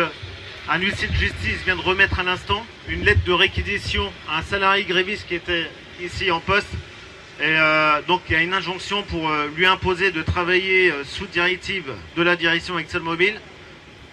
un 0.68 0.78
huissier 0.78 1.08
de 1.08 1.14
justice 1.14 1.62
vient 1.64 1.76
de 1.76 1.80
remettre 1.80 2.18
à 2.18 2.24
l'instant 2.24 2.64
une 2.88 3.04
lettre 3.04 3.24
de 3.24 3.32
réquisition 3.32 4.12
à 4.28 4.38
un 4.38 4.42
salarié 4.42 4.84
gréviste 4.84 5.28
qui 5.28 5.36
était 5.36 5.66
ici 6.00 6.30
en 6.30 6.40
poste. 6.40 6.72
Et 7.40 7.44
euh, 7.44 8.02
donc 8.08 8.22
il 8.28 8.32
y 8.34 8.36
a 8.36 8.42
une 8.42 8.52
injonction 8.52 9.02
pour 9.04 9.28
euh, 9.28 9.48
lui 9.56 9.66
imposer 9.66 10.10
de 10.10 10.22
travailler 10.22 10.90
euh, 10.90 11.04
sous 11.04 11.26
directive 11.26 11.90
de 12.16 12.22
la 12.22 12.36
direction 12.36 12.78
ExxonMobil 12.78 13.34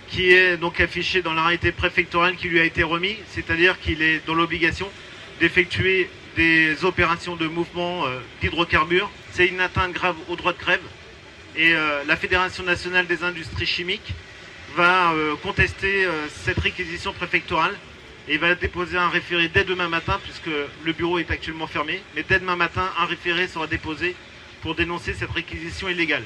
qui 0.10 0.32
est 0.32 0.58
donc 0.58 0.80
affiché 0.80 1.22
dans 1.22 1.34
l'arrêté 1.34 1.72
préfectoral 1.72 2.36
qui 2.36 2.48
lui 2.50 2.60
a 2.60 2.64
été 2.64 2.84
remis, 2.84 3.18
c'est-à-dire 3.30 3.80
qu'il 3.80 4.02
est 4.02 4.26
dans 4.26 4.34
l'obligation 4.34 4.90
d'effectuer 5.40 6.10
des 6.36 6.84
opérations 6.84 7.36
de 7.36 7.48
mouvement 7.48 8.06
euh, 8.06 8.20
d'hydrocarbures. 8.42 9.10
C'est 9.32 9.48
une 9.48 9.62
atteinte 9.62 9.94
grave 9.94 10.16
au 10.28 10.36
droit 10.36 10.54
de 10.54 10.58
grève 10.58 10.82
Et 11.56 11.74
la 12.08 12.16
Fédération 12.16 12.64
nationale 12.64 13.06
des 13.06 13.24
industries 13.24 13.66
chimiques 13.66 14.14
va 14.76 15.14
contester 15.44 16.08
cette 16.44 16.60
réquisition 16.60 17.14
préfectorale 17.14 17.76
et 18.30 18.38
va 18.38 18.54
déposer 18.56 18.98
un 18.98 19.10
référé 19.10 19.50
dès 19.50 19.64
demain 19.64 19.90
matin, 19.90 20.20
puisque 20.24 20.56
le 20.86 20.94
bureau 20.94 21.18
est 21.18 21.32
actuellement 21.32 21.68
fermé. 21.68 22.02
Mais 22.16 22.24
dès 22.28 22.40
demain 22.40 22.56
matin, 22.56 22.90
un 23.00 23.06
référé 23.06 23.48
sera 23.48 23.66
déposé 23.66 24.16
pour 24.62 24.76
dénoncer 24.76 25.14
cette 25.14 25.32
réquisition 25.32 25.90
illégale. 25.90 26.24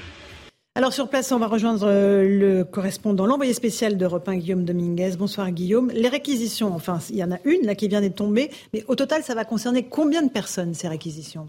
Alors 0.76 0.92
sur 0.92 1.08
place, 1.08 1.32
on 1.32 1.38
va 1.38 1.46
rejoindre 1.46 1.86
euh, 1.86 2.24
le 2.28 2.64
correspondant, 2.64 3.28
l'envoyé 3.28 3.54
spécial 3.54 3.96
d'Europe 3.96 4.28
1, 4.28 4.38
Guillaume 4.38 4.66
Dominguez. 4.66 5.12
Bonsoir 5.20 5.52
Guillaume. 5.52 5.92
Les 5.94 6.10
réquisitions, 6.10 6.74
enfin 6.74 6.98
il 7.12 7.18
y 7.18 7.24
en 7.24 7.32
a 7.32 7.38
une 7.46 7.64
là 7.68 7.76
qui 7.76 7.88
vient 7.88 8.02
d'être 8.02 8.16
tombée, 8.16 8.50
mais 8.74 8.84
au 8.88 8.96
total 8.96 9.22
ça 9.22 9.36
va 9.36 9.46
concerner 9.46 9.84
combien 9.84 10.24
de 10.24 10.32
personnes 10.32 10.74
ces 10.74 10.88
réquisitions? 10.88 11.48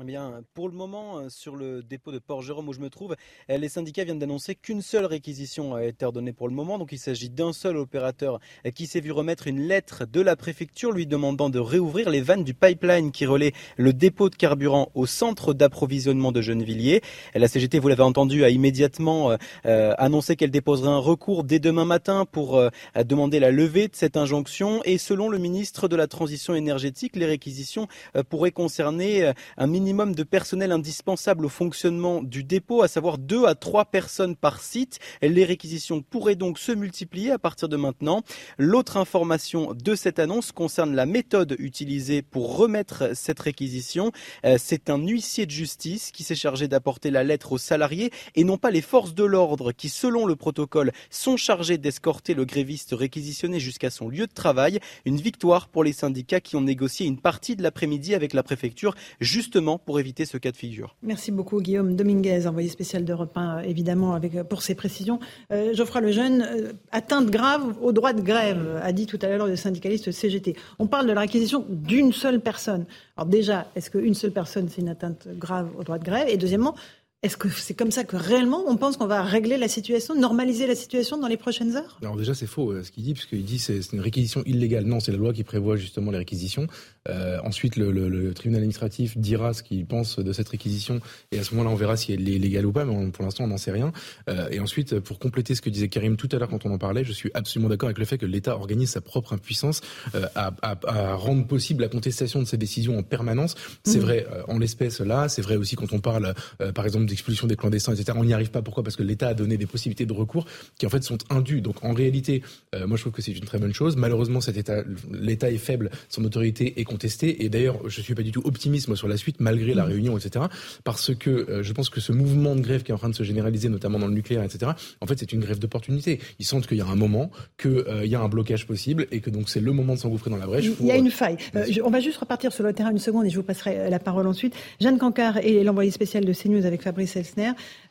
Eh 0.00 0.04
bien, 0.04 0.42
pour 0.54 0.70
le 0.70 0.74
moment, 0.74 1.18
euh, 1.18 1.28
sur 1.28 1.54
le 1.54 1.82
dépôt 1.82 2.12
de 2.12 2.18
Port-Jérôme 2.18 2.66
où 2.66 2.72
je 2.72 2.80
me 2.80 2.88
trouve, 2.88 3.14
euh, 3.50 3.58
les 3.58 3.68
syndicats 3.68 4.04
viennent 4.04 4.18
d'annoncer 4.18 4.54
qu'une 4.54 4.80
seule 4.80 5.04
réquisition 5.04 5.74
a 5.74 5.84
été 5.84 6.06
ordonnée 6.06 6.32
pour 6.32 6.48
le 6.48 6.54
moment. 6.54 6.78
Donc, 6.78 6.92
il 6.92 6.98
s'agit 6.98 7.28
d'un 7.28 7.52
seul 7.52 7.76
opérateur 7.76 8.40
euh, 8.64 8.70
qui 8.70 8.86
s'est 8.86 9.00
vu 9.00 9.12
remettre 9.12 9.48
une 9.48 9.60
lettre 9.60 10.06
de 10.06 10.22
la 10.22 10.34
préfecture 10.34 10.92
lui 10.92 11.06
demandant 11.06 11.50
de 11.50 11.58
réouvrir 11.58 12.08
les 12.08 12.22
vannes 12.22 12.42
du 12.42 12.54
pipeline 12.54 13.12
qui 13.12 13.26
relaie 13.26 13.52
le 13.76 13.92
dépôt 13.92 14.30
de 14.30 14.34
carburant 14.34 14.88
au 14.94 15.04
centre 15.04 15.52
d'approvisionnement 15.52 16.32
de 16.32 16.40
Gennevilliers. 16.40 17.02
La 17.34 17.46
CGT, 17.46 17.78
vous 17.78 17.88
l'avez 17.88 18.02
entendu, 18.02 18.44
a 18.44 18.48
immédiatement 18.48 19.36
annoncé 19.64 20.36
qu'elle 20.36 20.50
déposerait 20.50 20.88
un 20.88 20.98
recours 20.98 21.44
dès 21.44 21.58
demain 21.58 21.84
matin 21.84 22.24
pour 22.24 22.62
demander 22.94 23.40
la 23.40 23.50
levée 23.50 23.88
de 23.88 23.96
cette 23.96 24.16
injonction. 24.16 24.80
Et 24.84 24.98
selon 24.98 25.28
le 25.28 25.38
ministre 25.38 25.88
de 25.88 25.96
la 25.96 26.06
Transition 26.06 26.54
énergétique, 26.54 27.16
les 27.16 27.26
réquisitions 27.26 27.88
pourraient 28.28 28.52
concerner 28.52 29.32
un 29.56 29.66
minimum 29.82 30.14
de 30.14 30.22
personnel 30.22 30.70
indispensable 30.70 31.44
au 31.44 31.48
fonctionnement 31.48 32.22
du 32.22 32.44
dépôt, 32.44 32.82
à 32.82 32.88
savoir 32.88 33.18
deux 33.18 33.46
à 33.46 33.56
trois 33.56 33.84
personnes 33.84 34.36
par 34.36 34.62
site. 34.62 35.00
Les 35.22 35.44
réquisitions 35.44 36.02
pourraient 36.02 36.36
donc 36.36 36.60
se 36.60 36.70
multiplier 36.70 37.32
à 37.32 37.38
partir 37.40 37.68
de 37.68 37.76
maintenant. 37.76 38.22
L'autre 38.58 38.96
information 38.96 39.74
de 39.74 39.96
cette 39.96 40.20
annonce 40.20 40.52
concerne 40.52 40.94
la 40.94 41.04
méthode 41.04 41.56
utilisée 41.58 42.22
pour 42.22 42.56
remettre 42.56 43.10
cette 43.14 43.40
réquisition. 43.40 44.12
Euh, 44.44 44.56
c'est 44.56 44.88
un 44.88 44.98
huissier 44.98 45.46
de 45.46 45.50
justice 45.50 46.12
qui 46.12 46.22
s'est 46.22 46.36
chargé 46.36 46.68
d'apporter 46.68 47.10
la 47.10 47.24
lettre 47.24 47.50
aux 47.50 47.58
salariés 47.58 48.12
et 48.36 48.44
non 48.44 48.58
pas 48.58 48.70
les 48.70 48.82
forces 48.82 49.14
de 49.14 49.24
l'ordre 49.24 49.72
qui, 49.72 49.88
selon 49.88 50.26
le 50.26 50.36
protocole, 50.36 50.92
sont 51.10 51.36
chargées 51.36 51.76
d'escorter 51.76 52.34
le 52.34 52.44
gréviste 52.44 52.94
réquisitionné 52.96 53.58
jusqu'à 53.58 53.90
son 53.90 54.08
lieu 54.08 54.28
de 54.28 54.32
travail. 54.32 54.78
Une 55.06 55.16
victoire 55.16 55.66
pour 55.66 55.82
les 55.82 55.92
syndicats 55.92 56.40
qui 56.40 56.54
ont 56.54 56.60
négocié 56.60 57.04
une 57.04 57.18
partie 57.18 57.56
de 57.56 57.64
l'après-midi 57.64 58.14
avec 58.14 58.32
la 58.32 58.44
préfecture, 58.44 58.94
justement 59.20 59.71
pour 59.78 60.00
éviter 60.00 60.24
ce 60.24 60.36
cas 60.36 60.50
de 60.50 60.56
figure. 60.56 60.96
Merci 61.02 61.30
beaucoup 61.30 61.60
Guillaume 61.60 61.96
Dominguez, 61.96 62.46
envoyé 62.46 62.68
spécial 62.68 63.04
d'Europe 63.04 63.36
1, 63.36 63.60
évidemment, 63.60 64.14
avec, 64.14 64.42
pour 64.44 64.62
ces 64.62 64.74
précisions. 64.74 65.20
Euh, 65.52 65.74
Geoffroy 65.74 66.00
Lejeune, 66.00 66.42
euh, 66.42 66.72
atteinte 66.90 67.30
grave 67.30 67.74
au 67.82 67.92
droit 67.92 68.12
de 68.12 68.22
grève, 68.22 68.80
a 68.82 68.92
dit 68.92 69.06
tout 69.06 69.18
à 69.22 69.28
l'heure 69.28 69.46
le 69.46 69.56
syndicaliste 69.56 70.10
CGT. 70.10 70.56
On 70.78 70.86
parle 70.86 71.06
de 71.06 71.12
la 71.12 71.20
réquisition 71.20 71.64
d'une 71.68 72.12
seule 72.12 72.40
personne. 72.40 72.86
Alors 73.16 73.28
déjà, 73.28 73.66
est-ce 73.76 73.90
qu'une 73.90 74.14
seule 74.14 74.32
personne, 74.32 74.68
c'est 74.68 74.80
une 74.80 74.88
atteinte 74.88 75.28
grave 75.38 75.68
au 75.78 75.84
droit 75.84 75.98
de 75.98 76.04
grève? 76.04 76.28
Et 76.28 76.36
deuxièmement, 76.36 76.74
est-ce 77.22 77.36
que 77.36 77.48
c'est 77.48 77.74
comme 77.74 77.92
ça 77.92 78.02
que 78.02 78.16
réellement 78.16 78.64
on 78.66 78.76
pense 78.76 78.96
qu'on 78.96 79.06
va 79.06 79.22
régler 79.22 79.56
la 79.56 79.68
situation, 79.68 80.16
normaliser 80.16 80.66
la 80.66 80.74
situation 80.74 81.18
dans 81.18 81.28
les 81.28 81.36
prochaines 81.36 81.76
heures? 81.76 81.96
Alors 82.02 82.16
déjà 82.16 82.34
c'est 82.34 82.48
faux 82.48 82.72
euh, 82.72 82.82
ce 82.82 82.90
qu'il 82.90 83.04
dit, 83.04 83.14
puisqu'il 83.14 83.44
dit 83.44 83.60
c'est 83.60 83.78
une 83.92 84.00
réquisition 84.00 84.42
illégale. 84.44 84.86
Non, 84.86 84.98
c'est 84.98 85.12
la 85.12 85.18
loi 85.18 85.32
qui 85.32 85.44
prévoit 85.44 85.76
justement 85.76 86.10
les 86.10 86.18
réquisitions. 86.18 86.66
Euh, 87.08 87.38
ensuite, 87.44 87.76
le, 87.76 87.90
le, 87.90 88.08
le, 88.08 88.34
tribunal 88.34 88.60
administratif 88.60 89.16
dira 89.18 89.52
ce 89.54 89.62
qu'il 89.62 89.84
pense 89.86 90.18
de 90.18 90.32
cette 90.32 90.48
réquisition, 90.48 91.00
et 91.30 91.38
à 91.38 91.44
ce 91.44 91.54
moment-là, 91.54 91.70
on 91.70 91.76
verra 91.76 91.96
si 91.96 92.12
elle 92.12 92.28
est 92.28 92.38
légale 92.38 92.66
ou 92.66 92.72
pas. 92.72 92.84
Mais 92.84 93.10
pour 93.10 93.24
l'instant, 93.24 93.44
on 93.44 93.48
n'en 93.48 93.56
sait 93.56 93.72
rien. 93.72 93.92
Euh, 94.28 94.48
et 94.50 94.60
ensuite, 94.60 95.00
pour 95.00 95.18
compléter 95.18 95.54
ce 95.54 95.62
que 95.62 95.70
disait 95.70 95.88
Karim 95.88 96.16
tout 96.16 96.28
à 96.32 96.38
l'heure 96.38 96.48
quand 96.48 96.64
on 96.66 96.70
en 96.70 96.78
parlait, 96.78 97.04
je 97.04 97.12
suis 97.12 97.30
absolument 97.34 97.68
d'accord 97.68 97.88
avec 97.88 97.98
le 97.98 98.04
fait 98.04 98.18
que 98.18 98.26
l'État 98.26 98.54
organise 98.54 98.90
sa 98.90 99.00
propre 99.00 99.32
impuissance 99.32 99.80
euh, 100.14 100.26
à, 100.34 100.52
à, 100.62 100.76
à, 100.86 101.14
rendre 101.14 101.46
possible 101.46 101.82
la 101.82 101.88
contestation 101.88 102.40
de 102.40 102.46
ses 102.46 102.56
décisions 102.56 102.98
en 102.98 103.02
permanence. 103.02 103.54
C'est 103.84 103.98
mmh. 103.98 104.02
vrai 104.02 104.26
euh, 104.32 104.42
en 104.48 104.58
l'espèce 104.58 105.00
là, 105.00 105.28
c'est 105.28 105.42
vrai 105.42 105.56
aussi 105.56 105.76
quand 105.76 105.92
on 105.92 106.00
parle, 106.00 106.34
euh, 106.60 106.72
par 106.72 106.84
exemple, 106.84 107.06
d'expulsion 107.06 107.46
des 107.46 107.56
clandestins, 107.56 107.94
etc. 107.94 108.16
On 108.20 108.24
n'y 108.24 108.34
arrive 108.34 108.50
pas. 108.50 108.62
Pourquoi? 108.62 108.82
Parce 108.82 108.96
que 108.96 109.02
l'État 109.02 109.28
a 109.28 109.34
donné 109.34 109.56
des 109.56 109.66
possibilités 109.66 110.06
de 110.06 110.12
recours 110.12 110.46
qui 110.78 110.86
en 110.86 110.90
fait 110.90 111.02
sont 111.02 111.18
indues. 111.30 111.60
Donc 111.60 111.84
en 111.84 111.92
réalité, 111.92 112.42
euh, 112.74 112.86
moi 112.86 112.96
je 112.96 113.02
trouve 113.02 113.12
que 113.12 113.22
c'est 113.22 113.32
une 113.32 113.44
très 113.44 113.58
bonne 113.58 113.74
chose. 113.74 113.96
Malheureusement, 113.96 114.40
cet 114.40 114.56
État, 114.56 114.82
l'État 115.10 115.50
est 115.50 115.58
faible, 115.58 115.90
son 116.08 116.24
autorité 116.24 116.80
est 116.80 116.84
contestée. 116.92 117.44
Et 117.44 117.48
d'ailleurs, 117.48 117.78
je 117.88 118.00
suis 118.00 118.14
pas 118.14 118.22
du 118.22 118.32
tout 118.32 118.42
optimiste 118.44 118.92
sur 118.94 119.08
la 119.08 119.16
suite, 119.16 119.36
malgré 119.40 119.74
la 119.74 119.84
mmh. 119.84 119.88
réunion, 119.88 120.18
etc. 120.18 120.46
Parce 120.84 121.14
que 121.14 121.30
euh, 121.30 121.62
je 121.62 121.72
pense 121.72 121.88
que 121.88 122.00
ce 122.00 122.12
mouvement 122.12 122.54
de 122.56 122.60
grève 122.60 122.82
qui 122.82 122.90
est 122.90 122.94
en 122.94 122.98
train 122.98 123.08
de 123.08 123.14
se 123.14 123.22
généraliser, 123.22 123.68
notamment 123.68 123.98
dans 123.98 124.08
le 124.08 124.14
nucléaire, 124.14 124.42
etc. 124.42 124.72
En 125.00 125.06
fait, 125.06 125.18
c'est 125.18 125.32
une 125.32 125.40
grève 125.40 125.58
d'opportunité. 125.58 126.20
Ils 126.38 126.44
sentent 126.44 126.66
qu'il 126.66 126.78
y 126.78 126.82
a 126.82 126.86
un 126.86 126.96
moment, 126.96 127.30
qu'il 127.60 127.84
il 128.02 128.10
y 128.10 128.14
a 128.14 128.20
un 128.20 128.28
blocage 128.28 128.66
possible 128.66 129.06
et 129.10 129.20
que 129.20 129.30
donc 129.30 129.48
c'est 129.48 129.60
le 129.60 129.72
moment 129.72 129.94
de 129.94 129.98
s'engouffrer 129.98 130.30
dans 130.30 130.36
la 130.36 130.46
brèche. 130.46 130.66
Il 130.80 130.86
y 130.86 130.90
a 130.90 130.96
une 130.96 131.10
faille. 131.10 131.36
on 131.84 131.90
va 131.90 132.00
juste 132.00 132.18
repartir 132.18 132.52
sur 132.52 132.64
le 132.64 132.72
terrain 132.72 132.90
une 132.90 132.98
seconde 132.98 133.26
et 133.26 133.30
je 133.30 133.36
vous 133.36 133.42
passerai 133.42 133.88
la 133.88 133.98
parole 133.98 134.26
ensuite. 134.26 134.54
Jeanne 134.80 134.98
Cancard 134.98 135.38
est 135.38 135.62
l'envoyé 135.64 135.90
spécial 135.90 136.24
de 136.24 136.32
CNews 136.32 136.66
avec 136.66 136.82
Fabrice 136.82 137.16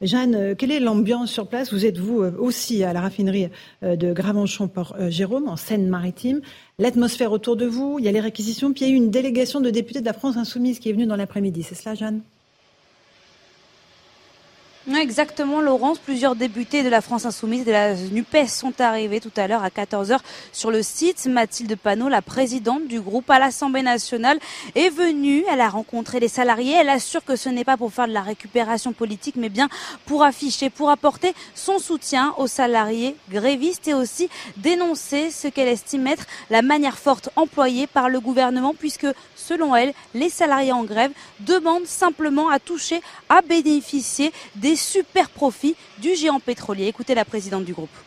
Jeanne, 0.02 0.36
euh, 0.36 0.56
quelle 0.56 0.72
est 0.72 0.80
l'ambiance 0.80 1.32
sur 1.32 1.48
place? 1.48 1.74
Vous 1.74 1.86
êtes 1.86 1.98
vous 1.98 2.22
euh, 2.22 2.34
aussi 2.38 2.84
à 2.84 2.94
la 2.94 3.02
raffinerie 3.02 3.50
euh, 3.84 3.96
de 3.96 4.14
Gravenchon-Port-Jérôme, 4.14 5.48
en 5.48 5.56
Seine-Maritime. 5.56 6.42
L'atmosphère 6.80 7.32
autour 7.32 7.56
de 7.56 7.66
vous, 7.66 7.98
il 8.00 8.06
y 8.06 8.08
a 8.08 8.12
les 8.12 8.20
réquisitions, 8.20 8.74
puis 8.74 8.86
il 8.86 8.88
y 8.88 8.92
a 8.92 8.94
eu 8.94 8.98
une 8.98 9.12
délégation 9.12 9.62
de 9.62 9.70
députés 9.70 10.00
de 10.02 10.06
la 10.06 10.14
France 10.14 10.38
Insoumise 10.38 10.80
qui 10.80 10.90
est 10.90 10.94
venue 10.94 11.06
dans 11.06 11.16
l'après-midi. 11.16 11.64
C'est 11.64 11.76
cela, 11.76 11.96
Jeanne? 11.96 12.22
Exactement, 14.90 15.62
Laurence. 15.62 16.00
Plusieurs 16.00 16.36
députés 16.36 16.82
de 16.82 16.90
la 16.90 17.02
France 17.02 17.26
Insoumise 17.26 17.62
et 17.62 17.66
de 17.66 17.72
la 17.72 17.94
NUPES 17.94 18.48
sont 18.48 18.82
arrivés 18.82 19.20
tout 19.20 19.32
à 19.38 19.48
l'heure 19.48 19.64
à 19.64 19.70
14h 19.70 20.18
sur 20.52 20.72
le 20.72 20.82
site. 20.82 21.28
Mathilde 21.28 21.76
Panot, 21.76 22.10
la 22.10 22.24
présidente 22.24 22.88
du 22.88 23.00
groupe 23.00 23.30
à 23.30 23.38
l'Assemblée 23.38 23.84
nationale, 23.84 24.40
est 24.74 24.90
venue. 24.90 25.44
Elle 25.52 25.62
a 25.62 25.70
rencontré 25.70 26.20
les 26.20 26.28
salariés. 26.28 26.74
Elle 26.74 26.90
assure 26.90 27.24
que 27.24 27.36
ce 27.36 27.48
n'est 27.48 27.64
pas 27.64 27.78
pour 27.78 27.94
faire 27.94 28.08
de 28.08 28.14
la 28.14 28.24
récupération 28.24 28.92
politique, 28.92 29.36
mais 29.36 29.50
bien 29.50 29.70
pour 30.08 30.24
afficher, 30.24 30.72
pour 30.72 30.90
apporter 30.90 31.36
son 31.54 31.78
soutien 31.78 32.34
aux 32.38 32.48
salariés 32.48 33.16
grévistes 33.30 33.88
et 33.88 33.94
aussi 33.94 34.30
dénoncer 34.58 35.30
ce 35.30 35.48
qu'elle 35.48 35.68
estime 35.68 36.08
être 36.08 36.26
la 36.50 36.64
manière 36.64 36.98
forte 36.98 37.30
employée 37.36 37.86
par 37.86 38.10
le 38.10 38.20
gouvernement, 38.20 38.74
puisque 38.74 39.08
selon 39.52 39.76
elle, 39.76 39.94
les 40.14 40.30
salariés 40.30 40.72
en 40.72 40.84
grève 40.84 41.12
demandent 41.42 41.86
simplement 41.86 42.50
à 42.50 42.60
toucher, 42.60 43.02
à 43.28 43.42
bénéficier 43.42 44.32
des 44.56 44.78
super 44.78 45.30
profits 45.30 45.76
du 45.98 46.16
géant 46.16 46.40
pétrolier. 46.40 46.88
Écoutez 46.88 47.16
la 47.16 47.26
présidente 47.26 47.66
du 47.66 47.74
groupe. 47.74 47.98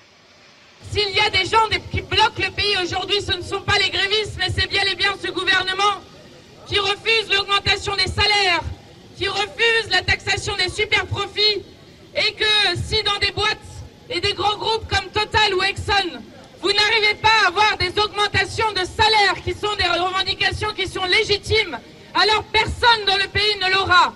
S'il 0.90 1.10
y 1.10 1.20
a 1.20 1.30
des 1.30 1.44
gens 1.44 1.66
qui 1.90 2.00
bloquent 2.00 2.42
le 2.42 2.50
pays 2.50 2.76
aujourd'hui, 2.82 3.20
ce 3.20 3.36
ne 3.36 3.42
sont 3.42 3.60
pas 3.60 3.78
les 3.78 3.90
grévistes, 3.90 4.36
mais 4.38 4.48
c'est 4.56 4.68
bien 4.68 4.84
et 4.90 4.94
bien 4.94 5.12
ce 5.22 5.30
gouvernement 5.30 5.94
qui 6.66 6.78
refuse 6.78 7.26
l'augmentation 7.30 7.94
des 7.96 8.10
salaires, 8.10 8.62
qui 9.16 9.28
refuse 9.28 9.90
la 9.90 10.00
taxation 10.00 10.23
revendications 20.64 20.74
qui 20.74 20.88
sont 20.88 21.04
légitimes, 21.04 21.78
alors 22.14 22.44
personne 22.44 23.04
dans 23.06 23.16
le 23.16 23.28
pays 23.28 23.56
ne 23.60 23.74
l'aura. 23.74 24.14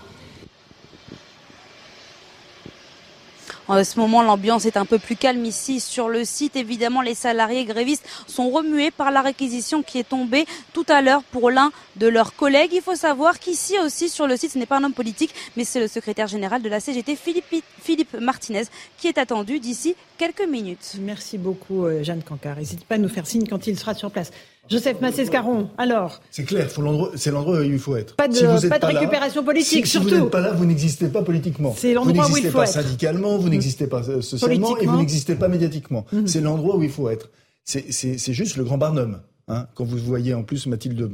En 3.70 3.84
ce 3.84 4.00
moment, 4.00 4.22
l'ambiance 4.22 4.64
est 4.64 4.78
un 4.78 4.86
peu 4.86 4.98
plus 4.98 5.14
calme 5.14 5.44
ici 5.44 5.78
sur 5.78 6.08
le 6.08 6.24
site. 6.24 6.56
Évidemment, 6.56 7.02
les 7.02 7.14
salariés 7.14 7.66
grévistes 7.66 8.08
sont 8.26 8.48
remués 8.48 8.90
par 8.90 9.10
la 9.10 9.20
réquisition 9.20 9.82
qui 9.82 9.98
est 9.98 10.08
tombée 10.08 10.46
tout 10.72 10.86
à 10.88 11.02
l'heure 11.02 11.22
pour 11.22 11.50
l'un 11.50 11.70
de 11.96 12.06
leurs 12.06 12.34
collègues. 12.34 12.70
Il 12.72 12.80
faut 12.80 12.94
savoir 12.94 13.38
qu'ici 13.38 13.78
aussi 13.78 14.08
sur 14.08 14.26
le 14.26 14.38
site, 14.38 14.52
ce 14.52 14.58
n'est 14.58 14.64
pas 14.64 14.78
un 14.78 14.84
homme 14.84 14.94
politique, 14.94 15.34
mais 15.54 15.64
c'est 15.64 15.80
le 15.80 15.86
secrétaire 15.86 16.28
général 16.28 16.62
de 16.62 16.68
la 16.70 16.80
CGT, 16.80 17.14
Philippe, 17.14 17.62
Philippe 17.82 18.14
Martinez, 18.18 18.64
qui 18.96 19.06
est 19.06 19.18
attendu 19.18 19.60
d'ici 19.60 19.96
quelques 20.16 20.48
minutes. 20.48 20.94
Merci 21.00 21.36
beaucoup, 21.36 21.84
euh, 21.84 22.02
Jeanne 22.02 22.22
Cancard. 22.22 22.56
N'hésite 22.56 22.86
pas 22.86 22.94
à 22.94 22.98
nous 22.98 23.10
faire 23.10 23.26
signe 23.26 23.46
quand 23.46 23.66
il 23.66 23.78
sera 23.78 23.92
sur 23.92 24.10
place. 24.10 24.30
Joseph 24.68 25.00
Massescaron, 25.00 25.70
alors 25.78 26.20
C'est 26.30 26.44
clair, 26.44 26.68
c'est 27.16 27.30
l'endroit 27.30 27.58
où 27.58 27.62
il 27.62 27.78
faut 27.78 27.96
être. 27.96 28.16
Pas 28.16 28.28
de, 28.28 28.68
pas 28.68 28.78
de 28.78 28.86
récupération 28.86 29.44
politique, 29.44 29.86
surtout. 29.86 30.08
Si 30.08 30.14
vous 30.14 30.20
n'êtes 30.22 30.30
pas 30.30 30.40
là, 30.40 30.52
vous 30.52 30.66
n'existez 30.66 31.08
pas 31.08 31.22
politiquement. 31.22 31.74
C'est 31.76 31.94
l'endroit 31.94 32.26
où 32.30 32.36
il 32.36 32.50
faut 32.50 32.58
pas 32.58 32.66
syndicalement, 32.66 33.38
vous 33.38 33.48
n'existez 33.48 33.86
pas 33.86 34.02
socialement 34.20 34.76
et 34.78 34.86
vous 34.86 34.98
n'existez 34.98 35.34
pas 35.34 35.48
médiatiquement. 35.48 36.06
Mhm. 36.12 36.26
C'est 36.26 36.40
l'endroit 36.40 36.76
où 36.76 36.82
il 36.82 36.90
faut 36.90 37.08
être. 37.08 37.30
C'est 37.64 38.32
juste 38.32 38.56
le 38.56 38.64
grand 38.64 38.78
Barnum. 38.78 39.20
Hein, 39.50 39.66
quand 39.74 39.84
vous 39.84 39.96
voyez 39.96 40.34
en 40.34 40.42
plus 40.42 40.66
Mathilde 40.66 41.08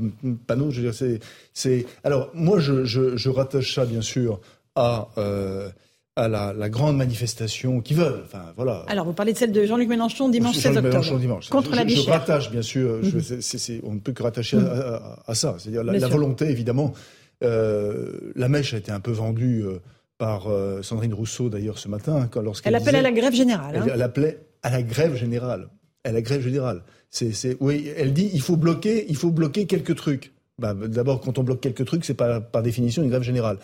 Panot, 0.48 0.72
je 0.72 0.80
veux 0.80 0.90
dire, 0.90 1.20
c'est. 1.52 1.86
Alors 2.02 2.30
moi, 2.34 2.58
je, 2.58 2.84
je, 2.84 3.16
je, 3.16 3.28
rattache 3.28 3.74
ça 3.74 3.84
bien 3.84 4.00
sûr 4.02 4.40
à 4.74 5.08
euh, 5.18 5.68
à 6.16 6.28
la, 6.28 6.52
la, 6.52 6.68
grande 6.68 6.96
manifestation 6.96 7.80
qu'ils 7.80 7.96
veulent. 7.96 8.22
Enfin, 8.24 8.52
voilà. 8.56 8.84
Alors, 8.86 9.04
vous 9.04 9.12
parlez 9.12 9.32
de 9.32 9.38
celle 9.38 9.52
de 9.52 9.64
Jean-Luc 9.64 9.88
Mélenchon 9.88 10.28
dimanche 10.28 10.56
16 10.56 10.76
octobre. 10.76 10.88
Mélenchon 10.88 11.18
dimanche. 11.18 11.48
Contre 11.48 11.72
je, 11.72 11.76
la 11.76 11.86
Je 11.86 12.10
rattache, 12.10 12.50
bien 12.50 12.62
sûr. 12.62 13.02
je, 13.02 13.16
mhm. 13.16 13.80
on 13.84 13.94
ne 13.94 14.00
peut 14.00 14.12
que 14.12 14.22
rattacher 14.22 14.58
à, 14.58 15.22
à, 15.26 15.34
ça. 15.34 15.56
C'est-à-dire 15.58 15.82
la, 15.82 15.98
la, 15.98 16.08
volonté, 16.08 16.48
évidemment. 16.48 16.92
Euh, 17.42 18.32
la 18.36 18.48
mèche 18.48 18.74
a 18.74 18.78
été 18.78 18.92
un 18.92 19.00
peu 19.00 19.12
vendue. 19.12 19.64
Euh, 19.64 19.78
par 20.16 20.46
Sandrine 20.82 21.12
Rousseau 21.12 21.48
d'ailleurs 21.48 21.76
ce 21.76 21.88
matin, 21.88 22.28
quand, 22.30 22.40
lorsqu'elle 22.40 22.72
Elle 22.72 22.80
appelle 22.80 22.94
à 22.94 23.02
la 23.02 23.10
grève 23.10 23.34
générale. 23.34 23.72
Elle, 23.74 23.82
hein. 23.82 23.86
elle, 23.94 24.02
appelait 24.02 24.38
à 24.62 24.70
la 24.70 24.82
grève 24.82 25.16
générale. 25.16 25.68
À 26.04 26.12
la 26.12 26.22
grève 26.22 26.40
générale. 26.40 26.82
C'est, 27.10 27.56
oui, 27.60 27.90
elle 27.96 28.12
dit 28.12 28.30
il 28.32 28.40
faut 28.40 28.56
bloquer, 28.56 29.06
il 29.08 29.16
faut 29.16 29.30
bloquer 29.30 29.66
quelques 29.66 29.94
trucs. 29.94 30.32
Bah, 30.58 30.74
d'abord, 30.74 31.20
quand 31.20 31.38
on 31.38 31.42
bloque 31.42 31.60
quelques 31.60 31.84
trucs, 31.84 32.04
c'est 32.04 32.14
pas 32.14 32.40
par 32.40 32.62
définition 32.62 33.02
une 33.02 33.10
grève 33.10 33.22
générale. 33.22 33.58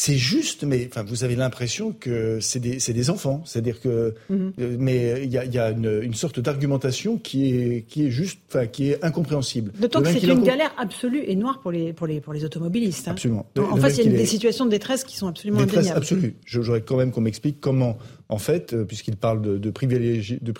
C'est 0.00 0.16
juste, 0.16 0.62
mais 0.62 0.88
enfin, 0.88 1.02
vous 1.02 1.24
avez 1.24 1.34
l'impression 1.34 1.90
que 1.90 2.38
c'est 2.38 2.60
des, 2.60 2.76
des, 2.76 3.10
enfants. 3.10 3.42
C'est-à-dire 3.44 3.80
que, 3.80 4.14
mhm. 4.30 4.52
euh, 4.60 4.76
mais 4.78 5.24
il 5.24 5.28
y 5.28 5.38
a, 5.38 5.44
y 5.44 5.58
a 5.58 5.70
une, 5.70 6.02
une, 6.04 6.14
sorte 6.14 6.38
d'argumentation 6.38 7.18
qui 7.18 7.52
est, 7.52 7.82
qui 7.88 8.06
est 8.06 8.10
juste, 8.12 8.38
enfin, 8.48 8.68
qui 8.68 8.92
est 8.92 9.04
incompréhensible. 9.04 9.72
D'autant 9.76 10.00
que 10.00 10.10
c'est 10.10 10.22
une 10.22 10.44
galère 10.44 10.72
absolue 10.78 11.24
et 11.26 11.34
noire 11.34 11.58
pour 11.58 11.72
les, 11.72 11.92
pour 11.92 12.06
les, 12.06 12.20
pour 12.20 12.32
les 12.32 12.44
automobilistes. 12.44 13.08
Hein. 13.08 13.10
Absolument. 13.10 13.50
En, 13.58 13.74
face, 13.74 13.98
il 13.98 14.12
y 14.12 14.14
a 14.14 14.16
des 14.16 14.24
situations 14.24 14.66
de 14.66 14.70
détresse 14.70 15.02
qui 15.02 15.16
sont 15.16 15.26
absolument 15.26 15.58
détresse 15.58 15.90
absolue. 15.90 16.36
J'aurais 16.44 16.82
quand 16.82 16.96
même 16.96 17.10
qu'on 17.10 17.22
m'explique 17.22 17.60
comment, 17.60 17.98
en 18.28 18.38
fait, 18.38 18.74
euh, 18.74 18.84
puisqu'il 18.84 19.16
parle 19.16 19.40
de, 19.42 19.70
privilèges, 19.70 20.38
de 20.40 20.52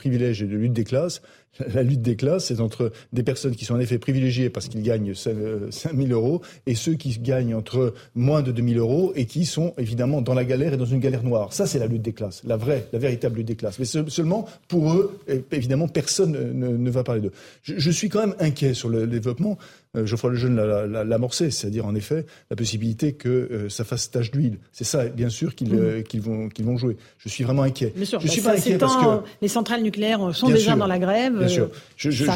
et 0.44 0.46
de 0.46 0.56
lutte 0.56 0.72
des 0.72 0.84
classes, 0.84 1.22
la 1.74 1.82
lutte 1.82 2.02
des 2.02 2.16
classes, 2.16 2.46
c'est 2.46 2.60
entre 2.60 2.92
des 3.12 3.22
personnes 3.22 3.54
qui 3.54 3.64
sont 3.64 3.74
en 3.74 3.80
effet 3.80 3.98
privilégiées 3.98 4.50
parce 4.50 4.68
qu'ils 4.68 4.82
gagnent 4.82 5.14
5 5.14 5.94
000 5.94 6.08
euros 6.10 6.42
et 6.66 6.74
ceux 6.74 6.94
qui 6.94 7.18
gagnent 7.18 7.54
entre 7.54 7.94
moins 8.14 8.42
de 8.42 8.52
2 8.52 8.74
000 8.74 8.78
euros 8.78 9.12
et 9.16 9.26
qui 9.26 9.44
sont 9.44 9.74
évidemment 9.78 10.22
dans 10.22 10.34
la 10.34 10.44
galère 10.44 10.72
et 10.72 10.76
dans 10.76 10.84
une 10.84 11.00
galère 11.00 11.22
noire. 11.22 11.52
Ça, 11.52 11.66
c'est 11.66 11.78
la 11.78 11.86
lutte 11.86 12.02
des 12.02 12.12
classes, 12.12 12.42
la 12.44 12.56
vraie, 12.56 12.86
la 12.92 12.98
véritable 12.98 13.36
lutte 13.38 13.48
des 13.48 13.56
classes. 13.56 13.78
Mais 13.78 13.84
seulement, 13.84 14.46
pour 14.68 14.92
eux, 14.92 15.18
évidemment, 15.52 15.88
personne 15.88 16.32
ne, 16.32 16.90
va 16.90 17.04
parler 17.04 17.20
d'eux. 17.20 17.32
Je, 17.62 17.90
suis 17.90 18.08
quand 18.08 18.20
même 18.20 18.34
inquiet 18.38 18.74
sur 18.74 18.88
le 18.88 19.06
développement 19.06 19.58
euh, 19.87 19.87
Geoffroy 19.94 20.30
Lejeune 20.30 20.56
l'a 20.56 21.14
amorcé, 21.14 21.50
c'est-à-dire 21.50 21.86
en 21.86 21.94
effet 21.94 22.26
la 22.50 22.56
possibilité 22.56 23.12
que 23.12 23.28
euh, 23.28 23.68
ça 23.68 23.84
fasse 23.84 24.10
tache 24.10 24.30
d'huile. 24.30 24.58
C'est 24.72 24.84
ça, 24.84 25.06
bien 25.06 25.28
sûr, 25.28 25.54
qu'ils 25.54 25.72
mhm. 25.72 25.80
euh, 25.80 26.02
vont, 26.20 26.48
qu'ils 26.48 26.64
vont 26.64 26.76
jouer. 26.76 26.96
Je 27.18 27.28
suis 27.28 27.44
vraiment 27.44 27.62
inquiet. 27.62 27.92
Bien 27.94 28.04
sûr, 28.04 28.20
je 28.20 28.28
suis 28.28 28.40
bah, 28.40 28.50
pas 28.50 28.58
inquiet 28.58 28.78
parce 28.78 28.96
que 28.96 29.24
les 29.40 29.48
centrales 29.48 29.82
nucléaires 29.82 30.34
sont 30.34 30.48
déjà 30.48 30.76
dans 30.76 30.86
la 30.86 30.98
grève. 30.98 31.38
Bien 31.38 31.48
sûr. 31.48 31.70
Je, 31.96 32.10
je, 32.10 32.26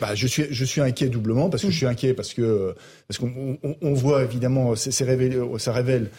bah, 0.00 0.14
je, 0.14 0.26
suis, 0.26 0.44
je 0.50 0.64
suis 0.64 0.80
inquiet 0.80 1.08
doublement 1.08 1.48
parce 1.48 1.62
que 1.62 1.70
je 1.70 1.76
suis 1.76 1.86
inquiet 1.86 2.14
parce 2.14 2.34
que 2.34 2.74
parce 3.06 3.18
qu'on 3.18 3.58
on, 3.80 3.94
voit 3.94 4.22
évidemment, 4.22 4.74
ça 4.76 5.72
révèle 5.72 6.10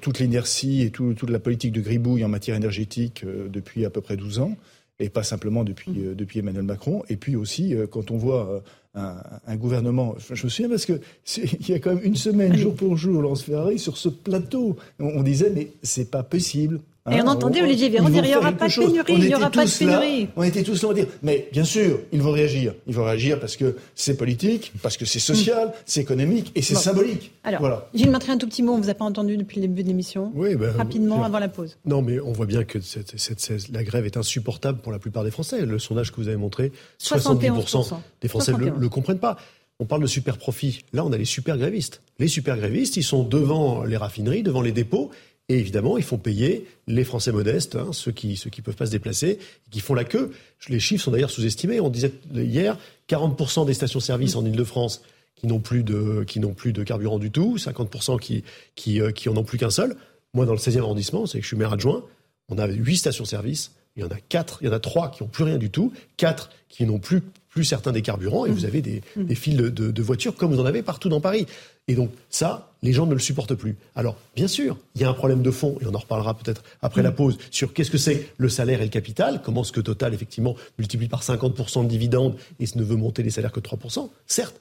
toute 0.00 0.18
l'inertie 0.18 0.82
et 0.82 0.90
toute 0.90 1.28
la 1.30 1.38
politique 1.38 1.72
de 1.72 1.80
gribouille 1.80 2.24
en 2.24 2.28
matière 2.28 2.56
énergétique 2.56 3.24
depuis 3.24 3.84
à 3.84 3.90
peu 3.90 4.00
près 4.00 4.16
12 4.16 4.40
ans 4.40 4.56
et 5.00 5.08
pas 5.08 5.22
simplement 5.22 5.64
depuis, 5.64 5.90
mm. 5.90 6.14
depuis 6.14 6.40
Emmanuel 6.40 6.64
Macron. 6.64 7.02
Et 7.08 7.16
puis 7.16 7.34
aussi, 7.34 7.74
quand 7.90 8.10
on 8.10 8.16
voit 8.16 8.62
un, 8.94 9.56
gouvernement. 9.56 10.14
Je 10.18 10.44
me 10.44 10.50
souviens 10.50 10.68
parce 10.68 10.86
que 10.86 11.00
il 11.38 11.68
y 11.68 11.74
a 11.74 11.78
quand 11.78 11.94
même 11.94 12.04
une 12.04 12.16
semaine, 12.16 12.56
jour 12.56 12.74
pour 12.74 12.96
jour, 12.96 13.22
Lance 13.22 13.42
Ferrari 13.42 13.78
sur 13.78 13.96
ce 13.96 14.08
plateau, 14.08 14.76
on, 14.98 15.22
disait 15.22 15.50
mais 15.54 15.72
c'est 15.82 16.10
pas 16.10 16.22
possible. 16.22 16.80
Et 17.10 17.14
on 17.20 17.26
hein, 17.26 17.32
entendait 17.32 17.60
Olivier 17.62 17.88
Véran 17.88 18.08
dire 18.10 18.24
il 18.24 18.28
n'y 18.28 18.36
aura 18.36 18.52
pas 18.52 18.68
de 18.68 18.74
pénurie, 18.74 19.12
il 19.14 19.26
n'y 19.26 19.34
aura 19.34 19.50
pas 19.50 19.64
de 19.64 19.70
pénurie. 19.76 20.28
on 20.36 20.44
était 20.44 20.62
tous 20.62 20.80
là 20.84 20.90
à 20.90 20.94
dire, 20.94 21.06
mais 21.22 21.48
bien 21.50 21.64
sûr, 21.64 21.98
ils 22.12 22.22
vont 22.22 22.30
réagir. 22.30 22.74
Ils 22.86 22.94
vont 22.94 23.04
réagir 23.04 23.40
parce 23.40 23.56
que 23.56 23.76
c'est 23.96 24.16
politique, 24.16 24.72
parce 24.82 24.96
que 24.96 25.04
c'est 25.04 25.18
social, 25.18 25.68
mm. 25.68 25.72
c'est 25.84 26.00
économique 26.00 26.52
et 26.54 26.62
c'est 26.62 26.76
symbolique. 26.76 27.32
Alors, 27.42 27.60
voilà. 27.60 27.88
Gilles 27.92 28.10
Matré, 28.10 28.30
un 28.30 28.38
tout 28.38 28.46
petit 28.46 28.62
mot, 28.62 28.74
on 28.74 28.78
ne 28.78 28.84
vous 28.84 28.90
a 28.90 28.94
pas 28.94 29.04
entendu 29.04 29.36
depuis 29.36 29.60
le 29.60 29.66
début 29.66 29.82
de 29.82 29.88
l'émission. 29.88 30.30
Oui, 30.36 30.54
ben, 30.54 30.70
Rapidement, 30.76 31.24
avant 31.24 31.40
la 31.40 31.48
pause. 31.48 31.76
Non, 31.84 32.02
mais 32.02 32.20
on 32.20 32.30
voit 32.30 32.46
bien 32.46 32.62
que 32.62 32.80
cette, 32.80 33.18
cette, 33.18 33.68
la 33.72 33.82
grève 33.82 34.06
est 34.06 34.16
insupportable 34.16 34.78
pour 34.78 34.92
la 34.92 35.00
plupart 35.00 35.24
des 35.24 35.32
Français. 35.32 35.66
Le 35.66 35.80
sondage 35.80 36.12
que 36.12 36.16
vous 36.16 36.28
avez 36.28 36.36
montré, 36.36 36.70
70% 37.00 37.96
des 38.20 38.28
Français 38.28 38.52
ne 38.52 38.70
le 38.70 38.88
comprennent 38.88 39.18
pas. 39.18 39.36
On 39.80 39.84
parle 39.84 40.02
de 40.02 40.06
super 40.06 40.38
profit. 40.38 40.84
Là, 40.92 41.04
on 41.04 41.10
a 41.10 41.16
les 41.16 41.24
super 41.24 41.58
grévistes. 41.58 42.02
Les 42.20 42.28
super 42.28 42.56
grévistes, 42.56 42.96
ils 42.96 43.02
sont 43.02 43.24
devant 43.24 43.82
les 43.82 43.96
raffineries, 43.96 44.44
devant 44.44 44.62
les 44.62 44.70
dépôts. 44.70 45.10
Et 45.48 45.58
évidemment, 45.58 45.98
ils 45.98 46.04
font 46.04 46.18
payer 46.18 46.66
les 46.86 47.04
Français 47.04 47.32
modestes, 47.32 47.76
hein, 47.76 47.90
ceux 47.92 48.12
qui 48.12 48.36
ceux 48.36 48.48
qui 48.48 48.62
peuvent 48.62 48.76
pas 48.76 48.86
se 48.86 48.90
déplacer, 48.90 49.38
qui 49.70 49.80
font 49.80 49.94
la 49.94 50.04
queue. 50.04 50.32
Les 50.68 50.80
chiffres 50.80 51.04
sont 51.04 51.10
d'ailleurs 51.10 51.30
sous-estimés. 51.30 51.80
On 51.80 51.90
disait 51.90 52.12
hier 52.32 52.78
40% 53.08 53.66
des 53.66 53.74
stations-service 53.74 54.36
en 54.36 54.44
Ile-de-France 54.44 55.02
qui 55.34 55.46
n'ont 55.46 55.58
plus 55.58 55.82
de 55.82 56.24
qui 56.24 56.40
n'ont 56.40 56.54
plus 56.54 56.72
de 56.72 56.84
carburant 56.84 57.18
du 57.18 57.30
tout, 57.30 57.56
50% 57.56 58.20
qui 58.20 58.44
qui 58.76 59.00
euh, 59.00 59.10
qui 59.10 59.28
en 59.28 59.36
ont 59.36 59.44
plus 59.44 59.58
qu'un 59.58 59.70
seul. 59.70 59.96
Moi, 60.34 60.46
dans 60.46 60.52
le 60.52 60.58
16e 60.58 60.78
arrondissement, 60.78 61.26
c'est 61.26 61.38
que 61.38 61.42
je 61.42 61.48
suis 61.48 61.56
maire 61.56 61.72
adjoint, 61.72 62.04
on 62.48 62.58
a 62.58 62.66
8 62.66 62.96
stations-service. 62.96 63.72
Il 63.96 64.02
y 64.02 64.06
en 64.06 64.08
a 64.08 64.16
quatre, 64.28 64.58
il 64.62 64.68
y 64.68 64.70
en 64.70 64.72
a 64.72 64.80
trois 64.80 65.10
qui 65.10 65.22
n'ont 65.22 65.28
plus 65.28 65.44
rien 65.44 65.58
du 65.58 65.68
tout, 65.68 65.92
quatre 66.16 66.48
qui 66.70 66.86
n'ont 66.86 66.98
plus 66.98 67.20
plus 67.52 67.64
certains 67.64 67.92
des 67.92 68.00
carburants, 68.00 68.46
et 68.46 68.50
vous 68.50 68.62
mmh. 68.62 68.66
avez 68.66 68.80
des, 68.80 69.02
mmh. 69.14 69.24
des 69.24 69.34
files 69.34 69.56
de, 69.58 69.68
de, 69.68 70.02
voitures 70.02 70.34
comme 70.36 70.54
vous 70.54 70.60
en 70.60 70.64
avez 70.64 70.82
partout 70.82 71.10
dans 71.10 71.20
Paris. 71.20 71.46
Et 71.88 71.94
donc 71.94 72.10
ça, 72.30 72.72
les 72.82 72.92
gens 72.92 73.06
ne 73.06 73.14
le 73.14 73.20
supportent 73.20 73.54
plus. 73.54 73.76
Alors, 73.94 74.16
bien 74.34 74.48
sûr, 74.48 74.76
il 74.94 75.02
y 75.02 75.04
a 75.04 75.08
un 75.08 75.14
problème 75.14 75.42
de 75.42 75.50
fond, 75.50 75.78
et 75.80 75.86
on 75.86 75.94
en 75.94 75.98
reparlera 75.98 76.36
peut-être 76.36 76.62
après 76.80 77.00
mmh. 77.00 77.04
la 77.04 77.12
pause, 77.12 77.38
sur 77.50 77.72
qu'est-ce 77.72 77.90
que 77.90 77.98
c'est 77.98 78.28
le 78.36 78.48
salaire 78.48 78.80
et 78.80 78.84
le 78.84 78.90
capital, 78.90 79.40
comment 79.42 79.64
ce 79.64 79.72
que 79.72 79.80
Total, 79.80 80.14
effectivement, 80.14 80.54
multiplie 80.78 81.08
par 81.08 81.22
50% 81.22 81.84
de 81.84 81.88
dividendes 81.88 82.36
et 82.60 82.66
ne 82.76 82.84
veut 82.84 82.96
monter 82.96 83.22
les 83.22 83.30
salaires 83.30 83.52
que 83.52 83.60
3%, 83.60 84.10
certes. 84.26 84.60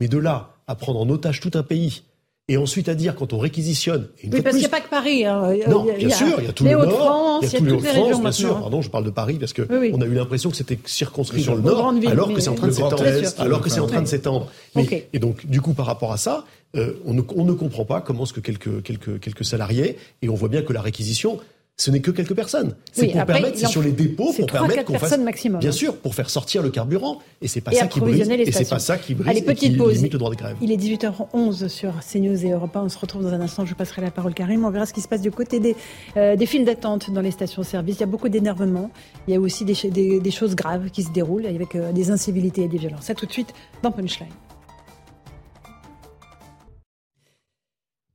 Mais 0.00 0.08
de 0.08 0.16
là 0.16 0.54
à 0.66 0.74
prendre 0.76 1.00
en 1.00 1.08
otage 1.10 1.40
tout 1.40 1.50
un 1.54 1.62
pays 1.62 2.02
et 2.50 2.56
ensuite 2.56 2.88
à 2.88 2.96
dire 2.96 3.14
quand 3.14 3.32
on 3.32 3.38
réquisitionne. 3.38 4.08
oui, 4.24 4.42
parce 4.42 4.56
qu'il 4.56 4.58
n'y 4.58 4.66
a 4.66 4.68
pas 4.68 4.80
que 4.80 4.90
Paris. 4.90 5.24
Hein. 5.24 5.54
Non, 5.68 5.84
bien 5.84 6.10
sûr, 6.10 6.34
il 6.38 6.46
y 6.46 6.48
a 6.48 6.52
tout 6.52 6.64
le 6.64 6.70
Nord, 6.70 7.38
il 7.42 7.48
y 7.48 7.56
a, 7.56 7.58
toutes 7.58 7.68
les 7.68 7.74
Hauts-de-France, 7.74 8.20
bien 8.20 8.32
sûr. 8.32 8.58
Pardon, 8.58 8.82
je 8.82 8.90
parle 8.90 9.04
de 9.04 9.10
Paris 9.10 9.36
parce 9.38 9.52
que 9.52 9.62
on 9.94 10.00
a 10.00 10.04
eu 10.04 10.14
l'impression 10.14 10.50
que 10.50 10.56
c'était 10.56 10.78
circonscrit 10.84 11.44
dans 11.44 11.54
le 11.54 11.62
Nord, 11.62 11.94
alors 12.08 12.34
que 12.34 12.40
c'est 12.40 12.50
en 12.50 12.54
train 12.54 12.66
de 12.66 12.72
s'étendre. 12.72 13.04
Alors 13.38 13.60
que 13.60 13.70
c'est 13.70 13.80
en 13.80 13.86
train 13.86 14.02
de 14.02 14.08
s'étendre. 14.08 14.48
Et 14.76 15.18
donc, 15.18 15.46
du 15.46 15.60
coup, 15.60 15.74
par 15.74 15.86
rapport 15.86 16.12
à 16.12 16.16
ça, 16.16 16.44
euh, 16.76 16.94
on, 17.04 17.14
ne, 17.14 17.22
on 17.34 17.44
ne 17.44 17.52
comprend 17.52 17.84
pas 17.84 18.00
comment 18.00 18.26
ce 18.26 18.32
que 18.32 18.38
quelques 18.38 18.82
quelques 18.84 19.18
quelques 19.18 19.44
salariés 19.44 19.96
et 20.22 20.28
on 20.28 20.34
voit 20.34 20.48
bien 20.48 20.62
que 20.62 20.72
la 20.72 20.80
réquisition 20.80 21.40
ce 21.76 21.90
n'est 21.90 22.00
que 22.00 22.10
quelques 22.10 22.34
personnes. 22.34 22.74
C'est 22.92 23.06
pour 23.06 23.24
permettre, 23.24 23.56
c'est 23.56 23.66
sur 23.66 23.82
les 23.82 23.92
dépôts, 23.92 24.32
pour 24.32 24.46
permettre 24.46 24.84
qu'on 24.84 24.98
fasse, 24.98 25.16
maximum. 25.18 25.60
bien 25.60 25.72
sûr, 25.72 25.96
pour 25.96 26.14
faire 26.14 26.28
sortir 26.28 26.62
le 26.62 26.68
carburant. 26.70 27.20
Et 27.40 27.48
c'est 27.48 27.62
pas 27.62 27.72
ça 27.72 27.86
qui 27.86 28.00
brise. 28.00 28.28
Et 28.28 28.52
c'est 28.52 28.68
pas 28.68 28.78
ça 28.78 28.98
qui 28.98 29.14
brise. 29.14 29.28
Allez, 29.28 29.42
petite 29.42 29.78
pause. 29.78 29.94
Limite 29.94 30.12
le 30.12 30.18
droit 30.18 30.30
de 30.30 30.36
grève. 30.36 30.56
Il 30.60 30.70
est 30.70 30.76
18h11 30.76 31.68
sur 31.68 31.94
CNews 32.00 32.44
et 32.44 32.50
Europe 32.50 32.76
1. 32.76 32.82
On 32.82 32.88
se 32.88 32.98
retrouve 32.98 33.22
dans 33.22 33.32
un 33.32 33.40
instant. 33.40 33.64
Je 33.64 33.74
passerai 33.74 34.02
la 34.02 34.10
parole 34.10 34.34
Karim. 34.34 34.64
On 34.64 34.70
verra 34.70 34.84
ce 34.84 34.92
qui 34.92 35.00
se 35.00 35.08
passe 35.08 35.22
du 35.22 35.30
côté 35.30 35.58
des, 35.58 35.74
euh, 36.16 36.36
des 36.36 36.46
files 36.46 36.66
d'attente 36.66 37.10
dans 37.10 37.22
les 37.22 37.30
stations-service. 37.30 37.96
Il 37.96 38.00
y 38.00 38.04
a 38.04 38.06
beaucoup 38.06 38.28
d'énervement. 38.28 38.90
Il 39.26 39.34
y 39.34 39.36
a 39.36 39.40
aussi 39.40 39.64
des, 39.64 39.74
des, 39.90 40.20
des, 40.20 40.30
choses 40.30 40.54
graves 40.54 40.90
qui 40.90 41.02
se 41.02 41.10
déroulent 41.10 41.46
avec 41.46 41.74
euh, 41.76 41.92
des 41.92 42.10
incivilités 42.10 42.64
et 42.64 42.68
des 42.68 42.78
violences. 42.78 43.04
Ça 43.04 43.14
tout 43.14 43.26
de 43.26 43.32
suite 43.32 43.54
dans 43.82 43.90
Punchline. 43.90 44.28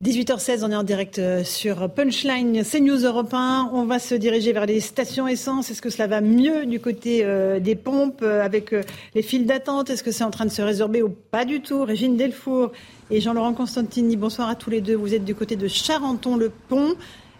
18h16, 0.05 0.63
on 0.63 0.69
est 0.69 0.75
en 0.75 0.83
direct 0.83 1.17
euh, 1.17 1.43
sur 1.43 1.89
Punchline, 1.89 2.63
CNews 2.63 3.05
Europe 3.05 3.33
1. 3.33 3.71
On 3.73 3.85
va 3.85 3.97
se 3.97 4.13
diriger 4.13 4.53
vers 4.53 4.67
les 4.67 4.79
stations 4.79 5.27
essence. 5.27 5.71
Est-ce 5.71 5.81
que 5.81 5.89
cela 5.89 6.05
va 6.05 6.21
mieux 6.21 6.67
du 6.67 6.79
côté 6.79 7.21
euh, 7.23 7.59
des 7.59 7.73
pompes 7.73 8.21
euh, 8.21 8.45
avec 8.45 8.75
les 9.15 9.23
files 9.23 9.47
d'attente? 9.47 9.89
Est-ce 9.89 10.03
que 10.03 10.11
c'est 10.11 10.23
en 10.23 10.29
train 10.29 10.45
de 10.45 10.51
se 10.51 10.61
résorber 10.61 11.01
ou 11.01 11.09
pas 11.09 11.43
du 11.43 11.59
tout? 11.59 11.83
Régine 11.83 12.17
Delfour 12.17 12.71
et 13.09 13.19
Jean-Laurent 13.19 13.53
Constantini, 13.53 14.15
bonsoir 14.15 14.47
à 14.47 14.53
tous 14.53 14.69
les 14.69 14.81
deux. 14.81 14.93
Vous 14.93 15.15
êtes 15.15 15.25
du 15.25 15.33
côté 15.33 15.55
de 15.55 15.67
Charenton-le-Pont. 15.67 16.93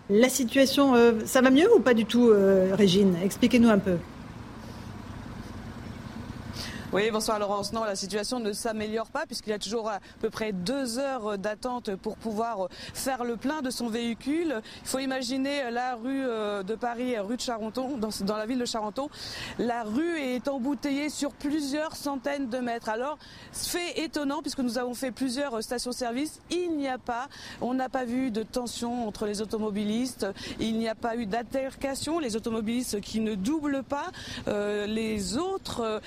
La 0.10 0.30
situation, 0.30 0.94
ça 1.26 1.42
va 1.42 1.52
mieux 1.52 1.72
ou 1.76 1.82
pas 1.82 1.94
du 1.94 2.06
tout, 2.06 2.32
Régine? 2.74 3.16
Expliquez-nous 3.24 3.70
un 3.70 3.80
peu. 3.80 3.98
Oui, 6.96 7.12
bonsoir 7.12 7.40
Laurence. 7.40 7.74
Non, 7.74 7.84
la 7.84 7.98
situation 7.98 8.40
ne 8.40 8.54
s'améliore 8.54 9.12
pas 9.12 9.26
puisqu'il 9.26 9.50
y 9.50 9.54
a 9.54 9.60
toujours 9.60 9.90
à 9.90 10.00
peu 10.22 10.30
près 10.30 10.54
deux 10.54 10.98
heures 10.98 11.38
d'attente 11.38 11.94
pour 11.98 12.16
pouvoir 12.16 12.70
faire 12.94 13.26
le 13.26 13.36
plein 13.36 13.62
de 13.62 13.70
son 13.70 13.90
véhicule. 13.90 14.62
Il 14.84 14.88
faut 14.88 15.00
imaginer 15.00 15.70
la 15.72 15.96
rue 15.96 16.26
euh, 16.26 16.64
de 16.64 16.74
Paris, 16.74 17.20
rue 17.20 17.36
de 17.36 17.42
Charenton, 17.42 17.98
dans, 17.98 18.38
la 18.38 18.46
ville 18.46 18.60
de 18.60 18.66
Charenton. 18.66 19.10
La 19.60 19.84
rue 19.84 20.18
est 20.20 20.48
embouteillée 20.48 21.10
sur 21.10 21.34
plusieurs 21.34 21.98
centaines 21.98 22.48
de 22.48 22.60
mètres. 22.60 22.88
Alors, 22.88 23.18
fait 23.52 24.00
étonnant 24.00 24.42
puisque 24.42 24.60
nous 24.60 24.78
avons 24.78 24.94
fait 24.94 25.12
plusieurs 25.12 25.62
stations-service, 25.62 26.40
il 26.50 26.78
n'y 26.78 26.88
a 26.88 26.98
pas, 26.98 27.28
on 27.60 27.74
n'a 27.74 27.90
pas 27.90 28.06
vu 28.06 28.32
de 28.32 28.42
tension 28.42 29.06
entre 29.06 29.26
les 29.26 29.42
automobilistes, 29.42 30.28
il 30.62 30.78
n'y 30.78 30.88
a 30.88 30.96
pas 30.96 31.18
eu 31.18 31.26
d'altercation, 31.26 32.20
les 32.20 32.38
automobilistes 32.38 33.02
qui 33.02 33.20
ne 33.20 33.36
doublent 33.36 33.84
pas, 33.84 34.12
euh, 34.48 34.86
les 34.86 35.36
autres 35.36 35.82
euh, 35.82 36.00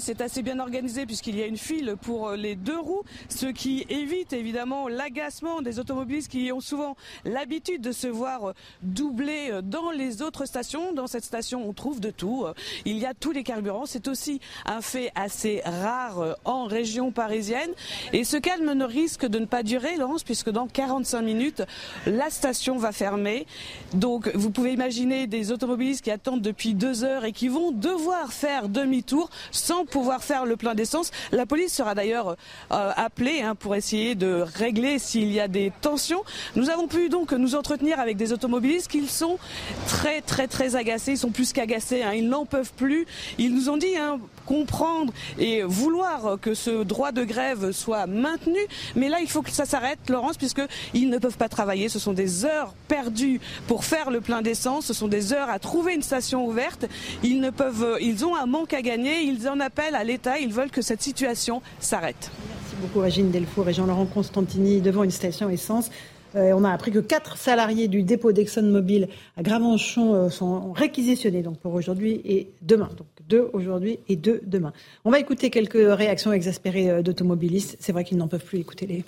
c'est 0.00 0.20
assez 0.20 0.42
bien 0.42 0.58
organisé 0.58 1.06
puisqu'il 1.06 1.36
y 1.36 1.42
a 1.42 1.46
une 1.46 1.56
file 1.56 1.96
pour 2.00 2.28
euh, 2.28 2.36
les 2.36 2.56
deux 2.56 2.78
roues, 2.78 3.02
ce 3.28 3.46
qui 3.46 3.86
évite 3.88 4.32
évidemment 4.32 4.88
l'agacement 4.88 5.62
des 5.62 5.78
automobilistes 5.78 6.30
qui 6.30 6.50
ont 6.52 6.60
souvent 6.60 6.96
l'habitude 7.24 7.82
de 7.82 7.92
se 7.92 8.06
voir 8.06 8.50
euh, 8.50 8.52
doubler 8.82 9.48
euh, 9.50 9.62
dans 9.62 9.90
les 9.90 10.22
autres 10.22 10.46
stations. 10.46 10.92
Dans 10.92 11.06
cette 11.06 11.24
station, 11.24 11.68
on 11.68 11.72
trouve 11.72 12.00
de 12.00 12.10
tout. 12.10 12.46
Il 12.84 12.98
y 12.98 13.06
a 13.06 13.14
tous 13.14 13.32
les 13.32 13.42
carburants. 13.42 13.86
C'est 13.86 14.08
aussi 14.08 14.40
un 14.66 14.80
fait 14.80 15.10
assez 15.14 15.62
rare 15.64 16.36
en 16.44 16.64
région 16.64 17.12
parisienne. 17.12 17.70
Et 18.12 18.24
ce 18.24 18.36
calme 18.36 18.72
ne 18.72 18.84
risque 18.84 19.26
de 19.26 19.38
ne 19.38 19.46
pas 19.46 19.62
durer, 19.62 19.96
Laurence, 19.96 20.24
puisque 20.24 20.50
dans 20.50 20.66
45 20.66 21.22
minutes, 21.22 21.62
la 22.06 22.30
station 22.30 22.76
va 22.76 22.92
fermer. 22.92 23.46
Donc, 23.94 24.30
vous 24.34 24.50
pouvez 24.50 24.72
imaginer 24.72 25.26
des 25.26 25.52
automobilistes 25.52 26.04
qui 26.04 26.10
attendent 26.10 26.42
depuis 26.42 26.74
deux 26.74 27.04
heures 27.04 27.24
et 27.24 27.32
qui 27.32 27.48
vont 27.48 27.72
devoir 27.72 28.32
faire 28.32 28.68
demi-tour 28.68 29.30
sans 29.50 29.84
pouvoir 29.90 30.22
faire 30.22 30.46
le 30.46 30.56
plein 30.56 30.74
d'essence. 30.74 31.10
La 31.32 31.46
police 31.46 31.74
sera 31.74 31.94
d'ailleurs 31.94 32.36
appelée 32.70 33.42
hein, 33.42 33.54
pour 33.54 33.74
essayer 33.74 34.14
de 34.14 34.44
régler 34.54 34.98
s'il 34.98 35.32
y 35.32 35.40
a 35.40 35.48
des 35.48 35.72
tensions. 35.80 36.22
Nous 36.56 36.70
avons 36.70 36.88
pu 36.88 37.08
donc 37.08 37.32
nous 37.32 37.54
entretenir 37.54 38.00
avec 38.00 38.16
des 38.16 38.32
automobilistes 38.32 38.90
qui 38.90 39.06
sont 39.06 39.38
très 39.86 40.20
très 40.20 40.46
très 40.46 40.76
agacés. 40.76 41.12
Ils 41.12 41.18
sont 41.18 41.30
plus 41.30 41.52
qu'agacés. 41.52 42.02
Hein. 42.02 42.12
Ils 42.14 42.28
n'en 42.28 42.46
peuvent 42.46 42.72
plus. 42.72 43.06
Ils 43.38 43.54
nous 43.54 43.68
ont 43.68 43.76
dit 43.76 43.96
hein, 43.96 44.18
comprendre 44.50 45.12
et 45.38 45.62
vouloir 45.62 46.36
que 46.40 46.54
ce 46.54 46.82
droit 46.82 47.12
de 47.12 47.22
grève 47.22 47.70
soit 47.70 48.08
maintenu. 48.08 48.58
Mais 48.96 49.08
là, 49.08 49.18
il 49.20 49.30
faut 49.30 49.42
que 49.42 49.52
ça 49.52 49.64
s'arrête, 49.64 50.00
Laurence, 50.08 50.36
puisqu'ils 50.36 51.08
ne 51.08 51.18
peuvent 51.18 51.36
pas 51.36 51.48
travailler. 51.48 51.88
Ce 51.88 52.00
sont 52.00 52.12
des 52.12 52.44
heures 52.44 52.74
perdues 52.88 53.40
pour 53.68 53.84
faire 53.84 54.10
le 54.10 54.20
plein 54.20 54.42
d'essence. 54.42 54.86
Ce 54.86 54.92
sont 54.92 55.06
des 55.06 55.32
heures 55.32 55.48
à 55.48 55.60
trouver 55.60 55.94
une 55.94 56.02
station 56.02 56.44
ouverte. 56.44 56.86
Ils 57.22 57.40
ne 57.40 57.50
peuvent, 57.50 57.98
ils 58.00 58.24
ont 58.24 58.34
un 58.34 58.46
manque 58.46 58.74
à 58.74 58.82
gagner. 58.82 59.22
Ils 59.22 59.48
en 59.48 59.60
appellent 59.60 59.94
à 59.94 60.02
l'État. 60.02 60.40
Ils 60.40 60.52
veulent 60.52 60.72
que 60.72 60.82
cette 60.82 61.02
situation 61.02 61.62
s'arrête. 61.78 62.32
Merci 62.48 62.74
beaucoup, 62.82 62.98
Régine 62.98 63.30
Delfour 63.30 63.68
et 63.68 63.72
Jean-Laurent 63.72 64.06
Constantini 64.06 64.80
devant 64.80 65.04
une 65.04 65.12
station 65.12 65.48
essence. 65.48 65.90
Euh, 66.36 66.52
on 66.54 66.64
a 66.64 66.72
appris 66.72 66.90
que 66.90 66.98
quatre 66.98 67.36
salariés 67.36 67.88
du 67.88 68.02
dépôt 68.02 68.32
d'ExxonMobil 68.32 69.08
à 69.36 69.42
Gravenchon 69.42 70.14
euh, 70.14 70.28
sont 70.28 70.72
réquisitionnés 70.72 71.42
donc 71.42 71.58
pour 71.58 71.74
aujourd'hui 71.74 72.20
et 72.24 72.48
demain. 72.62 72.88
Donc 72.96 73.06
deux 73.30 73.48
aujourd'hui 73.52 74.00
et 74.08 74.16
deux 74.16 74.40
demain. 74.44 74.72
On 75.04 75.10
va 75.10 75.18
écouter 75.18 75.48
quelques 75.50 75.78
réactions 75.80 76.32
exaspérées 76.32 76.90
euh, 76.90 77.02
d'automobilistes. 77.02 77.76
C'est 77.80 77.92
vrai 77.92 78.04
qu'ils 78.04 78.18
n'en 78.18 78.28
peuvent 78.28 78.44
plus 78.44 78.58
écouter 78.58 78.86
les. 78.86 79.04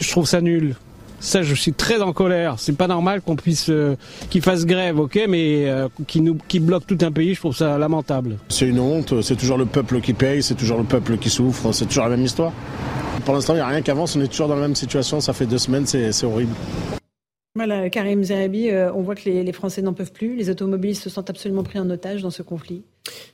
Je 0.00 0.10
trouve 0.10 0.26
ça 0.26 0.40
nul. 0.40 0.76
Ça, 1.18 1.42
je 1.42 1.54
suis 1.54 1.74
très 1.74 2.00
en 2.00 2.14
colère. 2.14 2.54
C'est 2.58 2.76
pas 2.76 2.86
normal 2.86 3.20
qu'on 3.20 3.36
puisse, 3.36 3.70
qu'ils 4.30 4.40
fassent 4.40 4.64
grève, 4.64 4.98
ok, 4.98 5.20
mais 5.28 5.66
qui 6.06 6.22
nous, 6.22 6.38
qui 6.48 6.60
bloquent 6.60 6.86
tout 6.86 7.04
un 7.04 7.12
pays. 7.12 7.34
Je 7.34 7.40
trouve 7.40 7.54
ça 7.54 7.76
lamentable. 7.76 8.38
C'est 8.48 8.66
une 8.66 8.80
honte. 8.80 9.20
C'est 9.20 9.36
toujours 9.36 9.58
le 9.58 9.66
peuple 9.66 10.00
qui 10.00 10.14
paye. 10.14 10.42
C'est 10.42 10.54
toujours 10.54 10.78
le 10.78 10.84
peuple 10.84 11.18
qui 11.18 11.28
souffre. 11.28 11.72
C'est 11.72 11.84
toujours 11.84 12.04
la 12.04 12.16
même 12.16 12.24
histoire. 12.24 12.52
Pour 13.26 13.34
l'instant, 13.34 13.52
il 13.52 13.56
n'y 13.56 13.62
a 13.62 13.66
rien 13.66 13.82
qui 13.82 13.90
avance. 13.90 14.16
On 14.16 14.20
est 14.22 14.28
toujours 14.28 14.48
dans 14.48 14.54
la 14.54 14.62
même 14.62 14.76
situation. 14.76 15.20
Ça 15.20 15.34
fait 15.34 15.44
deux 15.44 15.58
semaines. 15.58 15.84
C'est 15.84 16.24
horrible. 16.24 16.54
Voilà, 17.56 17.90
Karim 17.90 18.22
Zerabi, 18.22 18.70
euh, 18.70 18.92
on 18.92 19.02
voit 19.02 19.16
que 19.16 19.28
les, 19.28 19.52
Français 19.52 19.82
n'en 19.82 19.92
peuvent 19.92 20.12
plus. 20.12 20.36
Les 20.36 20.50
automobilistes 20.50 21.02
se 21.02 21.10
sentent 21.10 21.30
absolument 21.30 21.64
pris 21.64 21.80
en 21.80 21.90
otage 21.90 22.22
dans 22.22 22.30
ce 22.30 22.42
conflit. 22.42 22.84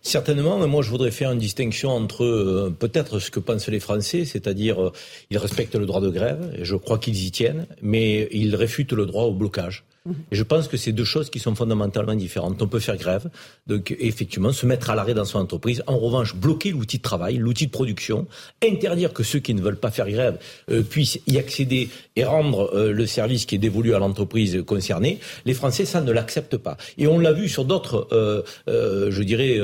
Certainement, 0.01 0.59
mais 0.59 0.66
moi 0.66 0.80
je 0.80 0.88
voudrais 0.88 1.10
faire 1.10 1.32
une 1.32 1.38
distinction 1.38 1.90
entre 1.90 2.24
euh, 2.24 2.74
peut-être 2.78 3.18
ce 3.18 3.30
que 3.30 3.40
pensent 3.40 3.68
les 3.68 3.80
Français, 3.80 4.24
c'est-à-dire 4.24 4.82
euh, 4.82 4.93
ils 5.28 5.36
respectent 5.36 5.74
le 5.74 5.84
droit 5.84 6.01
de 6.01 6.09
grève, 6.09 6.55
et 6.56 6.64
je 6.64 6.76
crois 6.76 6.98
qu'ils 6.98 7.26
y 7.26 7.30
tiennent, 7.30 7.66
mais 7.82 8.28
ils 8.30 8.56
réfutent 8.56 8.93
le 8.93 9.05
droit 9.05 9.24
au 9.24 9.34
blocage. 9.34 9.84
Je 10.31 10.43
pense 10.43 10.69
que 10.69 10.77
c'est 10.77 10.93
deux 10.93 11.05
choses 11.05 11.31
qui 11.31 11.39
sont 11.39 11.55
fondamentalement 11.55 12.15
différentes. 12.15 12.61
On 12.61 12.69
peut 12.69 12.81
faire 12.81 12.97
grève, 12.97 13.28
donc 13.66 13.95
effectivement 13.99 14.53
se 14.53 14.66
mettre 14.66 14.91
à 14.91 14.95
l'arrêt 14.95 15.15
dans 15.15 15.24
son 15.24 15.39
entreprise. 15.39 15.83
En 15.87 15.99
revanche, 15.99 16.35
bloquer 16.35 16.70
l'outil 16.70 16.99
de 16.99 17.03
travail, 17.03 17.37
l'outil 17.37 17.66
de 17.66 17.70
production, 17.70 18.27
interdire 18.62 19.12
que 19.12 19.23
ceux 19.23 19.39
qui 19.39 19.55
ne 19.55 19.61
veulent 19.61 19.78
pas 19.78 19.91
faire 19.91 20.09
grève 20.09 20.39
euh, 20.70 20.83
puissent 20.83 21.19
y 21.27 21.39
accéder 21.39 21.89
et 22.16 22.24
rendre 22.24 22.70
euh, 22.74 22.93
le 22.93 23.07
service 23.07 23.47
qui 23.47 23.55
est 23.55 23.59
dévolu 23.59 23.95
à 23.95 23.99
l'entreprise 23.99 24.62
concernée. 24.66 25.19
Les 25.45 25.55
Français, 25.55 25.85
ça 25.85 26.01
ne 26.01 26.12
l'acceptent 26.12 26.57
pas. 26.57 26.77
Et 26.99 27.07
on 27.07 27.19
l'a 27.19 27.33
vu 27.33 27.49
sur 27.49 27.65
d'autres, 27.65 28.09
euh, 28.12 28.43
je 28.66 29.23
dirais, 29.23 29.61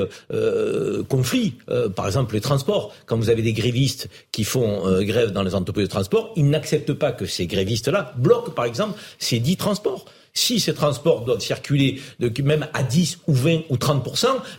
conflits. 1.09 1.55
par 1.95 2.07
exemple, 2.07 2.35
les 2.35 2.41
transports. 2.41 2.93
Quand 3.05 3.17
vous 3.17 3.29
avez 3.29 3.41
des 3.41 3.53
grévistes 3.53 4.09
qui 4.31 4.43
font 4.43 4.83
grève 5.01 5.31
dans 5.31 5.43
les 5.43 5.55
entreprises 5.55 5.85
de 5.85 5.89
transport, 5.89 6.33
ils 6.35 6.49
n'acceptent 6.49 6.93
pas 6.93 7.11
que 7.11 7.25
ces 7.25 7.47
grévistes-là 7.47 8.13
bloquent, 8.17 8.51
par 8.51 8.65
exemple, 8.65 8.99
ces 9.19 9.39
dix 9.39 9.57
transports. 9.57 10.05
Si 10.33 10.59
ces 10.59 10.73
transports 10.73 11.21
doivent 11.21 11.39
circuler 11.39 12.01
de, 12.19 12.31
même 12.41 12.67
à 12.73 12.83
10 12.83 13.19
ou 13.27 13.33
20 13.33 13.61
ou 13.69 13.77
30 13.77 14.07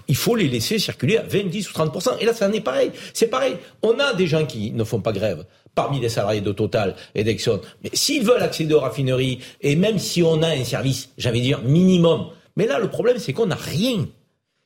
il 0.07 0.17
faut 0.17 0.37
les 0.37 0.49
laisser 0.49 0.79
circuler 0.79 1.19
à 1.19 1.23
20, 1.23 1.49
10 1.49 1.71
ou 1.71 1.73
30 1.73 2.21
Et 2.21 2.27
là, 2.27 2.33
ça 2.33 2.49
en 2.49 2.53
est 2.53 2.61
pareil. 2.61 2.93
C'est 3.13 3.27
pareil. 3.27 3.57
On 3.83 3.99
a 3.99 4.15
des 4.15 4.27
gens 4.27 4.47
qui 4.47 4.71
ne 4.71 4.85
font 4.85 5.01
pas 5.01 5.13
grève 5.13 5.45
parmi 5.75 5.99
les 5.99 6.09
salariés 6.09 6.41
de 6.41 6.53
Total 6.53 6.95
et 7.15 7.25
d'Exxon. 7.25 7.61
Mais 7.83 7.91
s'ils 7.93 8.25
veulent 8.25 8.43
accéder 8.43 8.75
aux 8.75 8.81
raffineries, 8.81 9.41
et 9.61 9.75
même 9.75 9.99
si 9.99 10.23
on 10.23 10.43
a 10.43 10.49
un 10.49 10.65
service, 10.65 11.11
j'avais 11.19 11.41
dire, 11.41 11.61
minimum, 11.63 12.29
mais 12.57 12.67
là, 12.67 12.79
le 12.79 12.89
problème, 12.89 13.19
c'est 13.19 13.33
qu'on 13.33 13.47
n'a 13.47 13.57
rien. 13.57 14.07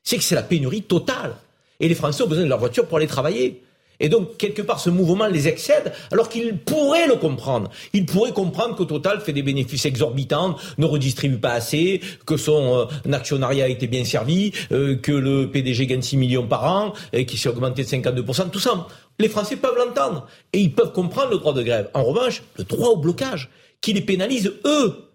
C'est 0.03 0.19
que 0.19 0.23
c'est 0.23 0.35
la 0.35 0.43
pénurie 0.43 0.83
totale. 0.83 1.35
Et 1.81 1.89
les 1.89 1.95
Français 1.95 2.23
ont 2.23 2.27
besoin 2.27 2.45
de 2.45 2.49
leur 2.49 2.59
voiture 2.59 2.87
pour 2.87 2.99
aller 2.99 3.07
travailler. 3.07 3.63
Et 4.01 4.09
donc, 4.09 4.37
quelque 4.37 4.63
part, 4.63 4.81
ce 4.81 4.91
mouvement 4.91 5.27
les 5.27 5.49
excède, 5.49 5.93
alors 6.13 6.29
qu'ils 6.29 6.59
pourraient 6.59 7.09
le 7.09 7.17
comprendre. 7.17 7.71
Ils 7.93 8.07
pourraient 8.07 8.33
comprendre 8.33 8.77
qu'au 8.77 8.85
total 8.85 9.21
fait 9.21 9.33
des 9.33 9.43
bénéfices 9.43 9.87
exorbitants, 9.87 10.57
ne 10.79 10.87
redistribue 10.87 11.39
pas 11.39 11.53
assez, 11.53 12.01
que 12.27 12.37
son 12.37 12.89
euh, 12.89 13.13
actionnariat 13.13 13.65
a 13.65 13.69
été 13.69 13.87
bien 13.87 14.05
servi, 14.05 14.53
euh, 14.73 14.97
que 14.97 15.13
le 15.13 15.51
PDG 15.51 15.87
gagne 15.87 16.03
6 16.03 16.17
millions 16.17 16.47
par 16.47 16.65
an, 16.65 16.93
et 17.13 17.27
qu'il 17.27 17.39
s'est 17.39 17.49
augmenté 17.49 17.83
de 17.83 17.89
52%, 17.89 18.51
tout 18.51 18.61
ça. 18.61 18.87
Les 19.19 19.29
Français 19.29 19.57
peuvent 19.57 19.77
l'entendre. 19.77 20.27
Et 20.53 20.61
ils 20.61 20.73
peuvent 20.73 20.93
comprendre 20.93 21.31
le 21.31 21.39
droit 21.39 21.53
de 21.53 21.63
grève. 21.63 21.91
En 21.95 22.05
revanche, 22.05 22.43
le 22.57 22.65
droit 22.65 22.91
au 22.91 22.97
blocage, 22.97 23.51
qui 23.81 23.93
les 23.93 24.01
pénalise 24.01 24.53
eux 24.65 25.09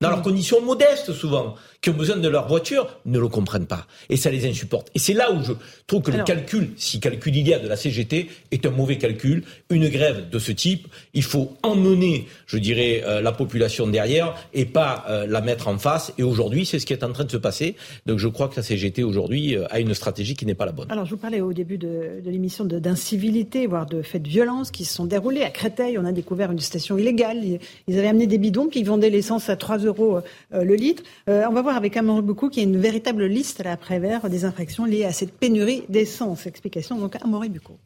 dans 0.00 0.10
leurs 0.10 0.22
conditions 0.22 0.60
modestes 0.60 1.12
souvent, 1.14 1.54
qui 1.86 1.90
ont 1.90 1.94
besoin 1.94 2.16
de 2.16 2.28
leur 2.28 2.48
voiture, 2.48 2.88
ne 3.06 3.16
le 3.16 3.28
comprennent 3.28 3.68
pas. 3.68 3.86
Et 4.10 4.16
ça 4.16 4.28
les 4.28 4.44
insupporte. 4.44 4.90
Et 4.96 4.98
c'est 4.98 5.12
là 5.12 5.30
où 5.30 5.40
je 5.44 5.52
trouve 5.86 6.02
que 6.02 6.10
le 6.10 6.24
calcul, 6.24 6.70
si 6.76 6.98
calcul 6.98 7.36
il 7.36 7.46
y 7.46 7.54
a 7.54 7.60
de 7.60 7.68
la 7.68 7.76
CGT, 7.76 8.28
est 8.50 8.66
un 8.66 8.70
mauvais 8.70 8.98
calcul. 8.98 9.44
Une 9.70 9.88
grève 9.88 10.28
de 10.28 10.38
ce 10.40 10.50
type, 10.50 10.88
il 11.14 11.22
faut 11.22 11.52
emmener, 11.62 12.26
je 12.48 12.58
dirais, 12.58 13.04
euh, 13.06 13.20
la 13.20 13.30
population 13.30 13.86
derrière 13.86 14.34
et 14.52 14.64
pas 14.64 15.04
euh, 15.08 15.28
la 15.28 15.40
mettre 15.40 15.68
en 15.68 15.78
face. 15.78 16.12
Et 16.18 16.24
aujourd'hui, 16.24 16.66
c'est 16.66 16.80
ce 16.80 16.86
qui 16.86 16.92
est 16.92 17.04
en 17.04 17.12
train 17.12 17.22
de 17.22 17.30
se 17.30 17.36
passer. 17.36 17.76
Donc 18.04 18.18
je 18.18 18.26
crois 18.26 18.48
que 18.48 18.56
la 18.56 18.64
CGT 18.64 19.04
aujourd'hui 19.04 19.54
euh, 19.54 19.64
a 19.70 19.78
une 19.78 19.94
stratégie 19.94 20.34
qui 20.34 20.44
n'est 20.44 20.56
pas 20.56 20.66
la 20.66 20.72
bonne. 20.72 20.90
Alors 20.90 21.04
je 21.04 21.10
vous 21.10 21.20
parlais 21.20 21.40
au 21.40 21.52
début 21.52 21.78
de, 21.78 22.20
de 22.20 22.30
l'émission 22.32 22.64
d'incivilité, 22.64 23.68
voire 23.68 23.86
de 23.86 24.02
faits 24.02 24.24
de 24.24 24.28
violence 24.28 24.72
qui 24.72 24.84
se 24.84 24.92
sont 24.92 25.06
déroulés. 25.06 25.42
À 25.42 25.50
Créteil, 25.50 25.98
on 25.98 26.04
a 26.04 26.10
découvert 26.10 26.50
une 26.50 26.58
station 26.58 26.98
illégale. 26.98 27.60
Ils 27.86 27.96
avaient 27.96 28.08
amené 28.08 28.26
des 28.26 28.38
bidons, 28.38 28.66
puis 28.66 28.80
ils 28.80 28.86
vendaient 28.86 29.10
l'essence 29.10 29.48
à 29.48 29.54
3 29.54 29.78
euros 29.78 30.20
euh, 30.56 30.64
le 30.64 30.74
litre. 30.74 31.02
Euh, 31.28 31.44
on 31.48 31.52
va 31.52 31.62
voir 31.62 31.75
avec 31.76 31.96
Amaury 31.96 32.22
Boucou 32.22 32.48
qui 32.48 32.60
a 32.60 32.62
une 32.62 32.80
véritable 32.80 33.26
liste 33.26 33.60
à 33.60 33.64
la 33.64 33.76
Prévert 33.76 34.28
des 34.28 34.44
infractions 34.44 34.84
liées 34.84 35.04
à 35.04 35.12
cette 35.12 35.32
pénurie 35.32 35.84
d'essence. 35.88 36.46
Explication 36.46 36.98
donc 36.98 37.16
Amaury 37.22 37.48
Boucou. 37.48 37.78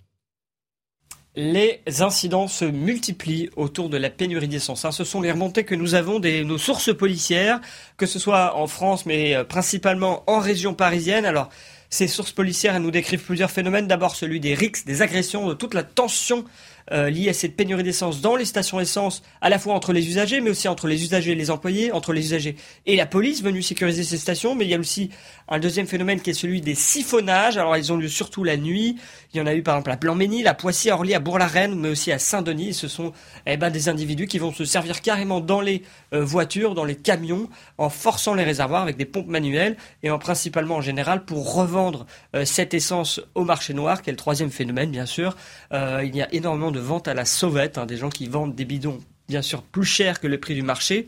Les 1.36 1.80
incidents 2.00 2.48
se 2.48 2.64
multiplient 2.64 3.50
autour 3.54 3.88
de 3.88 3.96
la 3.96 4.10
pénurie 4.10 4.48
d'essence. 4.48 4.84
Hein. 4.84 4.90
Ce 4.90 5.04
sont 5.04 5.20
les 5.20 5.30
remontées 5.30 5.62
que 5.62 5.76
nous 5.76 5.94
avons 5.94 6.18
de 6.18 6.42
nos 6.42 6.58
sources 6.58 6.92
policières, 6.92 7.60
que 7.96 8.06
ce 8.06 8.18
soit 8.18 8.56
en 8.56 8.66
France, 8.66 9.06
mais 9.06 9.36
euh, 9.36 9.44
principalement 9.44 10.24
en 10.26 10.40
région 10.40 10.74
parisienne. 10.74 11.24
Alors, 11.24 11.48
ces 11.88 12.08
sources 12.08 12.32
policières 12.32 12.74
elles 12.74 12.82
nous 12.82 12.90
décrivent 12.90 13.22
plusieurs 13.22 13.50
phénomènes. 13.50 13.86
D'abord 13.86 14.16
celui 14.16 14.40
des 14.40 14.54
rixes, 14.54 14.84
des 14.84 15.02
agressions, 15.02 15.48
de 15.48 15.54
toute 15.54 15.74
la 15.74 15.84
tension 15.84 16.44
euh, 16.92 17.10
liée 17.10 17.28
à 17.28 17.32
cette 17.32 17.56
pénurie 17.56 17.82
d'essence 17.82 18.20
dans 18.20 18.36
les 18.36 18.44
stations 18.44 18.80
essence, 18.80 19.22
à 19.40 19.48
la 19.48 19.58
fois 19.58 19.74
entre 19.74 19.92
les 19.92 20.08
usagers, 20.08 20.40
mais 20.40 20.50
aussi 20.50 20.68
entre 20.68 20.88
les 20.88 21.02
usagers 21.02 21.32
et 21.32 21.36
les 21.36 21.50
employés, 21.50 21.92
entre 21.92 22.12
les 22.12 22.24
usagers 22.24 22.56
et 22.86 22.96
la 22.96 23.06
police 23.06 23.42
venue 23.42 23.62
sécuriser 23.62 24.02
ces 24.02 24.18
stations. 24.18 24.54
Mais 24.54 24.64
il 24.64 24.70
y 24.70 24.74
a 24.74 24.78
aussi 24.78 25.10
un 25.48 25.58
deuxième 25.58 25.86
phénomène 25.86 26.20
qui 26.20 26.30
est 26.30 26.34
celui 26.34 26.60
des 26.60 26.74
siphonnages. 26.74 27.56
Alors 27.56 27.76
ils 27.76 27.92
ont 27.92 27.96
lieu 27.96 28.08
surtout 28.08 28.44
la 28.44 28.56
nuit. 28.56 28.96
Il 29.32 29.38
y 29.38 29.40
en 29.40 29.46
a 29.46 29.54
eu 29.54 29.62
par 29.62 29.76
exemple 29.76 29.92
à 29.92 29.96
Blanc-Ménil, 29.96 30.46
à 30.48 30.54
Poissy, 30.54 30.90
à 30.90 30.94
Orly, 30.94 31.14
à 31.14 31.20
Bourg-la-Reine, 31.20 31.74
mais 31.74 31.90
aussi 31.90 32.10
à 32.12 32.18
Saint-Denis. 32.18 32.74
Ce 32.74 32.88
sont 32.88 33.12
eh 33.46 33.56
ben, 33.56 33.70
des 33.70 33.88
individus 33.88 34.26
qui 34.26 34.38
vont 34.38 34.52
se 34.52 34.64
servir 34.64 35.00
carrément 35.00 35.40
dans 35.40 35.60
les 35.60 35.82
euh, 36.12 36.24
voitures, 36.24 36.74
dans 36.74 36.84
les 36.84 36.96
camions, 36.96 37.48
en 37.78 37.90
forçant 37.90 38.34
les 38.34 38.44
réservoirs 38.44 38.82
avec 38.82 38.96
des 38.96 39.04
pompes 39.04 39.28
manuelles 39.28 39.76
et 40.02 40.10
en 40.10 40.18
principalement 40.18 40.76
en 40.76 40.80
général 40.80 41.24
pour 41.24 41.54
revendre 41.54 42.06
euh, 42.34 42.44
cette 42.44 42.74
essence 42.74 43.20
au 43.34 43.44
marché 43.44 43.74
noir, 43.74 44.02
qui 44.02 44.10
est 44.10 44.12
le 44.12 44.16
troisième 44.16 44.50
phénomène 44.50 44.90
bien 44.90 45.06
sûr. 45.06 45.36
il 45.72 46.16
y 46.16 46.22
a 46.22 46.32
énormément 46.32 46.70
de 46.70 46.79
vente 46.80 47.08
à 47.08 47.14
la 47.14 47.24
sauvette, 47.24 47.78
hein, 47.78 47.86
des 47.86 47.96
gens 47.96 48.10
qui 48.10 48.26
vendent 48.26 48.54
des 48.54 48.64
bidons 48.64 49.00
bien 49.30 49.42
sûr 49.42 49.62
plus 49.62 49.84
cher 49.84 50.20
que 50.20 50.26
le 50.26 50.40
prix 50.40 50.54
du 50.54 50.62
marché. 50.62 51.06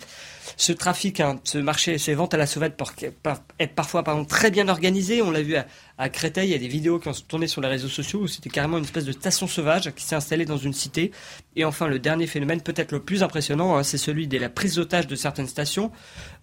Ce 0.56 0.72
trafic, 0.72 1.18
hein, 1.20 1.40
ce 1.42 1.58
marché, 1.58 1.98
ces 1.98 2.14
ventes 2.14 2.34
à 2.34 2.36
la 2.36 2.46
sauvette 2.46 2.76
peuvent 2.76 3.40
être 3.58 3.74
parfois 3.74 4.04
par 4.04 4.24
très 4.26 4.50
bien 4.50 4.68
organisées. 4.68 5.22
On 5.22 5.30
l'a 5.30 5.42
vu 5.42 5.56
à, 5.56 5.66
à 5.98 6.08
Créteil, 6.08 6.48
il 6.48 6.52
y 6.52 6.54
a 6.54 6.58
des 6.58 6.68
vidéos 6.68 6.98
qui 6.98 7.08
ont 7.08 7.12
tourné 7.12 7.46
sur 7.46 7.60
les 7.60 7.68
réseaux 7.68 7.88
sociaux 7.88 8.20
où 8.20 8.26
c'était 8.26 8.50
carrément 8.50 8.78
une 8.78 8.84
espèce 8.84 9.04
de 9.04 9.12
station 9.12 9.46
sauvage 9.46 9.92
qui 9.94 10.04
s'est 10.04 10.16
installée 10.16 10.44
dans 10.44 10.56
une 10.56 10.72
cité. 10.72 11.12
Et 11.54 11.64
enfin, 11.64 11.86
le 11.86 11.98
dernier 11.98 12.26
phénomène, 12.26 12.62
peut-être 12.62 12.92
le 12.92 13.00
plus 13.00 13.22
impressionnant, 13.22 13.76
hein, 13.76 13.82
c'est 13.82 13.98
celui 13.98 14.26
de 14.26 14.38
la 14.38 14.48
prise 14.48 14.76
d'otage 14.76 15.06
de 15.06 15.14
certaines 15.14 15.46
stations, 15.46 15.92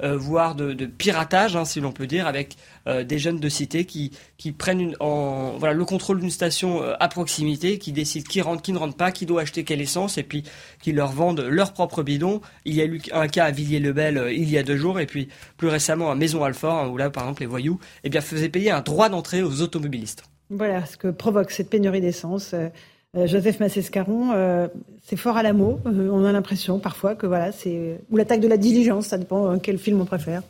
euh, 0.04 0.16
voire 0.16 0.56
de, 0.56 0.86
piratage, 0.86 1.56
hein, 1.56 1.66
si 1.66 1.80
l'on 1.80 1.92
peut 1.92 2.08
dire, 2.08 2.28
avec 2.28 2.58
euh, 2.88 3.04
des 3.04 3.18
jeunes 3.18 3.40
de 3.40 3.50
cité 3.50 3.86
qui, 3.86 4.12
qui 4.38 4.52
prennent 4.52 4.92
le 4.92 5.84
contrôle 5.84 6.20
d'une 6.20 6.30
station 6.30 6.84
euh, 6.84 6.94
à 7.00 7.08
proximité, 7.08 7.80
qui 7.80 7.92
décident 7.92 8.28
qui 8.30 8.42
rentre, 8.42 8.62
qui 8.62 8.72
ne 8.72 8.78
rentre 8.78 8.96
pas, 8.96 9.12
qui 9.12 9.26
doit 9.26 9.42
acheter 9.42 9.64
quelle 9.64 9.82
essence, 9.82 10.18
et 10.18 10.24
puis 10.24 10.44
qui 10.82 10.92
leur 10.92 11.12
vendent 11.12 11.42
leur 11.42 11.74
propre 11.74 12.04
bidon. 12.04 12.42
Il 12.66 12.76
y 12.76 12.82
a 12.82 12.86
eu 12.86 13.02
un 13.12 13.28
cas 13.28 13.46
à 13.46 13.52
Villiers-le-Bel 13.52 14.28
il 14.32 14.50
y 14.50 14.58
a 14.58 14.64
deux 14.64 14.78
jours, 14.78 15.00
et 15.00 15.08
puis 15.08 15.30
plus 15.58 15.70
récemment 15.70 16.12
à 16.12 16.16
Maison-Alfort, 16.16 16.76
hein, 16.76 16.88
où 16.88 16.98
là, 16.98 17.10
par 17.10 17.24
exemple, 17.24 17.42
les 17.42 17.48
voyous 17.48 17.80
eh 18.04 18.10
bien, 18.10 18.22
faisaient 18.22 18.50
payer 18.50 18.72
un 18.72 18.82
droit 18.82 19.10
d'entrée 19.10 19.39
aux 19.42 19.62
automobilistes. 19.62 20.24
Voilà 20.50 20.86
ce 20.86 20.98
que 20.98 21.10
provoque 21.10 21.52
cette 21.52 21.70
pénurie 21.70 22.02
d'essence. 22.02 22.54
Euh, 22.54 22.70
euh, 23.18 23.28
Joseph 23.28 23.60
Massescaron, 23.60 24.32
euh, 24.34 24.68
c'est 25.04 25.16
fort 25.16 25.38
à 25.38 25.44
la 25.44 25.54
mot. 25.54 25.80
on 25.86 26.26
a 26.26 26.32
l'impression 26.32 26.80
parfois 26.80 27.16
que 27.16 27.26
voilà, 27.26 27.52
c'est 27.52 28.02
ou 28.10 28.18
l'attaque 28.18 28.42
de 28.42 28.48
la 28.48 28.58
diligence, 28.58 29.08
ça 29.08 29.18
dépend 29.18 29.58
quel 29.60 29.78
film 29.78 30.02
on 30.02 30.06
préfère. 30.06 30.44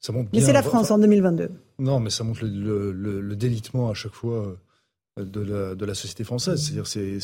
Ça 0.00 0.12
montre 0.12 0.30
mais 0.32 0.40
c'est 0.40 0.52
la 0.52 0.62
France 0.62 0.90
en 0.90 0.98
2022. 0.98 1.50
Non, 1.78 2.00
mais 2.00 2.10
ça 2.10 2.22
montre 2.22 2.44
le, 2.44 3.34
délitement 3.34 3.90
à 3.90 3.94
chaque 3.94 4.12
fois 4.12 4.56
de 5.18 5.40
la, 5.40 5.74
de 5.74 5.84
la 5.84 5.94
société 5.94 6.22
française. 6.22 6.62
C'est-à-dire, 6.62 6.86
c'est, 6.86 7.18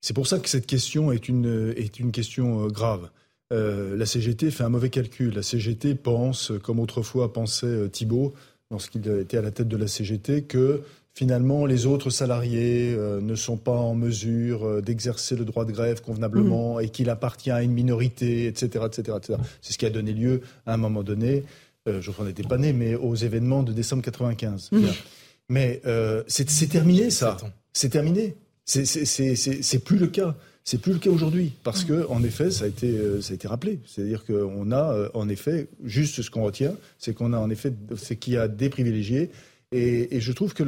c'est, 0.00 0.12
pour 0.12 0.26
ça 0.26 0.38
que 0.38 0.48
cette 0.48 0.66
question 0.66 1.12
est 1.12 1.28
une, 1.28 1.72
est 1.76 2.00
une 2.00 2.10
question 2.10 2.66
grave. 2.66 3.10
la 3.50 4.06
CGT 4.06 4.50
fait 4.50 4.64
un 4.64 4.70
mauvais 4.70 4.90
calcul. 4.90 5.34
La 5.34 5.42
CGT 5.42 5.94
pense, 5.94 6.50
comme 6.62 6.80
autrefois 6.80 7.32
pensait 7.32 7.88
Thibault, 7.90 8.34
lorsqu'il 8.74 9.08
était 9.08 9.36
à 9.36 9.42
la 9.42 9.52
tête 9.52 9.68
de 9.68 9.76
la 9.76 9.86
CGT, 9.86 10.42
que 10.42 10.82
finalement 11.14 11.64
les 11.64 11.86
autres 11.86 12.10
salariés 12.10 12.92
euh, 12.92 13.20
ne 13.20 13.36
sont 13.36 13.56
pas 13.56 13.76
en 13.76 13.94
mesure 13.94 14.66
euh, 14.66 14.80
d'exercer 14.82 15.36
le 15.36 15.44
droit 15.44 15.64
de 15.64 15.70
grève 15.70 16.02
convenablement 16.02 16.76
mmh. 16.76 16.80
et 16.82 16.88
qu'il 16.88 17.08
appartient 17.08 17.52
à 17.52 17.62
une 17.62 17.72
minorité, 17.72 18.46
etc. 18.46 18.84
etc., 18.86 19.16
etc. 19.18 19.38
C'est 19.62 19.72
ce 19.72 19.78
qui 19.78 19.86
a 19.86 19.90
donné 19.90 20.12
lieu 20.12 20.40
à 20.66 20.74
un 20.74 20.76
moment 20.76 21.04
donné, 21.04 21.44
euh, 21.88 22.00
je 22.00 22.10
qu'on 22.10 22.24
n'était 22.24 22.42
pas 22.42 22.58
né, 22.58 22.72
mais 22.72 22.96
aux 22.96 23.14
événements 23.14 23.62
de 23.62 23.72
décembre 23.72 24.02
95. 24.02 24.70
Mmh. 24.72 24.78
Mais 25.50 25.82
c'est 26.26 26.68
terminé 26.68 27.10
ça. 27.10 27.36
C'est 27.72 27.90
terminé. 27.90 28.34
C'est 28.64 29.84
plus 29.84 29.98
le 29.98 30.06
cas. 30.08 30.34
C'est 30.64 30.78
plus 30.78 30.94
le 30.94 30.98
cas 30.98 31.10
aujourd'hui 31.10 31.52
parce 31.62 31.84
mmh. 31.84 31.88
que, 31.88 32.06
en 32.08 32.22
effet, 32.22 32.50
ça 32.50 32.64
a 32.64 32.68
été, 32.68 32.98
ça 33.20 33.32
a 33.32 33.34
été 33.34 33.46
rappelé. 33.46 33.80
C'est-à-dire 33.86 34.24
qu'on 34.24 34.72
a, 34.72 35.10
en 35.12 35.28
effet, 35.28 35.68
juste 35.84 36.22
ce 36.22 36.30
qu'on 36.30 36.42
retient, 36.42 36.74
c'est 36.98 37.14
qu'on 37.14 37.34
a 37.34 37.38
en 37.38 37.50
effet, 37.50 37.72
c'est 37.96 38.16
qu'il 38.16 38.32
y 38.32 38.38
a 38.38 38.48
des 38.48 38.70
privilégiés 38.70 39.30
et, 39.74 40.20
je 40.20 40.32
trouve 40.32 40.54
que 40.54 40.62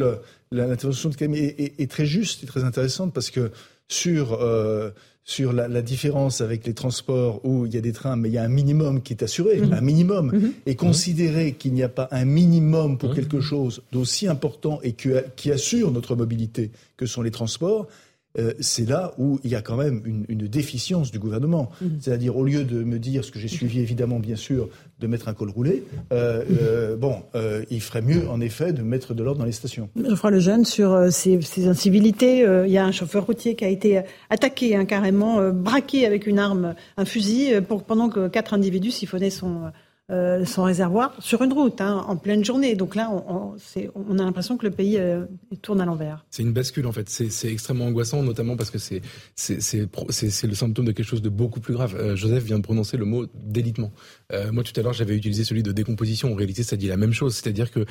l'intervention 0.51 1.11
de 1.11 1.15
Camille 1.15 1.55
est, 1.57 1.91
très 1.91 2.07
juste 2.07 2.43
et 2.43 2.47
très 2.47 2.65
intéressante 2.65 3.13
parce 3.13 3.31
que 3.31 3.53
sur, 3.89 4.33
euh, 4.33 4.91
sur 5.25 5.53
la, 5.53 5.81
différence 5.81 6.41
avec 6.41 6.67
les 6.67 6.75
transports 6.75 7.41
où 7.45 7.67
il 7.67 7.75
y 7.75 7.79
a 7.79 7.81
des 7.81 7.93
trains, 7.93 8.17
mais 8.17 8.29
il 8.29 8.33
y 8.33 8.39
a 8.39 8.43
un 8.43 8.49
minimum 8.49 9.03
qui 9.03 9.13
est 9.13 9.23
assuré, 9.23 9.61
mhm. 9.61 9.73
un 9.73 9.81
minimum, 9.81 10.33
mhm. 10.33 10.53
et 10.67 10.75
considérer 10.75 11.53
qu'il 11.53 11.73
n'y 11.73 11.85
a 11.85 11.89
pas 11.89 12.09
un 12.11 12.25
minimum 12.25 12.99
pour 12.99 13.15
quelque 13.15 13.41
chose 13.41 13.83
d'aussi 13.93 14.27
important 14.27 14.81
et 14.83 14.93
qui 14.93 15.53
assure 15.53 15.93
notre 15.93 16.17
mobilité 16.17 16.73
que 16.97 17.07
sont 17.07 17.23
les 17.23 17.31
transports, 17.31 17.87
euh, 18.39 18.53
c'est 18.61 18.89
là 18.89 19.13
où 19.19 19.39
il 19.45 19.51
y 19.51 19.55
a 19.55 19.63
quand 19.63 19.77
même 19.77 20.03
une, 20.05 20.47
déficience 20.47 21.11
du 21.11 21.19
gouvernement. 21.19 21.71
Mhm. 21.81 21.99
C'est-à-dire, 22.01 22.37
au 22.37 22.45
lieu 22.45 22.65
de 22.65 22.85
me 22.85 22.99
dire, 22.99 23.25
ce 23.25 23.33
que 23.33 23.39
j'ai 23.39 23.49
suivi 23.49 23.81
évidemment, 23.81 24.21
bien 24.21 24.37
sûr, 24.37 24.69
de 25.01 25.07
mettre 25.07 25.29
un 25.29 25.35
col 25.35 25.51
roulé, 25.51 25.83
euh, 26.13 26.43
euh, 26.63 26.97
bon, 26.97 27.23
il 27.71 27.81
ferait 27.81 28.03
mieux, 28.03 28.29
en 28.29 28.41
effet, 28.41 28.73
de 28.73 28.83
mettre 28.83 29.15
de 29.15 29.23
l'ordre 29.23 29.41
dans 29.41 29.45
les 29.45 29.53
stations. 29.53 29.89
Geoffroy 29.97 30.31
Lejeune, 30.31 30.65
sur 30.65 31.13
ces, 31.13 31.67
incivilités, 31.67 32.47
il 32.67 32.71
y 32.71 32.79
a 32.79 32.85
un 32.85 32.93
chauffeur 32.93 33.27
routier 33.27 33.55
qui 33.55 33.65
a 33.65 33.69
été 33.69 34.03
attaqué, 34.31 34.77
hein, 34.77 34.85
carrément, 34.85 35.51
braqué 35.51 36.07
avec 36.07 36.27
une 36.27 36.39
arme, 36.39 36.75
un 36.97 37.05
fusil, 37.05 37.61
pour, 37.67 37.85
pendant 37.85 38.09
que 38.09 38.29
quatre 38.29 38.55
individus 38.55 38.93
siphonnaient 38.93 39.31
son 39.31 39.73
euh, 40.09 40.45
son 40.45 40.63
réservoir 40.63 41.17
sur 41.19 41.43
une 41.43 41.53
route, 41.53 41.81
hein, 41.81 42.05
en 42.07 42.17
pleine 42.17 42.45
journée. 42.45 42.77
Donc 42.77 42.95
là, 42.95 43.11
on, 43.11 43.57
a 44.19 44.23
l'impression 44.23 44.57
que 44.57 44.65
le 44.65 44.71
pays 44.71 44.99
euh, 44.99 45.25
tourne 45.63 45.81
à 45.81 45.85
l'envers. 45.85 46.25
C'est 46.31 46.45
une 46.45 46.53
bascule 46.53 46.87
en 46.87 46.93
fait. 46.93 47.09
C'est 47.09 47.51
extrêmement 47.51 47.87
angoissant, 47.87 48.23
notamment 48.23 48.57
parce 48.57 48.71
que 48.71 48.79
c'est 48.79 49.03
le 49.37 50.55
symptôme 50.55 50.85
de 50.85 50.93
quelque 50.93 51.07
chose 51.07 51.23
de 51.23 51.29
beaucoup 51.29 51.59
plus 51.59 51.75
grave. 51.75 51.97
Euh, 51.99 52.15
Joseph 52.15 52.45
vient 52.45 52.59
de 52.59 52.63
prononcer 52.63 52.97
le 52.97 53.05
mot 53.05 53.27
délitement. 53.35 53.91
moi, 54.53 54.63
tout 54.63 54.79
à 54.79 54.83
l'heure, 54.83 54.93
j'avais 54.93 55.17
utilisé 55.17 55.43
celui 55.43 55.65
de 55.65 55.73
décomposition. 55.73 56.33
En 56.33 56.37
réalité, 56.37 56.63
ça 56.63 56.77
dit 56.77 56.87
la 56.87 56.97
même 56.97 57.13
chose, 57.13 57.35
c'est-à-dire 57.35 57.73
que 57.73 57.85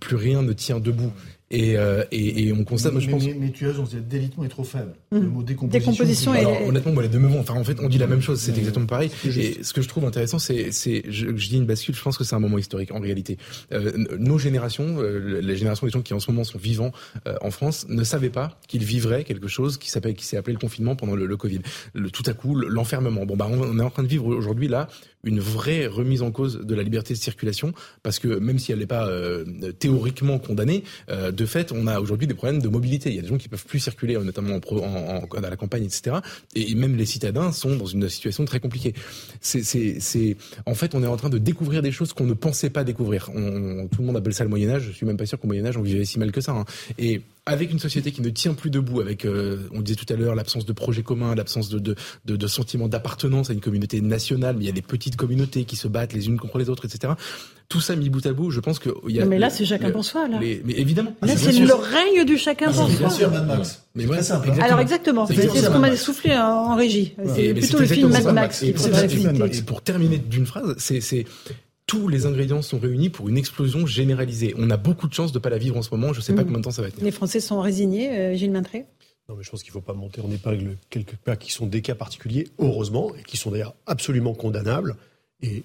plus 0.00 0.16
rien 0.16 0.40
ne 0.40 0.54
tient 0.54 0.80
debout. 0.80 1.12
Et, 1.50 1.78
euh, 1.78 2.04
et, 2.12 2.46
et, 2.46 2.52
on 2.52 2.62
constate, 2.64 2.92
mais, 2.92 3.00
je 3.00 3.10
pense. 3.10 3.24
Mais, 3.24 3.34
mais, 3.38 3.50
tu 3.50 3.64
as 3.64 3.68
raison, 3.68 3.84
délitement 4.06 4.44
est 4.44 4.48
trop 4.48 4.64
faible. 4.64 4.92
Mmh. 5.10 5.18
Le 5.18 5.28
mot 5.28 5.42
décomposition. 5.42 5.92
décomposition 5.92 6.34
est... 6.34 6.40
Alors, 6.40 6.62
honnêtement, 6.66 6.92
moi, 6.92 7.02
les 7.02 7.08
deux 7.08 7.18
me 7.18 7.28
vont. 7.28 7.40
Enfin, 7.40 7.54
en 7.54 7.64
fait, 7.64 7.80
on 7.80 7.88
dit 7.88 7.96
la 7.96 8.06
même 8.06 8.20
chose. 8.20 8.38
C'est 8.38 8.52
mmh. 8.52 8.58
exactement 8.58 8.86
pareil. 8.86 9.10
Et 9.24 9.62
ce 9.62 9.72
que 9.72 9.80
je 9.80 9.88
trouve 9.88 10.04
intéressant, 10.04 10.38
c'est, 10.38 10.72
c'est, 10.72 11.02
je, 11.08 11.28
je, 11.34 11.48
dis 11.48 11.56
une 11.56 11.64
bascule. 11.64 11.94
Je 11.94 12.02
pense 12.02 12.18
que 12.18 12.24
c'est 12.24 12.34
un 12.34 12.40
moment 12.40 12.58
historique 12.58 12.92
en 12.92 13.00
réalité. 13.00 13.38
Euh, 13.72 13.92
nos 14.18 14.36
générations, 14.36 14.98
euh, 14.98 15.40
les 15.40 15.56
générations 15.56 15.86
des 15.86 15.92
gens 15.92 16.02
qui 16.02 16.12
en 16.12 16.20
ce 16.20 16.30
moment 16.30 16.44
sont 16.44 16.58
vivants 16.58 16.92
euh, 17.26 17.36
en 17.40 17.50
France, 17.50 17.86
ne 17.88 18.04
savaient 18.04 18.28
pas 18.28 18.60
qu'ils 18.68 18.84
vivraient 18.84 19.24
quelque 19.24 19.48
chose 19.48 19.78
qui 19.78 19.90
s'appelle, 19.90 20.14
qui 20.14 20.26
s'est 20.26 20.36
appelé 20.36 20.52
le 20.52 20.60
confinement 20.60 20.96
pendant 20.96 21.16
le, 21.16 21.24
le 21.24 21.36
Covid. 21.38 21.60
Le, 21.94 22.10
tout 22.10 22.24
à 22.26 22.34
coup, 22.34 22.56
l'enfermement. 22.56 23.24
Bon, 23.24 23.36
bah, 23.36 23.48
on 23.50 23.78
est 23.78 23.82
en 23.82 23.90
train 23.90 24.02
de 24.02 24.08
vivre 24.08 24.26
aujourd'hui 24.26 24.68
là 24.68 24.88
une 25.24 25.40
vraie 25.40 25.86
remise 25.86 26.22
en 26.22 26.30
cause 26.30 26.60
de 26.60 26.74
la 26.74 26.82
liberté 26.82 27.14
de 27.14 27.18
circulation, 27.18 27.72
parce 28.02 28.18
que 28.18 28.28
même 28.28 28.58
si 28.58 28.72
elle 28.72 28.78
n'est 28.78 28.86
pas 28.86 29.06
euh, 29.06 29.44
théoriquement 29.78 30.38
condamnée, 30.38 30.84
euh, 31.10 31.32
de 31.38 31.46
fait, 31.46 31.72
on 31.72 31.86
a 31.86 32.00
aujourd'hui 32.00 32.26
des 32.26 32.34
problèmes 32.34 32.60
de 32.60 32.68
mobilité. 32.68 33.10
Il 33.10 33.16
y 33.16 33.18
a 33.18 33.22
des 33.22 33.28
gens 33.28 33.38
qui 33.38 33.48
peuvent 33.48 33.64
plus 33.64 33.78
circuler, 33.78 34.18
notamment 34.18 34.56
en, 34.56 35.24
à 35.36 35.40
la 35.40 35.56
campagne, 35.56 35.84
etc. 35.84 36.16
Et 36.54 36.74
même 36.74 36.96
les 36.96 37.06
citadins 37.06 37.52
sont 37.52 37.76
dans 37.76 37.86
une 37.86 38.08
situation 38.08 38.44
très 38.44 38.60
compliquée. 38.60 38.92
En 40.66 40.74
fait, 40.74 40.94
on 40.94 41.02
est 41.02 41.06
en 41.06 41.16
train 41.16 41.30
de 41.30 41.38
découvrir 41.38 41.80
des 41.80 41.92
choses 41.92 42.12
qu'on 42.12 42.26
ne 42.26 42.34
pensait 42.34 42.70
pas 42.70 42.84
découvrir. 42.84 43.26
Tout 43.26 44.00
le 44.00 44.04
monde 44.04 44.16
appelle 44.16 44.34
ça 44.34 44.44
le 44.44 44.50
Moyen 44.50 44.70
Âge. 44.70 44.82
Je 44.82 44.90
suis 44.90 45.06
même 45.06 45.16
pas 45.16 45.26
sûr 45.26 45.38
qu'au 45.38 45.46
Moyen 45.46 45.64
Âge 45.64 45.76
on 45.76 45.82
vivait 45.82 46.04
si 46.04 46.18
mal 46.18 46.32
que 46.32 46.40
ça. 46.40 46.52
Hein. 46.52 46.64
Et 46.98 47.22
avec 47.48 47.70
une 47.70 47.78
société 47.78 48.12
qui 48.12 48.20
ne 48.20 48.28
tient 48.28 48.52
plus 48.52 48.70
debout, 48.70 49.00
avec, 49.00 49.24
euh, 49.24 49.68
on 49.72 49.80
disait 49.80 49.96
tout 49.96 50.12
à 50.12 50.16
l'heure, 50.16 50.34
l'absence 50.34 50.66
de 50.66 50.72
projet 50.72 51.02
commun, 51.02 51.34
l'absence 51.34 51.70
de, 51.70 52.46
sentiment 52.46 52.88
d'appartenance 52.88 53.48
à 53.48 53.54
une 53.54 53.60
communauté 53.60 54.00
nationale, 54.00 54.56
mais 54.56 54.64
il 54.64 54.66
y 54.66 54.70
a 54.70 54.72
des 54.72 54.82
petites 54.82 55.16
communautés 55.16 55.64
qui 55.64 55.76
se 55.76 55.88
battent 55.88 56.12
les 56.12 56.26
unes 56.28 56.38
contre 56.38 56.58
les 56.58 56.68
autres, 56.68 56.84
etc. 56.84 57.14
Tout 57.68 57.82
ça 57.82 57.96
mis 57.96 58.08
bout 58.08 58.24
à 58.24 58.32
bout, 58.32 58.50
je 58.50 58.60
pense 58.60 58.78
qu'il 58.78 58.92
y 59.08 59.20
a. 59.20 59.26
mais 59.26 59.38
là, 59.38 59.50
c'est 59.50 59.66
chacun 59.66 59.90
pour 59.90 60.04
soi, 60.04 60.26
là. 60.26 60.38
mais 60.40 60.60
évidemment. 60.68 61.14
Là, 61.22 61.36
c'est 61.36 61.52
le 61.52 61.74
règne 61.74 62.24
du 62.24 62.38
chacun 62.38 62.66
ah, 62.70 62.72
pour 62.72 62.88
soi. 62.88 62.98
Bien 62.98 63.10
sûr, 63.10 63.30
Mad 63.30 63.46
Max. 63.46 63.84
Mais 63.94 64.06
très 64.06 64.22
simple. 64.22 64.50
Alors, 64.60 64.80
exactement. 64.80 65.26
C'est 65.26 65.48
ce 65.48 65.68
qu'on 65.68 65.78
m'a 65.78 65.96
soufflé 65.96 66.36
en, 66.36 66.76
régie. 66.76 67.14
C'est 67.34 67.54
plutôt 67.54 67.78
le 67.78 67.86
film 67.86 68.10
Mad 68.10 68.32
Max. 68.32 68.62
Et 68.62 68.72
pour 69.66 69.82
terminer 69.82 70.18
d'une 70.18 70.46
phrase, 70.46 70.76
c'est 70.78 71.26
tous 71.86 72.06
les 72.06 72.26
ingrédients 72.26 72.60
sont 72.60 72.78
réunis 72.78 73.08
pour 73.08 73.30
une 73.30 73.38
explosion 73.38 73.86
généralisée. 73.86 74.54
On 74.58 74.68
a 74.70 74.76
beaucoup 74.76 75.08
de 75.08 75.14
chance 75.14 75.32
de 75.32 75.38
ne 75.38 75.42
pas 75.42 75.48
la 75.48 75.56
vivre 75.56 75.76
en 75.76 75.82
ce 75.82 75.88
moment. 75.90 76.12
Je 76.12 76.18
ne 76.18 76.22
sais 76.22 76.34
pas 76.34 76.42
mmh. 76.42 76.44
combien 76.44 76.58
de 76.58 76.64
temps 76.64 76.70
ça 76.70 76.82
va 76.82 76.88
être. 76.88 77.00
Les 77.00 77.10
Français 77.10 77.40
sont 77.40 77.60
résignés, 77.62 78.10
euh, 78.10 78.34
Gilles 78.34 78.52
Maintré? 78.52 78.84
Non, 79.28 79.36
mais 79.36 79.42
je 79.42 79.50
pense 79.50 79.62
qu'il 79.62 79.70
ne 79.70 79.72
faut 79.72 79.80
pas 79.80 79.94
monter 79.94 80.20
en 80.20 80.30
épingle 80.30 80.76
quelques 80.90 81.16
cas 81.24 81.36
qui 81.36 81.50
sont 81.50 81.66
des 81.66 81.80
cas 81.80 81.94
particuliers, 81.94 82.48
heureusement, 82.58 83.12
et 83.18 83.22
qui 83.22 83.38
sont 83.38 83.50
d'ailleurs 83.50 83.74
absolument 83.86 84.34
condamnables. 84.34 84.96
Et, 85.40 85.62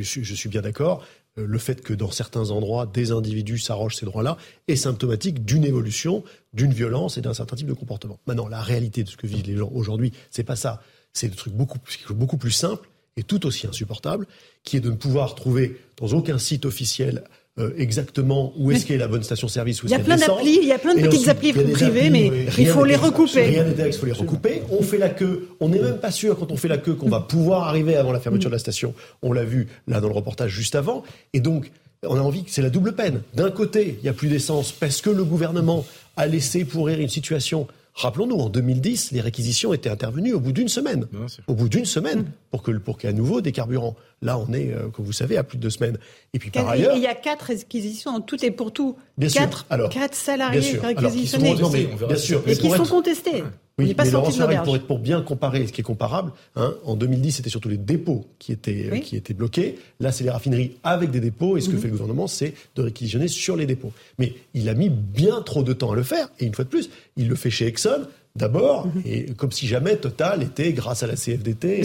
je, 0.00 0.34
suis, 0.34 0.48
bien 0.48 0.62
d'accord. 0.62 1.04
Euh, 1.38 1.46
le 1.46 1.58
fait 1.58 1.80
que 1.82 1.94
dans 1.94 2.10
certains 2.10 2.50
endroits, 2.50 2.86
des 2.86 3.10
individus 3.10 3.58
s'arrogent 3.58 3.96
ces 3.96 4.06
droits-là 4.06 4.36
est 4.68 4.76
symptomatique 4.76 5.44
d'une 5.44 5.64
évolution, 5.64 6.24
d'une 6.52 6.72
violence 6.72 7.16
et 7.16 7.20
d'un 7.20 7.34
certain 7.34 7.56
type 7.56 7.66
de 7.66 7.72
comportement. 7.72 8.18
Maintenant, 8.26 8.48
la 8.48 8.60
réalité 8.60 9.02
de 9.02 9.08
ce 9.08 9.16
que 9.16 9.26
vivent 9.26 9.46
les 9.46 9.56
gens 9.56 9.70
aujourd'hui, 9.72 10.12
c'est 10.30 10.44
pas 10.44 10.56
ça. 10.56 10.82
C'est 11.12 11.28
des 11.28 11.36
trucs 11.36 11.54
beaucoup, 11.54 11.78
beaucoup 12.10 12.36
plus 12.36 12.50
simple 12.50 12.88
et 13.16 13.22
tout 13.22 13.44
aussi 13.46 13.66
insupportable, 13.66 14.26
qui 14.64 14.76
est 14.76 14.80
de 14.80 14.90
ne 14.90 14.96
pouvoir 14.96 15.34
trouver 15.34 15.78
dans 15.98 16.08
aucun 16.08 16.38
site 16.38 16.64
officiel 16.64 17.24
euh, 17.58 17.70
exactement 17.76 18.54
où 18.56 18.70
est-ce 18.70 18.86
qu'est 18.86 18.96
la 18.96 19.08
bonne 19.08 19.22
station-service. 19.22 19.82
Il 19.84 19.90
y 19.90 19.94
a 19.94 19.98
plein 19.98 20.16
d'applis, 20.16 20.58
il 20.62 20.68
y 20.68 20.72
a 20.72 20.78
plein 20.78 20.94
de 20.94 21.02
petites 21.02 21.28
applis 21.28 21.52
privées, 21.52 22.08
mais 22.08 22.46
il 22.56 22.66
faut 22.66 22.84
les 22.84 22.96
recouper. 22.96 23.42
Rien 23.42 23.64
n'est 23.64 23.88
il 23.88 23.92
faut 23.92 24.06
les 24.06 24.12
recouper. 24.12 24.62
On 24.70 24.82
fait 24.82 24.96
la 24.96 25.10
queue. 25.10 25.48
On 25.60 25.68
n'est 25.68 25.78
même 25.78 25.98
pas 25.98 26.10
sûr 26.10 26.38
quand 26.38 26.50
on 26.50 26.56
fait 26.56 26.68
la 26.68 26.78
queue 26.78 26.94
qu'on 26.94 27.10
va 27.10 27.20
pouvoir 27.20 27.68
arriver 27.68 27.96
avant 27.96 28.12
la 28.12 28.20
fermeture 28.20 28.48
de 28.48 28.54
la 28.54 28.58
station. 28.58 28.94
On 29.20 29.32
l'a 29.32 29.44
vu 29.44 29.68
là 29.86 30.00
dans 30.00 30.08
le 30.08 30.14
reportage 30.14 30.50
juste 30.50 30.74
avant. 30.74 31.02
Et 31.34 31.40
donc, 31.40 31.70
on 32.06 32.16
a 32.16 32.20
envie 32.20 32.42
que 32.42 32.50
c'est 32.50 32.62
la 32.62 32.70
double 32.70 32.94
peine. 32.94 33.20
D'un 33.34 33.50
côté, 33.50 33.96
il 33.98 34.02
n'y 34.02 34.08
a 34.08 34.14
plus 34.14 34.28
d'essence 34.28 34.72
parce 34.72 35.02
que 35.02 35.10
le 35.10 35.24
gouvernement 35.24 35.84
a 36.16 36.26
laissé 36.26 36.64
pourrir 36.64 37.00
une 37.00 37.08
situation 37.08 37.68
Rappelons-nous, 37.94 38.36
en 38.36 38.48
2010, 38.48 39.12
les 39.12 39.20
réquisitions 39.20 39.74
étaient 39.74 39.90
intervenues 39.90 40.32
au 40.32 40.40
bout 40.40 40.52
d'une 40.52 40.68
semaine. 40.68 41.06
au 41.46 41.54
bout 41.54 41.68
d'une 41.68 41.84
semaine, 41.84 42.20
mm. 42.20 42.32
pour 42.50 42.62
que 42.62 42.72
pour 42.72 42.98
qu'à 42.98 43.12
nouveau 43.12 43.40
des 43.40 43.52
carburants. 43.52 43.96
Là, 44.22 44.38
on 44.38 44.52
est, 44.52 44.72
euh, 44.72 44.88
comme 44.88 45.04
vous 45.04 45.12
savez, 45.12 45.36
à 45.36 45.42
plus 45.42 45.58
de 45.58 45.62
deux 45.62 45.70
semaines. 45.70 45.98
Et 46.32 46.38
puis 46.38 46.50
par 46.50 46.68
ailleurs, 46.68 46.96
il 46.96 47.02
y 47.02 47.06
a 47.06 47.14
quatre 47.14 47.42
réquisitions 47.46 48.12
en 48.12 48.20
tout 48.20 48.42
et 48.44 48.50
pour 48.50 48.72
tout. 48.72 48.96
Bien 49.18 49.28
quatre, 49.28 49.58
sûr. 49.58 49.66
Alors, 49.68 49.90
quatre 49.90 50.14
salariés 50.14 50.78
réquisitionnés. 50.78 51.54
bien 51.54 52.16
sûr. 52.16 52.42
Et 52.46 52.56
qui 52.56 52.70
sont 52.70 52.86
contestés. 52.86 53.42
Oui, 53.78 53.94
mais 53.96 54.10
Laurent 54.10 54.30
pour, 54.64 54.78
pour 54.80 54.98
bien 54.98 55.22
comparer 55.22 55.66
ce 55.66 55.72
qui 55.72 55.80
est 55.80 55.84
comparable, 55.84 56.32
hein, 56.56 56.74
en 56.84 56.94
2010, 56.94 57.32
c'était 57.32 57.50
surtout 57.50 57.70
les 57.70 57.78
dépôts 57.78 58.26
qui 58.38 58.52
étaient, 58.52 58.90
euh, 58.92 58.98
qui 58.98 59.16
étaient 59.16 59.34
bloqués. 59.34 59.78
Là, 59.98 60.12
c'est 60.12 60.24
les 60.24 60.30
raffineries 60.30 60.76
avec 60.84 61.10
des 61.10 61.20
dépôts. 61.20 61.56
Et 61.56 61.60
ce 61.60 61.70
que 61.70 61.76
mhm. 61.76 61.80
fait 61.80 61.86
le 61.88 61.92
gouvernement, 61.92 62.26
c'est 62.26 62.54
de 62.76 62.82
réquisitionner 62.82 63.28
sur 63.28 63.56
les 63.56 63.66
dépôts. 63.66 63.92
Mais 64.18 64.34
il 64.52 64.68
a 64.68 64.74
mis 64.74 64.90
bien 64.90 65.40
trop 65.40 65.62
de 65.62 65.72
temps 65.72 65.92
à 65.92 65.96
le 65.96 66.02
faire. 66.02 66.28
Et 66.38 66.44
une 66.44 66.54
fois 66.54 66.64
de 66.64 66.70
plus, 66.70 66.90
il 67.16 67.28
le 67.28 67.34
fait 67.34 67.50
chez 67.50 67.66
Exxon, 67.66 68.06
d'abord, 68.36 68.86
mhm. 68.86 69.02
et 69.06 69.26
comme 69.34 69.52
si 69.52 69.66
jamais 69.66 69.96
Total 69.96 70.42
était, 70.42 70.72
grâce 70.72 71.02
à 71.02 71.06
la 71.06 71.14
CFDT... 71.14 71.84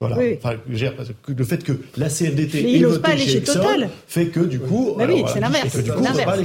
Voilà. 0.00 0.16
Enfin, 0.36 0.54
le 0.68 1.44
fait 1.44 1.64
que 1.64 1.72
la 1.96 2.08
CFDT 2.08 2.62
mais 2.62 2.78
n'ose 2.78 3.00
pas 3.00 3.08
aller 3.08 3.26
chez 3.26 3.42
Total 3.42 3.90
fait 4.06 4.26
que 4.26 4.38
du 4.38 4.60
coup, 4.60 4.94
bah 4.96 5.06
oui, 5.08 5.24
c'est 5.32 5.40
l'inverse. 5.40 5.76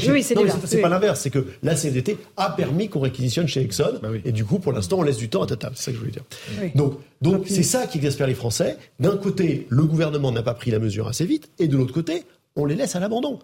Oui, 0.10 0.24
c'est 0.24 0.82
pas 0.82 0.90
l'inverse, 0.90 1.20
c'est 1.22 1.30
que 1.30 1.46
la 1.62 1.76
CFDT 1.76 2.18
a 2.36 2.50
permis 2.50 2.90
qu'on 2.90 3.02
réquisitionne 3.02 3.48
chez 3.48 3.62
Exxon, 3.62 4.00
bah 4.02 4.10
et 4.26 4.32
du 4.32 4.44
coup, 4.44 4.58
pour 4.58 4.72
l'instant, 4.72 4.98
on 5.00 5.04
laisse 5.04 5.18
du 5.18 5.30
temps 5.30 5.44
à 5.44 5.46
Total. 5.46 5.72
C'est 5.76 5.84
ça 5.84 5.92
que 5.92 5.98
je 5.98 6.00
voulais 6.00 6.12
dire. 6.12 6.24
Donc, 6.74 6.98
donc 7.22 7.44
c'est 7.48 7.62
ça 7.62 7.86
qui 7.86 8.00
exaspère 8.00 8.26
les 8.26 8.34
Français. 8.34 8.76
D'un 9.00 9.18
côté, 9.18 9.68
le 9.70 9.84
gouvernement 9.84 10.32
n'a 10.32 10.42
pas 10.42 10.56
pris 10.56 10.72
la 10.72 10.80
mesure 10.80 11.08
assez 11.08 11.26
vite, 11.26 11.50
et 11.60 11.68
de 11.68 11.78
l'autre 11.78 11.94
côté, 11.94 12.24
on 12.56 12.66
les 12.66 12.76
laisse 12.76 12.96
à 12.96 13.00
l'abandon. 13.00 13.38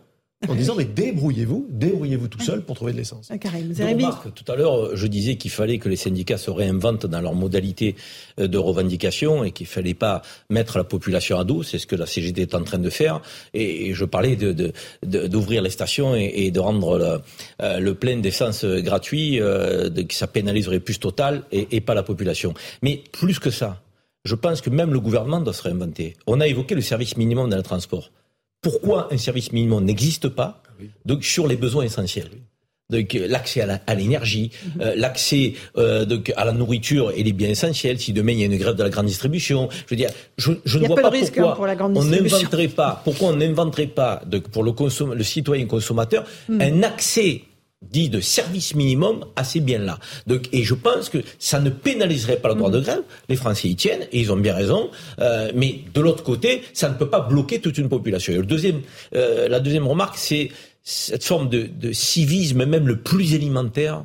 En 0.47 0.55
disant 0.55 0.75
mais 0.75 0.85
débrouillez-vous, 0.85 1.67
débrouillez-vous 1.69 2.29
tout 2.29 2.39
seul 2.39 2.61
pour 2.61 2.75
trouver 2.75 2.93
de 2.93 2.97
l'essence. 2.97 3.29
Ah, 3.29 3.37
tout 3.37 4.51
à 4.51 4.55
l'heure, 4.55 4.95
je 4.95 5.07
disais 5.07 5.35
qu'il 5.35 5.51
fallait 5.51 5.79
que 5.79 5.89
les 5.89 5.97
syndicats 5.97 6.37
se 6.37 6.49
réinventent 6.49 7.05
dans 7.05 7.19
leur 7.19 7.35
modalité 7.35 7.95
euh, 8.39 8.47
de 8.47 8.57
revendication 8.57 9.43
et 9.43 9.51
qu'il 9.51 9.67
fallait 9.67 9.93
pas 9.93 10.21
mettre 10.49 10.77
la 10.77 10.85
population 10.85 11.37
à 11.37 11.43
dos. 11.43 11.63
C'est 11.63 11.77
ce 11.77 11.85
que 11.85 11.95
la 11.95 12.05
CGT 12.05 12.41
est 12.43 12.55
en 12.55 12.63
train 12.63 12.77
de 12.77 12.89
faire. 12.89 13.21
Et 13.53 13.93
je 13.93 14.05
parlais 14.05 14.37
de, 14.37 14.71
d'ouvrir 15.03 15.61
les 15.61 15.69
stations 15.69 16.15
et, 16.15 16.51
de 16.51 16.59
rendre 16.59 16.97
le, 16.97 17.21
euh, 17.61 17.79
le 17.79 17.95
plein 17.95 18.17
d'essence 18.17 18.63
gratuit, 18.63 19.41
euh, 19.41 19.89
que 19.89 20.13
ça 20.13 20.27
pénaliserait 20.27 20.79
plus 20.79 20.99
Total 20.99 21.43
et, 21.53 21.77
et 21.77 21.81
pas 21.81 21.93
la 21.93 22.03
population. 22.03 22.53
Mais 22.81 23.01
plus 23.13 23.39
que 23.39 23.51
ça, 23.51 23.81
je 24.25 24.35
pense 24.35 24.59
que 24.59 24.69
même 24.69 24.91
le 24.91 24.99
gouvernement 24.99 25.39
doit 25.39 25.53
se 25.53 25.63
réinventer. 25.63 26.15
On 26.27 26.41
a 26.41 26.47
évoqué 26.47 26.75
le 26.75 26.81
service 26.81 27.15
minimum 27.15 27.49
dans 27.49 27.55
le 27.55 27.63
transport 27.63 28.11
pourquoi 28.61 29.07
un 29.11 29.17
service 29.17 29.51
minimum 29.51 29.85
n'existe 29.85 30.29
pas 30.29 30.61
donc, 31.05 31.23
sur 31.23 31.47
les 31.47 31.55
besoins 31.55 31.83
essentiels. 31.83 32.29
Donc 32.89 33.13
l'accès 33.13 33.61
à 33.61 33.93
l'énergie, 33.93 34.49
mhm. 34.51 34.81
euh, 34.81 34.93
l'accès 34.95 35.53
euh, 35.77 36.05
à 36.35 36.43
la 36.43 36.53
nourriture 36.53 37.11
et 37.15 37.21
les 37.21 37.33
biens 37.33 37.49
essentiels. 37.49 37.99
Si 37.99 38.13
demain 38.13 38.31
il 38.31 38.39
y 38.39 38.43
a 38.43 38.47
une 38.47 38.57
grève 38.57 38.75
de 38.75 38.81
la 38.81 38.89
grande 38.89 39.05
distribution, 39.05 39.69
je 39.71 39.91
veux 39.91 39.95
dire, 39.95 40.09
je, 40.37 40.51
ne 40.51 40.87
vois 40.87 40.95
pas, 40.95 41.11
pourquoi 41.11 41.67
hein, 41.69 41.91
on 41.95 42.03
n'inventerait 42.03 42.67
pas, 42.67 42.99
pourquoi 43.03 43.29
on 43.29 43.35
n'inventerait 43.35 43.85
pas 43.85 44.23
pour 44.51 44.63
le, 44.63 44.73
le 45.13 45.23
citoyen 45.23 45.67
consommateur 45.67 46.25
mhm. 46.47 46.61
un 46.61 46.81
accès 46.81 47.43
dit 47.81 48.09
de 48.09 48.19
service 48.19 48.75
minimum 48.75 49.25
à 49.35 49.43
ces 49.43 49.61
biens-là. 49.61 49.99
Donc, 50.27 50.49
et 50.51 50.63
je 50.63 50.73
pense 50.73 51.09
que 51.09 51.19
ça 51.39 51.59
ne 51.59 51.69
pénaliserait 51.69 52.37
pas 52.37 52.49
le 52.49 52.55
droit 52.55 52.69
de 52.69 52.79
mm. 52.79 52.83
grève. 52.83 53.01
Les 53.29 53.35
Français 53.35 53.69
y 53.69 53.75
tiennent 53.75 54.07
et 54.11 54.19
ils 54.19 54.31
ont 54.31 54.37
bien 54.37 54.53
raison. 54.53 54.89
Euh, 55.19 55.51
mais 55.55 55.79
de 55.93 56.01
l'autre 56.01 56.23
côté, 56.23 56.63
ça 56.73 56.89
ne 56.89 56.95
peut 56.95 57.09
pas 57.09 57.21
bloquer 57.21 57.59
toute 57.61 57.77
une 57.77 57.89
population. 57.89 58.33
le 58.33 58.43
deuxième, 58.43 58.81
euh, 59.15 59.47
la 59.47 59.59
deuxième 59.59 59.87
remarque, 59.87 60.17
c'est 60.17 60.51
cette 60.83 61.23
forme 61.23 61.49
de, 61.49 61.63
de, 61.63 61.91
civisme, 61.91 62.65
même 62.65 62.87
le 62.87 62.99
plus 62.99 63.33
élémentaire, 63.33 64.03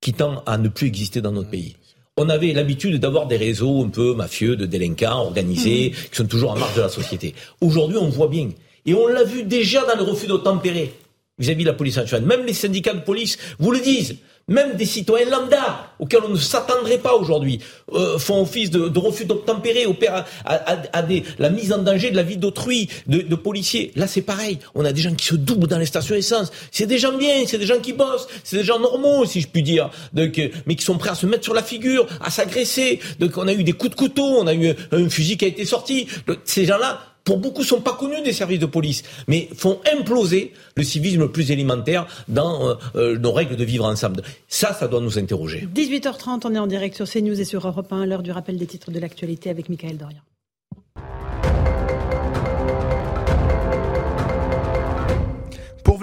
qui 0.00 0.12
tend 0.12 0.42
à 0.46 0.58
ne 0.58 0.68
plus 0.68 0.88
exister 0.88 1.20
dans 1.20 1.32
notre 1.32 1.50
pays. 1.50 1.76
On 2.16 2.28
avait 2.28 2.52
l'habitude 2.52 3.00
d'avoir 3.00 3.26
des 3.26 3.36
réseaux 3.36 3.84
un 3.84 3.88
peu 3.88 4.14
mafieux, 4.14 4.56
de 4.56 4.66
délinquants 4.66 5.20
organisés, 5.20 5.90
mm. 5.90 6.10
qui 6.10 6.16
sont 6.16 6.26
toujours 6.26 6.50
en 6.50 6.56
marge 6.56 6.74
de 6.74 6.80
la 6.80 6.88
société. 6.88 7.34
Aujourd'hui, 7.60 7.98
on 7.98 8.08
voit 8.08 8.28
bien. 8.28 8.50
Et 8.86 8.94
on 8.94 9.06
l'a 9.06 9.24
vu 9.24 9.44
déjà 9.44 9.84
dans 9.86 9.96
le 9.96 10.02
refus 10.02 10.26
d'obtempérer 10.26 10.92
vis-à-vis 11.38 11.64
de 11.64 11.68
la 11.68 11.74
police 11.74 11.96
nationale. 11.96 12.26
Même 12.26 12.46
les 12.46 12.54
syndicats 12.54 12.94
de 12.94 13.00
police 13.00 13.38
vous 13.58 13.70
le 13.70 13.80
disent. 13.80 14.16
Même 14.46 14.74
des 14.74 14.84
citoyens 14.84 15.30
lambda, 15.30 15.94
auxquels 15.98 16.20
on 16.22 16.28
ne 16.28 16.36
s'attendrait 16.36 16.98
pas 16.98 17.14
aujourd'hui, 17.14 17.60
euh, 17.94 18.18
font 18.18 18.42
office 18.42 18.70
de, 18.70 18.88
de 18.88 18.98
refus 18.98 19.24
d'obtempérer, 19.24 19.86
opèrent 19.86 20.26
à, 20.44 21.02
des, 21.02 21.24
la 21.38 21.48
mise 21.48 21.72
en 21.72 21.78
danger 21.78 22.10
de 22.10 22.16
la 22.16 22.22
vie 22.22 22.36
d'autrui, 22.36 22.90
de, 23.06 23.22
de, 23.22 23.34
policiers. 23.36 23.90
Là, 23.96 24.06
c'est 24.06 24.20
pareil. 24.20 24.58
On 24.74 24.84
a 24.84 24.92
des 24.92 25.00
gens 25.00 25.14
qui 25.14 25.24
se 25.24 25.34
doublent 25.34 25.66
dans 25.66 25.78
les 25.78 25.86
stations 25.86 26.14
essence. 26.14 26.52
C'est 26.70 26.84
des 26.84 26.98
gens 26.98 27.16
bien, 27.16 27.44
c'est 27.46 27.56
des 27.56 27.64
gens 27.64 27.80
qui 27.80 27.94
bossent, 27.94 28.28
c'est 28.42 28.58
des 28.58 28.64
gens 28.64 28.78
normaux, 28.78 29.24
si 29.24 29.40
je 29.40 29.48
puis 29.48 29.62
dire, 29.62 29.88
donc, 30.12 30.38
euh, 30.38 30.48
mais 30.66 30.74
qui 30.74 30.84
sont 30.84 30.98
prêts 30.98 31.10
à 31.10 31.14
se 31.14 31.24
mettre 31.24 31.44
sur 31.44 31.54
la 31.54 31.62
figure, 31.62 32.06
à 32.20 32.30
s'agresser. 32.30 33.00
Donc, 33.20 33.38
on 33.38 33.48
a 33.48 33.54
eu 33.54 33.64
des 33.64 33.72
coups 33.72 33.92
de 33.92 33.96
couteau, 33.96 34.26
on 34.40 34.46
a 34.46 34.52
eu 34.52 34.74
un 34.92 35.08
fusil 35.08 35.38
qui 35.38 35.46
a 35.46 35.48
été 35.48 35.64
sorti. 35.64 36.06
ces 36.44 36.66
gens-là, 36.66 37.13
pour 37.24 37.38
beaucoup, 37.38 37.64
sont 37.64 37.80
pas 37.80 37.94
connus 37.94 38.22
des 38.22 38.32
services 38.32 38.58
de 38.58 38.66
police, 38.66 39.02
mais 39.28 39.48
font 39.54 39.80
imploser 39.98 40.52
le 40.76 40.82
civisme 40.82 41.20
le 41.20 41.32
plus 41.32 41.50
élémentaire 41.50 42.06
dans 42.28 42.68
euh, 42.68 42.74
euh, 42.96 43.18
nos 43.18 43.32
règles 43.32 43.56
de 43.56 43.64
vivre 43.64 43.86
ensemble. 43.86 44.22
Ça, 44.48 44.74
ça 44.74 44.88
doit 44.88 45.00
nous 45.00 45.18
interroger. 45.18 45.66
18h30, 45.74 46.42
on 46.44 46.54
est 46.54 46.58
en 46.58 46.66
direct 46.66 46.96
sur 46.96 47.08
CNews 47.08 47.40
et 47.40 47.44
sur 47.44 47.66
Europe 47.66 47.92
1, 47.92 48.06
l'heure 48.06 48.22
du 48.22 48.30
rappel 48.30 48.58
des 48.58 48.66
titres 48.66 48.90
de 48.90 48.98
l'actualité 48.98 49.50
avec 49.50 49.68
Michael 49.68 49.96
Dorian. 49.96 50.20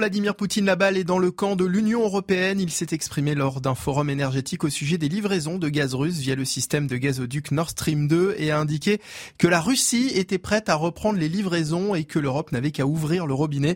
Vladimir 0.01 0.33
Poutine, 0.33 0.65
la 0.65 0.75
balle 0.75 0.97
est 0.97 1.03
dans 1.03 1.19
le 1.19 1.29
camp 1.29 1.55
de 1.55 1.63
l'Union 1.63 2.01
européenne. 2.01 2.59
Il 2.59 2.71
s'est 2.71 2.87
exprimé 2.89 3.35
lors 3.35 3.61
d'un 3.61 3.75
forum 3.75 4.09
énergétique 4.09 4.63
au 4.63 4.69
sujet 4.69 4.97
des 4.97 5.09
livraisons 5.09 5.59
de 5.59 5.69
gaz 5.69 5.93
russe 5.93 6.17
via 6.17 6.33
le 6.33 6.43
système 6.43 6.87
de 6.87 6.97
gazoduc 6.97 7.51
Nord 7.51 7.69
Stream 7.69 8.07
2 8.07 8.33
et 8.39 8.49
a 8.49 8.57
indiqué 8.57 8.99
que 9.37 9.47
la 9.47 9.61
Russie 9.61 10.11
était 10.15 10.39
prête 10.39 10.69
à 10.69 10.75
reprendre 10.75 11.19
les 11.19 11.29
livraisons 11.29 11.93
et 11.93 12.03
que 12.03 12.17
l'Europe 12.17 12.51
n'avait 12.51 12.71
qu'à 12.71 12.87
ouvrir 12.87 13.27
le 13.27 13.35
robinet. 13.35 13.75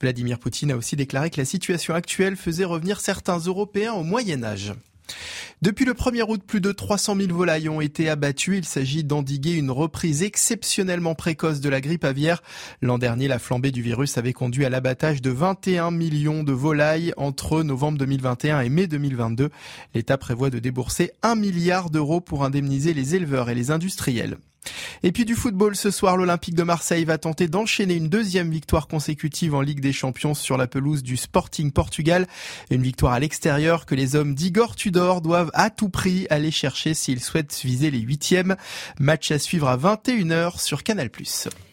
Vladimir 0.00 0.38
Poutine 0.38 0.70
a 0.70 0.78
aussi 0.78 0.96
déclaré 0.96 1.28
que 1.28 1.42
la 1.42 1.44
situation 1.44 1.92
actuelle 1.92 2.36
faisait 2.36 2.64
revenir 2.64 2.98
certains 2.98 3.36
Européens 3.36 3.92
au 3.92 4.02
Moyen 4.02 4.44
Âge. 4.44 4.72
Depuis 5.62 5.84
le 5.84 5.94
1er 5.94 6.22
août, 6.28 6.42
plus 6.46 6.60
de 6.60 6.72
300 6.72 7.16
000 7.16 7.34
volailles 7.34 7.68
ont 7.68 7.80
été 7.80 8.08
abattues. 8.08 8.58
Il 8.58 8.64
s'agit 8.64 9.04
d'endiguer 9.04 9.54
une 9.54 9.70
reprise 9.70 10.22
exceptionnellement 10.22 11.14
précoce 11.14 11.60
de 11.60 11.68
la 11.68 11.80
grippe 11.80 12.04
aviaire. 12.04 12.42
L'an 12.82 12.98
dernier, 12.98 13.28
la 13.28 13.38
flambée 13.38 13.70
du 13.70 13.82
virus 13.82 14.18
avait 14.18 14.32
conduit 14.32 14.64
à 14.64 14.70
l'abattage 14.70 15.22
de 15.22 15.30
21 15.30 15.90
millions 15.90 16.42
de 16.42 16.52
volailles 16.52 17.12
entre 17.16 17.62
novembre 17.62 17.98
2021 17.98 18.60
et 18.60 18.68
mai 18.68 18.86
2022. 18.86 19.50
L'État 19.94 20.18
prévoit 20.18 20.50
de 20.50 20.58
débourser 20.58 21.10
1 21.22 21.34
milliard 21.36 21.90
d'euros 21.90 22.20
pour 22.20 22.44
indemniser 22.44 22.94
les 22.94 23.14
éleveurs 23.14 23.48
et 23.48 23.54
les 23.54 23.70
industriels. 23.70 24.36
Et 25.02 25.12
puis 25.12 25.24
du 25.24 25.34
football 25.34 25.76
ce 25.76 25.90
soir, 25.90 26.16
l'Olympique 26.16 26.54
de 26.54 26.62
Marseille 26.62 27.04
va 27.04 27.18
tenter 27.18 27.48
d'enchaîner 27.48 27.94
une 27.94 28.08
deuxième 28.08 28.50
victoire 28.50 28.88
consécutive 28.88 29.54
en 29.54 29.60
Ligue 29.60 29.80
des 29.80 29.92
Champions 29.92 30.34
sur 30.34 30.56
la 30.56 30.66
pelouse 30.66 31.02
du 31.02 31.16
Sporting 31.16 31.72
Portugal. 31.72 32.26
Une 32.70 32.82
victoire 32.82 33.12
à 33.12 33.20
l'extérieur 33.20 33.86
que 33.86 33.94
les 33.94 34.16
hommes 34.16 34.34
d'Igor 34.34 34.76
Tudor 34.76 35.20
doivent 35.20 35.50
à 35.54 35.70
tout 35.70 35.88
prix 35.88 36.26
aller 36.30 36.50
chercher 36.50 36.94
s'ils 36.94 37.20
souhaitent 37.20 37.60
viser 37.64 37.90
les 37.90 38.00
huitièmes. 38.00 38.56
Match 38.98 39.30
à 39.30 39.38
suivre 39.38 39.68
à 39.68 39.76
21h 39.76 40.60
sur 40.60 40.82
Canal+. 40.82 41.10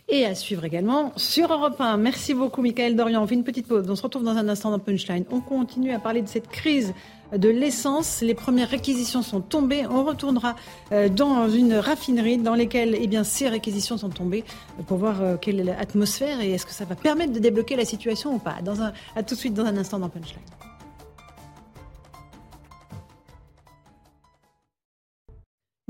Et 0.10 0.26
à 0.26 0.36
suivre 0.36 0.66
également 0.66 1.14
sur 1.16 1.52
Europe 1.52 1.80
1. 1.80 1.98
Merci 1.98 2.34
beaucoup, 2.34 2.62
Michael 2.62 2.96
Dorian. 2.96 3.24
On 3.24 3.28
fait 3.28 3.36
une 3.36 3.44
petite 3.44 3.68
pause. 3.68 3.90
On 3.90 3.96
se 3.96 4.04
retrouve 4.04 4.24
dans 4.24 4.38
un 4.38 4.48
instant 4.50 4.70
dans 4.70 4.80
Punchline. 4.80 5.26
On 5.32 5.40
continue 5.40 5.92
à 5.92 6.00
parler 6.00 6.22
de 6.22 6.28
cette 6.28 6.50
crise 6.50 6.94
de 7.38 7.50
l'essence. 7.50 8.22
Les 8.22 8.34
premières 8.34 8.70
réquisitions 8.70 9.22
sont 9.22 9.42
tombées. 9.42 9.86
On 9.90 10.04
retournera 10.04 10.56
euh, 10.92 11.10
dans 11.10 11.50
une 11.50 11.74
raffinerie 11.74 12.38
dans 12.38 12.56
laquelle 12.56 12.96
eh 13.00 13.08
bien, 13.08 13.24
ces 13.24 13.48
réquisitions 13.50 13.98
sont 13.98 14.10
tombées 14.10 14.44
pour 14.88 14.98
voir 14.98 15.22
euh, 15.22 15.38
quelle 15.40 15.60
est 15.60 15.64
l'atmosphère 15.64 16.42
et 16.42 16.52
est-ce 16.52 16.66
que 16.66 16.74
ça 16.74 16.86
va 16.86 16.96
permettre 16.96 17.34
de 17.34 17.40
débloquer 17.40 17.76
la 17.76 17.86
situation 17.86 18.36
ou 18.36 18.40
pas. 18.40 18.56
Dans 18.64 18.82
un, 18.82 18.94
à 19.16 19.24
tout 19.24 19.36
de 19.36 19.40
suite 19.40 19.54
dans 19.54 19.66
un 19.66 19.78
instant 19.78 20.00
dans 20.00 20.10
Punchline. 20.10 20.40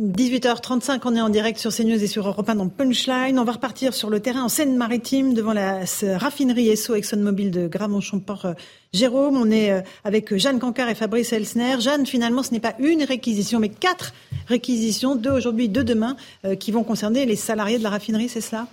18h35, 0.02 1.02
on 1.06 1.16
est 1.16 1.22
en 1.22 1.30
direct 1.30 1.60
sur 1.60 1.72
CNews 1.72 2.04
et 2.04 2.08
sur 2.08 2.28
Europe 2.28 2.50
1 2.50 2.56
dans 2.56 2.68
Punchline. 2.68 3.38
On 3.38 3.44
va 3.44 3.52
repartir 3.52 3.94
sur 3.94 4.10
le 4.10 4.20
terrain 4.22 4.42
en 4.42 4.50
Seine-Maritime 4.50 5.36
devant 5.36 5.54
la 5.54 5.82
raffinerie 6.16 6.70
Esso 6.70 6.96
ExxonMobil 6.96 7.52
de 7.52 7.68
Gramont-Champort-Jérôme. 7.68 9.38
On 9.38 9.52
est 9.52 9.72
euh, 9.72 9.82
avec 10.04 10.36
Jeanne 10.36 10.58
Cancard 10.58 10.90
et 10.90 10.96
Fabrice 10.96 11.32
Elsner. 11.32 11.80
Jeanne, 11.80 12.08
finalement, 12.08 12.42
ce 12.42 12.54
n'est 12.54 12.60
pas 12.60 12.74
une 12.80 13.04
réquisition, 13.04 13.60
mais 13.60 13.70
quatre 13.70 14.16
réquisitions, 14.48 15.16
deux 15.16 15.30
aujourd'hui, 15.30 15.70
deux 15.70 15.84
demain, 15.84 16.18
euh, 16.44 16.56
qui 16.56 16.72
vont 16.72 16.84
concerner 16.84 17.28
les 17.28 17.36
salariés 17.36 17.78
de 17.78 17.84
la 17.84 17.92
raffinerie, 17.92 18.30
c'est 18.30 18.42
cela? 18.42 18.66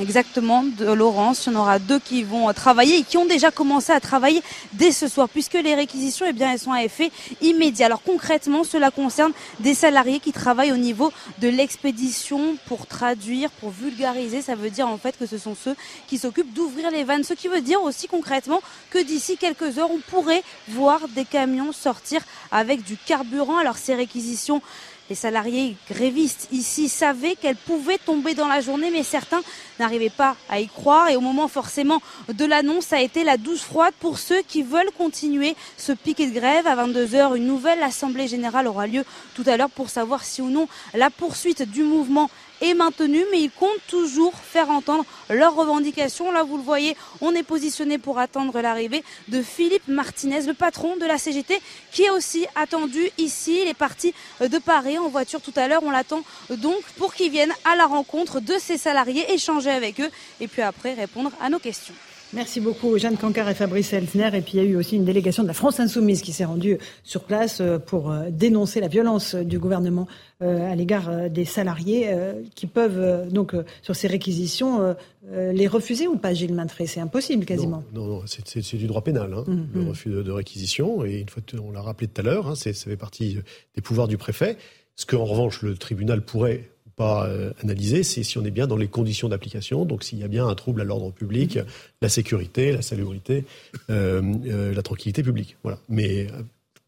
Exactement, 0.00 0.64
de 0.64 0.86
Laurence. 0.86 1.46
Il 1.46 1.52
y 1.52 1.56
en 1.56 1.60
aura 1.60 1.78
deux 1.78 2.00
qui 2.00 2.24
vont 2.24 2.52
travailler 2.52 2.98
et 2.98 3.02
qui 3.04 3.16
ont 3.16 3.26
déjà 3.26 3.52
commencé 3.52 3.92
à 3.92 4.00
travailler 4.00 4.42
dès 4.72 4.90
ce 4.90 5.06
soir, 5.06 5.28
puisque 5.28 5.54
les 5.54 5.76
réquisitions, 5.76 6.26
eh 6.28 6.32
bien, 6.32 6.52
elles 6.52 6.58
sont 6.58 6.72
à 6.72 6.82
effet 6.82 7.12
immédiat. 7.40 7.86
Alors 7.86 8.02
concrètement, 8.02 8.64
cela 8.64 8.90
concerne 8.90 9.32
des 9.60 9.74
salariés 9.74 10.18
qui 10.18 10.32
travaillent 10.32 10.72
au 10.72 10.76
niveau 10.76 11.12
de 11.40 11.48
l'expédition 11.48 12.56
pour 12.66 12.88
traduire, 12.88 13.50
pour 13.52 13.70
vulgariser. 13.70 14.42
Ça 14.42 14.56
veut 14.56 14.70
dire 14.70 14.88
en 14.88 14.98
fait 14.98 15.16
que 15.16 15.26
ce 15.26 15.38
sont 15.38 15.54
ceux 15.54 15.76
qui 16.08 16.18
s'occupent 16.18 16.52
d'ouvrir 16.52 16.90
les 16.90 17.04
vannes. 17.04 17.22
Ce 17.22 17.34
qui 17.34 17.46
veut 17.46 17.60
dire 17.60 17.80
aussi 17.80 18.08
concrètement 18.08 18.60
que 18.90 18.98
d'ici 18.98 19.36
quelques 19.36 19.78
heures, 19.78 19.92
on 19.92 20.00
pourrait 20.10 20.42
voir 20.68 21.06
des 21.08 21.24
camions 21.24 21.70
sortir 21.72 22.20
avec 22.50 22.82
du 22.82 22.96
carburant. 22.96 23.58
Alors 23.58 23.76
ces 23.76 23.94
réquisitions, 23.94 24.60
les 25.10 25.14
salariés 25.14 25.76
grévistes 25.90 26.48
ici 26.52 26.88
savaient 26.88 27.36
qu'elles 27.36 27.56
pouvaient 27.56 27.98
tomber 27.98 28.34
dans 28.34 28.48
la 28.48 28.60
journée, 28.60 28.90
mais 28.90 29.02
certains 29.02 29.42
n'arrivaient 29.78 30.10
pas 30.10 30.36
à 30.48 30.60
y 30.60 30.66
croire. 30.66 31.08
Et 31.08 31.16
au 31.16 31.20
moment 31.20 31.48
forcément 31.48 32.00
de 32.32 32.44
l'annonce, 32.44 32.86
ça 32.86 32.96
a 32.96 33.00
été 33.00 33.24
la 33.24 33.36
douce 33.36 33.62
froide 33.62 33.94
pour 34.00 34.18
ceux 34.18 34.42
qui 34.42 34.62
veulent 34.62 34.90
continuer 34.96 35.56
ce 35.76 35.92
piquet 35.92 36.26
de 36.26 36.34
grève. 36.34 36.66
À 36.66 36.76
22h, 36.86 37.36
une 37.36 37.46
nouvelle 37.46 37.82
assemblée 37.82 38.28
générale 38.28 38.66
aura 38.66 38.86
lieu 38.86 39.04
tout 39.34 39.44
à 39.46 39.56
l'heure 39.56 39.70
pour 39.70 39.90
savoir 39.90 40.24
si 40.24 40.40
ou 40.40 40.48
non 40.48 40.68
la 40.94 41.10
poursuite 41.10 41.62
du 41.62 41.82
mouvement 41.82 42.30
maintenu, 42.72 43.22
mais 43.30 43.42
ils 43.42 43.50
comptent 43.50 43.86
toujours 43.88 44.32
faire 44.34 44.70
entendre 44.70 45.04
leurs 45.28 45.54
revendications. 45.54 46.32
Là, 46.32 46.42
vous 46.44 46.56
le 46.56 46.62
voyez, 46.62 46.96
on 47.20 47.34
est 47.34 47.42
positionné 47.42 47.98
pour 47.98 48.18
attendre 48.18 48.58
l'arrivée 48.60 49.04
de 49.28 49.42
Philippe 49.42 49.86
Martinez, 49.88 50.42
le 50.42 50.54
patron 50.54 50.96
de 50.96 51.04
la 51.04 51.18
CGT, 51.18 51.60
qui 51.92 52.04
est 52.04 52.10
aussi 52.10 52.46
attendu 52.54 53.10
ici. 53.18 53.58
Il 53.62 53.68
est 53.68 53.74
parti 53.74 54.14
de 54.40 54.58
Paris 54.58 54.96
en 54.96 55.08
voiture 55.08 55.42
tout 55.42 55.52
à 55.56 55.68
l'heure. 55.68 55.82
On 55.84 55.90
l'attend 55.90 56.22
donc 56.50 56.82
pour 56.96 57.14
qu'il 57.14 57.30
vienne 57.30 57.52
à 57.64 57.76
la 57.76 57.84
rencontre 57.86 58.40
de 58.40 58.54
ses 58.58 58.78
salariés, 58.78 59.30
échanger 59.34 59.70
avec 59.70 60.00
eux 60.00 60.10
et 60.40 60.48
puis 60.48 60.62
après 60.62 60.94
répondre 60.94 61.30
à 61.40 61.50
nos 61.50 61.58
questions. 61.58 61.94
Merci 62.34 62.58
beaucoup, 62.58 62.98
Jeanne 62.98 63.16
Cancard 63.16 63.48
et 63.48 63.54
Fabrice 63.54 63.92
Elsner. 63.92 64.30
Et 64.34 64.40
puis 64.40 64.54
il 64.54 64.56
y 64.56 64.60
a 64.60 64.68
eu 64.68 64.74
aussi 64.76 64.96
une 64.96 65.04
délégation 65.04 65.44
de 65.44 65.48
la 65.48 65.54
France 65.54 65.78
Insoumise 65.78 66.20
qui 66.20 66.32
s'est 66.32 66.44
rendue 66.44 66.78
sur 67.04 67.22
place 67.22 67.60
euh, 67.60 67.78
pour 67.78 68.10
euh, 68.10 68.24
dénoncer 68.30 68.80
la 68.80 68.88
violence 68.88 69.36
du 69.36 69.60
gouvernement 69.60 70.08
euh, 70.42 70.70
à 70.70 70.74
l'égard 70.74 71.30
des 71.30 71.44
salariés 71.44 72.10
qui 72.56 72.66
peuvent, 72.66 73.28
donc, 73.30 73.54
sur 73.82 73.94
ces 73.94 74.08
réquisitions, 74.08 74.96
les 75.32 75.66
refuser 75.68 76.08
ou 76.08 76.16
pas, 76.16 76.34
Gilles 76.34 76.54
Maintré? 76.54 76.86
C'est 76.86 77.00
impossible 77.00 77.44
quasiment. 77.44 77.84
Non, 77.92 78.06
non, 78.06 78.22
c'est 78.26 78.76
du 78.76 78.86
droit 78.86 79.02
pénal, 79.02 79.32
hein, 79.32 79.44
mmh, 79.46 79.66
le 79.74 79.80
mmh. 79.82 79.88
refus 79.88 80.08
de, 80.10 80.30
réquisition. 80.30 81.04
Et 81.04 81.20
une 81.20 81.28
fois, 81.28 81.42
on 81.62 81.70
l'a 81.70 81.82
rappelé 81.82 82.08
tout 82.08 82.20
à 82.20 82.24
l'heure, 82.24 82.48
hein, 82.48 82.54
ça 82.56 82.72
fait 82.72 82.96
partie 82.96 83.38
des 83.74 83.80
pouvoirs 83.80 84.08
du 84.08 84.18
préfet. 84.18 84.56
Ce 84.96 85.06
qu'en 85.06 85.24
revanche, 85.24 85.62
le 85.62 85.76
tribunal 85.76 86.22
pourrait 86.22 86.68
pas 86.96 87.26
euh, 87.26 87.52
analyser, 87.62 88.02
c'est 88.02 88.22
si 88.22 88.38
on 88.38 88.44
est 88.44 88.50
bien 88.50 88.66
dans 88.66 88.76
les 88.76 88.88
conditions 88.88 89.28
d'application, 89.28 89.84
donc 89.84 90.04
s'il 90.04 90.18
y 90.18 90.24
a 90.24 90.28
bien 90.28 90.46
un 90.46 90.54
trouble 90.54 90.80
à 90.80 90.84
l'ordre 90.84 91.10
public, 91.12 91.58
la 92.00 92.08
sécurité, 92.08 92.72
la 92.72 92.82
salubrité, 92.82 93.44
euh, 93.90 94.22
euh, 94.46 94.74
la 94.74 94.82
tranquillité 94.82 95.22
publique. 95.22 95.56
Voilà. 95.62 95.78
Mais 95.88 96.28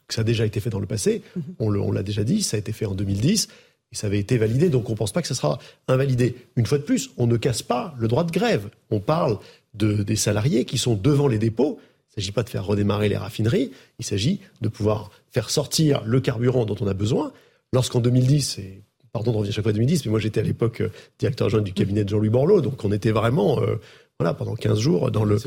ça 0.09 0.21
a 0.21 0.25
déjà 0.25 0.47
été 0.47 0.61
fait 0.61 0.71
dans 0.71 0.81
le 0.81 0.87
passé, 0.87 1.23
mm-hmm. 1.37 1.43
on 1.59 1.93
l'a 1.93 2.03
déjà 2.03 2.25
dit, 2.25 2.43
ça 2.43 2.57
a 2.57 2.61
été 2.61 2.73
fait 2.73 2.87
en 2.87 2.95
2010, 2.95 3.49
et 3.93 3.97
ça 3.97 4.07
avait 4.09 4.19
été 4.19 4.37
validé, 4.37 4.69
donc 4.69 4.89
on 4.89 4.93
ne 4.93 4.97
pense 4.97 5.13
pas 5.13 5.23
que 5.23 5.29
ça 5.29 5.35
sera 5.35 5.59
invalidé. 5.89 6.37
Une 6.57 6.67
fois 6.67 6.79
de 6.79 6.83
plus, 6.83 7.11
on 7.19 7.27
ne 7.27 7.37
casse 7.37 7.63
pas 7.63 7.95
le 7.99 8.09
droit 8.09 8.25
de 8.25 8.33
grève. 8.33 8.69
On 8.91 8.99
parle 8.99 9.39
de, 9.75 10.03
des 10.03 10.17
salariés 10.17 10.65
qui 10.65 10.77
sont 10.79 10.95
devant 10.95 11.29
les 11.29 11.39
dépôts. 11.39 11.79
Il 11.81 12.19
ne 12.19 12.23
s'agit 12.23 12.33
pas 12.33 12.43
de 12.43 12.49
faire 12.49 12.65
redémarrer 12.65 13.09
les 13.09 13.17
raffineries, 13.17 13.73
il 13.99 14.05
s'agit 14.05 14.41
de 14.61 14.69
pouvoir 14.69 15.11
faire 15.31 15.51
sortir 15.51 16.03
le 16.05 16.21
carburant 16.21 16.65
dont 16.65 16.77
on 16.81 16.87
a 16.87 16.95
besoin. 16.95 17.33
Lorsqu'en 17.73 18.01
2010, 18.01 18.59
et 18.59 18.83
pardon 19.17 19.33
de 19.33 19.37
revenir 19.39 19.55
chaque 19.55 19.65
fois 19.65 19.71
à 19.71 19.73
2010, 19.73 20.05
mais 20.05 20.11
moi 20.11 20.21
j'étais 20.21 20.41
à 20.41 20.43
l'époque 20.43 20.83
euh, 20.83 20.91
directeur 21.19 21.47
adjoint 21.47 21.63
du 21.63 21.73
cabinet 21.73 22.05
de 22.05 22.09
Jean-Louis 22.11 22.29
Borloo, 22.29 22.61
donc 22.61 22.85
on 22.85 22.93
était 22.93 23.13
vraiment, 23.13 23.63
euh, 23.63 23.77
voilà, 24.21 24.35
pendant 24.35 24.55
15 24.55 24.79
jours 24.79 25.11
dans, 25.11 25.25
le, 25.25 25.39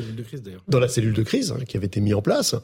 dans 0.67 0.79
la 0.79 0.87
cellule 0.87 1.13
de 1.13 1.21
crise 1.21 1.51
hein, 1.51 1.63
qui 1.67 1.77
avait 1.77 1.85
été 1.85 2.01
mise 2.01 2.15
en 2.15 2.21
place. 2.23 2.55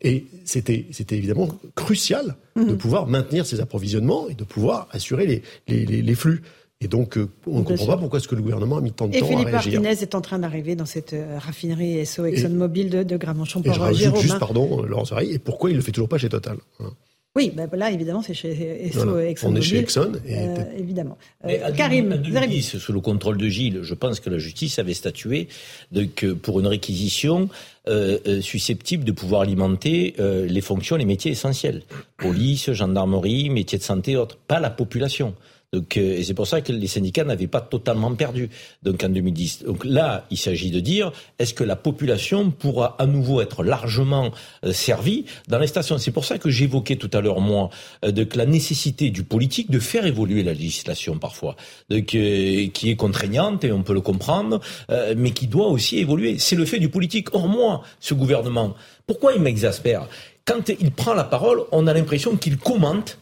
Et 0.00 0.26
c'était, 0.44 0.86
c'était 0.90 1.16
évidemment 1.16 1.48
crucial 1.74 2.36
de 2.56 2.62
mhm. 2.62 2.76
pouvoir 2.78 3.06
maintenir 3.06 3.46
ces 3.46 3.60
approvisionnements 3.60 4.28
et 4.28 4.34
de 4.34 4.44
pouvoir 4.44 4.88
assurer 4.90 5.26
les, 5.26 5.42
les, 5.68 6.02
les, 6.02 6.14
flux. 6.14 6.42
Et 6.80 6.88
donc, 6.88 7.16
euh, 7.16 7.28
on 7.46 7.60
ne 7.60 7.64
comprend 7.64 7.86
pas 7.86 7.96
pourquoi 7.96 8.18
est-ce 8.18 8.28
que 8.28 8.34
le 8.34 8.42
gouvernement 8.42 8.78
a 8.78 8.80
mis 8.80 8.92
tant 8.92 9.06
de 9.06 9.12
temps 9.12 9.18
à 9.18 9.28
réagir. 9.28 9.38
Et 9.38 9.60
Philippe 9.60 9.82
Martinez 9.82 10.02
est 10.02 10.14
en 10.14 10.20
train 10.20 10.38
d'arriver 10.38 10.76
dans 10.76 10.86
cette 10.86 11.14
raffinerie 11.38 12.04
SO 12.06 12.24
ExxonMobil 12.24 12.90
de, 12.90 13.02
de 13.02 13.16
Gravenchon-Port 13.16 13.90
Et 13.90 13.94
je 13.94 14.16
juste, 14.16 14.38
pardon, 14.38 14.82
Laurence 14.82 15.12
et 15.22 15.38
pourquoi 15.38 15.70
il 15.70 15.76
le 15.76 15.82
fait 15.82 15.92
toujours 15.92 16.08
pas 16.08 16.18
chez 16.18 16.28
Total 16.28 16.56
hein. 16.80 16.92
Oui, 17.36 17.52
ben 17.52 17.68
là, 17.72 17.90
évidemment, 17.90 18.22
c'est 18.22 18.32
chez 18.32 18.86
Exxon. 18.86 19.08
On 19.42 19.56
est 19.56 19.60
chez 19.60 19.78
Exxon. 19.78 20.12
Euh, 20.30 20.64
évidemment. 20.78 21.18
Euh, 21.44 21.72
Karim, 21.72 22.22
sous 22.62 22.92
le 22.92 23.00
contrôle 23.00 23.38
de 23.38 23.48
Gilles, 23.48 23.80
je 23.82 23.94
pense 23.94 24.20
que 24.20 24.30
la 24.30 24.38
justice 24.38 24.78
avait 24.78 24.94
statué 24.94 25.48
que 26.14 26.32
pour 26.32 26.60
une 26.60 26.68
réquisition 26.68 27.48
euh, 27.88 28.18
euh, 28.28 28.40
susceptible 28.40 29.02
de 29.02 29.10
pouvoir 29.10 29.40
alimenter 29.40 30.14
les 30.18 30.60
fonctions, 30.60 30.94
les 30.94 31.04
métiers 31.04 31.32
essentiels. 31.32 31.82
Police, 32.18 32.70
gendarmerie, 32.70 33.50
métiers 33.50 33.78
de 33.78 33.82
santé, 33.82 34.16
autres. 34.16 34.36
Pas 34.46 34.60
la 34.60 34.70
population. 34.70 35.34
Donc, 35.74 35.96
euh, 35.96 36.18
et 36.18 36.22
c'est 36.22 36.34
pour 36.34 36.46
ça 36.46 36.60
que 36.60 36.72
les 36.72 36.86
syndicats 36.86 37.24
n'avaient 37.24 37.48
pas 37.48 37.60
totalement 37.60 38.14
perdu 38.14 38.48
donc 38.84 39.02
en 39.02 39.08
2010. 39.08 39.64
Donc 39.64 39.84
là, 39.84 40.24
il 40.30 40.38
s'agit 40.38 40.70
de 40.70 40.78
dire 40.78 41.10
est-ce 41.40 41.52
que 41.52 41.64
la 41.64 41.74
population 41.74 42.52
pourra 42.52 42.94
à 43.00 43.06
nouveau 43.06 43.40
être 43.40 43.64
largement 43.64 44.30
euh, 44.64 44.72
servie 44.72 45.24
dans 45.48 45.58
les 45.58 45.66
stations? 45.66 45.98
C'est 45.98 46.12
pour 46.12 46.24
ça 46.24 46.38
que 46.38 46.48
j'évoquais 46.48 46.94
tout 46.94 47.10
à 47.12 47.20
l'heure 47.20 47.40
moi 47.40 47.70
euh, 48.04 48.12
de 48.12 48.24
la 48.36 48.46
nécessité 48.46 49.10
du 49.10 49.24
politique 49.24 49.68
de 49.68 49.80
faire 49.80 50.06
évoluer 50.06 50.44
la 50.44 50.52
législation 50.52 51.18
parfois, 51.18 51.56
donc, 51.90 52.06
qui 52.06 52.90
est 52.90 52.96
contraignante 52.96 53.64
et 53.64 53.72
on 53.72 53.82
peut 53.82 53.94
le 53.94 54.00
comprendre, 54.00 54.60
mais 55.16 55.30
qui 55.30 55.46
doit 55.46 55.68
aussi 55.68 55.98
évoluer. 55.98 56.38
C'est 56.38 56.56
le 56.56 56.64
fait 56.64 56.78
du 56.78 56.88
politique. 56.88 57.34
Or 57.34 57.48
moi, 57.48 57.82
ce 58.00 58.14
gouvernement, 58.14 58.74
pourquoi 59.06 59.32
il 59.32 59.40
m'exaspère? 59.40 60.08
Quand 60.44 60.68
il 60.68 60.90
prend 60.90 61.14
la 61.14 61.24
parole, 61.24 61.62
on 61.72 61.86
a 61.86 61.94
l'impression 61.94 62.36
qu'il 62.36 62.58
commente 62.58 63.18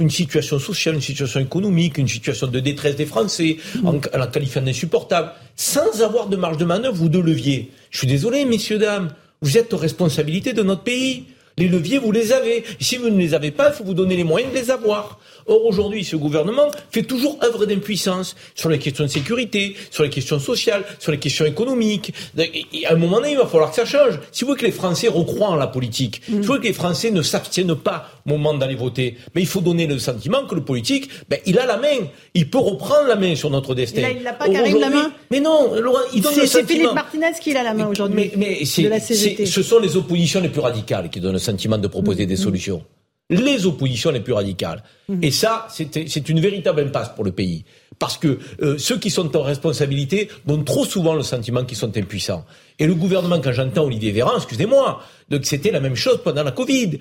une 0.00 0.10
situation 0.10 0.58
sociale, 0.58 0.94
une 0.96 1.00
situation 1.00 1.40
économique, 1.40 1.98
une 1.98 2.08
situation 2.08 2.46
de 2.46 2.58
détresse 2.58 2.96
des 2.96 3.06
Français, 3.06 3.58
en, 3.84 4.00
la 4.12 4.26
qualifiant 4.26 4.62
d'insupportable, 4.62 5.32
sans 5.56 6.02
avoir 6.02 6.28
de 6.28 6.36
marge 6.36 6.56
de 6.56 6.64
manœuvre 6.64 7.02
ou 7.02 7.08
de 7.08 7.18
levier. 7.18 7.70
Je 7.90 7.98
suis 7.98 8.06
désolé, 8.06 8.44
messieurs, 8.44 8.78
dames, 8.78 9.12
vous 9.42 9.56
êtes 9.58 9.72
aux 9.72 9.78
responsabilités 9.78 10.52
de 10.52 10.62
notre 10.62 10.82
pays. 10.82 11.24
Les 11.60 11.68
leviers, 11.68 11.98
vous 11.98 12.10
les 12.10 12.32
avez. 12.32 12.64
si 12.80 12.96
vous 12.96 13.10
ne 13.10 13.18
les 13.18 13.34
avez 13.34 13.50
pas, 13.50 13.68
il 13.68 13.74
faut 13.74 13.84
vous 13.84 13.92
donner 13.92 14.16
les 14.16 14.24
moyens 14.24 14.50
de 14.50 14.58
les 14.58 14.70
avoir. 14.70 15.18
Or, 15.46 15.66
aujourd'hui, 15.66 16.04
ce 16.04 16.16
gouvernement 16.16 16.70
fait 16.90 17.02
toujours 17.02 17.38
œuvre 17.42 17.66
d'impuissance 17.66 18.34
sur 18.54 18.70
les 18.70 18.78
questions 18.78 19.04
de 19.04 19.10
sécurité, 19.10 19.76
sur 19.90 20.02
les 20.02 20.08
questions 20.08 20.38
sociales, 20.38 20.84
sur 20.98 21.12
les 21.12 21.18
questions 21.18 21.44
économiques. 21.44 22.14
Et 22.38 22.86
à 22.86 22.94
un 22.94 22.96
moment 22.96 23.16
donné, 23.16 23.32
il 23.32 23.36
va 23.36 23.46
falloir 23.46 23.68
que 23.68 23.76
ça 23.76 23.84
change. 23.84 24.18
Si 24.32 24.44
vous 24.44 24.48
voulez 24.48 24.60
que 24.60 24.66
les 24.66 24.72
Français 24.72 25.08
recroient 25.08 25.48
en 25.48 25.56
la 25.56 25.66
politique, 25.66 26.22
si 26.24 26.32
vous 26.32 26.42
voulez 26.44 26.60
que 26.60 26.66
les 26.66 26.72
Français 26.72 27.10
ne 27.10 27.20
s'abstiennent 27.20 27.74
pas 27.74 28.08
au 28.24 28.30
moment 28.30 28.54
d'aller 28.54 28.74
voter, 28.74 29.16
mais 29.34 29.42
il 29.42 29.46
faut 29.46 29.60
donner 29.60 29.86
le 29.86 29.98
sentiment 29.98 30.46
que 30.46 30.54
le 30.54 30.62
politique, 30.62 31.10
ben, 31.28 31.38
il 31.44 31.58
a 31.58 31.66
la 31.66 31.76
main. 31.76 32.06
Il 32.32 32.48
peut 32.48 32.58
reprendre 32.58 33.06
la 33.06 33.16
main 33.16 33.34
sur 33.34 33.50
notre 33.50 33.74
destin. 33.74 34.08
il 34.16 34.22
n'a 34.22 34.32
pas 34.32 34.48
Karim 34.48 34.78
la 34.78 34.88
main 34.88 35.12
Mais 35.30 35.40
non, 35.40 35.74
Laurent, 35.78 35.98
il 36.14 36.22
donne 36.22 36.36
le 36.36 36.46
C'est 36.46 36.66
Philippe 36.66 36.94
Martinez 36.94 37.32
qui 37.38 37.54
a 37.54 37.62
la 37.62 37.74
main 37.74 37.86
aujourd'hui. 37.86 38.32
Mais, 38.36 38.60
mais 38.60 38.64
ce 38.64 39.62
sont 39.62 39.78
les 39.78 39.96
oppositions 39.96 40.40
les 40.40 40.48
plus 40.48 40.60
radicales 40.60 41.10
qui 41.10 41.20
donnent 41.20 41.32
le 41.32 41.38
sentiment 41.38 41.49
de 41.82 41.88
proposer 41.88 42.26
des 42.26 42.34
mmh. 42.34 42.36
solutions 42.36 42.84
les 43.30 43.64
oppositions 43.64 44.10
les 44.10 44.20
plus 44.20 44.32
radicales. 44.32 44.82
Mmh. 45.10 45.24
Et 45.24 45.30
ça, 45.30 45.66
c'est 45.70 46.28
une 46.28 46.40
véritable 46.40 46.82
impasse 46.82 47.10
pour 47.14 47.24
le 47.24 47.32
pays. 47.32 47.64
Parce 47.98 48.16
que 48.16 48.38
euh, 48.62 48.78
ceux 48.78 48.98
qui 48.98 49.10
sont 49.10 49.36
en 49.36 49.42
responsabilité 49.42 50.28
donnent 50.46 50.64
trop 50.64 50.84
souvent 50.84 51.14
le 51.14 51.22
sentiment 51.22 51.64
qu'ils 51.64 51.76
sont 51.76 51.96
impuissants. 51.98 52.44
Et 52.78 52.86
le 52.86 52.94
gouvernement, 52.94 53.40
quand 53.40 53.52
j'entends 53.52 53.84
Olivier 53.84 54.10
Véran, 54.10 54.36
excusez-moi, 54.36 55.02
donc 55.28 55.44
c'était 55.44 55.70
la 55.70 55.80
même 55.80 55.94
chose 55.94 56.20
pendant 56.24 56.42
la 56.42 56.50
Covid. 56.50 56.98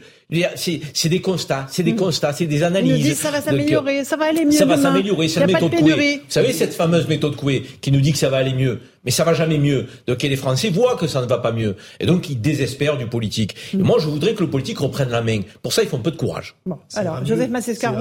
C'est 0.55 1.09
des 1.09 1.21
constats, 1.21 1.67
c'est 1.69 1.83
des 1.83 1.93
mm. 1.93 1.95
constats, 1.95 2.33
c'est 2.33 2.47
des 2.47 2.63
analyses. 2.63 3.09
Nous 3.09 3.15
ça 3.15 3.31
va 3.31 3.39
s'améliorer, 3.41 4.03
ça 4.03 4.17
va 4.17 4.25
aller 4.25 4.43
mieux. 4.43 4.51
Ça 4.51 4.65
va 4.65 4.77
s'améliorer, 4.77 5.29
c'est 5.29 5.39
la 5.39 5.47
méthode 5.47 5.73
Coué. 5.73 6.17
Vous 6.17 6.21
savez 6.27 6.51
cette 6.51 6.73
fameuse 6.73 7.07
méthode 7.07 7.37
Coué 7.37 7.63
qui 7.79 7.93
nous 7.93 8.01
dit 8.01 8.11
que 8.11 8.17
ça 8.17 8.29
va 8.29 8.37
aller 8.37 8.53
mieux, 8.53 8.81
mais 9.05 9.11
ça 9.11 9.23
va 9.23 9.33
jamais 9.33 9.57
mieux. 9.57 9.87
Donc 10.05 10.21
les 10.21 10.35
Français 10.35 10.69
voient 10.69 10.97
que 10.97 11.07
ça 11.07 11.21
ne 11.21 11.27
va 11.27 11.37
pas 11.37 11.53
mieux, 11.53 11.77
et 12.01 12.05
donc 12.05 12.29
ils 12.29 12.39
désespèrent 12.39 12.97
du 12.97 13.07
politique. 13.07 13.55
Et 13.73 13.77
mm. 13.77 13.81
moi, 13.81 13.97
je 13.99 14.07
voudrais 14.07 14.33
que 14.33 14.43
le 14.43 14.49
politique 14.49 14.79
reprenne 14.79 15.09
la 15.09 15.21
main. 15.21 15.39
Pour 15.63 15.71
ça, 15.71 15.81
il 15.81 15.87
faut 15.87 15.97
un 15.97 16.01
peu 16.01 16.11
de 16.11 16.17
courage. 16.17 16.55
Bon, 16.65 16.77
alors 16.95 17.25
Joseph 17.25 17.49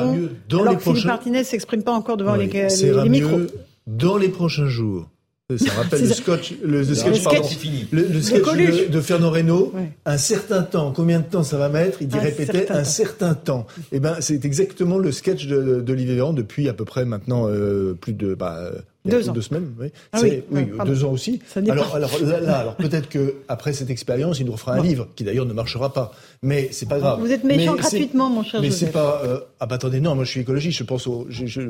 Massescaron, 0.07 0.61
alors 0.61 0.77
que 0.77 0.83
Philippe 0.83 1.05
Martinez 1.05 1.45
s'exprime 1.45 1.83
pas 1.83 1.93
encore 1.93 2.17
devant 2.17 2.37
les, 2.37 2.47
les 2.49 3.09
micros. 3.09 3.41
Dans 3.87 4.19
les 4.19 4.29
prochains 4.29 4.69
jours, 4.69 5.09
ça 5.57 5.73
rappelle 5.77 6.03
le 6.03 6.13
sketch, 6.13 6.55
le, 6.63 6.85
sketch, 6.85 7.23
pardon, 7.25 7.49
le, 7.91 8.03
le 8.03 8.21
sketch 8.21 8.45
de, 8.45 8.93
de, 8.93 9.01
Fernand 9.01 9.31
Reynaud. 9.31 9.73
Un 10.05 10.19
certain 10.19 10.63
temps. 10.63 10.93
Combien 10.93 11.21
de 11.21 11.25
temps 11.25 11.43
ça 11.43 11.57
va 11.57 11.71
mettre? 11.71 12.03
Il 12.03 12.09
dit 12.09 12.19
répéter 12.19 12.71
un 12.71 12.85
certain 12.85 13.33
temps. 13.33 13.67
Et 13.79 13.97
eh 13.97 14.01
ben, 14.01 14.17
c'est 14.21 14.45
exactement 14.45 14.99
le 14.99 15.11
sketch 15.11 15.47
d'Olivier 15.47 16.17
Véran 16.17 16.35
depuis 16.35 16.69
à 16.69 16.75
peu 16.75 16.85
près 16.85 17.07
maintenant 17.07 17.49
euh, 17.49 17.95
plus 17.99 18.13
de 18.13 18.35
bah, 18.35 18.73
deux, 19.07 19.31
ans. 19.31 19.33
deux 19.33 19.41
semaines. 19.41 19.73
Oui, 19.81 19.91
ah 20.13 20.21
oui, 20.23 20.43
oui 20.51 20.67
deux 20.85 21.05
ans 21.05 21.13
aussi. 21.13 21.41
Alors, 21.57 21.97
alors 21.97 22.11
là, 22.21 22.59
alors 22.59 22.77
peut-être 22.77 23.09
que 23.09 23.37
après 23.49 23.73
cette 23.73 23.89
expérience, 23.89 24.41
il 24.41 24.45
nous 24.45 24.53
refera 24.53 24.75
un 24.75 24.83
livre 24.83 25.09
qui 25.17 25.25
d'ailleurs 25.25 25.47
ne 25.47 25.55
marchera 25.55 25.95
pas. 25.95 26.13
Mais 26.43 26.69
c'est 26.73 26.89
pas 26.89 26.99
grave. 26.99 27.21
Vous 27.21 27.33
êtes 27.33 27.45
méchant 27.45 27.75
gratuitement, 27.75 28.31
mon 28.31 28.43
cher. 28.43 28.61
Mais 28.61 28.71
c'est 28.71 28.93
pas. 28.93 29.23
Euh, 29.25 29.41
ah 29.61 29.67
bah 29.67 29.77
attendez, 29.77 30.01
non, 30.01 30.15
moi 30.15 30.25
je 30.25 30.31
suis 30.31 30.41
écologiste. 30.41 30.79
Je 30.79 30.85
pense 30.85 31.07
au. 31.07 31.27
Je, 31.29 31.47
je, 31.47 31.63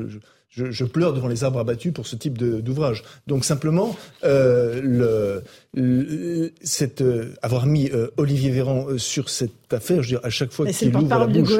je, 0.49 0.71
je, 0.71 0.85
pleure 0.85 1.13
devant 1.13 1.27
les 1.27 1.43
arbres 1.43 1.59
abattus 1.59 1.93
pour 1.93 2.07
ce 2.07 2.15
type 2.15 2.37
d'ouvrage. 2.37 3.03
Donc 3.27 3.45
simplement, 3.45 3.95
euh, 4.23 5.43
le, 5.73 6.53
cette, 6.61 7.01
euh, 7.01 7.33
avoir 7.41 7.65
mis 7.65 7.89
euh, 7.91 8.09
Olivier 8.17 8.51
Véran 8.51 8.97
sur 8.97 9.29
cette 9.29 9.71
affaire, 9.71 10.03
je 10.03 10.09
veux 10.09 10.19
dire, 10.19 10.25
à 10.25 10.29
chaque 10.29 10.51
fois 10.51 10.65
qu'il 10.67 10.95
ouvre 10.95 11.07
la 11.07 11.27
bouche, 11.27 11.51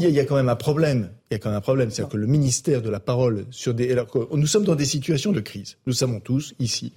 il 0.00 0.08
y, 0.08 0.12
y 0.12 0.20
a 0.20 0.24
quand 0.24 0.36
même 0.36 0.48
un 0.48 0.56
problème. 0.56 1.10
Il 1.30 1.34
y 1.34 1.36
a 1.36 1.38
quand 1.38 1.50
même 1.50 1.58
un 1.58 1.62
problème, 1.62 1.90
c'est-à-dire 1.90 2.10
que 2.10 2.16
le 2.16 2.26
ministère 2.26 2.80
de 2.80 2.90
la 2.90 3.00
parole 3.00 3.44
sur 3.50 3.74
des. 3.74 3.92
Alors, 3.92 4.06
nous 4.32 4.46
sommes 4.46 4.64
dans 4.64 4.76
des 4.76 4.86
situations 4.86 5.32
de 5.32 5.40
crise. 5.40 5.76
Nous 5.86 5.92
savons 5.92 6.20
tous 6.20 6.54
ici 6.58 6.92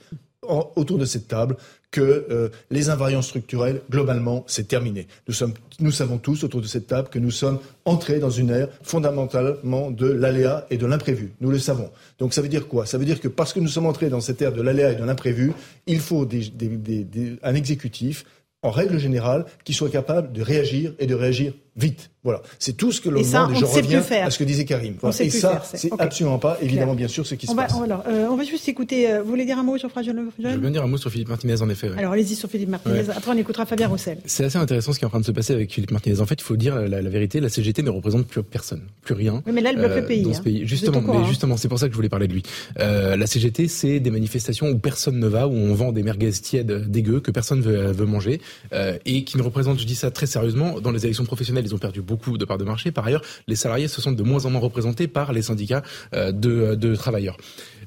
autour 0.75 0.97
de 0.97 1.05
cette 1.05 1.27
table 1.27 1.55
que 1.91 2.25
euh, 2.29 2.49
les 2.69 2.89
invariants 2.89 3.21
structurels, 3.21 3.81
globalement, 3.89 4.45
c'est 4.47 4.67
terminé. 4.67 5.07
Nous, 5.27 5.33
sommes, 5.33 5.53
nous 5.79 5.91
savons 5.91 6.17
tous 6.17 6.43
autour 6.43 6.61
de 6.61 6.67
cette 6.67 6.87
table 6.87 7.09
que 7.09 7.19
nous 7.19 7.31
sommes 7.31 7.59
entrés 7.85 8.19
dans 8.19 8.29
une 8.29 8.49
ère 8.49 8.69
fondamentalement 8.81 9.91
de 9.91 10.07
l'aléa 10.07 10.65
et 10.69 10.77
de 10.77 10.85
l'imprévu. 10.85 11.33
Nous 11.41 11.51
le 11.51 11.59
savons. 11.59 11.91
Donc 12.17 12.33
ça 12.33 12.41
veut 12.41 12.47
dire 12.47 12.67
quoi? 12.67 12.85
Ça 12.85 12.97
veut 12.97 13.05
dire 13.05 13.19
que 13.19 13.27
parce 13.27 13.51
que 13.51 13.59
nous 13.59 13.67
sommes 13.67 13.85
entrés 13.85 14.09
dans 14.09 14.21
cette 14.21 14.41
ère 14.41 14.53
de 14.53 14.61
l'aléa 14.61 14.93
et 14.93 14.95
de 14.95 15.03
l'imprévu, 15.03 15.51
il 15.85 15.99
faut 15.99 16.25
des, 16.25 16.49
des, 16.49 17.03
des, 17.03 17.35
un 17.43 17.55
exécutif, 17.55 18.25
en 18.63 18.71
règle 18.71 18.97
générale, 18.97 19.45
qui 19.65 19.73
soit 19.73 19.89
capable 19.89 20.31
de 20.31 20.41
réagir 20.41 20.93
et 20.99 21.07
de 21.07 21.15
réagir 21.15 21.53
vite. 21.75 22.11
Voilà, 22.23 22.43
c'est 22.59 22.77
tout 22.77 22.91
ce 22.91 23.01
que 23.01 23.09
l'on 23.09 23.21
demande 23.21 23.51
et 23.51 23.55
je 23.55 23.65
reviens 23.65 24.03
à 24.21 24.29
ce 24.29 24.37
que 24.37 24.43
disait 24.43 24.65
Karim. 24.65 24.95
et 25.19 25.29
ça, 25.31 25.63
c'est 25.73 25.89
absolument 25.97 26.37
pas, 26.37 26.57
évidemment, 26.61 26.93
bien 26.93 27.07
sûr, 27.07 27.25
ce 27.25 27.33
qui 27.33 27.47
se 27.47 27.55
passe. 27.55 27.73
Euh, 27.73 28.27
on 28.29 28.35
va 28.35 28.43
juste 28.43 28.67
écouter, 28.69 29.11
euh, 29.11 29.23
vous 29.23 29.29
voulez 29.29 29.45
dire 29.45 29.57
un 29.57 29.63
mot 29.63 29.77
sur 29.77 29.89
Fragile 29.89 30.15
Je 30.37 30.47
veux 30.47 30.57
bien 30.57 30.69
dire 30.69 30.83
un 30.83 30.87
mot 30.87 30.97
sur 30.97 31.09
Philippe 31.09 31.29
Martinez, 31.29 31.61
en 31.61 31.69
effet. 31.69 31.89
Alors 31.97 32.13
allez-y 32.13 32.35
sur 32.35 32.47
Philippe 32.47 32.69
Martinez, 32.69 33.09
après 33.15 33.31
on 33.31 33.37
écoutera 33.37 33.65
Fabien 33.65 33.87
Roussel. 33.87 34.19
C'est 34.25 34.43
assez 34.43 34.57
intéressant 34.57 34.93
ce 34.93 34.99
qui 34.99 35.05
est 35.05 35.07
en 35.07 35.09
train 35.09 35.19
de 35.19 35.25
se 35.25 35.31
passer 35.31 35.53
avec 35.53 35.73
Philippe 35.73 35.91
Martinez. 35.91 36.19
En 36.21 36.27
fait, 36.27 36.35
il 36.35 36.43
faut 36.43 36.57
dire 36.57 36.75
la, 36.75 37.01
vérité, 37.01 37.39
la 37.39 37.49
CGT 37.49 37.81
ne 37.81 37.89
représente 37.89 38.27
plus 38.27 38.43
personne, 38.43 38.81
plus 39.01 39.15
rien. 39.15 39.41
Oui, 39.47 39.51
mais 39.53 39.61
là, 39.61 39.71
elle 39.71 39.77
bloque 39.77 39.95
le 39.95 40.05
pays. 40.05 40.21
Dans 40.21 40.33
ce 40.33 40.41
hein. 40.41 40.61
Justement, 40.63 41.01
mais 41.01 41.25
justement, 41.25 41.57
c'est 41.57 41.69
pour 41.69 41.79
ça 41.79 41.87
que 41.87 41.93
je 41.93 41.97
voulais 41.97 42.09
parler 42.09 42.27
de 42.27 42.33
lui. 42.33 42.43
la 42.77 43.25
CGT, 43.25 43.67
c'est 43.67 43.99
des 43.99 44.11
manifestations 44.11 44.69
où 44.69 44.77
personne 44.77 45.17
ne 45.17 45.27
va, 45.27 45.47
où 45.47 45.53
on 45.53 45.73
vend 45.73 45.91
des 45.91 46.03
merguez 46.03 46.31
tièdes 46.31 46.89
dégueux 46.89 47.19
que 47.19 47.31
personne 47.31 47.61
veut, 47.61 47.91
veut 47.91 48.05
manger, 48.05 48.41
et 49.05 49.23
qui 49.23 49.37
ne 49.37 49.41
représente, 49.41 49.79
je 49.79 49.85
dis 49.85 49.95
ça 49.95 50.11
très 50.11 50.27
sérieusement, 50.27 50.79
dans 50.79 50.91
les 50.91 51.03
élections 51.05 51.25
professionnelles, 51.25 51.60
ils 51.65 51.75
ont 51.75 51.77
perdu 51.77 52.01
beaucoup 52.01 52.37
de 52.37 52.45
parts 52.45 52.57
de 52.57 52.63
marché. 52.63 52.91
Par 52.91 53.05
ailleurs, 53.05 53.21
les 53.47 53.55
salariés 53.55 53.87
se 53.87 54.01
sentent 54.01 54.15
de 54.15 54.23
moins 54.23 54.45
en 54.45 54.49
moins 54.49 54.61
représentés 54.61 55.07
par 55.07 55.33
les 55.33 55.41
syndicats 55.41 55.83
euh, 56.13 56.31
de, 56.31 56.75
de 56.75 56.95
travailleurs. 56.95 57.37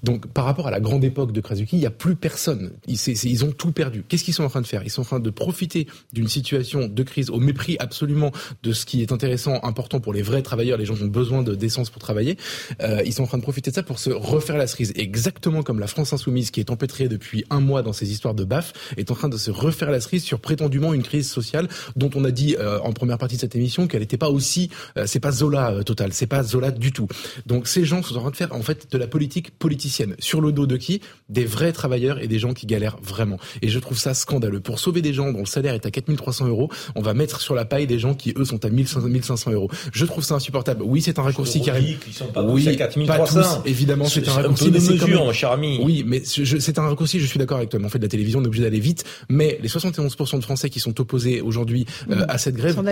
Donc, 0.05 0.27
par 0.27 0.45
rapport 0.45 0.67
à 0.67 0.71
la 0.71 0.81
grande 0.81 1.03
époque 1.03 1.33
de 1.33 1.41
Krasuki, 1.41 1.77
il 1.77 1.81
n'y 1.81 1.87
a 1.87 1.91
plus 1.91 2.15
personne. 2.15 2.73
Ils, 2.87 3.45
ont 3.45 3.53
tout 3.53 3.73
perdu. 3.73 4.05
Qu'est-ce 4.07 4.23
qu'ils 4.23 4.35
sont 4.35 4.45
en 4.45 4.51
train 4.51 4.61
de 4.61 4.67
faire? 4.67 4.83
Ils 4.85 4.91
sont 4.91 5.01
en 5.01 5.07
train 5.07 5.21
de 5.21 5.31
profiter 5.31 5.87
d'une 6.13 6.29
situation 6.29 6.87
de 6.87 7.03
crise 7.03 7.31
au 7.31 7.41
mépris 7.41 7.77
absolument 7.79 8.31
de 8.63 8.73
ce 8.73 8.85
qui 8.85 9.01
est 9.01 9.13
intéressant, 9.13 9.59
important 9.63 10.01
pour 10.01 10.13
les 10.13 10.23
vrais 10.23 10.43
travailleurs, 10.43 10.77
les 10.77 10.85
gens 10.85 10.95
qui 10.95 11.03
ont 11.03 11.07
besoin 11.07 11.43
de 11.43 11.55
d'essence 11.55 11.89
pour 11.89 12.03
travailler. 12.03 12.37
Euh, 12.83 13.03
ils 13.07 13.15
sont 13.15 13.23
en 13.23 13.27
train 13.27 13.39
de 13.39 13.43
profiter 13.43 13.71
de 13.71 13.75
ça 13.75 13.83
pour 13.83 13.99
se 13.99 14.11
refaire 14.11 14.59
la 14.59 14.67
cerise. 14.67 14.93
Exactement 14.97 15.63
comme 15.63 15.79
la 15.79 15.87
France 15.87 16.13
insoumise, 16.13 16.51
qui 16.51 16.61
est 16.61 16.71
empêtrée 16.71 17.09
depuis 17.09 17.45
un 17.49 17.61
mois 17.61 17.83
dans 17.83 17.93
ces 17.95 18.13
histoires 18.13 18.35
de 18.35 18.45
baf, 18.45 18.73
est 18.97 19.11
en 19.11 19.15
train 19.15 19.29
de 19.29 19.39
se 19.39 19.51
refaire 19.51 19.91
la 19.91 20.01
cerise 20.01 20.25
sur 20.25 20.41
prétendument 20.41 20.93
une 20.93 21.03
crise 21.03 21.31
sociale 21.31 21.69
dont 21.97 22.11
on 22.15 22.25
a 22.25 22.31
dit 22.31 22.57
euh, 22.59 22.79
en 22.81 22.93
première 22.93 23.19
partie 23.19 23.37
de 23.37 23.41
cette 23.41 23.57
émission 23.57 23.87
qu'elle 23.87 24.01
n'était 24.01 24.19
pas 24.19 24.31
aussi, 24.31 24.71
euh, 24.99 25.05
c'est 25.07 25.21
pas 25.21 25.33
Zola 25.33 25.73
euh, 25.73 25.83
total, 25.83 26.13
c'est 26.13 26.27
pas 26.27 26.43
Zola 26.43 26.71
du 26.71 26.93
tout. 26.93 27.09
Donc 27.47 27.69
ces 27.69 27.85
gens 27.85 28.03
sont 28.03 28.17
en 28.17 28.21
train 28.21 28.31
de 28.31 28.37
faire 28.37 28.53
en 28.53 28.63
fait 28.63 28.91
de 28.91 28.99
la 28.99 29.07
politique 29.07 29.57
politicienne 29.59 29.94
sur 30.19 30.41
le 30.41 30.53
dos 30.53 30.67
de 30.67 30.77
qui? 30.77 31.01
Des 31.29 31.45
vrais 31.45 31.73
travailleurs 31.73 32.19
et 32.19 32.29
des 32.29 32.39
gens 32.39 32.53
qui 32.53 32.67
galèrent 32.67 32.97
vraiment. 33.03 33.39
Et 33.63 33.69
je 33.69 33.79
trouve 33.79 33.99
ça 33.99 34.15
scandaleux. 34.15 34.61
Pour 34.61 34.79
sauver 34.79 35.03
des 35.03 35.13
gens 35.13 35.33
dont 35.33 35.41
le 35.41 35.47
salaire 35.47 35.75
est 35.75 35.87
à 35.87 35.91
4300 35.91 36.49
euros, 36.49 36.71
on 36.95 37.03
va 37.03 37.15
mettre 37.15 37.41
sur 37.41 37.55
la 37.55 37.65
paille 37.65 37.87
des 37.87 37.99
gens 37.99 38.15
qui, 38.15 38.35
eux, 38.37 38.45
sont 38.45 38.65
à 38.65 38.69
1500 38.69 39.53
euros. 39.53 39.71
Je 39.93 40.05
trouve 40.05 40.25
ça 40.25 40.35
insupportable. 40.35 40.83
Oui, 40.83 41.03
c'est 41.03 41.19
un 41.19 41.23
raccourci 41.23 41.61
qui 41.61 41.71
arrive. 41.71 41.99
oui, 42.37 42.77
4300. 42.77 43.63
évidemment, 43.67 44.07
c'est 44.07 44.29
un 44.29 44.33
raccourci. 44.33 44.65
Un 44.65 44.73
peu 44.73 44.79
de 44.79 44.93
mesure, 44.93 45.35
cher 45.35 45.53
ami. 45.53 45.81
Oui, 45.83 46.05
mais 46.07 46.23
c'est 46.25 46.79
un 46.79 46.89
raccourci, 46.89 47.21
je 47.21 47.27
suis 47.27 47.39
d'accord 47.39 47.59
avec 47.59 47.71
toi. 47.71 47.79
Mais 47.81 47.87
en 47.87 47.91
fait, 47.91 47.99
la 47.99 48.09
télévision, 48.09 48.41
on 48.41 48.45
est 48.45 48.47
obligé 48.47 48.65
d'aller 48.65 48.81
vite. 48.81 49.05
Mais 49.29 49.59
les 49.63 49.69
71% 49.69 50.39
de 50.39 50.43
Français 50.43 50.71
qui 50.71 50.81
sont 50.81 51.01
opposés 51.01 51.41
aujourd'hui 51.41 51.87
euh, 52.11 52.25
à 52.29 52.39
cette 52.39 52.57
grève 52.57 52.75
sont 52.75 52.83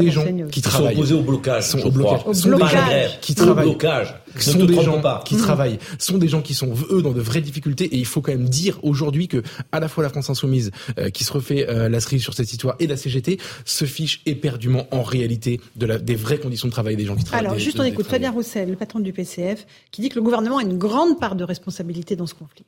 des 0.00 0.10
gens 0.10 0.24
qui 0.50 0.62
travaillent. 0.62 0.94
Sont 0.94 1.00
opposés 1.00 1.14
au 1.14 1.22
blocage. 1.22 1.64
Sont 1.64 1.86
au 1.86 1.90
blocage. 1.90 2.20
Sont 2.32 2.50
des 2.50 2.58
gens 2.58 2.68
qui 3.20 3.34
travaillent. 3.34 3.76
Sont 4.38 4.64
des 4.64 4.82
gens 4.82 5.02
qui 5.24 5.36
travaillent. 5.36 5.78
Sont 5.98 6.18
des 6.18 6.28
gens 6.28 6.42
qui 6.42 6.54
sont 6.54 6.72
eux 6.90 7.02
dans 7.02 7.12
de 7.12 7.20
vraies 7.20 7.40
difficultés 7.40 7.84
et 7.84 7.96
il 7.96 8.06
faut 8.06 8.20
quand 8.20 8.32
même 8.32 8.48
dire 8.48 8.78
aujourd'hui 8.82 9.28
que 9.28 9.42
à 9.72 9.80
la 9.80 9.88
fois 9.88 10.02
la 10.02 10.10
France 10.10 10.30
insoumise 10.30 10.70
euh, 10.98 11.10
qui 11.10 11.24
se 11.24 11.32
refait 11.32 11.68
euh, 11.68 11.88
la 11.88 12.00
cerise 12.00 12.22
sur 12.22 12.34
cette 12.34 12.50
histoire 12.52 12.76
et 12.78 12.86
la 12.86 12.96
CGT 12.96 13.38
se 13.64 13.84
fiche 13.84 14.20
éperdument 14.26 14.86
en 14.90 15.02
réalité 15.02 15.60
de 15.76 15.86
la, 15.86 15.98
des 15.98 16.14
vraies 16.14 16.38
conditions 16.38 16.68
de 16.68 16.72
travail 16.72 16.96
des 16.96 17.04
gens 17.04 17.16
qui 17.16 17.24
travaillent. 17.24 17.46
Alors 17.46 17.58
juste 17.58 17.78
on 17.80 17.84
écoute 17.84 18.06
Fabien 18.06 18.30
Roussel, 18.30 18.70
le 18.70 18.76
patron 18.76 19.00
du 19.00 19.12
PCF, 19.12 19.66
qui 19.90 20.02
dit 20.02 20.08
que 20.08 20.16
le 20.16 20.22
gouvernement 20.22 20.58
a 20.58 20.62
une 20.62 20.78
grande 20.78 21.18
part 21.18 21.36
de 21.36 21.44
responsabilité 21.44 22.16
dans 22.16 22.26
ce 22.26 22.34
conflit. 22.34 22.64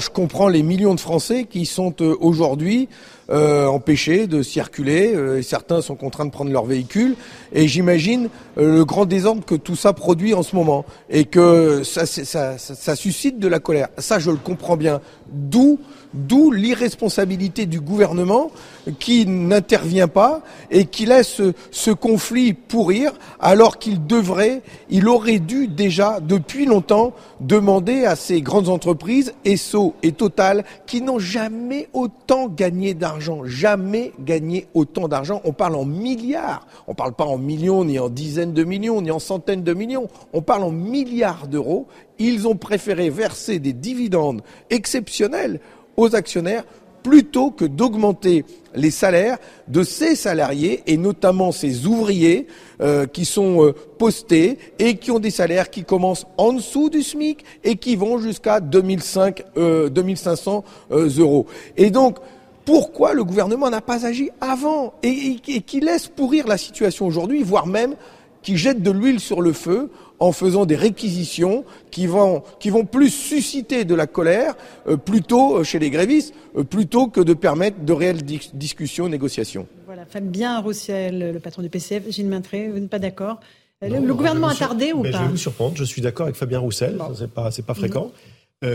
Je 0.00 0.08
comprends 0.08 0.48
les 0.48 0.62
millions 0.62 0.94
de 0.94 1.00
Français 1.00 1.44
qui 1.44 1.66
sont 1.66 1.94
euh, 2.00 2.16
aujourd'hui 2.18 2.88
euh, 3.28 3.66
empêchés 3.66 4.26
de 4.26 4.42
circuler. 4.42 5.14
Euh, 5.14 5.42
certains 5.42 5.82
sont 5.82 5.96
contraints 5.96 6.24
de 6.24 6.30
prendre 6.30 6.50
leur 6.50 6.64
véhicule. 6.64 7.14
Et 7.52 7.68
j'imagine 7.68 8.30
le 8.56 8.86
grand 8.86 9.04
désordre 9.04 9.44
que 9.44 9.54
tout 9.54 9.76
ça 9.76 9.92
produit 9.92 10.32
en 10.32 10.42
ce 10.42 10.56
moment 10.56 10.86
et 11.10 11.26
que 11.26 11.82
ça, 11.82 12.06
ça 12.06 12.96
suscite 12.96 13.38
de 13.38 13.48
la 13.48 13.58
colère. 13.60 13.88
Ça, 13.98 14.18
je 14.18 14.30
le 14.30 14.38
comprends 14.38 14.78
bien. 14.78 15.02
D'où 15.30 15.78
D'où 16.14 16.50
l'irresponsabilité 16.50 17.66
du 17.66 17.80
gouvernement 17.80 18.50
qui 18.98 19.26
n'intervient 19.26 20.08
pas 20.08 20.42
et 20.70 20.84
qui 20.84 21.06
laisse 21.06 21.40
ce 21.70 21.90
conflit 21.90 22.52
pourrir 22.52 23.12
alors 23.40 23.78
qu'il 23.78 24.06
devrait, 24.06 24.62
il 24.90 25.08
aurait 25.08 25.38
dû 25.38 25.68
déjà 25.68 26.20
depuis 26.20 26.66
longtemps 26.66 27.12
demander 27.40 28.04
à 28.04 28.16
ces 28.16 28.42
grandes 28.42 28.68
entreprises, 28.68 29.32
ESSO 29.44 29.94
et 30.02 30.12
Total, 30.12 30.64
qui 30.86 31.00
n'ont 31.00 31.18
jamais 31.18 31.88
autant 31.92 32.48
gagné 32.48 32.94
d'argent, 32.94 33.40
jamais 33.44 34.12
gagné 34.20 34.66
autant 34.74 35.08
d'argent. 35.08 35.40
On 35.44 35.52
parle 35.52 35.76
en 35.76 35.84
milliards, 35.84 36.66
on 36.86 36.92
ne 36.92 36.96
parle 36.96 37.14
pas 37.14 37.24
en 37.24 37.38
millions, 37.38 37.84
ni 37.84 37.98
en 37.98 38.08
dizaines 38.08 38.52
de 38.52 38.64
millions, 38.64 39.00
ni 39.00 39.10
en 39.10 39.18
centaines 39.18 39.62
de 39.62 39.74
millions, 39.74 40.08
on 40.32 40.42
parle 40.42 40.64
en 40.64 40.70
milliards 40.70 41.48
d'euros. 41.48 41.86
Ils 42.18 42.46
ont 42.46 42.54
préféré 42.54 43.10
verser 43.10 43.58
des 43.58 43.72
dividendes 43.72 44.42
exceptionnels 44.70 45.60
aux 45.96 46.14
actionnaires 46.14 46.64
plutôt 47.02 47.50
que 47.50 47.64
d'augmenter 47.64 48.44
les 48.74 48.90
salaires 48.90 49.38
de 49.68 49.82
ces 49.82 50.14
salariés 50.14 50.82
et 50.86 50.96
notamment 50.96 51.52
ces 51.52 51.86
ouvriers 51.86 52.46
euh, 52.80 53.06
qui 53.06 53.24
sont 53.24 53.64
euh, 53.64 53.72
postés 53.98 54.58
et 54.78 54.96
qui 54.96 55.10
ont 55.10 55.18
des 55.18 55.30
salaires 55.30 55.70
qui 55.70 55.84
commencent 55.84 56.26
en 56.38 56.52
dessous 56.52 56.88
du 56.88 57.02
SMIC 57.02 57.44
et 57.64 57.76
qui 57.76 57.96
vont 57.96 58.18
jusqu'à 58.18 58.60
2005, 58.60 59.42
euh, 59.56 59.88
2500 59.88 60.64
euh, 60.92 61.08
euros. 61.18 61.46
Et 61.76 61.90
donc, 61.90 62.18
pourquoi 62.64 63.12
le 63.12 63.24
gouvernement 63.24 63.68
n'a 63.68 63.80
pas 63.80 64.06
agi 64.06 64.30
avant 64.40 64.94
et, 65.02 65.08
et, 65.08 65.56
et 65.56 65.60
qui 65.60 65.80
laisse 65.80 66.06
pourrir 66.06 66.46
la 66.46 66.56
situation 66.56 67.06
aujourd'hui, 67.06 67.42
voire 67.42 67.66
même 67.66 67.96
qui 68.42 68.56
jette 68.56 68.82
de 68.82 68.90
l'huile 68.90 69.20
sur 69.20 69.40
le 69.40 69.52
feu 69.52 69.90
en 70.22 70.30
faisant 70.30 70.66
des 70.66 70.76
réquisitions 70.76 71.64
qui 71.90 72.06
vont, 72.06 72.44
qui 72.60 72.70
vont 72.70 72.84
plus 72.84 73.10
susciter 73.10 73.84
de 73.84 73.94
la 73.96 74.06
colère 74.06 74.54
euh, 74.86 74.96
plutôt 74.96 75.56
euh, 75.58 75.64
chez 75.64 75.80
les 75.80 75.90
grévistes, 75.90 76.32
euh, 76.56 76.62
plutôt 76.62 77.08
que 77.08 77.20
de 77.20 77.34
permettre 77.34 77.84
de 77.84 77.92
réelles 77.92 78.22
discussions, 78.22 79.08
négociations. 79.08 79.66
Voilà, 79.84 80.06
Fabien 80.06 80.60
Roussel, 80.60 81.32
le 81.32 81.40
patron 81.40 81.62
du 81.62 81.68
PCF, 81.70 82.08
Gilles 82.08 82.28
Maintré, 82.28 82.68
vous 82.68 82.78
n'êtes 82.78 82.88
pas 82.88 83.00
d'accord? 83.00 83.40
Le, 83.82 84.14
gouvernement 84.14 84.46
a 84.46 84.54
tardé 84.54 84.92
ou 84.92 85.02
pas 85.02 85.10
Je 85.10 85.18
vais 85.18 85.28
vous 85.28 85.36
surprendre, 85.36 85.76
je 85.76 85.82
suis 85.82 86.00
d'accord 86.00 86.26
avec 86.26 86.36
Fabien 86.36 86.60
Roussel, 86.60 87.00
c'est 87.18 87.32
pas, 87.32 87.50
pas 87.50 87.74
fréquent. 87.74 88.12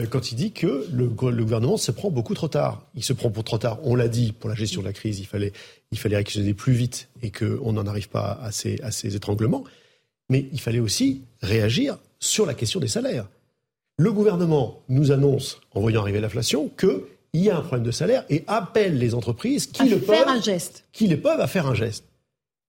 quand 0.10 0.34
il 0.34 0.36
dit 0.36 0.52
que 0.52 0.86
le, 0.91 1.06
le, 1.06 1.44
gouvernement 1.45 1.78
se 1.78 1.91
prend 1.91 2.11
beaucoup 2.11 2.34
trop 2.34 2.49
tard. 2.49 2.84
Il 2.94 3.06
se 3.06 3.14
prend 3.14 3.30
pour 3.30 3.45
trop 3.45 3.57
tard. 3.57 3.80
On 3.84 3.95
l'a 3.95 4.10
dit 4.10 4.34
pour 4.34 4.49
la 4.49 4.56
gestion 4.56 4.82
de 4.82 4.86
la 4.86 4.91
crise, 4.91 5.19
il 5.19 5.26
fallait, 5.26 5.53
il 5.94 5.98
fallait 5.98 6.18
réquisitionner 6.18 6.53
plus 6.53 6.74
vite 6.74 7.07
et 7.22 7.32
qu'on 7.32 7.72
n'en 7.72 7.88
arrive 7.88 8.10
pas 8.10 8.38
à 8.44 8.52
ces, 8.52 8.82
à 8.82 8.91
ces 8.91 9.15
étranglements. 9.15 9.64
Mais 10.30 10.49
il 10.52 10.60
fallait 10.60 10.82
aussi 10.82 11.22
réagir 11.41 11.97
sur 12.19 12.45
la 12.45 12.53
question 12.53 12.80
des 12.80 12.88
salaires. 12.88 13.27
Le 13.97 14.11
gouvernement 14.11 14.84
nous 14.89 15.11
annonce, 15.11 15.59
en 15.73 15.81
voyant 15.81 16.01
arriver 16.01 16.22
l'inflation, 16.22 16.69
qu'il 16.77 17.01
y 17.34 17.49
a 17.49 17.57
un 17.57 17.61
problème 17.61 17.85
de 17.85 17.91
salaire 17.91 18.26
et 18.30 18.43
appelle 18.47 18.99
les 18.99 19.15
entreprises 19.15 19.68
qui 19.68 19.89
le 19.89 19.99
faire 19.99 20.27
un 20.27 20.39
geste. 20.39 20.85
qui 20.91 21.07
les 21.07 21.18
peuvent 21.18 21.41
à 21.41 21.47
faire 21.47 21.68
un 21.68 21.73
geste. 21.73 22.05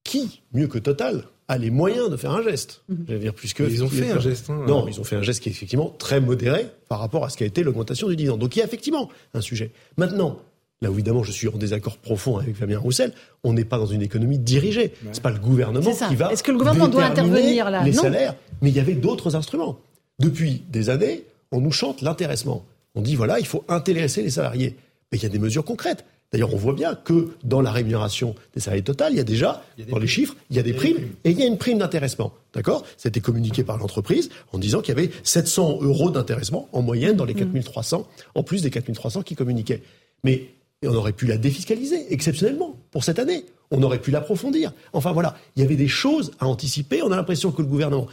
Qui, 0.04 0.42
mieux 0.52 0.68
que 0.68 0.78
Total, 0.78 1.24
a 1.48 1.58
les 1.58 1.70
moyens 1.70 2.10
de 2.10 2.16
faire 2.16 2.30
un 2.30 2.42
geste 2.42 2.82
mhm. 2.88 3.04
Je 3.08 3.12
veux 3.14 3.18
dire, 3.18 3.34
puisque 3.34 3.60
ils 3.60 3.82
ont 3.82 3.88
fait 3.88 4.10
un 4.10 4.20
geste. 4.20 4.50
Hein. 4.50 4.64
non, 4.66 4.86
ils 4.88 5.00
ont 5.00 5.04
fait 5.04 5.16
un 5.16 5.22
geste 5.22 5.42
qui 5.42 5.48
est 5.48 5.52
effectivement 5.52 5.94
très 5.98 6.20
modéré 6.20 6.66
par 6.88 7.00
rapport 7.00 7.24
à 7.24 7.30
ce 7.30 7.36
qu'a 7.36 7.46
été 7.46 7.62
l'augmentation 7.62 8.08
du 8.08 8.16
dividende. 8.16 8.40
Donc 8.40 8.56
il 8.56 8.60
y 8.60 8.62
a 8.62 8.64
effectivement 8.64 9.10
un 9.34 9.40
sujet. 9.40 9.72
Maintenant, 9.96 10.40
là 10.80 10.90
où 10.90 10.94
évidemment 10.94 11.22
je 11.22 11.32
suis 11.32 11.48
en 11.48 11.56
désaccord 11.56 11.96
profond 11.96 12.38
avec 12.38 12.56
Fabien 12.56 12.78
Roussel, 12.78 13.12
on 13.44 13.52
n'est 13.52 13.64
pas 13.64 13.78
dans 13.78 13.86
une 13.86 14.02
économie 14.02 14.38
dirigée. 14.38 14.92
Ce 15.02 15.08
C'est 15.14 15.22
pas 15.22 15.30
le 15.30 15.38
gouvernement 15.38 15.90
qui 16.08 16.16
va. 16.16 16.32
Est-ce 16.32 16.42
que 16.42 16.52
le 16.52 16.58
gouvernement 16.58 16.88
doit 16.88 17.04
intervenir 17.04 17.70
là? 17.70 17.82
Les 17.82 17.92
salaires, 17.92 18.34
mais 18.62 18.70
il 18.70 18.76
y 18.76 18.80
avait 18.80 18.94
d'autres 18.94 19.36
instruments. 19.36 19.78
Depuis 20.18 20.62
des 20.70 20.90
années, 20.90 21.24
on 21.52 21.60
nous 21.60 21.72
chante 21.72 22.02
l'intéressement. 22.02 22.64
On 22.94 23.00
dit 23.00 23.14
voilà, 23.14 23.38
il 23.38 23.46
faut 23.46 23.64
intéresser 23.68 24.22
les 24.22 24.30
salariés. 24.30 24.76
Mais 25.10 25.18
il 25.18 25.22
y 25.22 25.26
a 25.26 25.30
des 25.30 25.38
mesures 25.38 25.64
concrètes. 25.64 26.04
D'ailleurs, 26.32 26.52
on 26.52 26.58
voit 26.58 26.74
bien 26.74 26.94
que 26.94 27.30
dans 27.42 27.62
la 27.62 27.72
rémunération 27.72 28.34
des 28.54 28.60
salariés 28.60 28.84
total, 28.84 29.12
il 29.14 29.16
y 29.16 29.20
a 29.20 29.24
déjà, 29.24 29.64
dans 29.88 29.98
les 29.98 30.06
chiffres, 30.06 30.36
il 30.50 30.56
y 30.56 30.58
a 30.58 30.62
des 30.62 30.74
primes, 30.74 30.98
et 31.24 31.30
il 31.30 31.38
y 31.38 31.42
a 31.42 31.46
une 31.46 31.56
prime 31.56 31.78
d'intéressement. 31.78 32.34
D'accord? 32.52 32.84
C'était 32.98 33.20
communiqué 33.20 33.64
par 33.64 33.78
l'entreprise 33.78 34.28
en 34.52 34.58
disant 34.58 34.82
qu'il 34.82 34.94
y 34.94 34.98
avait 34.98 35.10
700 35.22 35.78
euros 35.80 36.10
d'intéressement 36.10 36.68
en 36.72 36.82
moyenne 36.82 37.16
dans 37.16 37.24
les 37.24 37.32
4300, 37.32 38.06
en 38.34 38.42
plus 38.42 38.60
des 38.60 38.68
4300 38.68 39.22
qui 39.22 39.36
communiquaient. 39.36 39.82
Mais 40.22 40.48
et 40.82 40.88
on 40.88 40.94
aurait 40.94 41.12
pu 41.12 41.26
la 41.26 41.36
défiscaliser 41.36 42.12
exceptionnellement 42.12 42.76
pour 42.90 43.04
cette 43.04 43.18
année. 43.18 43.44
On 43.70 43.82
aurait 43.82 44.00
pu 44.00 44.10
l'approfondir. 44.10 44.72
Enfin 44.92 45.12
voilà, 45.12 45.36
il 45.56 45.62
y 45.62 45.64
avait 45.64 45.76
des 45.76 45.88
choses 45.88 46.32
à 46.38 46.46
anticiper. 46.46 47.02
On 47.02 47.10
a 47.10 47.16
l'impression 47.16 47.50
que 47.50 47.62
le 47.62 47.68
gouvernement, 47.68 48.06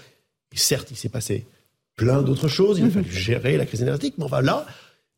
certes, 0.53 0.89
il 0.91 0.97
s'est 0.97 1.09
passé 1.09 1.45
plein 1.95 2.21
d'autres 2.21 2.47
choses. 2.47 2.79
Il 2.79 2.85
a 2.85 2.89
fallu 2.89 3.09
gérer 3.09 3.57
la 3.57 3.65
crise 3.65 3.81
énergétique, 3.81 4.15
mais 4.17 4.25
enfin 4.25 4.41
là, 4.41 4.65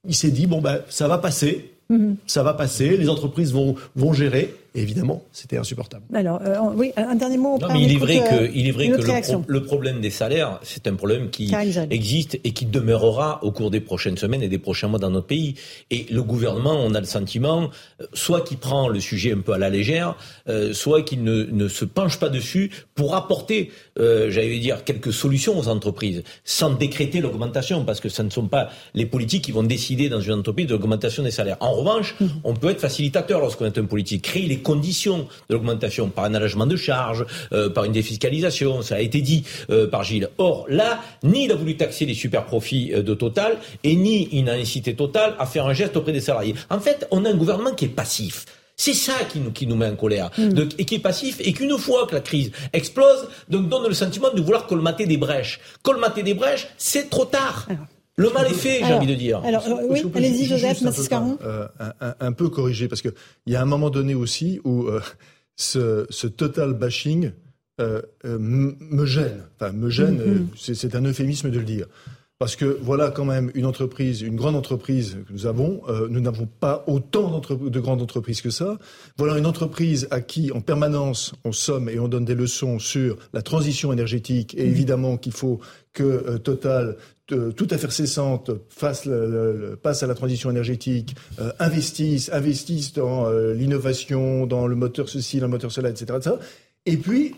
il 0.07 0.15
s'est 0.15 0.32
dit 0.32 0.45
bon 0.45 0.61
ben 0.61 0.82
ça 0.90 1.07
va 1.07 1.18
passer, 1.18 1.72
mhm. 1.90 2.18
ça 2.28 2.44
va 2.44 2.53
passer. 2.53 2.98
Les 2.98 3.10
entreprises 3.10 3.53
vont 3.53 3.76
vont 3.95 4.14
gérer. 4.14 4.53
Et 4.78 4.82
évidemment, 4.82 5.24
c'était 5.32 5.58
insupportable. 5.58 6.04
Alors, 6.14 6.40
euh, 6.45 6.58
oui, 6.76 6.91
un 6.98 7.16
dernier 7.16 7.38
mot. 7.38 7.58
Non, 7.60 7.68
mais 7.74 7.82
il 7.82 7.94
est 7.94 7.98
vrai 7.98 8.20
que, 8.20 8.52
il 8.54 8.68
est 8.68 8.72
vrai 8.72 8.90
que 8.90 9.02
le, 9.48 9.64
problème 9.64 10.02
des 10.02 10.12
salaires, 10.12 10.60
c'est 10.62 10.86
un 10.86 10.94
problème 10.94 11.32
qui 11.32 11.52
existe 11.90 12.40
et 12.44 12.52
qui 12.52 12.68
demeurera 12.68 13.44
au 13.44 13.52
cours 13.52 13.72
des 13.72 13.80
prochaines 13.80 14.18
semaines 14.18 14.44
et 14.44 14.49
des 14.49 14.60
prochains 14.60 14.88
mois 14.88 14.99
dans 14.99 15.10
notre 15.10 15.26
pays. 15.26 15.56
Et 15.90 16.06
le 16.12 16.22
gouvernement, 16.22 16.76
on 16.80 16.94
a 16.94 16.99
le 16.99 17.08
sentiment, 17.08 17.72
euh, 18.02 18.06
soit 18.14 18.41
qu'il 18.41 18.58
prend 18.58 18.88
le 18.88 18.99
sujet 18.99 19.34
un 19.34 19.40
peu 19.40 19.54
à 19.54 19.58
la 19.58 19.72
légère, 19.72 20.16
euh, 20.48 20.74
soit 20.74 21.02
qu'il 21.02 21.24
ne, 21.24 21.45
ne, 21.45 21.68
se 21.68 21.84
penche 21.84 22.20
pas 22.20 22.30
dessus 22.30 22.70
pour 22.94 23.16
apporter, 23.16 23.72
euh, 23.98 24.30
j'allais 24.30 24.60
dire, 24.60 24.84
quelques 24.84 25.12
solutions 25.12 25.58
aux 25.58 25.70
entreprises, 25.70 26.22
sans 26.44 26.70
décréter 26.70 27.20
l'augmentation, 27.20 27.84
parce 27.84 27.99
que 27.99 28.10
ce 28.10 28.22
ne 28.22 28.30
sont 28.30 28.48
pas 28.48 28.70
les 28.94 29.08
politiques 29.08 29.45
qui 29.45 29.52
vont 29.52 29.64
décider 29.64 30.08
dans 30.08 30.22
une 30.22 30.34
entreprise 30.34 30.68
de 30.68 30.74
l'augmentation 30.74 31.24
des 31.24 31.32
salaires. 31.32 31.58
En 31.62 31.72
revanche, 31.72 32.14
mmh. 32.20 32.26
on 32.44 32.54
peut 32.54 32.70
être 32.70 32.82
facilitateur 32.82 33.40
lorsqu'on 33.40 33.66
est 33.66 33.80
un 33.80 33.86
politique, 33.86 34.22
créer 34.22 34.45
les 34.45 34.66
conditions 34.68 35.30
de 35.49 35.56
l'augmentation 35.56 36.10
par 36.10 36.26
un 36.26 36.34
allègement 36.34 36.65
de 36.65 36.76
charges, 36.76 37.26
euh, 37.53 37.69
par 37.69 37.85
une 37.85 37.94
défiscalisation, 37.94 38.81
ça 38.81 38.95
a 38.95 38.99
été 38.99 39.22
dit 39.22 39.45
euh, 39.69 39.88
par 39.88 40.03
Gilles. 40.03 40.27
Or, 40.38 40.65
là, 40.68 40.99
ni 41.23 41.45
il 41.45 41.52
a 41.53 41.56
voulu 41.56 41.77
taxer 41.77 42.06
les 42.06 42.14
super 42.14 42.44
profits 42.44 42.91
euh, 42.94 43.02
de 43.02 43.14
Total, 43.14 43.57
et 43.85 43.95
ni 43.95 44.27
il 44.34 44.44
n'a 44.44 44.53
incité 44.53 44.94
Total 44.94 45.35
à 45.39 45.45
faire 45.45 45.65
un 45.68 45.73
geste 45.73 45.95
auprès 45.95 46.11
des 46.11 46.19
salariés. 46.19 46.53
En 46.69 46.81
fait, 46.81 47.07
on 47.11 47.23
a 47.23 47.30
un 47.30 47.35
gouvernement 47.35 47.73
qui 47.73 47.85
est 47.85 47.95
passif. 48.03 48.45
C'est 48.76 48.94
ça 48.94 49.14
qui 49.31 49.39
nous, 49.39 49.52
qui 49.52 49.65
nous 49.68 49.77
met 49.77 49.88
en 49.88 49.95
colère, 49.95 50.30
mm. 50.38 50.69
et 50.77 50.84
qui 50.84 50.95
est 50.95 51.06
passif, 51.11 51.38
et 51.39 51.53
qu'une 51.53 51.77
fois 51.77 52.06
que 52.06 52.15
la 52.15 52.22
crise 52.22 52.52
explose, 52.73 53.30
donc 53.48 53.69
donne 53.69 53.88
le 53.88 53.94
sentiment 53.94 54.31
de 54.34 54.41
vouloir 54.41 54.68
colmater 54.68 55.06
des 55.06 55.18
brèches. 55.18 55.61
Colmater 55.81 56.23
des 56.23 56.34
brèches, 56.34 56.68
c'est 56.77 57.10
trop 57.10 57.26
tard. 57.26 57.68
Le 58.18 58.31
mal 58.31 58.48
est 58.48 58.53
fait, 58.56 58.81
j'ai 58.84 58.94
envie 58.94 59.07
de 59.07 59.14
dire. 59.14 59.41
Alors, 59.44 59.64
oui, 59.89 60.02
allez-y, 60.15 60.45
Joseph, 60.45 60.81
Mathis 60.81 61.07
Caron. 61.07 61.38
Euh, 61.44 61.68
un, 61.80 62.15
un, 62.19 62.31
peu 62.31 62.49
corrigé, 62.49 62.88
parce 62.88 63.03
qu'il 63.03 63.14
y 63.45 63.56
a 63.56 63.61
un 63.61 63.65
moment 63.65 63.91
donné 63.91 64.15
aussi 64.15 64.60
où 64.64 64.88
euh, 64.88 65.02
ce, 65.56 66.07
ce, 66.10 66.26
total 66.26 66.73
bashing 66.73 67.31
euh, 67.80 68.02
euh 68.26 68.39
me 68.39 69.06
gêne. 69.06 69.44
Enfin, 69.60 69.72
me 69.72 69.91
gêne, 69.91 70.48
mm-hmm. 70.57 70.73
c'est 70.73 70.95
un 70.95 71.06
euphémisme 71.06 71.52
de 71.52 71.60
le 71.60 71.65
dire. 71.65 71.85
Parce 72.39 72.55
que 72.55 72.77
voilà 72.84 73.09
quand 73.09 73.26
même 73.26 73.49
une 73.55 73.65
entreprise, 73.65 74.22
une 74.22 74.35
grande 74.35 74.55
entreprise 74.55 75.18
que 75.27 75.34
nous 75.34 75.47
avons. 75.47 75.81
Euh, 75.89 76.07
nous 76.07 76.19
n'avons 76.19 76.45
pas 76.45 76.84
autant 76.85 77.39
de 77.39 77.80
grandes 77.80 78.01
entreprises 78.01 78.41
que 78.41 78.51
ça. 78.51 78.77
Voilà 79.18 79.39
une 79.39 79.47
entreprise 79.47 80.07
à 80.11 80.22
qui 80.22 80.51
en 80.51 80.61
permanence 80.61 81.34
on 81.45 81.51
somme 81.51 81.89
et 81.89 81.99
on 81.99 82.07
donne 82.07 82.26
des 82.26 82.35
leçons 82.35 82.77
sur 82.77 83.18
la 83.34 83.41
transition 83.41 83.91
énergétique 83.91 84.53
et 84.55 84.68
évidemment 84.68 85.18
qu'il 85.18 85.31
faut 85.31 85.59
que 85.93 86.03
euh, 86.03 86.38
Total 86.38 86.97
euh, 87.31 87.51
tout 87.51 87.68
à 87.72 87.77
fait 87.77 87.91
cessante 87.91 88.51
le, 89.05 89.76
passe 89.81 90.03
à 90.03 90.07
la 90.07 90.14
transition 90.14 90.51
énergétique, 90.51 91.15
investisse, 91.59 92.30
investisse 92.31 92.93
dans 92.93 93.30
l'innovation, 93.51 94.45
dans 94.45 94.65
le 94.68 94.76
moteur 94.76 95.09
ceci, 95.09 95.39
dans 95.39 95.47
le 95.47 95.51
moteur 95.51 95.72
cela, 95.72 95.89
etc. 95.89 96.14
etc. 96.15 96.35
Et 96.85 96.95
puis, 96.95 97.35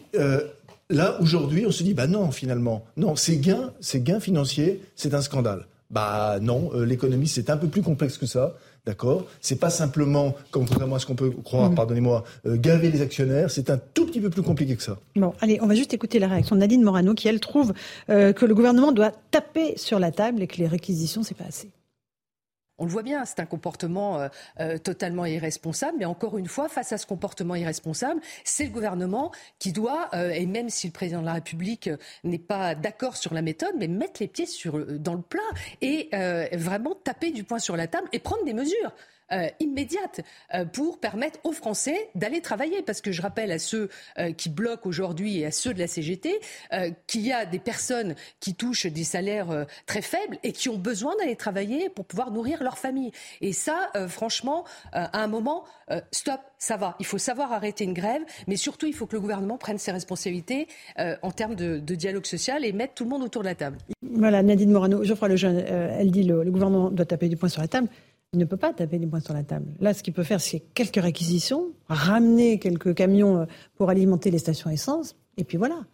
Là, 0.92 1.18
aujourd'hui, 1.22 1.68
on 1.68 1.72
se 1.72 1.84
dit, 1.84 1.94
bah 1.94 2.08
non, 2.08 2.32
finalement, 2.32 2.84
non, 2.98 3.16
ces 3.16 3.38
gains, 3.38 3.74
ces 3.80 4.02
gains 4.02 4.20
financiers, 4.20 4.82
c'est 4.96 5.14
un 5.14 5.22
scandale. 5.22 5.68
Bah 5.92 6.40
non, 6.42 6.72
euh, 6.74 6.84
l'économie, 6.84 7.28
c'est 7.28 7.52
un 7.52 7.58
peu 7.58 7.68
plus 7.68 7.84
complexe 7.84 8.18
que 8.18 8.26
ça. 8.26 8.56
D'accord? 8.88 9.28
C'est 9.40 9.60
pas 9.60 9.70
simplement, 9.70 10.36
contrairement 10.50 10.96
à 10.96 11.00
ce 11.00 11.06
qu'on 11.06 11.14
peut 11.14 11.30
croire, 11.30 11.70
mm. 11.70 11.76
pardonnez-moi, 11.76 12.24
euh, 12.48 12.58
gaver 12.58 12.90
les 12.90 13.02
actionnaires, 13.02 13.52
c'est 13.52 13.70
un 13.70 13.78
tout 13.94 14.08
petit 14.08 14.20
peu 14.20 14.32
plus 14.32 14.42
compliqué 14.42 14.76
que 14.76 14.82
ça. 14.82 14.98
Bon, 15.16 15.34
allez, 15.42 15.60
on 15.62 15.68
va 15.68 15.76
juste 15.76 15.94
écouter 15.94 16.18
la 16.18 16.28
réaction 16.28 16.56
de 16.56 16.62
Nadine 16.62 16.82
Morano 16.82 17.14
qui, 17.14 17.28
elle, 17.28 17.40
trouve 17.40 17.74
euh, 18.10 18.34
que 18.34 18.48
le 18.48 18.56
gouvernement 18.56 18.92
doit 18.92 19.12
taper 19.30 19.78
sur 19.78 20.00
la 20.00 20.12
table 20.12 20.42
et 20.42 20.48
que 20.48 20.58
les 20.58 20.68
réquisitions, 20.68 21.22
c'est 21.22 21.38
pas 21.38 21.46
assez. 21.48 21.70
On 22.80 22.86
le 22.86 22.92
voit 22.92 23.04
bien, 23.04 23.26
c'est 23.26 23.40
un 23.40 23.46
comportement 23.46 24.20
euh, 24.20 24.28
euh, 24.60 24.78
totalement 24.78 25.26
irresponsable. 25.26 25.98
Mais 26.00 26.06
encore 26.06 26.38
une 26.38 26.48
fois, 26.48 26.70
face 26.70 26.92
à 26.94 26.98
ce 26.98 27.06
comportement 27.06 27.56
irresponsable, 27.56 28.22
c'est 28.44 28.64
le 28.64 28.72
gouvernement 28.72 29.32
qui 29.60 29.74
doit, 29.74 30.10
euh, 30.14 30.32
et 30.32 30.46
même 30.46 30.70
si 30.70 30.88
le 30.88 30.94
président 30.94 31.20
de 31.22 31.26
la 31.26 31.34
République 31.34 31.90
n'est 32.24 32.40
pas 32.40 32.76
d'accord 32.76 33.18
sur 33.18 33.34
la 33.34 33.42
méthode, 33.42 33.76
mettre 33.78 34.22
les 34.22 34.28
pieds 34.28 34.46
sur, 34.46 34.86
dans 34.98 35.14
le 35.14 35.22
plat 35.22 35.40
et 35.82 36.10
vraiment 36.54 36.96
taper 36.96 37.32
du 37.32 37.44
poing 37.44 37.60
sur 37.60 37.76
la 37.76 37.88
table 37.88 38.08
et 38.14 38.20
prendre 38.20 38.46
des 38.46 38.54
mesures. 38.54 38.94
Euh, 39.32 39.48
immédiate 39.60 40.22
euh, 40.56 40.66
pour 40.66 41.00
permettre 41.00 41.40
aux 41.44 41.52
Français 41.52 42.10
d'aller 42.16 42.42
travailler. 42.42 42.82
Parce 42.82 43.00
que 43.00 43.12
je 43.12 43.22
rappelle 43.22 43.52
à 43.52 43.60
ceux 43.60 43.90
euh, 44.18 44.32
qui 44.32 44.50
bloquent 44.50 44.90
aujourd'hui 44.90 45.40
et 45.40 45.46
à 45.46 45.52
ceux 45.52 45.72
de 45.72 45.80
la 45.80 45.88
CGT 45.88 46.40
qu'il 47.06 47.22
y 47.22 47.32
a 47.32 47.46
des 47.46 47.60
personnes 47.60 48.16
qui 48.40 48.56
touchent 48.56 48.86
des 48.86 49.04
salaires 49.04 49.66
très 49.86 50.02
faibles 50.02 50.38
et 50.44 50.52
qui 50.52 50.70
ont 50.70 50.78
besoin 50.78 51.16
d'aller 51.18 51.36
travailler 51.36 51.90
pour 51.90 52.06
pouvoir 52.06 52.32
nourrir 52.32 52.64
leur 52.64 52.78
famille. 52.78 53.12
Et 53.42 53.54
ça, 53.54 53.92
franchement, 54.08 54.66
à 54.92 55.22
un 55.22 55.28
moment, 55.28 55.64
stop, 56.12 56.40
ça 56.58 56.78
va. 56.78 56.96
Il 57.00 57.06
faut 57.06 57.18
savoir 57.18 57.52
arrêter 57.52 57.84
une 57.84 57.94
grève, 57.94 58.22
mais 58.48 58.56
surtout, 58.56 58.86
il 58.86 58.94
faut 58.94 59.06
que 59.06 59.16
le 59.16 59.22
gouvernement 59.22 59.58
prenne 59.58 59.78
ses 59.78 59.92
responsabilités 59.92 60.68
en 60.98 61.32
termes 61.32 61.56
de, 61.56 61.80
dialogue 61.80 62.26
social 62.26 62.66
et 62.66 62.72
mettre 62.72 62.94
tout 62.94 63.04
le 63.04 63.10
monde 63.10 63.24
autour 63.24 63.42
de 63.42 63.48
la 63.48 63.56
table. 63.56 63.78
Voilà, 64.02 64.44
Nadine 64.44 64.72
Morano, 64.72 65.04
Geoffroy 65.04 65.30
Lejeune, 65.30 65.60
elle 65.60 66.12
dit 66.12 66.24
le, 66.24 66.44
le 66.44 66.52
gouvernement 66.52 66.92
doit 66.92 67.06
taper 67.06 67.30
du 67.30 67.38
poing 67.38 67.50
sur 67.50 67.62
la 67.62 67.68
table 67.68 67.90
il 68.34 68.40
ne 68.40 68.46
peut 68.46 68.58
pas 68.58 68.74
taper 68.74 69.00
des 69.00 69.08
points 69.08 69.20
sur 69.20 69.34
la 69.34 69.44
table. 69.44 69.74
Là, 69.80 69.94
ce 69.94 70.04
qu'il 70.04 70.14
peut 70.14 70.24
faire, 70.24 70.42
c'est 70.42 70.60
quelques 70.74 71.02
réquisitions, 71.02 71.72
ramener 71.88 72.60
quelques 72.60 72.94
camions 72.94 73.40
euh, 73.40 73.46
pour 73.76 73.90
alimenter 73.90 74.30
les 74.30 74.38
stations 74.38 74.70
essence, 74.70 75.16
et 75.38 75.44
puis 75.44 75.58
voilà 75.58 75.86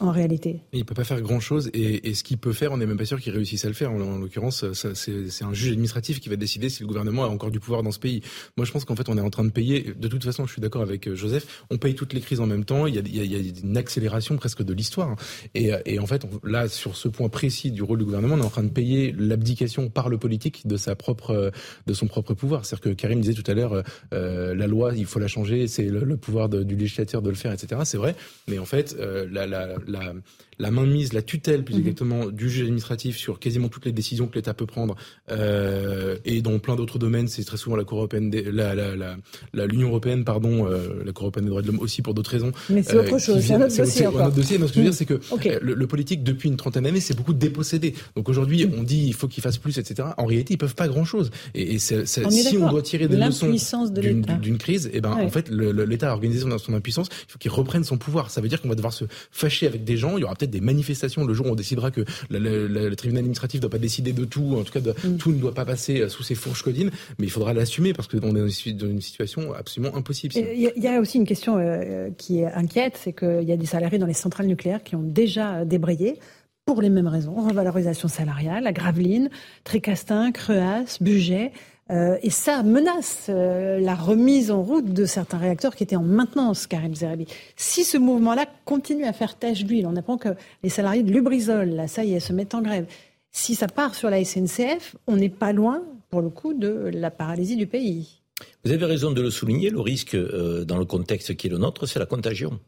en 0.00 0.10
réalité. 0.10 0.60
Il 0.72 0.84
peut 0.84 0.94
pas 0.94 1.04
faire 1.04 1.20
grand 1.20 1.40
chose 1.40 1.70
et, 1.74 2.14
ce 2.14 2.22
qu'il 2.22 2.38
peut 2.38 2.52
faire, 2.52 2.72
on 2.72 2.76
n'est 2.76 2.86
même 2.86 2.96
pas 2.96 3.04
sûr 3.04 3.20
qu'il 3.20 3.32
réussisse 3.32 3.64
à 3.64 3.68
le 3.68 3.74
faire. 3.74 3.92
En, 3.92 4.00
en 4.00 4.18
l'occurrence, 4.18 4.64
c'est 4.72 5.44
un 5.44 5.52
juge 5.52 5.72
administratif 5.72 6.20
qui 6.20 6.28
va 6.28 6.36
décider 6.36 6.68
si 6.68 6.82
le 6.82 6.86
gouvernement 6.86 7.24
a 7.24 7.28
encore 7.28 7.50
du 7.50 7.60
pouvoir 7.60 7.82
dans 7.82 7.90
ce 7.90 7.98
pays. 7.98 8.22
Moi, 8.56 8.64
je 8.66 8.72
pense 8.72 8.84
qu'en 8.84 8.96
fait, 8.96 9.08
on 9.08 9.16
est 9.16 9.22
en 9.22 9.30
train 9.30 9.44
de 9.44 9.50
payer. 9.50 9.94
De 9.96 10.08
toute 10.08 10.24
façon, 10.24 10.46
je 10.46 10.52
suis 10.52 10.60
d'accord 10.60 10.82
avec 10.82 11.08
euh, 11.08 11.14
Joseph. 11.14 11.64
On 11.70 11.78
paye 11.78 11.94
toutes 11.94 12.12
les 12.12 12.20
crises 12.20 12.40
en 12.40 12.46
même 12.46 12.64
temps. 12.64 12.86
Il 12.86 12.94
y 12.94 13.34
a, 13.34 13.38
une 13.62 13.76
accélération 13.76 14.36
presque 14.36 14.62
de 14.62 14.72
l'histoire. 14.72 15.16
Et, 15.54 15.98
en 15.98 16.06
fait, 16.06 16.26
là, 16.44 16.68
sur 16.68 16.96
ce 16.96 17.08
point 17.08 17.28
précis 17.28 17.70
du 17.70 17.82
rôle 17.82 17.98
du 17.98 18.04
gouvernement, 18.04 18.34
on 18.34 18.40
est 18.40 18.44
en 18.44 18.50
train 18.50 18.62
de 18.62 18.68
payer 18.68 19.14
l'abdication 19.16 19.88
par 19.88 20.08
le 20.08 20.18
politique 20.18 20.66
de 20.66 20.76
sa 20.76 20.94
propre, 20.94 21.52
de 21.86 21.94
son 21.94 22.06
propre 22.06 22.34
pouvoir. 22.34 22.64
C'est-à-dire 22.64 22.92
que 22.92 22.94
Karim 22.94 23.20
disait 23.20 23.34
tout 23.34 23.48
à 23.50 23.54
l'heure, 23.54 23.82
euh, 24.12 24.54
la 24.54 24.66
loi, 24.66 24.92
il 24.96 25.06
faut 25.06 25.18
la 25.18 25.28
changer. 25.28 25.66
C'est 25.66 25.84
le, 25.84 26.16
pouvoir 26.16 26.48
du 26.48 26.76
législateur 26.76 27.22
de 27.22 27.30
le 27.30 27.36
faire, 27.36 27.52
etc. 27.52 27.80
C'est 27.84 27.96
vrai. 27.96 28.14
Mais 28.48 28.58
en 28.58 28.64
fait, 28.64 28.96
euh, 28.98 29.26
la 29.30 29.78
la, 29.86 30.14
la 30.58 30.70
mainmise, 30.70 31.12
la 31.12 31.22
tutelle 31.22 31.64
plus 31.64 31.74
mhm. 31.74 31.80
exactement 31.80 32.26
du 32.26 32.48
juge 32.48 32.62
administratif 32.62 33.16
sur 33.16 33.38
quasiment 33.38 33.68
toutes 33.68 33.86
les 33.86 33.92
décisions 33.92 34.26
que 34.26 34.34
l'État 34.34 34.54
peut 34.54 34.66
prendre 34.66 34.96
euh, 35.30 36.16
et 36.24 36.42
dans 36.42 36.58
plein 36.58 36.76
d'autres 36.76 36.98
domaines, 36.98 37.28
c'est 37.28 37.44
très 37.44 37.56
souvent 37.56 37.76
la 37.76 37.84
Cour 37.84 37.98
européenne, 37.98 38.30
la, 38.52 38.74
la, 38.74 38.94
la, 38.96 39.66
l'Union 39.66 39.88
européenne, 39.88 40.24
pardon, 40.24 40.66
euh, 40.66 41.02
la 41.04 41.12
Cour 41.12 41.24
européenne 41.24 41.44
des 41.44 41.50
droits 41.50 41.62
de 41.62 41.66
l'homme 41.66 41.80
aussi 41.80 42.02
pour 42.02 42.14
d'autres 42.14 42.30
raisons. 42.30 42.52
Mais 42.68 42.82
c'est 42.82 42.96
autre 42.96 43.14
euh, 43.14 43.18
chose, 43.18 43.40
c'est 43.40 43.54
un 43.54 43.62
autre 43.62 43.76
dossier. 43.76 44.06
un 44.06 44.10
autre 44.10 44.34
dossier. 44.34 44.58
Mais 44.58 44.66
ce 44.66 44.72
que 44.72 44.76
je 44.76 44.80
veux 44.80 44.90
dire, 44.90 44.94
c'est 44.94 45.06
que 45.06 45.20
le, 45.62 45.86
politique 45.86 46.22
depuis 46.22 46.48
une 46.48 46.56
trentaine 46.56 46.84
d'années, 46.84 47.00
c'est 47.00 47.16
beaucoup 47.16 47.32
dépossédé. 47.32 47.94
Donc 48.14 48.28
aujourd'hui, 48.28 48.66
mhm. 48.66 48.74
on 48.78 48.82
dit 48.82 49.06
il 49.06 49.14
faut 49.14 49.28
qu'il 49.28 49.42
fasse 49.42 49.58
plus, 49.58 49.78
etc. 49.78 50.08
En 50.18 50.26
réalité, 50.26 50.54
ils 50.54 50.58
peuvent 50.58 50.74
pas 50.74 50.88
grand 50.88 51.04
chose. 51.04 51.30
Et, 51.54 51.74
et 51.74 51.78
c'est, 51.78 52.06
si 52.06 52.58
on 52.58 52.70
doit 52.70 52.82
tirer 52.82 53.08
des 53.08 53.16
leçons 53.16 53.52
d'une, 53.90 54.22
d'une 54.22 54.58
crise, 54.58 54.86
et 54.86 54.90
eh 54.94 55.00
ben 55.00 55.12
en 55.12 55.30
fait, 55.30 55.48
l'État 55.50 56.10
a 56.10 56.12
organisé 56.12 56.40
son, 56.40 56.58
son 56.58 56.74
impuissance. 56.74 57.08
Il 57.28 57.32
faut 57.32 57.38
qu'il 57.38 57.50
reprenne 57.50 57.84
son 57.84 57.98
pouvoir. 57.98 58.30
Ça 58.30 58.40
veut 58.40 58.48
dire 58.48 58.60
qu'on 58.60 58.68
va 58.68 58.74
devoir 58.74 58.92
se 58.92 59.04
fâcher 59.30 59.66
avec 59.70 59.84
des 59.84 59.96
gens. 59.96 60.16
Il 60.16 60.20
y 60.20 60.24
aura 60.24 60.34
peut-être 60.34 60.50
des 60.50 60.60
manifestations 60.60 61.24
le 61.24 61.34
jour 61.34 61.46
où 61.46 61.50
on 61.50 61.54
décidera 61.54 61.90
que 61.90 62.04
le, 62.30 62.94
tribunal 62.94 63.20
administratif 63.20 63.58
ne 63.58 63.62
doit 63.62 63.70
pas 63.70 63.78
décider 63.78 64.12
de 64.12 64.24
tout, 64.24 64.56
en 64.58 64.64
tout 64.64 64.72
cas 64.72 64.80
de, 64.80 64.90
mm. 64.90 65.16
tout 65.16 65.32
ne 65.32 65.38
doit 65.38 65.54
pas 65.54 65.64
passer 65.64 66.00
euh, 66.00 66.08
sous 66.08 66.22
ses 66.22 66.34
fourches 66.34 66.62
codines, 66.62 66.90
mais 67.18 67.26
il 67.26 67.30
faudra 67.30 67.54
l'assumer 67.54 67.92
parce 67.92 68.08
qu'on 68.08 68.36
est 68.36 68.72
dans 68.74 68.86
une 68.86 69.00
situation 69.00 69.52
absolument 69.54 69.94
impossible. 69.96 70.34
Il 70.36 70.72
y, 70.76 70.86
a 70.86 71.00
aussi 71.00 71.18
une 71.18 71.26
question 71.26 71.56
euh, 71.58 72.10
qui 72.16 72.44
inquiète, 72.44 72.98
c'est 73.02 73.12
qu'il 73.12 73.42
y 73.42 73.52
a 73.52 73.56
des 73.56 73.66
salariés 73.66 73.98
dans 73.98 74.06
les 74.06 74.12
centrales 74.12 74.46
nucléaires 74.46 74.82
qui 74.82 74.96
ont 74.96 75.02
déjà 75.02 75.64
débrayé 75.64 76.18
pour 76.66 76.82
les 76.82 76.90
mêmes 76.90 77.08
raisons, 77.08 77.34
revalorisation 77.34 78.08
salariale, 78.08 78.64
la 78.64 78.72
Graveline, 78.72 79.30
Tricastin, 79.64 80.30
Creas, 80.30 80.98
Budget. 81.00 81.52
Euh, 81.90 82.18
et 82.22 82.30
ça 82.30 82.62
menace 82.62 83.26
euh, 83.28 83.80
la 83.80 83.94
remise 83.94 84.50
en 84.50 84.62
route 84.62 84.92
de 84.92 85.04
certains 85.06 85.38
réacteurs 85.38 85.74
qui 85.74 85.82
étaient 85.82 85.96
en 85.96 86.04
maintenance, 86.04 86.66
Karim 86.66 86.94
Zerabi. 86.94 87.26
Si 87.56 87.82
ce 87.84 87.98
mouvement-là 87.98 88.46
continue 88.64 89.04
à 89.04 89.12
faire 89.12 89.36
tache 89.36 89.64
d'huile, 89.64 89.86
on 89.86 89.96
apprend 89.96 90.16
que 90.16 90.30
les 90.62 90.68
salariés 90.68 91.02
de 91.02 91.12
Lubrizol, 91.12 91.70
là, 91.70 91.88
ça 91.88 92.04
y 92.04 92.14
est, 92.14 92.20
se 92.20 92.32
mettent 92.32 92.54
en 92.54 92.62
grève. 92.62 92.86
Si 93.32 93.54
ça 93.54 93.66
part 93.66 93.94
sur 93.94 94.08
la 94.08 94.24
SNCF, 94.24 94.96
on 95.08 95.16
n'est 95.16 95.28
pas 95.28 95.52
loin, 95.52 95.82
pour 96.10 96.20
le 96.20 96.30
coup, 96.30 96.54
de 96.54 96.90
la 96.92 97.10
paralysie 97.10 97.56
du 97.56 97.66
pays. 97.66 98.20
Vous 98.64 98.72
avez 98.72 98.84
raison 98.84 99.10
de 99.10 99.20
le 99.20 99.30
souligner, 99.30 99.70
le 99.70 99.80
risque 99.80 100.14
euh, 100.14 100.64
dans 100.64 100.78
le 100.78 100.84
contexte 100.84 101.36
qui 101.36 101.48
est 101.48 101.50
le 101.50 101.58
nôtre, 101.58 101.86
c'est 101.86 101.98
la 101.98 102.06
contagion. 102.06 102.58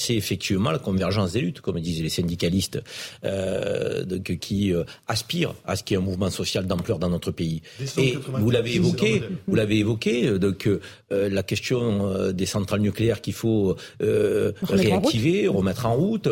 C'est 0.00 0.14
effectivement 0.14 0.70
la 0.70 0.78
convergence 0.78 1.32
des 1.32 1.40
luttes, 1.40 1.60
comme 1.60 1.78
disent 1.78 2.02
les 2.02 2.08
syndicalistes, 2.08 2.82
euh, 3.24 4.04
qui 4.40 4.72
euh, 4.72 4.84
aspirent 5.06 5.54
à 5.66 5.76
ce 5.76 5.84
qu'il 5.84 5.96
y 5.96 6.00
ait 6.00 6.02
un 6.02 6.04
mouvement 6.04 6.30
social 6.30 6.66
d'ampleur 6.66 6.98
dans 6.98 7.10
notre 7.10 7.30
pays. 7.30 7.60
Et 7.98 8.16
vous 8.26 8.50
l'avez 8.50 8.76
évoqué, 8.76 9.22
vous 9.46 9.54
l'avez 9.54 9.78
évoqué, 9.78 10.26
euh, 10.26 10.38
donc 10.38 10.66
euh, 10.66 10.80
la 11.10 11.42
question 11.42 12.32
des 12.32 12.46
centrales 12.46 12.80
nucléaires 12.80 13.20
qu'il 13.20 13.34
faut 13.34 13.76
réactiver, 14.00 15.48
remettre 15.48 15.86
en 15.86 15.94
route. 15.94 16.28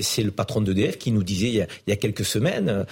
c'est 0.00 0.22
le 0.22 0.30
patron 0.30 0.60
d'EDF 0.60 0.98
qui 0.98 1.12
nous 1.12 1.22
disait 1.22 1.48
il 1.48 1.54
y 1.54 1.60
a, 1.62 1.66
il 1.86 1.90
y 1.90 1.92
a 1.92 1.96
quelques 1.96 2.24
semaines, 2.24 2.84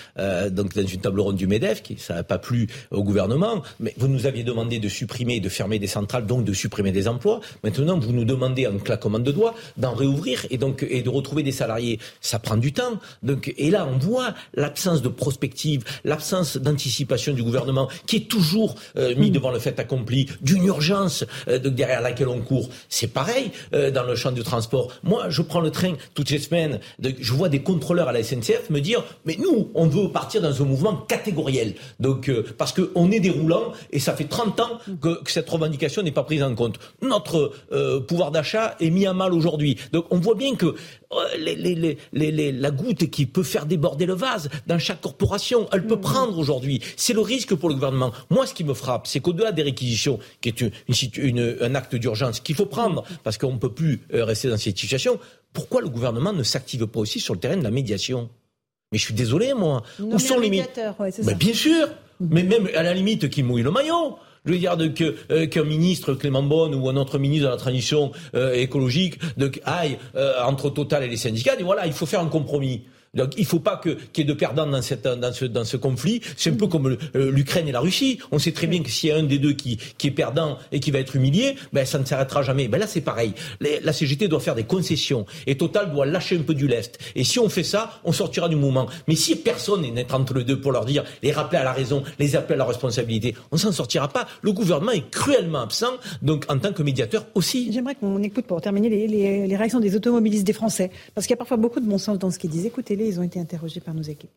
donc 0.50 0.74
dans 0.74 0.86
une 0.86 1.00
table 1.00 1.20
ronde 1.20 1.36
du 1.36 1.46
Medef, 1.46 1.82
qui 1.82 1.96
ça 1.98 2.14
n'a 2.14 2.22
pas 2.22 2.38
plu 2.38 2.68
au 2.90 3.02
gouvernement, 3.02 3.62
mais 3.80 3.94
vous 3.96 4.08
nous 4.08 4.26
aviez 4.26 4.44
demandé 4.44 4.78
de 4.78 4.88
supprimer, 4.88 5.40
de 5.40 5.48
fermer 5.48 5.78
des 5.78 5.88
centrales, 5.88 6.26
donc 6.26 6.44
de 6.44 6.52
supprimer 6.52 6.92
des 6.92 7.08
emplois. 7.08 7.40
Maintenant, 7.64 7.98
vous 7.98 8.12
nous 8.12 8.24
demandez 8.24 8.66
en 8.66 8.78
claquement 8.78 9.18
de 9.18 9.32
doigts 9.32 9.54
d'en 9.78 9.94
réouvrir 9.94 10.44
et 10.50 10.58
donc 10.58 10.84
et 10.88 11.02
de 11.02 11.08
retrouver 11.08 11.42
des 11.42 11.52
salariés. 11.52 11.98
Ça 12.20 12.38
prend 12.38 12.56
du 12.56 12.72
temps. 12.72 12.98
Donc 13.22 13.54
et 13.56 13.70
là, 13.70 13.88
on 13.90 13.98
voit 13.98 14.34
l'absence 14.54 15.02
de 15.02 15.08
prospective, 15.08 15.84
l'absence 16.04 16.56
d'anticipation 16.56 17.32
du 17.32 17.42
gouvernement 17.42 17.88
qui 18.06 18.16
est 18.16 18.28
toujours 18.28 18.74
euh, 18.96 19.14
mis 19.16 19.30
devant 19.30 19.50
le 19.50 19.58
fait 19.58 19.78
accompli, 19.78 20.28
d'une 20.42 20.64
urgence 20.64 21.24
euh, 21.48 21.58
derrière 21.58 22.00
laquelle 22.00 22.28
on 22.28 22.40
court. 22.40 22.68
C'est 22.88 23.08
pareil 23.08 23.50
euh, 23.74 23.90
dans 23.90 24.02
le 24.02 24.14
champ 24.14 24.32
du 24.32 24.42
transport. 24.42 24.92
Moi, 25.02 25.26
je 25.28 25.42
prends 25.42 25.60
le 25.60 25.70
train 25.70 25.94
toutes 26.14 26.30
les 26.30 26.38
semaines. 26.38 26.80
je 27.00 27.32
vois 27.32 27.48
des 27.48 27.60
contrôleurs 27.60 28.08
à 28.08 28.12
la 28.12 28.22
SNCF 28.22 28.70
me 28.70 28.80
dire 28.80 29.04
mais 29.24 29.36
nous, 29.38 29.70
on 29.74 29.86
veut 29.86 30.10
partir 30.10 30.42
dans 30.42 30.62
un 30.62 30.64
mouvement 30.64 30.94
catégoriel. 30.96 31.74
Donc 32.00 32.30
parce 32.56 32.72
que 32.72 32.90
on 32.94 33.10
est 33.10 33.20
déroulant 33.20 33.72
et 33.92 33.98
ça 33.98 34.14
fait 34.14 34.24
30 34.24 34.60
ans 34.60 34.78
que, 35.00 35.22
que 35.22 35.30
cette 35.30 35.48
revendication 35.48 36.02
n'est 36.02 36.12
pas 36.12 36.22
prise 36.22 36.42
en 36.42 36.54
compte. 36.54 36.78
Notre 37.02 37.52
pouvoir 38.06 38.30
d'achat 38.30 38.76
est 38.80 38.90
mis 38.90 39.06
à 39.06 39.12
mal 39.12 39.32
aujourd'hui. 39.32 39.67
Donc 39.92 40.06
on 40.10 40.18
voit 40.18 40.34
bien 40.34 40.54
que 40.54 40.66
euh, 40.66 42.52
la 42.52 42.70
goutte 42.70 43.10
qui 43.10 43.26
peut 43.26 43.42
faire 43.42 43.66
déborder 43.66 44.06
le 44.06 44.14
vase 44.14 44.48
dans 44.66 44.78
chaque 44.78 45.00
corporation, 45.00 45.68
elle 45.72 45.86
peut 45.86 45.96
mmh. 45.96 46.00
prendre 46.00 46.38
aujourd'hui. 46.38 46.80
C'est 46.96 47.14
le 47.14 47.20
risque 47.20 47.54
pour 47.54 47.68
le 47.68 47.74
gouvernement. 47.74 48.12
Moi, 48.30 48.46
ce 48.46 48.54
qui 48.54 48.64
me 48.64 48.74
frappe, 48.74 49.06
c'est 49.06 49.20
qu'au-delà 49.20 49.52
des 49.52 49.62
réquisitions, 49.62 50.18
qui 50.40 50.50
est 50.50 51.62
un 51.62 51.74
acte 51.74 51.96
d'urgence 51.96 52.40
qu'il 52.40 52.54
faut 52.54 52.66
prendre, 52.66 53.02
mmh. 53.02 53.16
parce 53.24 53.38
qu'on 53.38 53.52
ne 53.52 53.58
peut 53.58 53.72
plus 53.72 54.00
euh, 54.12 54.24
rester 54.24 54.48
dans 54.48 54.58
cette 54.58 54.78
situation, 54.78 55.18
pourquoi 55.52 55.80
le 55.80 55.88
gouvernement 55.88 56.32
ne 56.32 56.42
s'active 56.42 56.86
pas 56.86 57.00
aussi 57.00 57.20
sur 57.20 57.34
le 57.34 57.40
terrain 57.40 57.56
de 57.56 57.64
la 57.64 57.70
médiation? 57.70 58.28
Mais 58.92 58.98
je 58.98 59.04
suis 59.04 59.14
désolé, 59.14 59.54
moi. 59.54 59.82
Où 60.00 60.18
sont 60.18 60.38
les 60.38 60.50
médiateurs 60.50 60.96
Bien 61.36 61.54
sûr. 61.54 61.88
Mmh. 62.20 62.26
Mais 62.30 62.42
même 62.42 62.68
à 62.74 62.82
la 62.82 62.94
limite 62.94 63.28
qui 63.28 63.42
mouille 63.42 63.62
le 63.62 63.70
maillot. 63.70 64.18
Je 64.48 64.54
veux 64.54 64.58
dire 64.58 64.76
euh, 65.30 65.46
qu'un 65.46 65.64
ministre, 65.64 66.14
Clément 66.14 66.42
Bonne, 66.42 66.74
ou 66.74 66.88
un 66.88 66.96
autre 66.96 67.18
ministre 67.18 67.44
de 67.44 67.50
la 67.50 67.58
transition 67.58 68.12
euh, 68.34 68.54
écologique, 68.54 69.18
de, 69.36 69.52
aille 69.66 69.98
euh, 70.16 70.42
entre 70.42 70.70
Total 70.70 71.02
et 71.02 71.08
les 71.08 71.18
syndicats, 71.18 71.52
voilà, 71.62 71.86
il 71.86 71.92
faut 71.92 72.06
faire 72.06 72.20
un 72.20 72.28
compromis. 72.28 72.84
Donc 73.14 73.34
il 73.36 73.42
ne 73.42 73.46
faut 73.46 73.60
pas 73.60 73.80
qu'il 73.82 73.96
y 74.16 74.20
ait 74.20 74.24
de 74.24 74.32
perdants 74.32 74.66
dans, 74.66 74.82
ce, 74.82 75.76
conflit. 75.76 76.20
C'est 76.36 76.50
un 76.50 76.54
peu 76.54 76.66
comme 76.66 76.96
euh, 77.16 77.30
l'Ukraine 77.30 77.68
et 77.68 77.72
la 77.72 77.80
Russie. 77.80 78.18
On 78.30 78.38
sait 78.38 78.52
très 78.52 78.66
bien 78.66 78.82
que 78.82 78.90
s'il 78.90 79.10
y 79.10 79.12
a 79.12 79.16
un 79.16 79.22
des 79.22 79.38
deux 79.38 79.52
qui, 79.52 79.78
est 80.04 80.10
perdant 80.10 80.58
et 80.72 80.80
qui 80.80 80.90
va 80.90 80.98
être 80.98 81.16
humilié, 81.16 81.56
ben, 81.72 81.84
ça 81.84 81.98
ne 81.98 82.04
s'arrêtera 82.04 82.42
jamais. 82.42 82.68
Ben, 82.68 82.78
là, 82.78 82.86
c'est 82.86 83.00
pareil. 83.00 83.32
la 83.60 83.92
CGT 83.92 84.28
doit 84.28 84.40
faire 84.40 84.54
des 84.54 84.64
concessions 84.64 85.26
et 85.46 85.56
Total 85.56 85.92
doit 85.92 86.06
lâcher 86.06 86.36
un 86.36 86.42
peu 86.42 86.54
du 86.54 86.68
lest. 86.68 86.98
Et 87.14 87.24
si 87.24 87.38
on 87.38 87.48
fait 87.48 87.64
ça, 87.64 88.00
on 88.04 88.12
sortira 88.12 88.48
du 88.48 88.56
mouvement. 88.56 88.86
Mais 89.06 89.16
si 89.16 89.36
personne 89.36 89.82
n'est 89.82 90.12
entre 90.12 90.34
les 90.34 90.44
deux 90.44 90.60
pour 90.60 90.72
leur 90.72 90.84
dire, 90.84 91.04
les 91.22 91.32
rappeler 91.32 91.58
à 91.58 91.64
la 91.64 91.72
raison, 91.72 92.02
les 92.18 92.36
appeler 92.36 92.54
à 92.54 92.58
la 92.58 92.64
responsabilité, 92.64 93.34
on 93.50 93.56
s'en 93.56 93.72
sortira 93.72 94.08
pas. 94.08 94.26
Le 94.42 94.52
gouvernement 94.52 94.92
est 94.92 95.10
cruellement 95.10 95.60
absent, 95.60 95.92
donc 96.22 96.44
en 96.48 96.58
tant 96.58 96.72
que 96.72 96.82
médiateur 96.82 97.26
aussi. 97.34 97.72
J'aimerais 97.72 97.94
qu'on 97.94 98.22
écoute 98.22 98.46
pour 98.46 98.60
terminer 98.60 98.88
les, 98.88 99.06
les, 99.06 99.46
les 99.46 99.56
réactions 99.56 99.80
des 99.80 99.96
automobilistes 99.96 100.46
des 100.46 100.52
Français. 100.52 100.90
Parce 101.14 101.26
qu'il 101.26 101.34
y 101.34 101.38
a 101.38 101.38
parfois 101.38 101.56
beaucoup 101.56 101.80
de 101.80 101.86
bon 101.86 101.98
sens 101.98 102.18
dans 102.18 102.30
ce 102.30 102.38
qu'ils 102.38 102.50
disent. 102.50 102.66
Écoutez 102.66 102.96
ils 103.06 103.20
ont 103.20 103.22
été 103.22 103.40
interrogés 103.40 103.80
par 103.80 103.94
nos 103.94 104.02
équipes. 104.02 104.30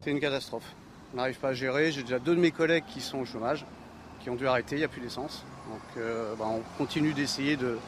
C'est 0.00 0.10
une 0.10 0.20
catastrophe. 0.20 0.74
On 1.14 1.16
n'arrive 1.16 1.38
pas 1.38 1.48
à 1.48 1.54
gérer. 1.54 1.92
J'ai 1.92 2.02
déjà 2.02 2.18
deux 2.18 2.34
de 2.34 2.40
mes 2.40 2.50
collègues 2.50 2.84
qui 2.86 3.00
sont 3.00 3.18
au 3.18 3.24
chômage, 3.24 3.64
qui 4.20 4.30
ont 4.30 4.34
dû 4.34 4.46
arrêter, 4.46 4.76
il 4.76 4.78
n'y 4.80 4.84
a 4.84 4.88
plus 4.88 5.00
d'essence. 5.00 5.44
Donc 5.70 5.80
euh, 5.96 6.34
bah, 6.38 6.46
on 6.46 6.60
continue 6.76 7.14
d'essayer 7.14 7.56
de 7.56 7.78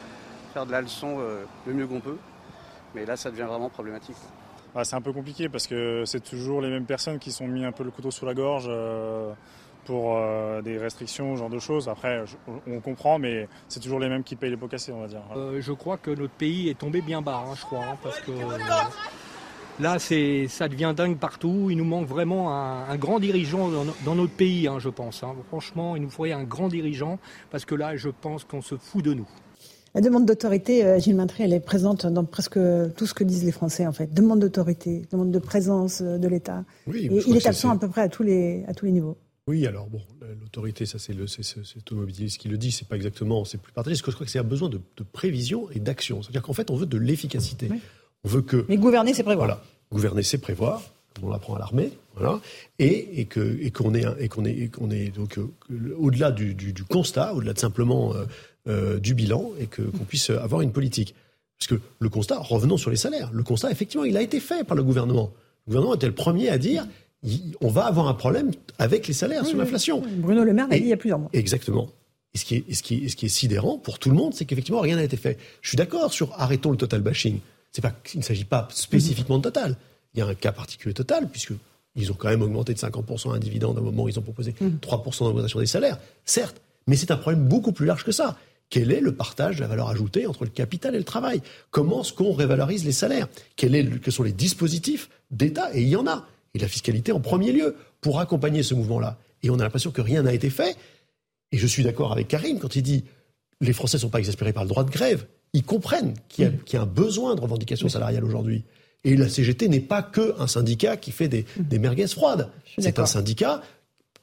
faire 0.53 0.65
de 0.65 0.71
la 0.71 0.81
leçon 0.81 1.17
euh, 1.19 1.43
le 1.67 1.73
mieux 1.73 1.85
qu'on 1.85 1.99
peut. 1.99 2.17
Mais 2.95 3.05
là, 3.05 3.17
ça 3.17 3.29
devient 3.29 3.43
vraiment 3.43 3.69
problématique. 3.69 4.15
Ah, 4.73 4.83
c'est 4.83 4.95
un 4.95 5.01
peu 5.01 5.13
compliqué 5.13 5.49
parce 5.49 5.67
que 5.67 6.03
c'est 6.05 6.23
toujours 6.23 6.61
les 6.61 6.69
mêmes 6.69 6.85
personnes 6.85 7.19
qui 7.19 7.31
sont 7.31 7.47
mis 7.47 7.65
un 7.65 7.71
peu 7.71 7.83
le 7.83 7.91
couteau 7.91 8.11
sous 8.11 8.25
la 8.25 8.33
gorge 8.33 8.65
euh, 8.67 9.31
pour 9.85 10.19
des 10.63 10.77
restrictions, 10.77 11.35
ce 11.35 11.39
genre 11.39 11.49
de 11.49 11.59
choses. 11.59 11.87
Après, 11.87 12.21
on 12.67 12.81
comprend, 12.81 13.19
mais 13.19 13.47
c'est 13.69 13.79
toujours 13.79 13.99
les 13.99 14.09
mêmes 14.09 14.23
qui 14.23 14.35
payent 14.35 14.49
les 14.49 14.57
pots 14.57 14.67
cassés, 14.67 14.91
on 14.91 14.99
va 14.99 15.07
dire. 15.07 15.21
je 15.61 15.71
crois 15.71 15.95
que 15.95 16.11
notre 16.11 16.33
pays 16.33 16.67
est 16.67 16.77
tombé 16.77 16.99
bien 16.99 17.21
bas, 17.21 17.45
hein, 17.47 17.53
je 17.55 17.61
crois, 17.61 17.85
hein, 17.85 17.97
parce 18.03 18.19
que 18.19 18.31
Là, 19.79 19.99
c'est, 19.99 20.47
ça 20.47 20.67
devient 20.67 20.93
dingue 20.95 21.17
partout. 21.17 21.67
Il 21.69 21.77
nous 21.77 21.85
manque 21.85 22.07
vraiment 22.07 22.51
un, 22.53 22.95
grand 22.97 23.19
dirigeant 23.19 23.69
dans, 24.05 24.15
notre 24.15 24.33
pays, 24.33 24.67
hein, 24.67 24.79
je 24.79 24.89
pense. 24.89 25.23
Hein. 25.23 25.35
Franchement, 25.49 25.95
il 25.95 26.01
nous 26.01 26.09
faudrait 26.09 26.31
un 26.31 26.43
grand 26.43 26.67
dirigeant 26.67 27.19
parce 27.51 27.65
que 27.65 27.75
là, 27.75 27.95
je 27.95 28.09
pense 28.09 28.43
qu'on 28.43 28.61
se 28.61 28.75
fout 28.75 29.03
de 29.05 29.13
nous. 29.13 29.27
La 29.93 30.01
demande 30.01 30.25
d'autorité, 30.25 30.83
euh, 30.83 30.99
Gilles 30.99 31.15
Mintry, 31.15 31.43
elle 31.43 31.53
est 31.53 31.59
présente 31.59 32.05
dans 32.05 32.25
presque 32.25 32.59
tout 32.95 33.05
ce 33.05 33.13
que 33.13 33.23
disent 33.23 33.45
les 33.45 33.51
Français, 33.51 33.87
en 33.87 33.93
fait. 33.93 34.13
Demande 34.13 34.39
d'autorité, 34.39 35.07
demande 35.11 35.31
de 35.31 35.39
présence 35.39 36.01
euh, 36.01 36.17
de 36.17 36.27
l'État. 36.27 36.65
Oui, 36.87 37.09
il 37.27 37.35
est 37.35 37.47
absent 37.47 37.69
à 37.69 37.77
peu 37.77 37.87
près 37.87 38.01
à 38.01 38.09
tous 38.09 38.23
les, 38.23 38.63
à 38.67 38.73
tous 38.73 38.85
les 38.85 38.91
niveaux. 38.91 39.17
Oui, 39.47 39.65
alors 39.65 39.87
bon, 39.87 40.01
l'autorité, 40.41 40.85
ça 40.85 40.99
c'est 40.99 41.13
le 41.13 41.25
automobiliste 41.77 42.37
qui 42.37 42.49
le 42.49 42.57
dit, 42.57 42.69
c'est 42.69 42.87
pas 42.87 42.97
exactement, 42.97 43.45
c'est 43.45 43.57
plus 43.57 43.71
partagé. 43.71 43.95
Ce 43.95 44.03
que 44.03 44.11
je 44.11 44.15
crois 44.15 44.25
que 44.25 44.31
c'est 44.31 44.39
un 44.39 44.43
besoin 44.43 44.67
de, 44.67 44.81
prévision 45.13 45.69
et 45.71 45.79
d'action. 45.79 46.21
C'est-à-dire 46.21 46.41
qu'en 46.41 46.53
fait, 46.53 46.69
on 46.69 46.75
veut 46.75 46.85
de 46.85 46.97
l'efficacité. 46.97 47.69
On 48.27 48.29
veut 48.29 48.41
que. 48.41 48.65
Mais 48.67 48.75
gouverner, 48.75 49.13
c'est 49.13 49.23
prévoir. 49.23 49.47
Voilà. 49.47 49.63
Gouverner, 49.89 50.21
c'est 50.21 50.37
prévoir, 50.37 50.83
comme 51.15 51.29
on 51.29 51.31
l'apprend 51.31 51.55
à 51.55 51.59
l'armée, 51.59 51.91
voilà. 52.17 52.41
Et, 52.77 53.21
et 53.21 53.25
que 53.25 53.57
et 53.61 53.71
qu'on 53.71 53.95
est 53.95 54.03
et 54.19 54.27
qu'on 54.27 54.43
est 54.43 54.69
qu'on 54.69 54.91
est 54.91 55.15
donc 55.15 55.37
euh, 55.37 55.95
au-delà 55.97 56.31
du, 56.31 56.53
du, 56.53 56.73
du, 56.73 56.83
constat, 56.83 57.33
au-delà 57.33 57.53
de 57.53 57.59
simplement 57.59 58.13
euh, 58.13 58.25
euh, 58.67 58.99
du 58.99 59.13
bilan, 59.13 59.51
et 59.61 59.67
que 59.67 59.81
qu'on 59.81 60.03
puisse 60.03 60.29
avoir 60.29 60.59
une 60.59 60.73
politique. 60.73 61.15
Parce 61.57 61.67
que 61.67 61.79
le 61.99 62.09
constat, 62.09 62.37
revenons 62.39 62.75
sur 62.75 62.89
les 62.89 62.97
salaires. 62.97 63.29
Le 63.31 63.43
constat, 63.43 63.71
effectivement, 63.71 64.03
il 64.03 64.17
a 64.17 64.21
été 64.21 64.41
fait 64.41 64.65
par 64.65 64.75
le 64.75 64.83
gouvernement. 64.83 65.31
Le 65.65 65.71
gouvernement 65.71 65.95
était 65.95 66.07
le 66.07 66.13
premier 66.13 66.49
à 66.49 66.57
dire 66.57 66.85
on 67.61 67.69
va 67.69 67.85
avoir 67.85 68.09
un 68.09 68.13
problème 68.13 68.51
avec 68.77 69.07
les 69.07 69.13
salaires 69.13 69.45
sur 69.45 69.57
l'inflation. 69.57 70.03
Bruno 70.17 70.43
Le 70.43 70.51
Maire 70.51 70.67
l'a 70.67 70.75
dit 70.75 70.83
il 70.83 70.89
y 70.89 70.93
a 70.93 70.97
plusieurs 70.97 71.19
mois. 71.19 71.29
Exactement. 71.31 71.87
Et 72.33 72.37
ce 72.39 72.43
qui 72.43 72.55
est, 72.55 72.73
ce 72.73 72.83
qui 72.83 73.05
est, 73.05 73.07
ce 73.07 73.15
qui 73.15 73.27
est 73.27 73.29
sidérant 73.29 73.77
pour 73.77 73.99
tout 73.99 74.09
le 74.09 74.15
monde, 74.15 74.33
c'est 74.33 74.43
qu'effectivement, 74.43 74.81
rien 74.81 74.97
n'a 74.97 75.03
été 75.03 75.15
fait. 75.15 75.37
Je 75.61 75.69
suis 75.69 75.77
d'accord 75.77 76.11
sur 76.11 76.33
arrêtons 76.37 76.71
le 76.71 76.77
total 76.77 76.99
bashing 77.01 77.39
pas, 77.81 77.93
il 78.13 78.19
ne 78.19 78.23
s'agit 78.23 78.45
pas 78.45 78.67
spécifiquement 78.71 79.37
de 79.37 79.43
Total. 79.43 79.77
Il 80.13 80.19
y 80.19 80.21
a 80.21 80.27
un 80.27 80.35
cas 80.35 80.51
particulier 80.51 80.93
Total, 80.93 81.29
puisqu'ils 81.29 82.11
ont 82.11 82.15
quand 82.15 82.29
même 82.29 82.41
augmenté 82.41 82.73
de 82.73 82.79
50% 82.79 83.33
un 83.33 83.39
dividende 83.39 83.77
à 83.77 83.81
un 83.81 83.83
moment 83.83 84.03
où 84.03 84.09
ils 84.09 84.17
ont 84.19 84.23
proposé 84.23 84.53
3% 84.53 85.23
d'augmentation 85.25 85.59
des 85.59 85.65
salaires, 85.65 85.99
certes, 86.25 86.61
mais 86.87 86.95
c'est 86.95 87.11
un 87.11 87.17
problème 87.17 87.47
beaucoup 87.47 87.71
plus 87.71 87.85
large 87.85 88.03
que 88.03 88.11
ça. 88.11 88.37
Quel 88.69 88.91
est 88.91 88.99
le 88.99 89.13
partage 89.13 89.57
de 89.57 89.61
la 89.61 89.67
valeur 89.67 89.89
ajoutée 89.89 90.27
entre 90.27 90.43
le 90.43 90.49
capital 90.49 90.93
et 90.93 90.97
le 90.97 91.03
travail? 91.03 91.41
Comment 91.71 92.01
est-ce 92.01 92.11
qu'on 92.11 92.33
révalorise 92.33 92.83
les 92.83 92.91
salaires? 92.91 93.27
Quel 93.55 93.75
est, 93.75 94.01
Quels 94.01 94.13
sont 94.13 94.23
les 94.23 94.33
dispositifs 94.33 95.09
d'État? 95.31 95.73
Et 95.73 95.81
il 95.81 95.87
y 95.87 95.95
en 95.95 96.07
a. 96.07 96.25
Et 96.53 96.59
la 96.59 96.67
fiscalité 96.67 97.11
en 97.11 97.21
premier 97.21 97.51
lieu, 97.51 97.75
pour 98.01 98.19
accompagner 98.19 98.63
ce 98.63 98.73
mouvement-là. 98.73 99.17
Et 99.43 99.49
on 99.49 99.59
a 99.59 99.63
l'impression 99.63 99.91
que 99.91 100.01
rien 100.01 100.23
n'a 100.23 100.33
été 100.33 100.49
fait. 100.49 100.75
Et 101.51 101.57
je 101.57 101.67
suis 101.67 101.83
d'accord 101.83 102.11
avec 102.11 102.27
Karim 102.27 102.59
quand 102.59 102.75
il 102.75 102.81
dit 102.81 103.05
les 103.61 103.73
Français 103.73 103.97
ne 103.97 104.01
sont 104.01 104.09
pas 104.09 104.19
exaspérés 104.19 104.53
par 104.53 104.63
le 104.63 104.69
droit 104.69 104.83
de 104.83 104.91
grève 104.91 105.25
ils 105.53 105.63
comprennent 105.63 106.13
qu'il 106.29 106.51
y, 106.73 106.75
a 106.75 106.81
un 106.81 106.85
besoin 106.85 107.35
de 107.35 107.41
revendication 107.41 107.89
salariale 107.89 108.23
aujourd'hui. 108.23 108.63
Et 109.03 109.15
la 109.15 109.29
CGT 109.29 109.69
n'est 109.69 109.79
pas 109.79 110.03
qu'un 110.03 110.47
syndicat 110.47 110.97
qui 110.97 111.11
fait 111.11 111.27
des, 111.27 111.45
des 111.57 111.79
merguez 111.79 112.07
froides. 112.07 112.49
C'est 112.77 112.99
un 112.99 113.05
syndicat 113.05 113.61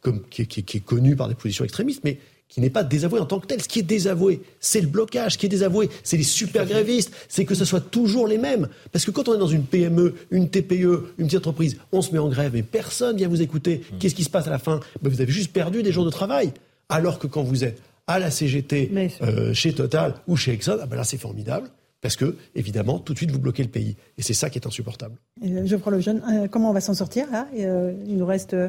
comme, 0.01 0.23
qui, 0.29 0.43
est 0.43 0.85
connu 0.85 1.17
par 1.17 1.29
des 1.29 1.35
positions 1.35 1.65
extrémistes, 1.65 2.03
mais 2.05 2.19
qui 2.49 2.61
n'est 2.61 2.71
pas 2.71 2.85
désavoué 2.85 3.19
en 3.19 3.27
tant 3.27 3.41
que 3.41 3.47
tel. 3.47 3.61
Ce 3.63 3.69
qui 3.69 3.81
est 3.81 3.83
désavoué, 3.83 4.43
c'est 4.61 4.83
le 4.83 4.87
blocage. 4.87 5.33
Ce 5.33 5.39
qui 5.39 5.47
est 5.47 5.49
désavoué, 5.49 5.89
c'est 6.05 6.19
les 6.19 6.23
super 6.23 6.67
grévistes. 6.67 7.11
C'est 7.29 7.45
que 7.45 7.55
ce 7.55 7.65
soit 7.65 7.81
toujours 7.81 8.29
les 8.29 8.39
mêmes. 8.39 8.69
Parce 8.93 9.05
que 9.05 9.11
quand 9.11 9.29
on 9.29 9.35
est 9.35 9.39
dans 9.39 9.49
une 9.49 9.65
PME, 9.65 10.15
une 10.31 10.51
TPE, 10.51 11.15
une 11.19 11.27
petite 11.27 11.39
entreprise, 11.39 11.79
on 11.91 12.03
se 12.03 12.13
met 12.13 12.19
en 12.19 12.29
grève 12.29 12.55
et 12.55 12.63
personne 12.63 13.17
vient 13.17 13.29
vous 13.29 13.43
écouter. 13.43 13.83
Qu'est-ce 13.99 14.15
qui 14.15 14.25
se 14.25 14.31
passe 14.31 14.47
à 14.47 14.51
la 14.51 14.59
fin? 14.59 14.81
Ben, 15.03 15.11
Vous 15.11 15.21
avez 15.21 15.33
juste 15.33 15.53
perdu 15.53 15.83
des 15.83 15.91
jours 15.91 16.05
de 16.05 16.11
travail. 16.11 16.53
Alors 16.91 17.19
que 17.19 17.27
quand 17.27 17.43
vous 17.43 17.65
êtes 17.65 17.81
à 18.07 18.19
la 18.19 18.31
CGT, 18.31 18.91
euh, 19.23 19.55
chez 19.55 19.73
Total 19.73 20.15
ou 20.27 20.37
chez 20.37 20.53
Exxon, 20.53 20.79
ah 20.81 20.87
ben 20.87 20.97
là 20.97 21.05
c'est 21.05 21.19
formidable. 21.19 21.69
Parce 22.05 22.17
que, 22.17 22.37
évidemment, 22.55 22.99
tout 22.99 23.15
de 23.15 23.19
suite, 23.19 23.31
vous 23.31 23.39
bloquez 23.39 23.63
le 23.63 23.71
pays. 23.71 23.97
Et 24.19 24.23
c'est 24.23 24.35
ça 24.35 24.51
qui 24.51 24.59
est 24.59 24.67
insupportable. 24.67 25.17
je 25.43 25.75
prends 25.75 25.91
le 25.91 26.01
jeune. 26.01 26.23
Euh, 26.31 26.49
comment 26.49 26.69
on 26.69 26.75
va 26.75 26.83
s'en 26.83 26.93
sortir 26.93 27.27
là? 27.33 27.49
Il 27.55 28.19
nous 28.19 28.27
reste 28.27 28.53
euh, 28.53 28.69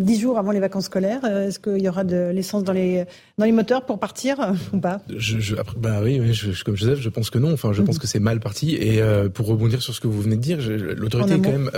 dix 0.00 0.20
jours 0.20 0.38
avant 0.38 0.52
les 0.52 0.60
vacances 0.60 0.86
scolaires. 0.86 1.20
Euh, 1.24 1.48
est-ce 1.48 1.58
qu'il 1.58 1.82
y 1.82 1.88
aura 1.88 2.04
de 2.04 2.30
l'essence 2.32 2.64
dans 2.64 2.72
les 2.72 3.04
dans 3.38 3.44
les 3.44 3.52
moteurs 3.52 3.84
pour 3.84 3.98
partir 3.98 4.54
ou 4.72 4.78
pas? 4.78 5.00
Je, 5.14 5.38
je, 5.38 5.56
après, 5.56 5.76
bah 5.78 6.00
oui, 6.02 6.20
je, 6.32 6.64
comme 6.64 6.76
Joseph, 6.76 7.00
je 7.00 7.08
pense 7.08 7.30
que 7.30 7.38
non. 7.38 7.52
Enfin, 7.52 7.72
je 7.72 7.82
pense 7.82 7.96
mhm. 7.96 8.00
que 8.00 8.06
c'est 8.06 8.20
mal 8.20 8.40
parti. 8.40 8.74
Et 8.74 9.00
pour 9.34 9.46
rebondir 9.46 9.82
sur 9.82 9.94
ce 9.94 10.00
que 10.00 10.06
vous 10.06 10.20
venez 10.20 10.36
de 10.36 10.40
dire, 10.40 10.58
l'autorité 10.60 11.34
est 11.34 11.40
quand 11.40 11.52
même 11.52 11.70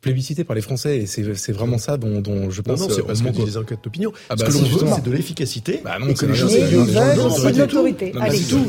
plébiscitée 0.00 0.44
par 0.44 0.56
les 0.56 0.62
Français 0.62 0.98
et 0.98 1.06
c'est 1.06 1.52
vraiment 1.52 1.78
ça 1.78 1.96
dont, 1.96 2.20
dont 2.20 2.50
je 2.50 2.62
pense. 2.62 2.80
Non, 2.80 2.88
non 2.88 2.94
c'est 2.94 3.06
parce 3.06 3.22
que 3.22 3.44
des 3.44 3.56
enquêtes 3.56 3.82
d'opinion. 3.82 4.12
Ah 4.28 4.36
bah, 4.36 4.44
ce 4.46 4.50
que 4.50 4.52
l'on 4.52 4.86
veut, 4.86 4.92
c'est 4.94 5.04
de 5.04 5.10
l'efficacité. 5.10 5.80
Bah 5.84 5.98
non, 6.00 6.14
c'est 6.14 6.26
les 6.26 6.34
choses. 6.34 6.50
C'est 6.50 7.52
de 7.52 7.58
l'autorité. 7.58 8.12
C'est 8.30 8.48
tout. 8.48 8.66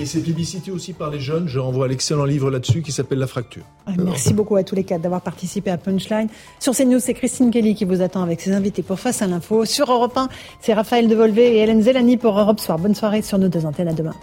Et 0.00 0.06
c'est 0.06 0.20
plébiscité 0.20 0.70
aussi 0.70 0.92
par 0.92 1.10
les 1.10 1.20
jeunes. 1.20 1.48
Je 1.48 1.58
renvoie 1.58 1.86
à 1.86 1.88
l'excellent 1.88 2.24
livre 2.24 2.50
là-dessus 2.50 2.82
qui 2.82 2.92
s'appelle 2.92 3.18
La 3.18 3.26
Fracture. 3.26 3.64
Merci 3.98 4.34
beaucoup 4.34 4.56
à 4.56 4.62
tous 4.62 4.74
les 4.74 4.84
quatre 4.84 5.02
d'avoir 5.02 5.20
participé 5.20 5.70
à 5.70 5.78
Punchline. 5.78 6.28
Sur 6.58 6.74
CNews, 6.74 7.00
c'est 7.00 7.14
Christine 7.14 7.50
Kelly 7.50 7.74
qui 7.74 7.84
attend 8.02 8.22
avec 8.22 8.40
ses 8.40 8.52
invités 8.52 8.82
pour 8.82 8.98
Face 8.98 9.22
à 9.22 9.26
l'info. 9.26 9.64
Sur 9.64 9.90
Europe 9.90 10.16
1, 10.16 10.28
c'est 10.60 10.74
Raphaël 10.74 11.08
Devolvé 11.08 11.56
et 11.56 11.58
Hélène 11.58 11.82
Zelani 11.82 12.16
pour 12.16 12.38
Europe 12.38 12.60
Soir. 12.60 12.78
Bonne 12.78 12.94
soirée 12.94 13.22
sur 13.22 13.38
nos 13.38 13.48
deux 13.48 13.66
antennes. 13.66 13.88
À 13.88 13.92
demain. 13.92 14.14